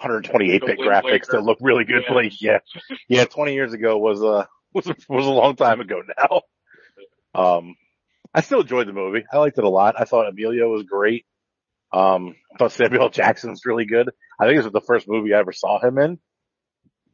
128 0.00 0.62
bit 0.64 0.78
graphics 0.78 1.28
that 1.30 1.42
look 1.42 1.58
really 1.60 1.84
good. 1.84 2.04
Yeah. 2.08 2.14
Like 2.14 2.40
yeah, 2.40 2.58
yeah, 3.08 3.24
20 3.24 3.54
years 3.54 3.72
ago 3.72 3.98
was 3.98 4.22
uh 4.22 4.44
was 4.72 4.86
was 5.08 5.26
a 5.26 5.30
long 5.30 5.56
time 5.56 5.80
ago 5.80 6.02
now. 6.18 6.42
Um, 7.34 7.76
I 8.34 8.40
still 8.40 8.60
enjoyed 8.60 8.88
the 8.88 8.92
movie. 8.92 9.24
I 9.32 9.38
liked 9.38 9.58
it 9.58 9.64
a 9.64 9.68
lot. 9.68 9.94
I 9.98 10.04
thought 10.04 10.28
Emilio 10.28 10.68
was 10.70 10.84
great. 10.84 11.26
Um, 11.92 12.34
I 12.54 12.58
thought 12.58 12.72
Samuel 12.72 13.08
Jackson's 13.10 13.64
really 13.64 13.86
good. 13.86 14.10
I 14.38 14.46
think 14.46 14.58
this 14.58 14.64
was 14.64 14.72
the 14.72 14.80
first 14.80 15.08
movie 15.08 15.34
I 15.34 15.38
ever 15.38 15.52
saw 15.52 15.80
him 15.80 15.98
in, 15.98 16.18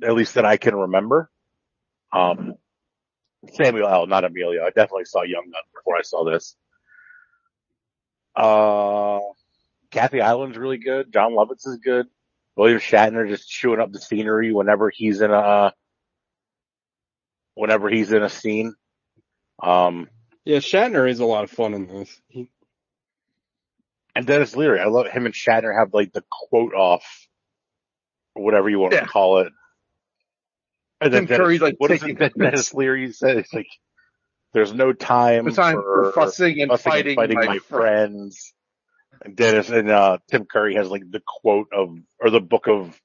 at 0.03 0.15
least 0.15 0.35
that 0.35 0.45
I 0.45 0.57
can 0.57 0.75
remember. 0.75 1.31
Um, 2.13 2.55
Samuel 3.53 3.89
L., 3.89 4.07
not 4.07 4.25
Emilio. 4.25 4.63
I 4.65 4.71
definitely 4.71 5.05
saw 5.05 5.23
Young 5.23 5.45
Gun 5.45 5.63
before 5.75 5.97
I 5.97 6.03
saw 6.03 6.25
this. 6.25 6.57
Uh, 8.35 9.21
Kathy 9.91 10.21
Ireland's 10.21 10.57
really 10.57 10.79
good. 10.79 11.13
Jon 11.13 11.33
Lovitz 11.33 11.67
is 11.67 11.79
good. 11.85 12.07
William 12.57 12.79
Shatner 12.79 13.29
just 13.29 13.49
chewing 13.49 13.81
up 13.81 13.93
the 13.93 14.01
scenery 14.01 14.53
whenever 14.53 14.91
he's 14.91 15.21
in 15.21 15.31
a, 15.31 15.73
whenever 17.55 17.89
he's 17.89 18.13
in 18.13 18.23
a 18.23 18.29
scene. 18.29 18.75
Um, 19.63 20.09
Yeah, 20.45 20.59
Shatner 20.59 21.09
is 21.09 21.21
a 21.21 21.25
lot 21.25 21.45
of 21.45 21.51
fun 21.51 21.75
in 21.75 21.87
this. 21.87 22.21
He, 22.29 22.49
And 24.15 24.27
Denis 24.27 24.55
Leary, 24.57 24.81
I 24.81 24.87
love 24.87 25.07
him 25.07 25.25
and 25.27 25.35
Shatner 25.35 25.77
have 25.77 25.95
like 25.95 26.13
the 26.13 26.25
quote 26.31 26.75
off, 26.75 27.05
whatever 28.35 28.69
you 28.69 28.79
want 28.79 28.93
Yeah. 28.95 29.01
to 29.01 29.07
call 29.07 29.39
it. 29.39 29.53
And 31.01 31.13
Tim 31.13 31.27
Curry's, 31.27 31.61
like, 31.61 31.75
what 31.79 31.91
is 31.91 32.01
taking 32.01 32.17
it 32.17 32.19
that 32.21 32.39
Denis 32.39 32.73
Leary 32.75 33.11
says? 33.13 33.39
It's 33.39 33.53
like, 33.53 33.67
there's 34.53 34.73
no 34.73 34.93
time, 34.93 35.47
The 35.47 35.53
time 35.53 35.77
for, 35.77 36.13
fussing 36.15 36.61
and 36.61 36.71
fussing 36.71 36.93
fighting, 36.93 37.09
and 37.11 37.17
fighting 37.17 37.37
my, 37.39 37.47
my, 37.47 37.59
friend. 37.59 38.21
friends. 38.21 38.55
And 39.25 39.37
Denis 39.37 39.69
and 39.71 39.89
uh, 39.91 40.19
Tim 40.31 40.45
Curry 40.47 40.75
has 40.75 40.89
like 40.91 41.03
the 41.09 41.23
quote 41.27 41.69
of, 41.73 41.97
or 42.21 42.31
the 42.31 42.41
book 42.41 42.67
of 42.69 42.99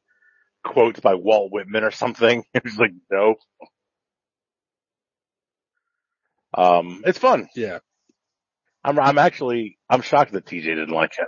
quotes 0.64 1.00
by 1.00 1.14
Walt 1.16 1.52
Whitman 1.52 1.84
or 1.84 1.92
something. 1.92 2.44
He's 2.64 2.78
like, 2.78 2.92
no. 3.12 3.36
Um, 6.54 7.04
it's 7.06 7.20
fun. 7.20 7.48
yeah. 7.56 7.80
I'm, 8.84 8.98
I'm 9.00 9.18
actually, 9.18 9.78
I'm 9.90 10.02
shocked 10.02 10.32
that 10.32 10.46
TJ 10.46 10.64
didn't 10.64 10.90
like 10.90 11.12
it. 11.20 11.28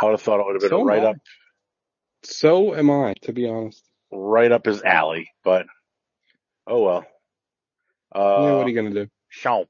I 0.00 0.04
would 0.06 0.12
have 0.12 0.22
thought 0.22 0.40
it 0.40 0.46
would 0.46 0.54
have 0.54 0.60
been 0.62 0.70
So 0.70 0.84
right 0.84 1.02
up, 1.04 1.16
So 2.22 2.74
am 2.74 2.90
I, 2.90 3.14
to 3.22 3.32
be 3.32 3.48
honest. 3.48 3.82
right 4.10 4.50
up 4.52 4.64
his 4.66 4.82
alley, 4.82 5.28
but 5.44 5.66
oh 6.66 6.82
well. 6.82 7.04
Uh, 8.14 8.18
yeah, 8.44 8.52
what 8.56 8.66
are 8.66 8.68
you 8.68 8.74
gonna 8.76 8.94
do? 8.94 9.08
Sean. 9.28 9.64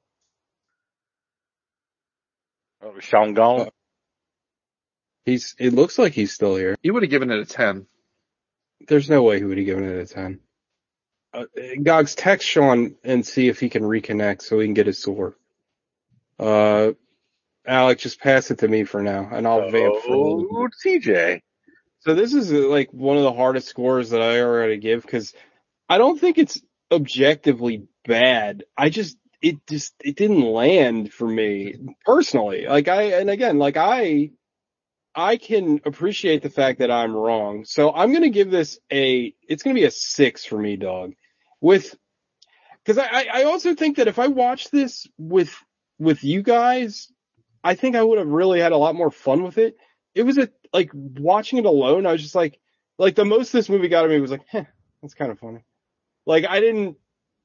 Oh, 2.85 2.99
Sean 3.01 3.35
gone. 3.35 3.69
He's. 5.25 5.55
It 5.59 5.73
looks 5.73 5.99
like 5.99 6.12
he's 6.12 6.33
still 6.33 6.57
here. 6.57 6.77
You 6.83 6.95
would 6.95 7.03
have 7.03 7.11
given 7.11 7.31
it 7.31 7.41
a 7.41 7.45
10. 7.45 7.87
There's 8.89 9.11
no 9.11 9.23
way 9.23 9.39
he 9.39 9.45
would 9.45 9.59
have 9.59 9.66
given 9.66 9.85
it 9.85 10.11
a 10.11 10.12
ten. 10.12 10.41
Uh, 11.33 11.45
Gogs, 11.83 12.14
text 12.14 12.47
Sean 12.47 12.97
and 13.03 13.25
see 13.25 13.49
if 13.49 13.59
he 13.59 13.68
can 13.68 13.83
reconnect 13.83 14.43
so 14.43 14.59
he 14.59 14.66
can 14.66 14.75
get 14.75 14.87
his 14.87 14.99
sword. 14.99 15.35
Uh, 16.39 16.93
Alec, 17.66 17.99
just 17.99 18.20
pass 18.20 18.51
it 18.51 18.59
to 18.59 18.68
me 18.68 18.85
for 18.85 19.03
now, 19.03 19.29
and 19.33 19.47
I'll 19.47 19.70
vamp 19.70 20.03
for 20.03 20.12
a 20.12 20.18
little 20.18 20.49
oh, 20.51 20.68
TJ. 20.85 21.41
So 22.01 22.14
this 22.14 22.35
is 22.35 22.53
uh, 22.53 22.68
like 22.68 22.93
one 22.93 23.16
of 23.16 23.23
the 23.23 23.33
hardest 23.33 23.68
scores 23.68 24.11
that 24.11 24.20
I 24.20 24.41
ever 24.41 24.62
had 24.62 24.68
to 24.68 24.77
give 24.77 25.03
because 25.03 25.33
I 25.89 25.99
don't 25.99 26.18
think 26.20 26.39
it's 26.39 26.61
objectively 26.91 27.87
bad. 28.05 28.64
I 28.77 28.91
just 28.91 29.16
it 29.41 29.64
just 29.68 29.95
it 30.01 30.16
didn't 30.16 30.43
land 30.43 31.12
for 31.12 31.27
me 31.27 31.77
personally. 32.05 32.66
Like 32.66 32.89
I 32.89 33.20
and 33.20 33.31
again 33.31 33.59
like 33.59 33.77
I 33.77 34.33
I 35.15 35.37
can 35.37 35.81
appreciate 35.85 36.43
the 36.43 36.51
fact 36.51 36.79
that 36.79 36.91
I'm 36.91 37.15
wrong. 37.15 37.65
So 37.65 37.93
I'm 37.93 38.13
gonna 38.13 38.31
give 38.31 38.51
this 38.51 38.79
a 38.91 39.35
it's 39.49 39.63
gonna 39.63 39.75
be 39.75 39.85
a 39.85 39.91
six 39.91 40.45
for 40.45 40.59
me, 40.59 40.77
dog. 40.77 41.13
With 41.61 41.95
because 42.85 42.99
I 42.99 43.27
I 43.33 43.43
also 43.45 43.75
think 43.75 43.97
that 43.97 44.09
if 44.09 44.19
I 44.19 44.29
watched 44.29 44.73
this 44.73 45.07
with 45.19 45.55
with 45.99 46.25
you 46.25 46.43
guys, 46.43 47.13
I 47.63 47.75
think 47.75 47.97
I 47.97 48.03
would 48.03 48.19
have 48.19 48.29
really 48.29 48.61
had 48.61 48.73
a 48.73 48.77
lot 48.77 48.95
more 48.95 49.11
fun 49.11 49.43
with 49.43 49.59
it 49.59 49.77
it 50.15 50.23
was 50.23 50.39
a 50.39 50.49
like 50.73 50.91
watching 50.95 51.59
it 51.59 51.65
alone. 51.65 52.07
I 52.07 52.13
was 52.13 52.23
just 52.23 52.35
like, 52.35 52.59
like 52.99 53.15
the 53.15 53.25
most 53.25 53.53
this 53.53 53.69
movie 53.69 53.89
got 53.89 54.03
to 54.03 54.09
me 54.09 54.21
was 54.21 54.31
like, 54.31 54.47
heh, 54.49 54.65
that's 55.01 55.15
kind 55.15 55.31
of 55.31 55.39
funny. 55.39 55.65
Like 56.27 56.47
I 56.47 56.61
didn't, 56.61 56.97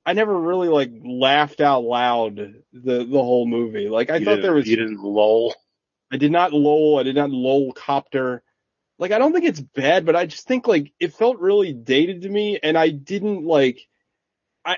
I 0.06 0.14
never 0.14 0.38
really 0.38 0.70
like 0.70 0.92
laughed 1.04 1.62
out 1.62 1.84
loud 1.84 2.36
the 2.74 3.06
the 3.06 3.24
whole 3.24 3.48
movie. 3.48 3.90
Like 3.90 4.10
I 4.10 4.18
you 4.18 4.26
thought 4.26 4.42
there 4.42 4.54
was, 4.54 4.68
you 4.68 4.78
didn't 4.78 5.02
lull. 5.02 5.56
I 6.12 6.18
did 6.18 6.32
not 6.32 6.54
lol, 6.54 7.00
I 7.00 7.04
did 7.04 7.16
not 7.16 7.30
lol 7.30 7.74
copter. 7.74 8.44
Like 9.00 9.12
I 9.12 9.20
don't 9.20 9.34
think 9.34 9.46
it's 9.46 9.60
bad, 9.60 10.06
but 10.06 10.16
I 10.16 10.26
just 10.26 10.48
think 10.48 10.68
like 10.68 10.94
it 11.00 11.14
felt 11.14 11.40
really 11.40 11.74
dated 11.74 12.24
to 12.24 12.30
me, 12.30 12.60
and 12.62 12.78
I 12.78 12.90
didn't 12.90 13.44
like. 13.46 13.88
I 14.66 14.78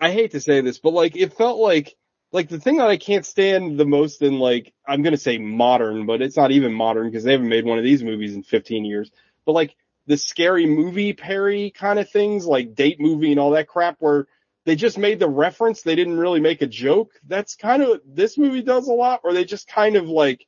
I 0.00 0.10
hate 0.10 0.32
to 0.32 0.40
say 0.40 0.60
this, 0.60 0.78
but 0.78 0.92
like 0.92 1.16
it 1.16 1.32
felt 1.32 1.58
like 1.58 1.96
like 2.32 2.48
the 2.48 2.60
thing 2.60 2.76
that 2.76 2.88
I 2.88 2.96
can't 2.96 3.24
stand 3.24 3.78
the 3.78 3.86
most 3.86 4.22
in 4.22 4.38
like 4.38 4.72
I'm 4.86 5.02
gonna 5.02 5.16
say 5.16 5.38
modern, 5.38 6.06
but 6.06 6.20
it's 6.22 6.36
not 6.36 6.50
even 6.52 6.72
modern 6.72 7.08
because 7.10 7.24
they 7.24 7.32
haven't 7.32 7.48
made 7.48 7.64
one 7.64 7.78
of 7.78 7.84
these 7.84 8.02
movies 8.02 8.34
in 8.34 8.42
15 8.42 8.84
years. 8.84 9.10
But 9.46 9.52
like 9.52 9.76
the 10.06 10.16
scary 10.16 10.66
movie 10.66 11.12
parody 11.12 11.70
kind 11.70 11.98
of 11.98 12.10
things, 12.10 12.46
like 12.46 12.74
date 12.74 13.00
movie 13.00 13.30
and 13.30 13.40
all 13.40 13.50
that 13.52 13.68
crap, 13.68 13.96
where 13.98 14.26
they 14.68 14.76
just 14.76 14.98
made 14.98 15.18
the 15.18 15.28
reference, 15.28 15.80
they 15.80 15.94
didn't 15.94 16.18
really 16.18 16.40
make 16.40 16.60
a 16.60 16.66
joke. 16.66 17.12
That's 17.26 17.56
kind 17.56 17.82
of 17.82 18.02
this 18.04 18.36
movie 18.36 18.60
does 18.60 18.86
a 18.86 18.92
lot, 18.92 19.20
or 19.24 19.32
they 19.32 19.46
just 19.46 19.66
kind 19.66 19.96
of 19.96 20.08
like 20.08 20.46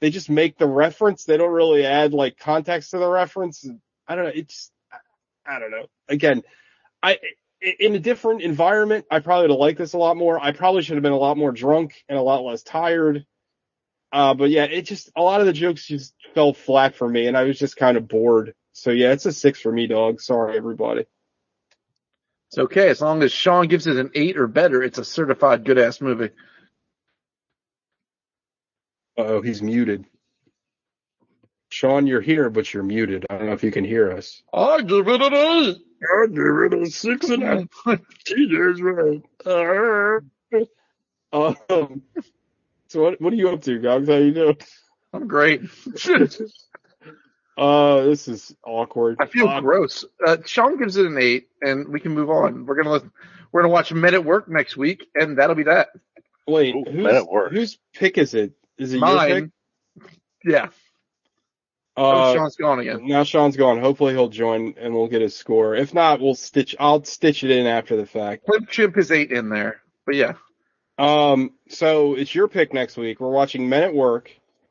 they 0.00 0.10
just 0.10 0.30
make 0.30 0.58
the 0.58 0.68
reference. 0.68 1.24
They 1.24 1.36
don't 1.36 1.50
really 1.50 1.84
add 1.84 2.14
like 2.14 2.38
context 2.38 2.92
to 2.92 2.98
the 2.98 3.08
reference. 3.08 3.68
I 4.06 4.14
don't 4.14 4.26
know. 4.26 4.32
It's 4.32 4.70
I 5.44 5.58
don't 5.58 5.72
know. 5.72 5.86
Again, 6.08 6.44
I 7.02 7.18
in 7.60 7.96
a 7.96 7.98
different 7.98 8.42
environment, 8.42 9.06
I 9.10 9.18
probably 9.18 9.48
would 9.48 9.50
have 9.50 9.58
liked 9.58 9.78
this 9.78 9.94
a 9.94 9.98
lot 9.98 10.16
more. 10.16 10.38
I 10.38 10.52
probably 10.52 10.82
should 10.82 10.94
have 10.94 11.02
been 11.02 11.10
a 11.10 11.18
lot 11.18 11.36
more 11.36 11.50
drunk 11.50 12.04
and 12.08 12.16
a 12.16 12.22
lot 12.22 12.44
less 12.44 12.62
tired. 12.62 13.26
Uh, 14.12 14.34
but 14.34 14.50
yeah, 14.50 14.66
it 14.66 14.82
just, 14.82 15.10
a 15.16 15.22
lot 15.22 15.40
of 15.40 15.46
the 15.46 15.52
jokes 15.52 15.84
just 15.84 16.14
fell 16.32 16.54
flat 16.54 16.94
for 16.94 17.08
me 17.08 17.26
and 17.26 17.36
I 17.36 17.42
was 17.42 17.58
just 17.58 17.76
kind 17.76 17.96
of 17.96 18.06
bored. 18.06 18.54
So 18.72 18.90
yeah, 18.90 19.10
it's 19.10 19.26
a 19.26 19.32
six 19.32 19.60
for 19.60 19.72
me, 19.72 19.88
dog. 19.88 20.20
Sorry, 20.20 20.56
everybody. 20.56 21.06
It's 22.48 22.58
okay. 22.58 22.88
As 22.88 23.00
long 23.00 23.22
as 23.22 23.30
Sean 23.32 23.68
gives 23.68 23.86
it 23.86 23.96
an 23.96 24.10
8 24.14 24.38
or 24.38 24.46
better, 24.46 24.82
it's 24.82 24.98
a 24.98 25.04
certified 25.04 25.64
good 25.64 25.78
ass 25.78 26.00
movie. 26.00 26.30
Oh, 29.18 29.42
he's 29.42 29.60
muted. 29.60 30.06
Sean, 31.70 32.06
you're 32.06 32.20
here, 32.22 32.48
but 32.48 32.72
you're 32.72 32.82
muted. 32.82 33.26
I 33.28 33.36
don't 33.36 33.46
know 33.48 33.52
if 33.52 33.62
you 33.62 33.70
can 33.70 33.84
hear 33.84 34.12
us. 34.12 34.42
I 34.54 34.80
give 34.80 35.06
it 35.06 35.20
an 35.20 35.34
eight. 35.34 35.76
I 36.02 36.26
give 36.28 36.72
it 36.72 36.82
a 36.82 36.86
six 36.90 37.28
and 37.28 37.42
a 37.42 37.68
half. 37.84 38.00
Cheaters, 38.24 38.80
right? 38.80 39.22
Um, 41.32 42.02
so 42.88 43.02
what 43.02 43.20
what 43.20 43.32
are 43.32 43.36
you 43.36 43.50
up 43.50 43.60
to, 43.62 43.78
Gogs? 43.78 44.08
How 44.08 44.14
you 44.14 44.32
doing? 44.32 44.56
I'm 45.12 45.28
great. 45.28 45.62
Uh, 47.58 48.02
this 48.04 48.28
is 48.28 48.54
awkward. 48.64 49.16
I 49.20 49.26
feel 49.26 49.48
Uh, 49.48 49.60
gross. 49.60 50.04
Uh, 50.24 50.36
Sean 50.46 50.78
gives 50.78 50.96
it 50.96 51.06
an 51.06 51.18
eight, 51.18 51.48
and 51.60 51.88
we 51.88 51.98
can 52.00 52.12
move 52.12 52.30
on. 52.30 52.66
We're 52.66 52.76
gonna 52.76 52.92
listen, 52.92 53.10
we're 53.50 53.62
gonna 53.62 53.72
watch 53.72 53.92
Men 53.92 54.14
at 54.14 54.24
Work 54.24 54.48
next 54.48 54.76
week, 54.76 55.04
and 55.14 55.38
that'll 55.38 55.56
be 55.56 55.64
that. 55.64 55.88
Wait, 56.46 56.74
Ooh, 56.74 56.84
whose, 56.84 56.94
men 56.94 57.14
at 57.16 57.26
work. 57.28 57.50
whose 57.52 57.78
pick 57.94 58.16
is 58.16 58.32
it? 58.34 58.52
Is 58.78 58.94
it 58.94 58.98
your 59.00 59.08
pick? 59.08 59.28
Mine. 59.28 59.52
Yeah. 60.44 60.68
Uh, 61.96 62.30
oh, 62.30 62.34
Sean's 62.36 62.54
gone 62.56 62.78
again. 62.78 63.06
now 63.08 63.24
Sean's 63.24 63.56
gone. 63.56 63.80
Hopefully 63.80 64.14
he'll 64.14 64.28
join 64.28 64.74
and 64.78 64.94
we'll 64.94 65.08
get 65.08 65.20
his 65.20 65.34
score. 65.34 65.74
If 65.74 65.92
not, 65.92 66.20
we'll 66.20 66.36
stitch. 66.36 66.76
I'll 66.78 67.02
stitch 67.02 67.42
it 67.42 67.50
in 67.50 67.66
after 67.66 67.96
the 67.96 68.06
fact. 68.06 68.46
Clipchamp 68.46 68.96
is 68.96 69.10
eight 69.10 69.32
in 69.32 69.48
there, 69.48 69.82
but 70.06 70.14
yeah. 70.14 70.34
Um, 70.96 71.50
so 71.68 72.14
it's 72.14 72.32
your 72.32 72.46
pick 72.46 72.72
next 72.72 72.96
week. 72.96 73.18
We're 73.18 73.30
watching 73.30 73.68
Men 73.68 73.82
at 73.82 73.94
Work. 73.94 74.30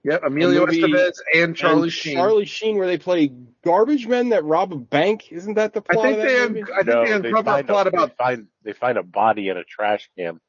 Yep. 0.09 0.23
Emilio 0.23 0.65
movie- 0.65 0.81
Estevez 0.81 1.15
and 1.35 1.55
Charlie 1.55 1.83
and 1.83 1.91
Sheen. 1.93 2.15
Charlie 2.15 2.45
Sheen, 2.45 2.77
where 2.77 2.87
they 2.87 2.97
play 2.97 3.31
garbage 3.63 4.07
men 4.07 4.29
that 4.29 4.43
rob 4.45 4.71
a 4.71 4.77
bank. 4.77 5.31
Isn't 5.31 5.55
that 5.55 5.73
the 5.73 5.83
I 5.89 5.93
plot 5.93 6.05
think 6.05 6.17
of 6.17 6.23
that 6.23 6.29
they, 6.29 6.47
movie? 6.47 6.61
un- 6.61 6.67
I 6.71 6.75
think 6.77 6.87
No, 6.87 7.05
they 7.05 7.11
uncover 7.29 7.37
a 7.37 7.43
find 7.43 7.67
plot 7.67 7.87
about. 7.87 8.09
they 8.09 8.15
find 8.23 8.47
they 8.63 8.73
find 8.73 8.97
a 8.97 9.03
body 9.03 9.49
in 9.49 9.57
a 9.57 9.63
trash 9.65 10.09
can. 10.17 10.39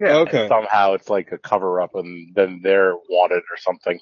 Yeah. 0.00 0.16
Okay. 0.18 0.40
And 0.42 0.48
somehow 0.48 0.92
it's 0.94 1.08
like 1.08 1.32
a 1.32 1.38
cover 1.38 1.80
up, 1.80 1.94
and 1.94 2.34
then 2.34 2.60
they're 2.62 2.94
wanted 3.08 3.38
or 3.50 3.56
something. 3.56 3.98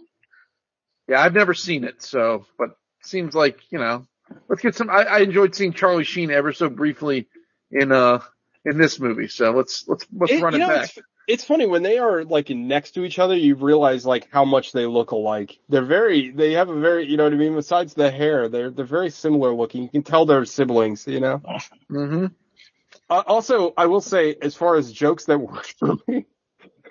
Yeah, 1.06 1.20
I've 1.20 1.34
never 1.34 1.54
seen 1.54 1.84
it, 1.84 2.02
so 2.02 2.46
but 2.58 2.70
seems 3.02 3.34
like 3.34 3.60
you 3.70 3.78
know. 3.78 4.06
Let's 4.48 4.62
get 4.62 4.74
some. 4.74 4.88
I, 4.90 5.04
I 5.04 5.18
enjoyed 5.18 5.54
seeing 5.54 5.74
Charlie 5.74 6.02
Sheen 6.04 6.30
ever 6.30 6.52
so 6.52 6.68
briefly 6.70 7.28
in 7.70 7.92
uh 7.92 8.20
in 8.64 8.78
this 8.78 8.98
movie, 8.98 9.28
so 9.28 9.52
let's 9.52 9.86
let's 9.86 10.06
let's 10.12 10.32
It- 10.32 10.42
run 10.42 10.54
it 10.54 10.58
know, 10.58 10.68
back. 10.68 10.84
It's, 10.96 10.98
it's 11.26 11.44
funny 11.44 11.66
when 11.66 11.82
they 11.82 11.98
are 11.98 12.24
like 12.24 12.50
next 12.50 12.92
to 12.92 13.04
each 13.04 13.18
other, 13.18 13.36
you 13.36 13.54
realize 13.54 14.04
like 14.04 14.28
how 14.30 14.44
much 14.44 14.72
they 14.72 14.86
look 14.86 15.10
alike. 15.12 15.58
They're 15.68 15.84
very, 15.84 16.30
they 16.30 16.52
have 16.52 16.68
a 16.68 16.78
very, 16.78 17.08
you 17.08 17.16
know 17.16 17.24
what 17.24 17.32
I 17.32 17.36
mean. 17.36 17.54
Besides 17.54 17.94
the 17.94 18.10
hair, 18.10 18.48
they're 18.48 18.70
they're 18.70 18.84
very 18.84 19.10
similar 19.10 19.54
looking. 19.54 19.84
You 19.84 19.88
can 19.90 20.02
tell 20.02 20.26
they're 20.26 20.44
siblings. 20.44 21.06
You 21.06 21.20
know. 21.20 21.42
hmm 21.88 22.26
Uh, 23.08 23.22
also, 23.26 23.72
I 23.76 23.86
will 23.86 24.00
say, 24.00 24.36
as 24.40 24.54
far 24.54 24.76
as 24.76 24.92
jokes 24.92 25.26
that 25.26 25.38
work 25.50 25.66
for 25.78 25.94
me, 26.06 26.26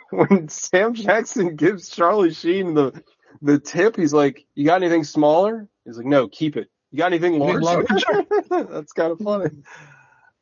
when 0.10 0.50
Sam 0.50 0.94
Jackson 0.94 1.56
gives 1.56 1.90
Charlie 1.90 2.34
Sheen 2.34 2.74
the 2.74 3.04
the 3.42 3.60
tip, 3.60 3.96
he's 3.96 4.14
like, 4.14 4.46
"You 4.56 4.66
got 4.66 4.82
anything 4.82 5.04
smaller?" 5.04 5.68
He's 5.86 5.98
like, 5.98 6.06
"No, 6.06 6.28
keep 6.28 6.58
it." 6.58 6.70
You 6.92 7.00
got 7.00 7.08
anything 7.08 7.40
larger? 7.40 7.88
That's 8.50 8.94
kind 8.94 9.12
of 9.12 9.20
funny. 9.20 9.50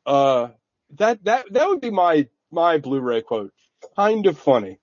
Uh, 0.04 0.48
that 0.98 1.24
that 1.24 1.52
that 1.52 1.68
would 1.68 1.80
be 1.80 1.90
my 1.90 2.28
my 2.50 2.76
Blu-ray 2.76 3.22
quote. 3.22 3.52
Kind 3.96 4.26
of 4.26 4.38
funny. 4.38 4.78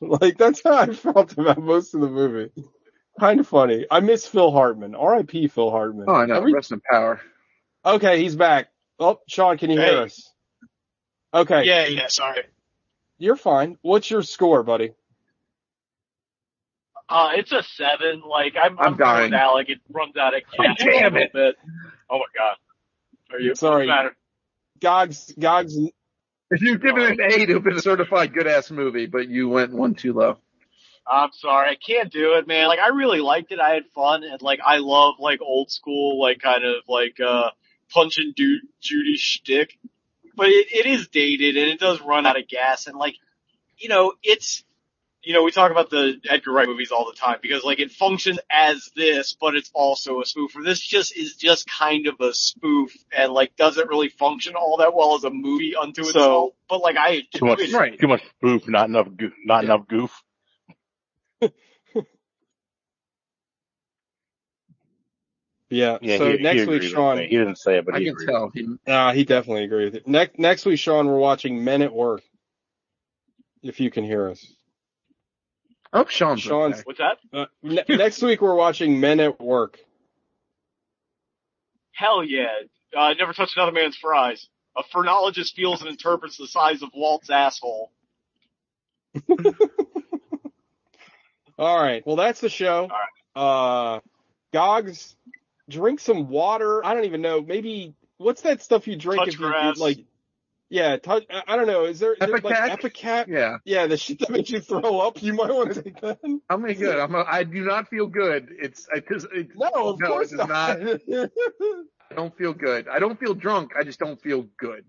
like 0.00 0.38
that's 0.38 0.62
how 0.62 0.74
I 0.78 0.92
felt 0.92 1.32
about 1.38 1.58
most 1.62 1.94
of 1.94 2.00
the 2.00 2.08
movie. 2.08 2.50
Kind 3.18 3.40
of 3.40 3.46
funny. 3.48 3.86
I 3.90 4.00
miss 4.00 4.26
Phil 4.26 4.50
Hartman. 4.50 4.94
R.I.P. 4.94 5.48
Phil 5.48 5.70
Hartman. 5.70 6.06
Oh, 6.08 6.14
I 6.14 6.26
know. 6.26 6.36
Every- 6.36 6.52
Rest 6.54 6.72
in 6.72 6.80
power. 6.90 7.20
okay, 7.84 8.20
he's 8.22 8.36
back. 8.36 8.68
Oh, 8.98 9.18
Sean, 9.28 9.56
can 9.58 9.70
you 9.70 9.78
hear 9.80 10.02
us? 10.02 10.30
Okay. 11.32 11.64
Yeah, 11.64 11.86
yeah, 11.86 12.06
sorry. 12.08 12.42
You're 13.18 13.36
fine. 13.36 13.76
What's 13.82 14.10
your 14.10 14.22
score, 14.22 14.62
buddy? 14.62 14.92
Uh, 17.08 17.30
it's 17.34 17.50
a 17.52 17.62
seven. 17.62 18.22
Like 18.26 18.54
I'm, 18.62 18.78
I'm 18.78 18.86
I'm, 18.92 18.96
dying. 18.96 19.30
with 19.32 19.40
Alec. 19.40 19.68
It 19.68 19.80
runs 19.90 20.16
out 20.16 20.34
of 20.34 20.42
gas 20.56 20.76
Damn 20.78 20.88
a 20.88 21.18
little 21.18 21.18
it. 21.22 21.32
bit. 21.32 21.56
Oh 22.08 22.18
my 22.18 22.24
god. 22.36 22.56
Are 23.32 23.40
you? 23.40 23.54
Sorry. 23.54 23.86
What's 23.86 24.10
the? 24.10 24.80
Gogs, 24.80 25.32
Gogs, 25.38 25.76
If 26.50 26.62
you 26.62 26.78
give 26.78 26.96
it 26.96 27.12
an 27.12 27.20
eight, 27.20 27.48
it 27.48 27.54
would 27.54 27.56
have 27.56 27.64
been 27.64 27.76
a 27.76 27.82
certified 27.82 28.34
good 28.34 28.46
ass 28.46 28.70
movie, 28.70 29.06
but 29.06 29.28
you 29.28 29.48
went 29.48 29.72
one 29.72 29.94
too 29.94 30.12
low. 30.12 30.38
I'm 31.06 31.30
sorry, 31.32 31.70
I 31.70 31.74
can't 31.76 32.12
do 32.12 32.34
it, 32.34 32.46
man. 32.46 32.68
Like 32.68 32.78
I 32.78 32.88
really 32.88 33.20
liked 33.20 33.52
it. 33.52 33.60
I 33.60 33.70
had 33.70 33.86
fun, 33.94 34.22
and 34.24 34.40
like 34.42 34.60
I 34.64 34.78
love 34.78 35.14
like 35.18 35.40
old 35.40 35.70
school, 35.70 36.20
like 36.20 36.40
kind 36.40 36.64
of 36.64 36.82
like 36.88 37.18
uh 37.20 37.50
Punch 37.90 38.18
and 38.18 38.34
Du- 38.34 38.60
Judy 38.80 39.16
shtick. 39.16 39.78
But 40.36 40.48
it, 40.48 40.68
it 40.72 40.86
is 40.86 41.08
dated, 41.08 41.56
and 41.56 41.68
it 41.68 41.80
does 41.80 42.00
run 42.00 42.26
out 42.26 42.38
of 42.38 42.46
gas. 42.48 42.86
And 42.86 42.96
like, 42.96 43.16
you 43.76 43.88
know, 43.88 44.12
it's 44.22 44.62
you 45.22 45.34
know 45.34 45.42
we 45.42 45.50
talk 45.50 45.70
about 45.70 45.90
the 45.90 46.20
Edgar 46.28 46.52
Wright 46.52 46.66
movies 46.66 46.90
all 46.90 47.04
the 47.06 47.16
time 47.16 47.38
because 47.42 47.62
like 47.64 47.78
it 47.80 47.90
functions 47.90 48.38
as 48.50 48.90
this, 48.96 49.36
but 49.40 49.54
it's 49.54 49.70
also 49.74 50.20
a 50.20 50.24
spoof. 50.26 50.56
Or 50.56 50.62
this 50.62 50.80
just 50.80 51.16
is 51.16 51.36
just 51.36 51.68
kind 51.68 52.06
of 52.06 52.20
a 52.20 52.32
spoof, 52.32 52.92
and 53.16 53.32
like 53.32 53.56
doesn't 53.56 53.88
really 53.88 54.08
function 54.08 54.54
all 54.54 54.78
that 54.78 54.94
well 54.94 55.14
as 55.16 55.24
a 55.24 55.30
movie 55.30 55.74
unto 55.76 56.02
itself. 56.02 56.12
So- 56.14 56.18
itself. 56.20 56.50
But 56.68 56.80
like 56.82 56.96
I 56.96 57.22
Too 57.34 57.46
much, 57.46 57.58
enjoyed 57.60 57.74
it. 57.74 57.76
Right. 57.78 57.98
too 57.98 58.08
much 58.08 58.22
spoof, 58.38 58.68
not 58.68 58.88
enough, 58.88 59.08
goof, 59.16 59.32
not 59.44 59.64
enough 59.64 59.88
goof. 59.88 60.22
yeah. 65.68 65.98
Yeah, 66.00 66.18
so 66.18 66.30
he, 66.30 66.36
he 66.38 66.42
next 66.42 66.62
agreed 66.62 66.82
week, 66.82 66.90
Sean. 66.92 67.18
He 67.18 67.28
didn't 67.28 67.58
say 67.58 67.78
it, 67.78 67.86
but 67.86 67.94
I 67.94 67.98
he 67.98 68.04
can 68.06 68.14
agreed. 68.14 68.26
tell. 68.28 68.50
He, 68.54 68.68
uh, 68.86 69.12
he 69.12 69.24
definitely 69.24 69.64
agreed 69.64 69.84
with 69.86 69.94
it. 69.96 70.08
Next, 70.08 70.38
next 70.38 70.64
week, 70.66 70.78
Sean, 70.78 71.06
we're 71.06 71.18
watching 71.18 71.62
Men 71.64 71.82
at 71.82 71.92
Work. 71.92 72.22
If 73.62 73.78
you 73.80 73.90
can 73.90 74.04
hear 74.04 74.30
us. 74.30 74.44
Oh, 75.92 76.04
Sean's 76.08 76.40
Sean's- 76.40 76.76
okay. 76.76 76.82
What's 76.84 76.98
that? 76.98 77.18
Uh, 77.32 77.46
ne- 77.62 77.84
next 77.96 78.22
week, 78.22 78.40
we're 78.40 78.54
watching 78.54 79.00
Men 79.00 79.20
at 79.20 79.40
Work. 79.40 79.78
Hell 81.92 82.24
yeah. 82.24 82.48
Uh, 82.96 83.14
never 83.18 83.32
touch 83.32 83.52
another 83.56 83.72
man's 83.72 83.96
fries. 83.96 84.48
A 84.76 84.82
phrenologist 84.92 85.54
feels 85.54 85.80
and 85.80 85.90
interprets 85.90 86.36
the 86.36 86.46
size 86.46 86.82
of 86.82 86.90
Walt's 86.94 87.28
asshole. 87.30 87.90
All 91.58 91.82
right. 91.82 92.06
Well, 92.06 92.16
that's 92.16 92.40
the 92.40 92.48
show. 92.48 92.88
Uh, 93.36 94.00
Gogs, 94.52 95.14
drink 95.68 96.00
some 96.00 96.28
water. 96.28 96.84
I 96.84 96.94
don't 96.94 97.04
even 97.04 97.20
know. 97.20 97.42
Maybe 97.42 97.94
what's 98.16 98.42
that 98.42 98.62
stuff 98.62 98.86
you 98.88 98.96
drink 98.96 99.20
Touch 99.20 99.34
if 99.34 99.40
you 99.40 99.46
grass. 99.46 99.78
like? 99.78 99.98
Yeah, 100.70 100.96
touch. 100.98 101.24
I 101.28 101.42
I 101.48 101.56
don't 101.56 101.66
know. 101.66 101.84
Is 101.84 101.98
there, 101.98 102.12
is 102.12 102.18
there 102.20 102.28
like? 102.38 102.44
Ipecac? 102.44 103.26
Yeah. 103.26 103.56
Yeah, 103.64 103.86
the 103.88 103.96
shit 103.96 104.18
that 104.20 104.30
makes 104.30 104.50
you 104.50 104.60
throw 104.60 105.00
up. 105.00 105.20
You 105.22 105.34
might 105.34 105.52
want 105.52 105.74
to 105.74 105.82
take 105.82 106.00
that. 106.00 106.18
I'm 106.48 106.62
mean, 106.62 106.78
good. 106.78 106.98
I'm. 106.98 107.14
A, 107.14 107.24
I 107.28 107.42
do 107.44 107.64
not 107.64 107.88
feel 107.88 108.06
good. 108.06 108.48
It's 108.56 108.86
because 108.92 109.24
it, 109.32 109.48
No, 109.56 109.68
of 109.90 110.00
No, 110.00 110.06
course 110.06 110.30
does 110.30 110.46
not. 110.48 110.78
I 112.10 112.14
don't 112.14 112.36
feel 112.38 112.52
good. 112.54 112.88
I 112.88 112.98
don't 113.00 113.18
feel 113.18 113.34
drunk. 113.34 113.72
I 113.78 113.82
just 113.84 113.98
don't 113.98 114.20
feel 114.22 114.46
good. 114.58 114.84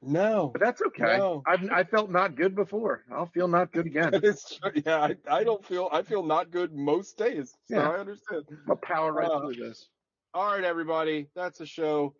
no. 0.00 0.50
But 0.52 0.62
that's 0.62 0.80
okay. 0.82 1.18
No. 1.18 1.42
I've 1.46 1.70
I 1.70 1.84
felt 1.84 2.10
not 2.10 2.34
good 2.34 2.54
before. 2.56 3.04
I'll 3.12 3.26
feel 3.26 3.48
not 3.48 3.70
good 3.72 3.86
again. 3.86 4.12
It's 4.22 4.58
true. 4.58 4.72
Yeah, 4.84 4.96
I, 5.02 5.16
I 5.40 5.44
don't 5.44 5.64
feel 5.64 5.88
I 5.92 6.02
feel 6.02 6.22
not 6.22 6.50
good 6.50 6.72
most 6.74 7.18
days. 7.18 7.54
So 7.68 7.76
Yeah. 7.76 7.88
I 7.90 7.98
understand. 8.00 8.44
I'll 8.68 8.76
power 8.76 9.12
right 9.12 9.28
Uh, 9.30 9.40
through 9.40 9.54
this. 9.56 9.88
All 10.34 10.46
right, 10.54 10.64
everybody, 10.64 11.28
that's 11.34 11.58
the 11.58 11.66
show. 11.66 12.14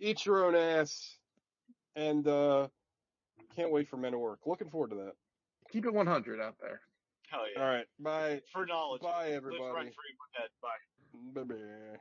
Eat 0.00 0.26
your 0.26 0.44
own 0.44 0.56
ass, 0.56 1.16
and 1.96 2.26
uh 2.26 2.68
can't 3.54 3.70
wait 3.70 3.88
for 3.88 3.96
Men 3.96 4.14
at 4.14 4.20
Work. 4.20 4.40
Looking 4.46 4.70
forward 4.70 4.90
to 4.90 4.96
that. 4.96 5.12
Keep 5.70 5.86
it 5.86 5.94
100 5.94 6.40
out 6.40 6.56
there. 6.60 6.80
Hell 7.28 7.40
yeah. 7.54 7.62
All 7.62 7.68
right, 7.68 7.86
bye, 7.98 8.40
Phrenologist. 8.52 9.02
bye, 9.02 9.30
everybody. 9.30 9.62
rent 9.74 9.94
free 9.94 10.10
in 10.10 10.16
my 10.18 10.40
head. 10.40 10.50
Bye. 10.62 11.54
Bye 11.54 11.54
bye. 11.54 11.98